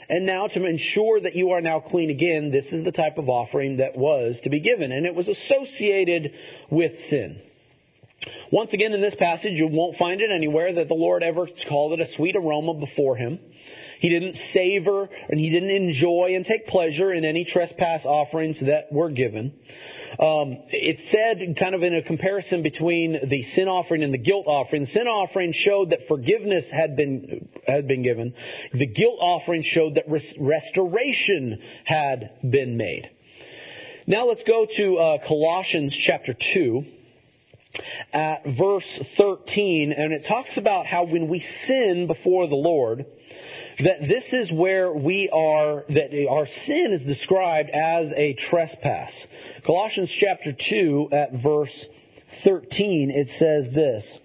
and 0.09 0.25
now 0.25 0.47
to 0.47 0.65
ensure 0.65 1.19
that 1.19 1.35
you 1.35 1.51
are 1.51 1.61
now 1.61 1.79
clean 1.79 2.09
again, 2.09 2.51
this 2.51 2.71
is 2.71 2.83
the 2.83 2.91
type 2.91 3.17
of 3.17 3.29
offering 3.29 3.77
that 3.77 3.97
was 3.97 4.39
to 4.43 4.49
be 4.49 4.59
given. 4.59 4.91
And 4.91 5.05
it 5.05 5.15
was 5.15 5.27
associated 5.27 6.33
with 6.69 6.97
sin. 7.09 7.41
Once 8.51 8.73
again, 8.73 8.93
in 8.93 9.01
this 9.01 9.15
passage, 9.15 9.53
you 9.53 9.67
won't 9.67 9.97
find 9.97 10.21
it 10.21 10.31
anywhere 10.33 10.73
that 10.73 10.87
the 10.87 10.93
Lord 10.93 11.23
ever 11.23 11.47
called 11.67 11.99
it 11.99 12.01
a 12.01 12.11
sweet 12.13 12.35
aroma 12.35 12.73
before 12.73 13.15
him. 13.15 13.39
He 13.99 14.09
didn't 14.09 14.35
savor 14.35 15.09
and 15.29 15.39
he 15.39 15.49
didn't 15.49 15.71
enjoy 15.71 16.31
and 16.35 16.45
take 16.45 16.67
pleasure 16.67 17.11
in 17.11 17.25
any 17.25 17.45
trespass 17.45 18.05
offerings 18.05 18.59
that 18.61 18.91
were 18.91 19.09
given. 19.09 19.53
Um, 20.19 20.57
it 20.69 20.99
said, 21.11 21.57
kind 21.59 21.75
of 21.75 21.83
in 21.83 21.93
a 21.93 22.01
comparison 22.01 22.63
between 22.63 23.27
the 23.27 23.43
sin 23.43 23.67
offering 23.67 24.03
and 24.03 24.13
the 24.13 24.17
guilt 24.17 24.45
offering, 24.47 24.83
the 24.83 24.91
sin 24.91 25.07
offering 25.07 25.51
showed 25.53 25.89
that 25.91 26.07
forgiveness 26.07 26.69
had 26.71 26.95
been 26.95 27.49
had 27.67 27.87
been 27.87 28.03
given. 28.03 28.33
The 28.73 28.87
guilt 28.87 29.19
offering 29.19 29.63
showed 29.63 29.95
that 29.95 30.09
res- 30.09 30.35
restoration 30.39 31.61
had 31.83 32.31
been 32.41 32.77
made. 32.77 33.09
Now 34.07 34.27
let's 34.27 34.43
go 34.43 34.65
to 34.77 34.97
uh, 34.97 35.27
Colossians 35.27 35.95
chapter 35.95 36.33
two 36.33 36.85
at 38.13 38.45
verse 38.45 38.99
13, 39.17 39.91
and 39.91 40.13
it 40.13 40.25
talks 40.25 40.57
about 40.57 40.85
how 40.85 41.05
when 41.05 41.27
we 41.27 41.41
sin 41.41 42.07
before 42.07 42.47
the 42.47 42.55
Lord, 42.55 43.05
that 43.79 44.01
this 44.01 44.33
is 44.33 44.51
where 44.51 44.91
we 44.91 45.29
are, 45.29 45.83
that 45.89 46.27
our 46.29 46.47
sin 46.65 46.93
is 46.93 47.03
described 47.03 47.69
as 47.69 48.11
a 48.15 48.33
trespass. 48.33 49.13
Colossians 49.65 50.09
chapter 50.09 50.51
2 50.51 51.09
at 51.11 51.33
verse 51.33 51.85
13, 52.43 53.11
it 53.11 53.29
says 53.29 53.69
this. 53.73 54.19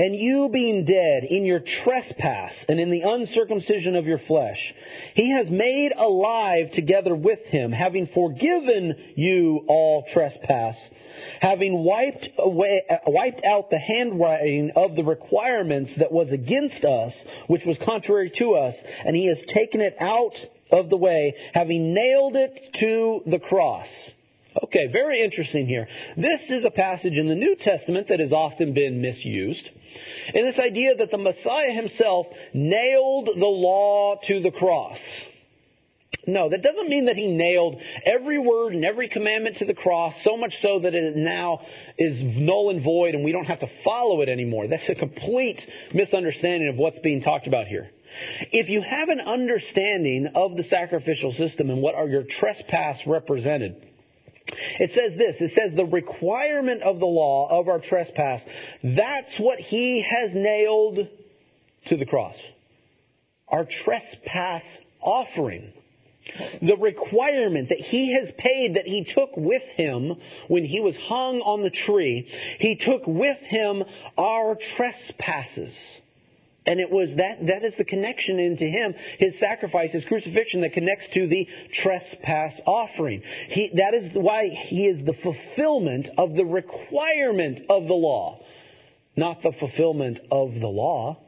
And 0.00 0.16
you 0.16 0.48
being 0.48 0.86
dead 0.86 1.24
in 1.24 1.44
your 1.44 1.60
trespass 1.60 2.64
and 2.70 2.80
in 2.80 2.88
the 2.88 3.02
uncircumcision 3.02 3.96
of 3.96 4.06
your 4.06 4.16
flesh, 4.16 4.74
he 5.12 5.32
has 5.32 5.50
made 5.50 5.92
alive 5.94 6.70
together 6.70 7.14
with 7.14 7.40
him, 7.40 7.70
having 7.70 8.06
forgiven 8.06 8.94
you 9.14 9.62
all 9.68 10.06
trespass, 10.10 10.88
having 11.42 11.84
wiped 11.84 12.30
away, 12.38 12.80
uh, 12.88 12.96
wiped 13.08 13.44
out 13.44 13.68
the 13.68 13.78
handwriting 13.78 14.70
of 14.74 14.96
the 14.96 15.04
requirements 15.04 15.94
that 15.96 16.10
was 16.10 16.32
against 16.32 16.82
us, 16.86 17.22
which 17.48 17.66
was 17.66 17.76
contrary 17.76 18.30
to 18.36 18.54
us, 18.54 18.82
and 19.04 19.14
he 19.14 19.26
has 19.26 19.42
taken 19.48 19.82
it 19.82 19.96
out 20.00 20.40
of 20.70 20.88
the 20.88 20.96
way, 20.96 21.34
having 21.52 21.92
nailed 21.92 22.36
it 22.36 22.72
to 22.72 23.20
the 23.26 23.38
cross. 23.38 23.88
Okay, 24.64 24.86
very 24.86 25.20
interesting 25.20 25.66
here. 25.66 25.88
This 26.16 26.48
is 26.48 26.64
a 26.64 26.70
passage 26.70 27.18
in 27.18 27.28
the 27.28 27.34
New 27.34 27.54
Testament 27.54 28.08
that 28.08 28.18
has 28.18 28.32
often 28.32 28.72
been 28.72 29.02
misused. 29.02 29.68
And 30.34 30.46
this 30.46 30.58
idea 30.58 30.96
that 30.96 31.10
the 31.10 31.18
Messiah 31.18 31.72
himself 31.72 32.26
nailed 32.54 33.30
the 33.36 33.46
law 33.46 34.16
to 34.26 34.40
the 34.40 34.50
cross. 34.50 35.00
No, 36.26 36.50
that 36.50 36.62
doesn't 36.62 36.88
mean 36.88 37.06
that 37.06 37.16
he 37.16 37.26
nailed 37.26 37.80
every 38.04 38.38
word 38.38 38.74
and 38.74 38.84
every 38.84 39.08
commandment 39.08 39.56
to 39.58 39.64
the 39.64 39.74
cross, 39.74 40.14
so 40.22 40.36
much 40.36 40.60
so 40.60 40.80
that 40.80 40.94
it 40.94 41.16
now 41.16 41.60
is 41.98 42.20
null 42.22 42.70
and 42.70 42.82
void 42.82 43.14
and 43.14 43.24
we 43.24 43.32
don't 43.32 43.46
have 43.46 43.60
to 43.60 43.70
follow 43.84 44.20
it 44.20 44.28
anymore. 44.28 44.68
That's 44.68 44.88
a 44.88 44.94
complete 44.94 45.64
misunderstanding 45.94 46.68
of 46.68 46.76
what's 46.76 46.98
being 46.98 47.22
talked 47.22 47.46
about 47.46 47.66
here. 47.66 47.90
If 48.52 48.68
you 48.68 48.82
have 48.82 49.08
an 49.08 49.20
understanding 49.20 50.32
of 50.34 50.56
the 50.56 50.64
sacrificial 50.64 51.32
system 51.32 51.70
and 51.70 51.80
what 51.80 51.94
are 51.94 52.08
your 52.08 52.24
trespass 52.24 52.98
represented, 53.06 53.89
it 54.78 54.92
says 54.92 55.16
this, 55.16 55.40
it 55.40 55.52
says 55.54 55.74
the 55.74 55.86
requirement 55.86 56.82
of 56.82 56.98
the 56.98 57.06
law 57.06 57.48
of 57.60 57.68
our 57.68 57.80
trespass, 57.80 58.42
that's 58.82 59.38
what 59.38 59.58
he 59.58 60.02
has 60.02 60.34
nailed 60.34 61.08
to 61.86 61.96
the 61.96 62.06
cross. 62.06 62.36
Our 63.48 63.64
trespass 63.64 64.62
offering. 65.00 65.72
The 66.62 66.76
requirement 66.76 67.70
that 67.70 67.80
he 67.80 68.14
has 68.14 68.30
paid 68.38 68.74
that 68.74 68.86
he 68.86 69.04
took 69.04 69.36
with 69.36 69.62
him 69.74 70.14
when 70.48 70.64
he 70.64 70.80
was 70.80 70.96
hung 70.96 71.40
on 71.40 71.62
the 71.62 71.70
tree, 71.70 72.28
he 72.58 72.76
took 72.76 73.06
with 73.06 73.38
him 73.38 73.82
our 74.16 74.56
trespasses. 74.76 75.74
And 76.66 76.78
it 76.78 76.90
was 76.90 77.14
that, 77.16 77.46
that 77.46 77.64
is 77.64 77.74
the 77.76 77.84
connection 77.84 78.38
into 78.38 78.64
him, 78.64 78.94
his 79.18 79.38
sacrifice, 79.38 79.92
his 79.92 80.04
crucifixion 80.04 80.60
that 80.60 80.74
connects 80.74 81.08
to 81.14 81.26
the 81.26 81.48
trespass 81.72 82.60
offering. 82.66 83.22
He, 83.48 83.72
that 83.76 83.94
is 83.94 84.10
why 84.12 84.48
he 84.48 84.86
is 84.86 85.04
the 85.04 85.14
fulfillment 85.14 86.08
of 86.18 86.34
the 86.34 86.44
requirement 86.44 87.62
of 87.70 87.86
the 87.86 87.94
law, 87.94 88.40
not 89.16 89.42
the 89.42 89.52
fulfillment 89.58 90.20
of 90.30 90.52
the 90.60 90.68
law. 90.68 91.18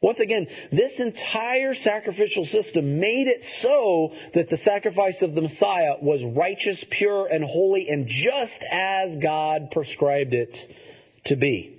Once 0.00 0.20
again, 0.20 0.46
this 0.70 1.00
entire 1.00 1.74
sacrificial 1.74 2.44
system 2.46 3.00
made 3.00 3.26
it 3.26 3.42
so 3.60 4.12
that 4.34 4.48
the 4.48 4.58
sacrifice 4.58 5.22
of 5.22 5.34
the 5.34 5.40
Messiah 5.40 5.94
was 6.00 6.20
righteous, 6.36 6.84
pure, 6.90 7.26
and 7.26 7.42
holy, 7.42 7.88
and 7.88 8.06
just 8.06 8.62
as 8.70 9.16
God 9.16 9.70
prescribed 9.72 10.34
it 10.34 10.56
to 11.24 11.34
be. 11.34 11.77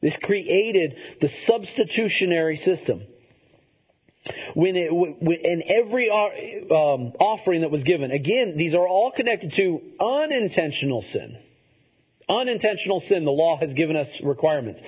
This 0.00 0.16
created 0.16 0.96
the 1.20 1.28
substitutionary 1.28 2.56
system. 2.56 3.02
When 4.54 4.76
it, 4.76 4.90
in 4.90 5.62
every 5.66 6.10
uh, 6.10 6.74
um, 6.74 7.12
offering 7.18 7.62
that 7.62 7.70
was 7.70 7.84
given, 7.84 8.10
again, 8.10 8.56
these 8.56 8.74
are 8.74 8.86
all 8.86 9.10
connected 9.12 9.52
to 9.56 9.80
unintentional 9.98 11.02
sin. 11.02 11.38
Unintentional 12.28 13.00
sin, 13.00 13.24
the 13.24 13.30
law 13.30 13.58
has 13.58 13.74
given 13.74 13.96
us 13.96 14.08
requirements. 14.22 14.80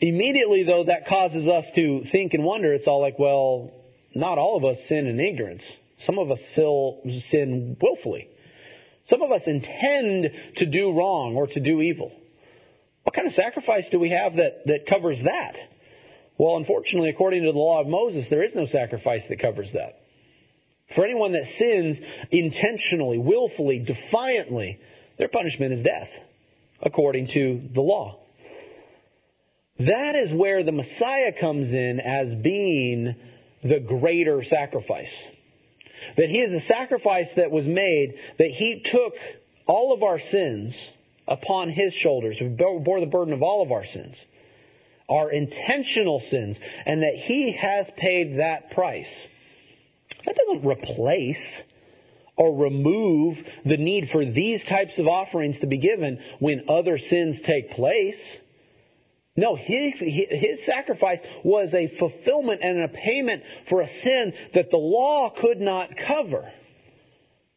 Immediately, 0.00 0.64
though, 0.64 0.84
that 0.84 1.06
causes 1.08 1.48
us 1.48 1.64
to 1.74 2.04
think 2.12 2.34
and 2.34 2.44
wonder, 2.44 2.72
it's 2.72 2.86
all 2.86 3.00
like, 3.00 3.18
well, 3.18 3.72
not 4.14 4.38
all 4.38 4.56
of 4.56 4.64
us 4.64 4.78
sin 4.86 5.06
in 5.06 5.18
ignorance. 5.18 5.64
Some 6.06 6.18
of 6.18 6.30
us 6.30 6.40
still 6.52 7.00
sin 7.30 7.76
willfully. 7.80 8.28
Some 9.06 9.22
of 9.22 9.32
us 9.32 9.42
intend 9.46 10.30
to 10.56 10.66
do 10.66 10.92
wrong 10.92 11.34
or 11.36 11.46
to 11.48 11.60
do 11.60 11.80
evil. 11.80 12.12
What 13.04 13.14
kind 13.14 13.28
of 13.28 13.34
sacrifice 13.34 13.88
do 13.90 14.00
we 14.00 14.10
have 14.10 14.36
that, 14.36 14.66
that 14.66 14.86
covers 14.86 15.22
that? 15.22 15.56
Well, 16.36 16.56
unfortunately, 16.56 17.10
according 17.10 17.44
to 17.44 17.52
the 17.52 17.58
law 17.58 17.80
of 17.80 17.86
Moses, 17.86 18.26
there 18.28 18.42
is 18.42 18.54
no 18.54 18.66
sacrifice 18.66 19.22
that 19.28 19.38
covers 19.38 19.70
that. 19.72 20.00
For 20.94 21.04
anyone 21.04 21.32
that 21.32 21.44
sins 21.44 21.98
intentionally, 22.30 23.18
willfully, 23.18 23.78
defiantly, 23.78 24.80
their 25.18 25.28
punishment 25.28 25.74
is 25.74 25.82
death, 25.82 26.08
according 26.82 27.28
to 27.28 27.60
the 27.72 27.80
law. 27.80 28.20
That 29.78 30.16
is 30.16 30.32
where 30.32 30.64
the 30.64 30.72
Messiah 30.72 31.32
comes 31.38 31.72
in 31.72 32.00
as 32.00 32.34
being 32.34 33.14
the 33.62 33.80
greater 33.80 34.42
sacrifice. 34.44 35.12
That 36.16 36.28
He 36.28 36.40
is 36.40 36.52
a 36.52 36.66
sacrifice 36.66 37.28
that 37.36 37.50
was 37.50 37.66
made, 37.66 38.14
that 38.38 38.50
He 38.50 38.82
took 38.84 39.14
all 39.66 39.92
of 39.92 40.02
our 40.02 40.20
sins 40.20 40.74
upon 41.26 41.70
His 41.70 41.94
shoulders, 41.94 42.38
who 42.38 42.50
bore 42.50 43.00
the 43.00 43.06
burden 43.06 43.34
of 43.34 43.42
all 43.42 43.62
of 43.62 43.72
our 43.72 43.86
sins, 43.86 44.16
our 45.08 45.30
intentional 45.30 46.20
sins, 46.20 46.58
and 46.86 47.02
that 47.02 47.14
He 47.16 47.52
has 47.52 47.90
paid 47.96 48.38
that 48.38 48.70
price. 48.70 49.12
That 50.24 50.36
doesn't 50.36 50.66
replace 50.66 51.62
or 52.36 52.56
remove 52.56 53.38
the 53.64 53.76
need 53.76 54.08
for 54.10 54.24
these 54.24 54.64
types 54.64 54.98
of 54.98 55.06
offerings 55.06 55.60
to 55.60 55.66
be 55.66 55.78
given 55.78 56.18
when 56.40 56.68
other 56.68 56.98
sins 56.98 57.40
take 57.42 57.70
place. 57.70 58.20
No, 59.36 59.56
his, 59.56 59.94
his 59.98 60.64
sacrifice 60.64 61.18
was 61.44 61.74
a 61.74 61.88
fulfillment 61.98 62.60
and 62.62 62.82
a 62.82 62.88
payment 62.88 63.42
for 63.68 63.80
a 63.80 63.88
sin 63.88 64.32
that 64.54 64.70
the 64.70 64.76
law 64.76 65.30
could 65.30 65.60
not 65.60 65.96
cover. 65.96 66.52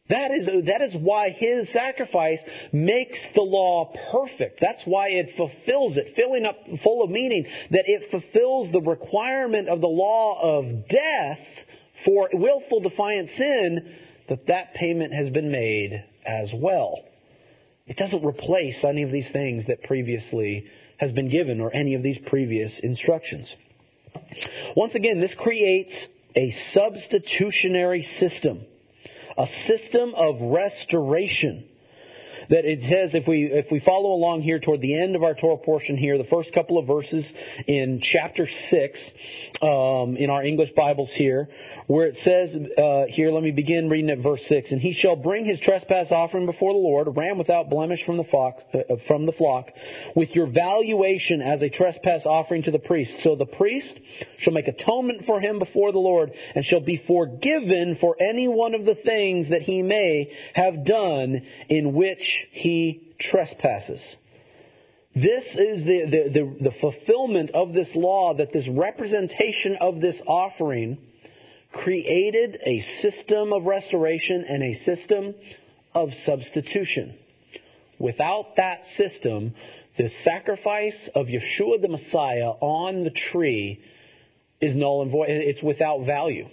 That 0.08 0.30
is, 0.30 0.46
that 0.46 0.80
is 0.80 0.94
why 0.94 1.30
his 1.30 1.70
sacrifice 1.70 2.40
makes 2.72 3.20
the 3.34 3.42
law 3.42 3.92
perfect. 4.10 4.58
That's 4.60 4.82
why 4.84 5.08
it 5.10 5.36
fulfills 5.36 5.96
it, 5.96 6.14
filling 6.16 6.46
up 6.46 6.56
full 6.82 7.02
of 7.02 7.10
meaning, 7.10 7.46
that 7.70 7.84
it 7.86 8.10
fulfills 8.10 8.72
the 8.72 8.80
requirement 8.80 9.68
of 9.68 9.80
the 9.80 9.88
law 9.88 10.58
of 10.58 10.88
death 10.88 11.46
for 12.04 12.30
willful 12.32 12.80
defiant 12.80 13.28
sin, 13.30 13.94
that 14.28 14.46
that 14.46 14.74
payment 14.74 15.12
has 15.12 15.30
been 15.30 15.50
made 15.50 16.04
as 16.24 16.50
well. 16.54 17.04
It 17.86 17.96
doesn't 17.96 18.24
replace 18.24 18.84
any 18.84 19.02
of 19.02 19.10
these 19.10 19.30
things 19.30 19.66
that 19.66 19.82
previously 19.82 20.66
has 20.98 21.12
been 21.12 21.30
given 21.30 21.60
or 21.60 21.74
any 21.74 21.94
of 21.94 22.02
these 22.02 22.18
previous 22.18 22.80
instructions. 22.80 23.54
Once 24.76 24.94
again, 24.94 25.20
this 25.20 25.34
creates 25.34 26.06
a 26.34 26.50
substitutionary 26.72 28.02
system, 28.02 28.64
a 29.38 29.46
system 29.46 30.14
of 30.16 30.42
restoration 30.42 31.67
that 32.50 32.64
it 32.64 32.82
says 32.82 33.14
if 33.14 33.26
we 33.26 33.44
if 33.44 33.70
we 33.70 33.80
follow 33.80 34.12
along 34.12 34.42
here 34.42 34.58
toward 34.58 34.80
the 34.80 35.00
end 35.00 35.16
of 35.16 35.22
our 35.22 35.34
Torah 35.34 35.58
portion 35.58 35.96
here, 35.96 36.18
the 36.18 36.24
first 36.24 36.52
couple 36.52 36.78
of 36.78 36.86
verses 36.86 37.30
in 37.66 38.00
chapter 38.02 38.46
six 38.70 39.12
um, 39.60 40.16
in 40.16 40.30
our 40.30 40.44
English 40.44 40.70
Bibles 40.72 41.12
here, 41.12 41.48
where 41.86 42.06
it 42.06 42.16
says 42.16 42.54
uh, 42.54 43.04
here, 43.08 43.30
let 43.30 43.42
me 43.42 43.50
begin 43.50 43.88
reading 43.88 44.10
at 44.10 44.18
verse 44.18 44.44
six. 44.46 44.72
And 44.72 44.80
he 44.80 44.92
shall 44.92 45.16
bring 45.16 45.44
his 45.44 45.60
trespass 45.60 46.10
offering 46.10 46.46
before 46.46 46.72
the 46.72 46.78
Lord, 46.78 47.08
a 47.08 47.10
ram 47.10 47.38
without 47.38 47.68
blemish 47.68 48.04
from 48.04 48.16
the 48.16 48.24
flock, 48.24 48.60
uh, 48.72 48.96
from 49.06 49.26
the 49.26 49.32
flock, 49.32 49.70
with 50.14 50.34
your 50.34 50.46
valuation 50.46 51.42
as 51.42 51.62
a 51.62 51.68
trespass 51.68 52.24
offering 52.24 52.62
to 52.64 52.70
the 52.70 52.78
priest. 52.78 53.22
So 53.22 53.36
the 53.36 53.46
priest 53.46 53.98
shall 54.38 54.52
make 54.52 54.68
atonement 54.68 55.26
for 55.26 55.40
him 55.40 55.58
before 55.58 55.92
the 55.92 55.98
Lord, 55.98 56.32
and 56.54 56.64
shall 56.64 56.80
be 56.80 56.96
forgiven 56.96 57.96
for 58.00 58.16
any 58.20 58.48
one 58.48 58.74
of 58.74 58.84
the 58.84 58.94
things 58.94 59.50
that 59.50 59.62
he 59.62 59.82
may 59.82 60.32
have 60.54 60.84
done 60.84 61.42
in 61.68 61.92
which 61.94 62.37
he 62.50 63.14
trespasses. 63.18 64.02
This 65.14 65.44
is 65.56 65.84
the, 65.84 66.04
the, 66.04 66.30
the, 66.30 66.70
the, 66.70 66.76
fulfillment 66.80 67.50
of 67.52 67.72
this 67.72 67.94
law 67.94 68.34
that 68.34 68.52
this 68.52 68.68
representation 68.68 69.76
of 69.80 70.00
this 70.00 70.20
offering 70.26 70.98
created 71.72 72.58
a 72.64 72.80
system 73.00 73.52
of 73.52 73.64
restoration 73.64 74.44
and 74.48 74.62
a 74.62 74.74
system 74.74 75.34
of 75.94 76.10
substitution. 76.24 77.16
Without 77.98 78.56
that 78.56 78.86
system, 78.96 79.54
the 79.96 80.08
sacrifice 80.22 81.08
of 81.14 81.26
Yeshua 81.26 81.82
the 81.82 81.88
Messiah 81.88 82.52
on 82.60 83.02
the 83.02 83.10
tree 83.10 83.80
is 84.60 84.74
null 84.74 85.02
and 85.02 85.10
void. 85.10 85.30
It's 85.30 85.62
without 85.62 86.04
value 86.06 86.48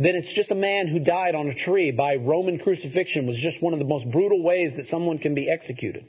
then 0.00 0.16
it's 0.16 0.32
just 0.32 0.50
a 0.50 0.54
man 0.54 0.88
who 0.88 0.98
died 0.98 1.34
on 1.34 1.48
a 1.48 1.54
tree 1.54 1.90
by 1.90 2.14
Roman 2.16 2.58
crucifixion 2.58 3.26
was 3.26 3.36
just 3.36 3.62
one 3.62 3.74
of 3.74 3.78
the 3.78 3.84
most 3.84 4.10
brutal 4.10 4.42
ways 4.42 4.72
that 4.76 4.86
someone 4.86 5.18
can 5.18 5.34
be 5.34 5.50
executed. 5.50 6.06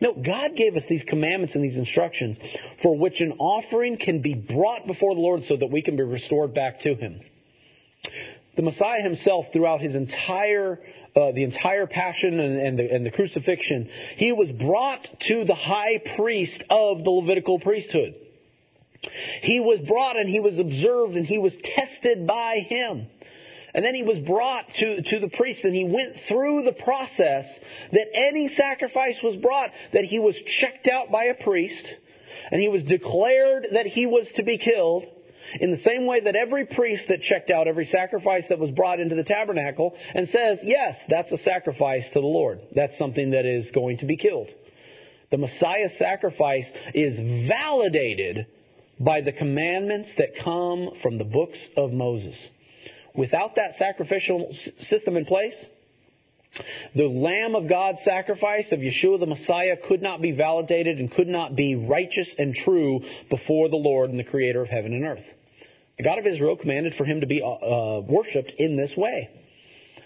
No, 0.00 0.14
God 0.14 0.56
gave 0.56 0.76
us 0.76 0.84
these 0.88 1.04
commandments 1.04 1.54
and 1.54 1.64
these 1.64 1.76
instructions 1.76 2.38
for 2.82 2.98
which 2.98 3.20
an 3.20 3.32
offering 3.32 3.98
can 3.98 4.22
be 4.22 4.34
brought 4.34 4.86
before 4.86 5.14
the 5.14 5.20
Lord 5.20 5.44
so 5.44 5.56
that 5.56 5.70
we 5.70 5.82
can 5.82 5.96
be 5.96 6.02
restored 6.02 6.54
back 6.54 6.80
to 6.80 6.94
Him. 6.94 7.20
The 8.56 8.62
Messiah 8.62 9.02
himself, 9.02 9.46
throughout 9.52 9.82
his 9.82 9.94
entire 9.94 10.80
uh, 11.14 11.32
the 11.32 11.44
entire 11.44 11.86
passion 11.86 12.38
and, 12.38 12.60
and, 12.60 12.78
the, 12.78 12.90
and 12.90 13.06
the 13.06 13.10
crucifixion, 13.10 13.88
he 14.16 14.32
was 14.32 14.52
brought 14.52 15.08
to 15.20 15.44
the 15.44 15.54
high 15.54 15.98
priest 16.14 16.62
of 16.68 17.04
the 17.04 17.10
Levitical 17.10 17.58
priesthood. 17.58 18.14
He 19.42 19.60
was 19.60 19.80
brought 19.80 20.16
and 20.16 20.28
he 20.28 20.40
was 20.40 20.58
observed 20.58 21.16
and 21.16 21.26
he 21.26 21.38
was 21.38 21.56
tested 21.62 22.26
by 22.26 22.58
him. 22.68 23.06
And 23.74 23.84
then 23.84 23.94
he 23.94 24.02
was 24.02 24.18
brought 24.18 24.72
to, 24.74 25.02
to 25.02 25.20
the 25.20 25.28
priest 25.28 25.64
and 25.64 25.74
he 25.74 25.84
went 25.84 26.16
through 26.28 26.62
the 26.62 26.72
process 26.72 27.44
that 27.92 28.06
any 28.14 28.48
sacrifice 28.48 29.22
was 29.22 29.36
brought, 29.36 29.70
that 29.92 30.04
he 30.04 30.18
was 30.18 30.34
checked 30.60 30.88
out 30.88 31.10
by 31.10 31.24
a 31.24 31.34
priest 31.34 31.86
and 32.50 32.60
he 32.60 32.68
was 32.68 32.84
declared 32.84 33.68
that 33.72 33.86
he 33.86 34.06
was 34.06 34.30
to 34.36 34.42
be 34.42 34.58
killed 34.58 35.04
in 35.60 35.70
the 35.70 35.76
same 35.78 36.06
way 36.06 36.20
that 36.20 36.34
every 36.34 36.66
priest 36.66 37.08
that 37.08 37.22
checked 37.22 37.50
out 37.50 37.68
every 37.68 37.86
sacrifice 37.86 38.48
that 38.48 38.58
was 38.58 38.70
brought 38.70 39.00
into 39.00 39.14
the 39.14 39.24
tabernacle 39.24 39.94
and 40.14 40.28
says, 40.28 40.60
yes, 40.62 40.96
that's 41.08 41.30
a 41.32 41.38
sacrifice 41.38 42.06
to 42.08 42.20
the 42.20 42.26
Lord. 42.26 42.60
That's 42.74 42.98
something 42.98 43.30
that 43.30 43.46
is 43.46 43.70
going 43.70 43.98
to 43.98 44.06
be 44.06 44.16
killed. 44.16 44.48
The 45.30 45.38
Messiah 45.38 45.90
sacrifice 45.98 46.70
is 46.94 47.18
validated 47.48 48.46
by 48.98 49.20
the 49.20 49.32
commandments 49.32 50.12
that 50.18 50.38
come 50.42 50.90
from 51.02 51.18
the 51.18 51.24
books 51.24 51.58
of 51.76 51.92
Moses. 51.92 52.36
Without 53.14 53.56
that 53.56 53.76
sacrificial 53.76 54.54
system 54.80 55.16
in 55.16 55.24
place, 55.24 55.56
the 56.94 57.04
Lamb 57.04 57.54
of 57.54 57.68
God 57.68 57.96
sacrifice 58.04 58.72
of 58.72 58.80
Yeshua 58.80 59.20
the 59.20 59.26
Messiah 59.26 59.76
could 59.88 60.02
not 60.02 60.22
be 60.22 60.32
validated 60.32 60.98
and 60.98 61.10
could 61.10 61.28
not 61.28 61.54
be 61.54 61.74
righteous 61.74 62.34
and 62.38 62.54
true 62.54 63.00
before 63.28 63.68
the 63.68 63.76
Lord 63.76 64.10
and 64.10 64.18
the 64.18 64.24
Creator 64.24 64.62
of 64.62 64.68
heaven 64.68 64.92
and 64.92 65.04
earth. 65.04 65.24
The 65.98 66.04
God 66.04 66.18
of 66.18 66.26
Israel 66.26 66.56
commanded 66.56 66.94
for 66.94 67.04
him 67.04 67.20
to 67.20 67.26
be 67.26 67.42
uh, 67.42 67.46
uh 67.46 68.00
worshipped 68.00 68.52
in 68.58 68.76
this 68.76 68.94
way. 68.96 69.30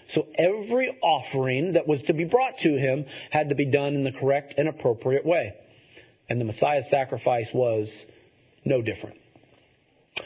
So 0.09 0.27
every 0.37 0.97
offering 1.01 1.73
that 1.73 1.87
was 1.87 2.01
to 2.03 2.13
be 2.13 2.25
brought 2.25 2.57
to 2.59 2.77
him 2.77 3.05
had 3.29 3.49
to 3.49 3.55
be 3.55 3.65
done 3.65 3.95
in 3.95 4.03
the 4.03 4.11
correct 4.11 4.55
and 4.57 4.67
appropriate 4.67 5.25
way. 5.25 5.53
And 6.29 6.39
the 6.39 6.45
Messiah's 6.45 6.89
sacrifice 6.89 7.49
was 7.53 7.93
no 8.65 8.81
different. 8.81 9.17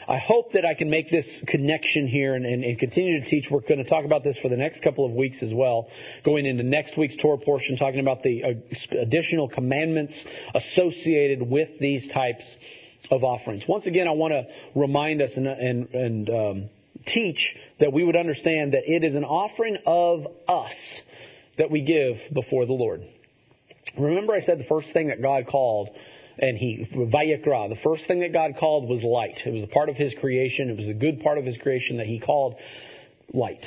I 0.08 0.18
hope 0.18 0.52
that 0.52 0.64
I 0.64 0.74
can 0.74 0.90
make 0.90 1.10
this 1.10 1.26
connection 1.46 2.06
here 2.08 2.34
and, 2.34 2.44
and, 2.44 2.64
and, 2.64 2.78
continue 2.78 3.20
to 3.20 3.28
teach. 3.28 3.48
We're 3.50 3.60
going 3.60 3.82
to 3.82 3.88
talk 3.88 4.04
about 4.04 4.24
this 4.24 4.38
for 4.38 4.48
the 4.48 4.56
next 4.56 4.82
couple 4.82 5.04
of 5.04 5.12
weeks 5.12 5.42
as 5.42 5.52
well, 5.52 5.88
going 6.24 6.46
into 6.46 6.62
next 6.62 6.96
week's 6.96 7.16
Torah 7.16 7.38
portion, 7.38 7.76
talking 7.76 8.00
about 8.00 8.22
the 8.22 8.42
uh, 8.44 9.00
additional 9.00 9.48
commandments 9.48 10.14
associated 10.54 11.42
with 11.42 11.68
these 11.80 12.08
types 12.08 12.44
of 13.10 13.24
offerings. 13.24 13.64
Once 13.68 13.86
again, 13.86 14.08
I 14.08 14.12
want 14.12 14.32
to 14.32 14.44
remind 14.78 15.22
us 15.22 15.30
and, 15.36 15.46
and, 15.46 15.88
and 15.94 16.30
um, 16.30 16.70
teach 17.06 17.56
that 17.80 17.92
we 17.92 18.04
would 18.04 18.16
understand 18.16 18.72
that 18.74 18.82
it 18.86 19.04
is 19.04 19.14
an 19.14 19.24
offering 19.24 19.78
of 19.86 20.26
us 20.48 20.74
that 21.58 21.70
we 21.70 21.82
give 21.82 22.16
before 22.32 22.66
the 22.66 22.72
Lord. 22.72 23.02
Remember, 23.98 24.34
I 24.34 24.40
said 24.40 24.58
the 24.58 24.64
first 24.64 24.92
thing 24.92 25.08
that 25.08 25.22
God 25.22 25.46
called 25.46 25.90
and 26.38 26.56
he 26.56 26.88
Vayikra. 26.92 27.68
The 27.68 27.80
first 27.82 28.06
thing 28.06 28.20
that 28.20 28.32
God 28.32 28.56
called 28.58 28.88
was 28.88 29.02
light. 29.02 29.42
It 29.44 29.52
was 29.52 29.62
a 29.62 29.68
part 29.68 29.88
of 29.88 29.96
His 29.96 30.14
creation. 30.14 30.70
It 30.70 30.76
was 30.76 30.86
a 30.86 30.94
good 30.94 31.20
part 31.20 31.38
of 31.38 31.44
His 31.44 31.56
creation 31.58 31.98
that 31.98 32.06
He 32.06 32.18
called 32.18 32.56
light. 33.32 33.64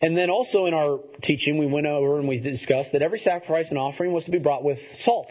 And 0.00 0.16
then 0.16 0.30
also 0.30 0.66
in 0.66 0.74
our 0.74 1.00
teaching, 1.22 1.58
we 1.58 1.66
went 1.66 1.86
over 1.86 2.18
and 2.18 2.28
we 2.28 2.38
discussed 2.38 2.92
that 2.92 3.02
every 3.02 3.18
sacrifice 3.18 3.66
and 3.70 3.78
offering 3.78 4.12
was 4.12 4.24
to 4.26 4.30
be 4.30 4.38
brought 4.38 4.62
with 4.62 4.78
salt. 5.00 5.30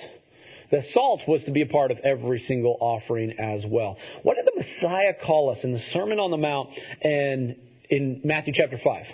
The 0.69 0.81
salt 0.91 1.21
was 1.27 1.45
to 1.45 1.51
be 1.51 1.61
a 1.61 1.65
part 1.65 1.91
of 1.91 1.99
every 1.99 2.39
single 2.39 2.77
offering 2.81 3.39
as 3.39 3.65
well. 3.65 3.97
What 4.23 4.35
did 4.35 4.45
the 4.45 4.57
Messiah 4.57 5.13
call 5.13 5.49
us 5.51 5.63
in 5.63 5.71
the 5.71 5.79
Sermon 5.93 6.19
on 6.19 6.31
the 6.31 6.37
Mount 6.37 6.69
and 7.01 7.55
in 7.89 8.21
Matthew 8.25 8.53
chapter 8.53 8.77
5? 8.77 9.05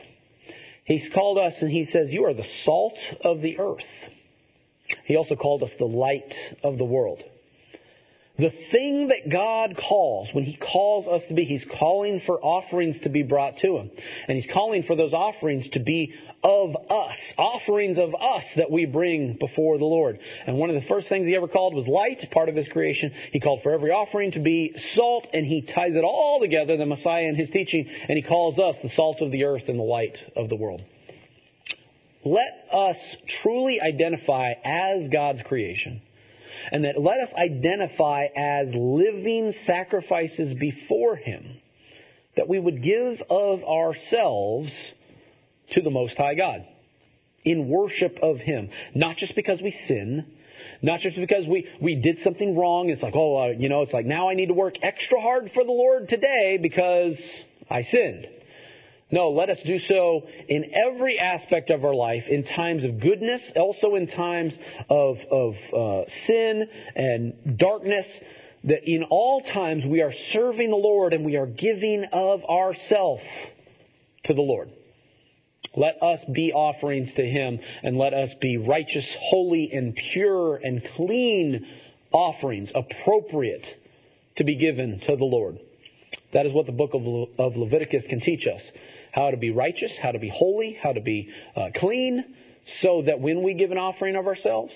He's 0.85 1.07
called 1.13 1.37
us 1.37 1.61
and 1.61 1.69
he 1.69 1.85
says, 1.85 2.11
You 2.11 2.25
are 2.25 2.33
the 2.33 2.47
salt 2.63 2.97
of 3.23 3.41
the 3.41 3.59
earth. 3.59 3.85
He 5.05 5.15
also 5.15 5.35
called 5.35 5.63
us 5.63 5.71
the 5.77 5.85
light 5.85 6.33
of 6.63 6.77
the 6.77 6.85
world. 6.85 7.23
The 8.35 8.49
thing 8.71 9.09
that 9.09 9.29
God 9.29 9.77
calls, 9.77 10.33
when 10.33 10.43
He 10.43 10.57
calls 10.57 11.07
us 11.07 11.21
to 11.27 11.35
be, 11.35 11.45
He's 11.45 11.65
calling 11.65 12.19
for 12.19 12.43
offerings 12.43 12.99
to 13.01 13.09
be 13.09 13.21
brought 13.21 13.57
to 13.57 13.77
Him. 13.77 13.91
And 14.27 14.35
He's 14.35 14.51
calling 14.51 14.81
for 14.83 14.95
those 14.95 15.13
offerings 15.13 15.69
to 15.69 15.79
be 15.79 16.15
of 16.43 16.75
us, 16.89 17.15
offerings 17.37 17.99
of 17.99 18.15
us 18.15 18.43
that 18.55 18.71
we 18.71 18.87
bring 18.87 19.37
before 19.39 19.77
the 19.77 19.85
Lord. 19.85 20.17
And 20.47 20.57
one 20.57 20.71
of 20.71 20.81
the 20.81 20.87
first 20.87 21.09
things 21.09 21.27
He 21.27 21.35
ever 21.35 21.47
called 21.47 21.75
was 21.75 21.87
light, 21.87 22.31
part 22.31 22.49
of 22.49 22.55
His 22.55 22.67
creation. 22.67 23.13
He 23.31 23.39
called 23.39 23.61
for 23.61 23.71
every 23.71 23.91
offering 23.91 24.31
to 24.31 24.39
be 24.39 24.73
salt, 24.95 25.27
and 25.31 25.45
He 25.45 25.61
ties 25.61 25.93
it 25.93 26.03
all 26.03 26.39
together, 26.39 26.75
the 26.75 26.87
Messiah 26.87 27.25
and 27.25 27.37
His 27.37 27.51
teaching, 27.51 27.87
and 27.87 28.17
He 28.17 28.23
calls 28.23 28.57
us 28.57 28.77
the 28.81 28.89
salt 28.89 29.21
of 29.21 29.29
the 29.29 29.43
earth 29.43 29.65
and 29.67 29.77
the 29.77 29.83
light 29.83 30.17
of 30.35 30.49
the 30.49 30.55
world 30.55 30.81
let 32.25 32.67
us 32.71 32.97
truly 33.41 33.79
identify 33.81 34.53
as 34.63 35.09
God's 35.09 35.41
creation. 35.43 36.01
And 36.71 36.85
that 36.85 36.99
let 36.99 37.19
us 37.19 37.33
identify 37.33 38.27
as 38.35 38.69
living 38.73 39.53
sacrifices 39.65 40.53
before 40.53 41.15
Him. 41.17 41.59
that 42.35 42.47
we 42.47 42.59
would 42.59 42.81
give 42.81 43.21
of 43.29 43.63
ourselves 43.63 44.73
to 45.71 45.81
the 45.81 45.89
Most 45.89 46.17
High 46.17 46.35
God 46.35 46.65
in 47.43 47.67
worship 47.69 48.17
of 48.21 48.37
Him. 48.37 48.69
Not 48.95 49.17
just 49.17 49.35
because 49.35 49.61
we 49.61 49.71
sin, 49.71 50.25
not 50.81 50.99
just 51.01 51.15
because 51.17 51.45
we, 51.47 51.67
we 51.81 51.95
did 51.95 52.19
something 52.19 52.57
wrong. 52.57 52.89
It's 52.89 53.03
like, 53.03 53.15
oh, 53.15 53.37
uh, 53.37 53.47
you 53.49 53.69
know, 53.69 53.81
it's 53.81 53.93
like 53.93 54.05
now 54.05 54.29
I 54.29 54.33
need 54.33 54.47
to 54.47 54.53
work 54.53 54.75
extra 54.81 55.19
hard 55.21 55.51
for 55.53 55.63
the 55.63 55.71
Lord 55.71 56.07
today 56.07 56.57
because 56.61 57.21
I 57.69 57.81
sinned. 57.81 58.27
No, 59.13 59.29
let 59.29 59.51
us 59.51 59.59
do 59.63 59.77
so 59.77 60.23
in 60.49 60.71
every 60.73 61.19
aspect 61.19 61.69
of 61.69 61.85
our 61.85 61.93
life, 61.93 62.23
in 62.27 62.43
times 62.43 62.83
of 62.83 62.99
goodness, 62.99 63.51
also 63.55 63.93
in 63.93 64.07
times 64.07 64.57
of, 64.89 65.19
of 65.29 65.53
uh, 65.71 66.09
sin 66.25 66.67
and 66.95 67.59
darkness, 67.59 68.07
that 68.63 68.89
in 68.91 69.03
all 69.03 69.41
times 69.41 69.85
we 69.85 70.01
are 70.01 70.11
serving 70.31 70.71
the 70.71 70.75
Lord 70.75 71.13
and 71.13 71.23
we 71.23 71.35
are 71.35 71.45
giving 71.45 72.05
of 72.11 72.43
ourself 72.45 73.19
to 74.23 74.33
the 74.33 74.41
Lord. 74.41 74.71
Let 75.75 76.01
us 76.01 76.25
be 76.33 76.51
offerings 76.51 77.13
to 77.13 77.23
Him 77.23 77.59
and 77.83 77.99
let 77.99 78.15
us 78.15 78.33
be 78.41 78.57
righteous, 78.57 79.05
holy, 79.19 79.69
and 79.71 79.95
pure 79.95 80.55
and 80.55 80.81
clean 80.95 81.67
offerings 82.11 82.71
appropriate 82.73 83.65
to 84.37 84.43
be 84.43 84.55
given 84.55 85.01
to 85.01 85.15
the 85.15 85.23
Lord. 85.23 85.59
That 86.31 86.47
is 86.47 86.53
what 86.53 86.65
the 86.65 86.71
book 86.71 86.95
of, 86.95 87.03
Le- 87.03 87.27
of 87.37 87.55
Leviticus 87.57 88.07
can 88.07 88.19
teach 88.19 88.47
us. 88.47 88.63
How 89.13 89.31
to 89.31 89.37
be 89.37 89.51
righteous, 89.51 89.97
how 90.01 90.11
to 90.11 90.19
be 90.19 90.29
holy, 90.33 90.77
how 90.81 90.91
to 90.91 91.01
be 91.01 91.29
uh, 91.55 91.69
clean, 91.75 92.25
so 92.81 93.03
that 93.05 93.19
when 93.19 93.43
we 93.43 93.53
give 93.53 93.71
an 93.71 93.77
offering 93.77 94.15
of 94.15 94.27
ourselves, 94.27 94.73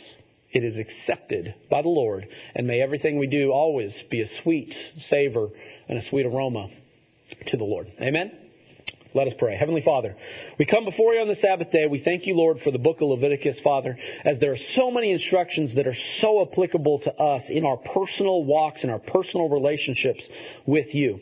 it 0.52 0.64
is 0.64 0.78
accepted 0.78 1.56
by 1.70 1.82
the 1.82 1.90
Lord. 1.90 2.28
And 2.56 2.68
may 2.68 2.82
everything 2.82 3.18
we 3.18 3.28
do 3.28 3.52
always 3.52 3.94
be 4.10 4.22
a 4.22 4.30
sweet 4.44 4.76
savor 5.10 5.50
and 5.90 5.98
a 5.98 6.02
sweet 6.04 6.26
aroma 6.26 6.70
to 7.48 7.58
the 7.58 7.64
Lord. 7.64 7.92
Amen? 8.00 8.32
Let 9.14 9.28
us 9.28 9.34
pray. 9.40 9.58
Heavenly 9.58 9.82
Father, 9.82 10.16
we 10.60 10.66
come 10.66 10.86
before 10.86 11.14
you 11.14 11.22
on 11.22 11.28
the 11.28 11.36
Sabbath 11.36 11.72
day. 11.72 11.88
We 11.90 12.04
thank 12.04 12.28
you, 12.28 12.36
Lord, 12.36 12.60
for 12.62 12.72
the 12.72 12.78
book 12.78 12.98
of 13.02 13.08
Leviticus, 13.08 13.60
Father, 13.64 13.98
as 14.24 14.40
there 14.40 14.52
are 14.52 14.58
so 14.76 14.92
many 14.92 15.12
instructions 15.12 15.74
that 15.76 15.88
are 15.88 15.96
so 16.20 16.46
applicable 16.48 17.00
to 17.00 17.14
us 17.14 17.44
in 17.50 17.66
our 17.66 17.78
personal 17.78 18.44
walks 18.44 18.84
and 18.84 18.92
our 18.92 19.00
personal 19.00 19.50
relationships 19.50 20.22
with 20.68 20.94
you. 20.94 21.20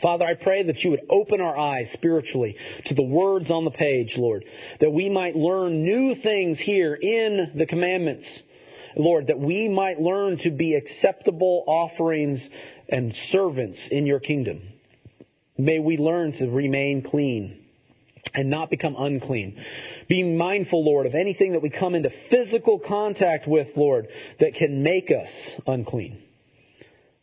Father, 0.00 0.24
I 0.24 0.34
pray 0.34 0.62
that 0.64 0.82
you 0.82 0.90
would 0.90 1.06
open 1.10 1.40
our 1.40 1.56
eyes 1.56 1.90
spiritually 1.92 2.56
to 2.86 2.94
the 2.94 3.02
words 3.02 3.50
on 3.50 3.64
the 3.64 3.70
page, 3.70 4.16
Lord, 4.16 4.44
that 4.80 4.90
we 4.90 5.10
might 5.10 5.36
learn 5.36 5.84
new 5.84 6.14
things 6.14 6.58
here 6.58 6.94
in 6.94 7.52
the 7.54 7.66
commandments. 7.66 8.42
Lord, 8.96 9.28
that 9.28 9.38
we 9.38 9.68
might 9.68 10.00
learn 10.00 10.38
to 10.38 10.50
be 10.50 10.74
acceptable 10.74 11.64
offerings 11.66 12.46
and 12.88 13.14
servants 13.14 13.88
in 13.90 14.06
your 14.06 14.20
kingdom. 14.20 14.60
May 15.56 15.78
we 15.78 15.96
learn 15.96 16.32
to 16.32 16.50
remain 16.50 17.02
clean 17.02 17.64
and 18.34 18.50
not 18.50 18.70
become 18.70 18.96
unclean. 18.98 19.62
Be 20.08 20.22
mindful, 20.22 20.84
Lord, 20.84 21.06
of 21.06 21.14
anything 21.14 21.52
that 21.52 21.62
we 21.62 21.70
come 21.70 21.94
into 21.94 22.10
physical 22.30 22.78
contact 22.78 23.46
with, 23.46 23.68
Lord, 23.76 24.08
that 24.40 24.54
can 24.54 24.82
make 24.82 25.10
us 25.10 25.30
unclean. 25.66 26.22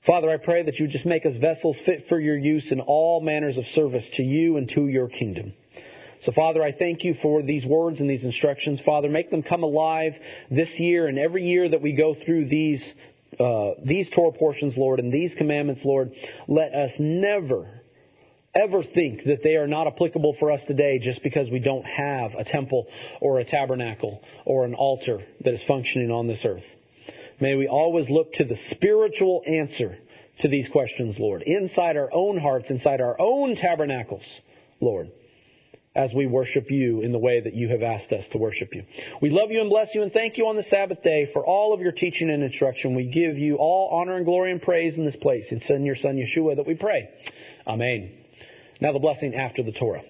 Father, 0.06 0.30
I 0.30 0.38
pray 0.38 0.64
that 0.64 0.80
you 0.80 0.88
just 0.88 1.06
make 1.06 1.26
us 1.26 1.36
vessels 1.36 1.78
fit 1.86 2.08
for 2.08 2.20
your 2.20 2.38
use 2.38 2.72
in 2.72 2.80
all 2.80 3.22
manners 3.22 3.58
of 3.58 3.66
service 3.66 4.10
to 4.14 4.24
you 4.24 4.58
and 4.58 4.70
to 4.70 4.88
your 4.88 5.10
kingdom. 5.10 5.54
So, 6.22 6.32
Father, 6.32 6.64
I 6.64 6.72
thank 6.72 7.04
you 7.04 7.14
for 7.14 7.42
these 7.42 7.66
words 7.66 8.00
and 8.00 8.10
these 8.10 8.26
instructions. 8.26 8.82
Father, 8.82 9.10
make 9.10 9.30
them 9.30 9.44
come 9.44 9.64
alive 9.64 10.14
this 10.50 10.80
year 10.80 11.08
and 11.08 11.18
every 11.18 11.44
year 11.44 11.70
that 11.70 11.82
we 11.82 11.94
go 11.94 12.16
through 12.16 12.46
these 12.48 12.94
uh, 13.40 13.72
these 13.86 14.10
Torah 14.10 14.34
portions, 14.34 14.76
Lord, 14.76 15.00
and 15.00 15.14
these 15.14 15.36
commandments, 15.36 15.86
Lord. 15.86 16.12
Let 16.48 16.74
us 16.74 16.92
never 17.00 17.70
ever 18.56 18.84
think 18.84 19.24
that 19.26 19.44
they 19.44 19.56
are 19.56 19.68
not 19.68 19.88
applicable 19.88 20.36
for 20.40 20.52
us 20.52 20.62
today 20.66 21.00
just 21.00 21.22
because 21.22 21.50
we 21.52 21.60
don't 21.60 21.86
have 21.86 22.34
a 22.34 22.44
temple 22.44 22.88
or 23.22 23.40
a 23.40 23.46
tabernacle 23.46 24.22
or 24.46 24.66
an 24.66 24.74
altar 24.74 25.24
that 25.42 25.54
is 25.54 25.64
functioning 25.68 26.10
on 26.10 26.28
this 26.28 26.44
earth. 26.44 26.64
May 27.42 27.56
we 27.56 27.68
always 27.68 28.10
look 28.10 28.34
to 28.34 28.44
the 28.44 28.58
spiritual 28.70 29.44
answer 29.46 29.98
to 30.40 30.48
these 30.48 30.70
questions, 30.70 31.20
Lord, 31.20 31.42
inside 31.42 31.98
our 31.98 32.10
own 32.14 32.38
hearts, 32.38 32.70
inside 32.70 33.02
our 33.02 33.20
own 33.20 33.56
tabernacles, 33.56 34.26
Lord, 34.82 35.12
as 35.96 36.14
we 36.14 36.28
worship 36.28 36.70
you 36.70 37.02
in 37.02 37.12
the 37.12 37.20
way 37.20 37.42
that 37.42 37.54
you 37.54 37.70
have 37.70 37.82
asked 37.82 38.14
us 38.14 38.28
to 38.30 38.38
worship 38.38 38.74
you. 38.74 38.84
We 39.22 39.30
love 39.30 39.52
you 39.52 39.62
and 39.62 39.70
bless 39.70 39.94
you 39.94 40.02
and 40.02 40.12
thank 40.12 40.38
you 40.38 40.48
on 40.48 40.56
the 40.56 40.64
Sabbath 40.64 41.02
day 41.04 41.30
for 41.32 41.46
all 41.46 41.74
of 41.74 41.82
your 41.82 41.92
teaching 41.92 42.30
and 42.30 42.44
instruction. 42.44 42.96
We 42.96 43.06
give 43.06 43.38
you 43.38 43.56
all 43.56 43.90
honor 44.00 44.16
and 44.16 44.26
glory 44.26 44.52
and 44.52 44.62
praise 44.62 44.98
in 44.98 45.06
this 45.06 45.16
place. 45.16 45.48
It's 45.52 45.70
in 45.70 45.86
your 45.86 45.96
Son 45.96 46.16
Yeshua 46.16 46.58
that 46.58 46.68
we 46.68 46.76
pray. 46.76 47.10
Amen. 47.68 48.12
Now 48.80 48.94
the 48.94 49.00
blessing 49.00 49.36
after 49.36 49.64
the 49.64 49.74
Torah. 49.74 50.04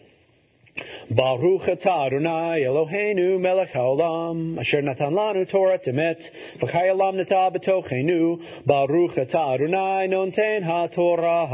Baruch 1.10 1.62
atah 1.62 2.06
Adonai 2.06 2.62
Eloheinu 2.62 3.38
melech 3.40 3.70
haolam 3.72 4.58
asher 4.58 4.82
natan 4.82 5.12
lanu 5.12 5.48
Torah 5.48 5.78
temet 5.78 6.20
v'chayalam 6.60 7.14
nata 7.14 7.50
betochenu 7.54 8.66
Baruch 8.66 9.12
atah 9.12 9.54
Adonai 9.54 10.08
nonten 10.08 10.64
ha-Torah 10.64 11.46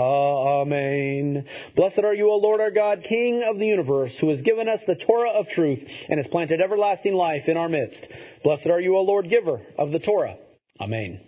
Amen. 0.63 1.45
Blessed 1.77 1.99
are 1.99 2.15
you, 2.15 2.31
O 2.31 2.37
Lord 2.37 2.61
our 2.61 2.71
God, 2.71 3.05
King 3.07 3.43
of 3.43 3.59
the 3.59 3.67
universe, 3.67 4.17
who 4.21 4.31
has 4.31 4.41
given 4.41 4.69
us 4.69 4.85
the 4.87 4.95
Torah 4.95 5.33
of 5.33 5.49
truth 5.49 5.85
and 6.09 6.19
has 6.19 6.29
planted 6.29 6.61
everlasting 6.61 7.15
life 7.15 7.49
in 7.49 7.57
our 7.57 7.69
midst. 7.69 8.07
Blessed 8.43 8.69
are 8.69 8.81
you, 8.81 8.97
O 8.97 9.03
Lord, 9.03 9.29
giver 9.29 9.61
of 9.77 9.91
the 9.91 9.99
Torah. 9.99 10.37
Amen. 10.81 11.21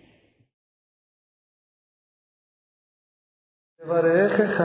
יברכך 3.83 4.61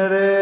मेरे 0.00 0.39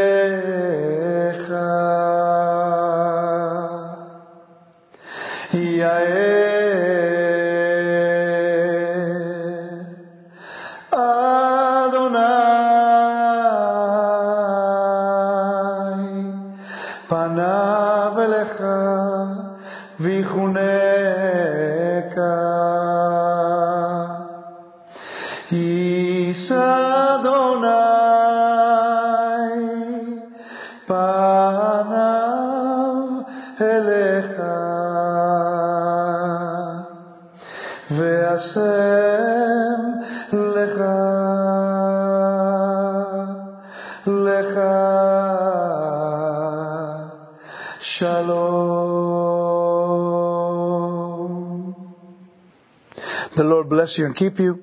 you 53.98 54.06
and 54.06 54.16
keep 54.16 54.38
you. 54.38 54.60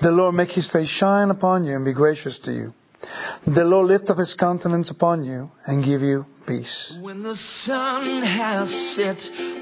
The 0.00 0.10
Lord 0.10 0.34
make 0.34 0.50
his 0.50 0.70
face 0.70 0.88
shine 0.88 1.30
upon 1.30 1.64
you 1.64 1.74
and 1.74 1.84
be 1.84 1.92
gracious 1.92 2.38
to 2.40 2.52
you. 2.52 2.72
The 3.46 3.64
Lord 3.64 3.86
lift 3.86 4.10
up 4.10 4.18
his 4.18 4.34
countenance 4.34 4.90
upon 4.90 5.24
you 5.24 5.50
and 5.66 5.84
give 5.84 6.02
you 6.02 6.26
peace. 6.46 6.96
When 7.00 7.22
the 7.22 7.36
sun 7.36 8.22
has 8.22 8.70
set 8.94 9.18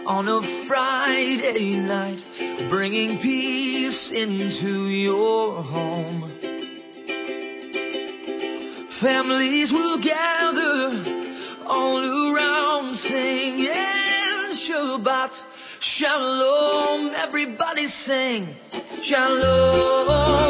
on 0.07 0.29
a 0.29 0.67
Friday 0.67 1.77
night, 1.77 2.69
bringing 2.71 3.19
peace 3.19 4.11
into 4.11 4.89
your 4.89 5.63
home. 5.63 6.33
Families 9.01 9.73
will 9.73 10.03
gather 10.03 11.27
all 11.67 12.35
around 12.35 12.95
singing 12.95 13.67
Shabbat 14.67 15.33
Shalom. 15.81 17.13
Everybody 17.15 17.87
sing 17.89 18.57
Shalom. 19.07 19.39
Shalom. 19.39 20.46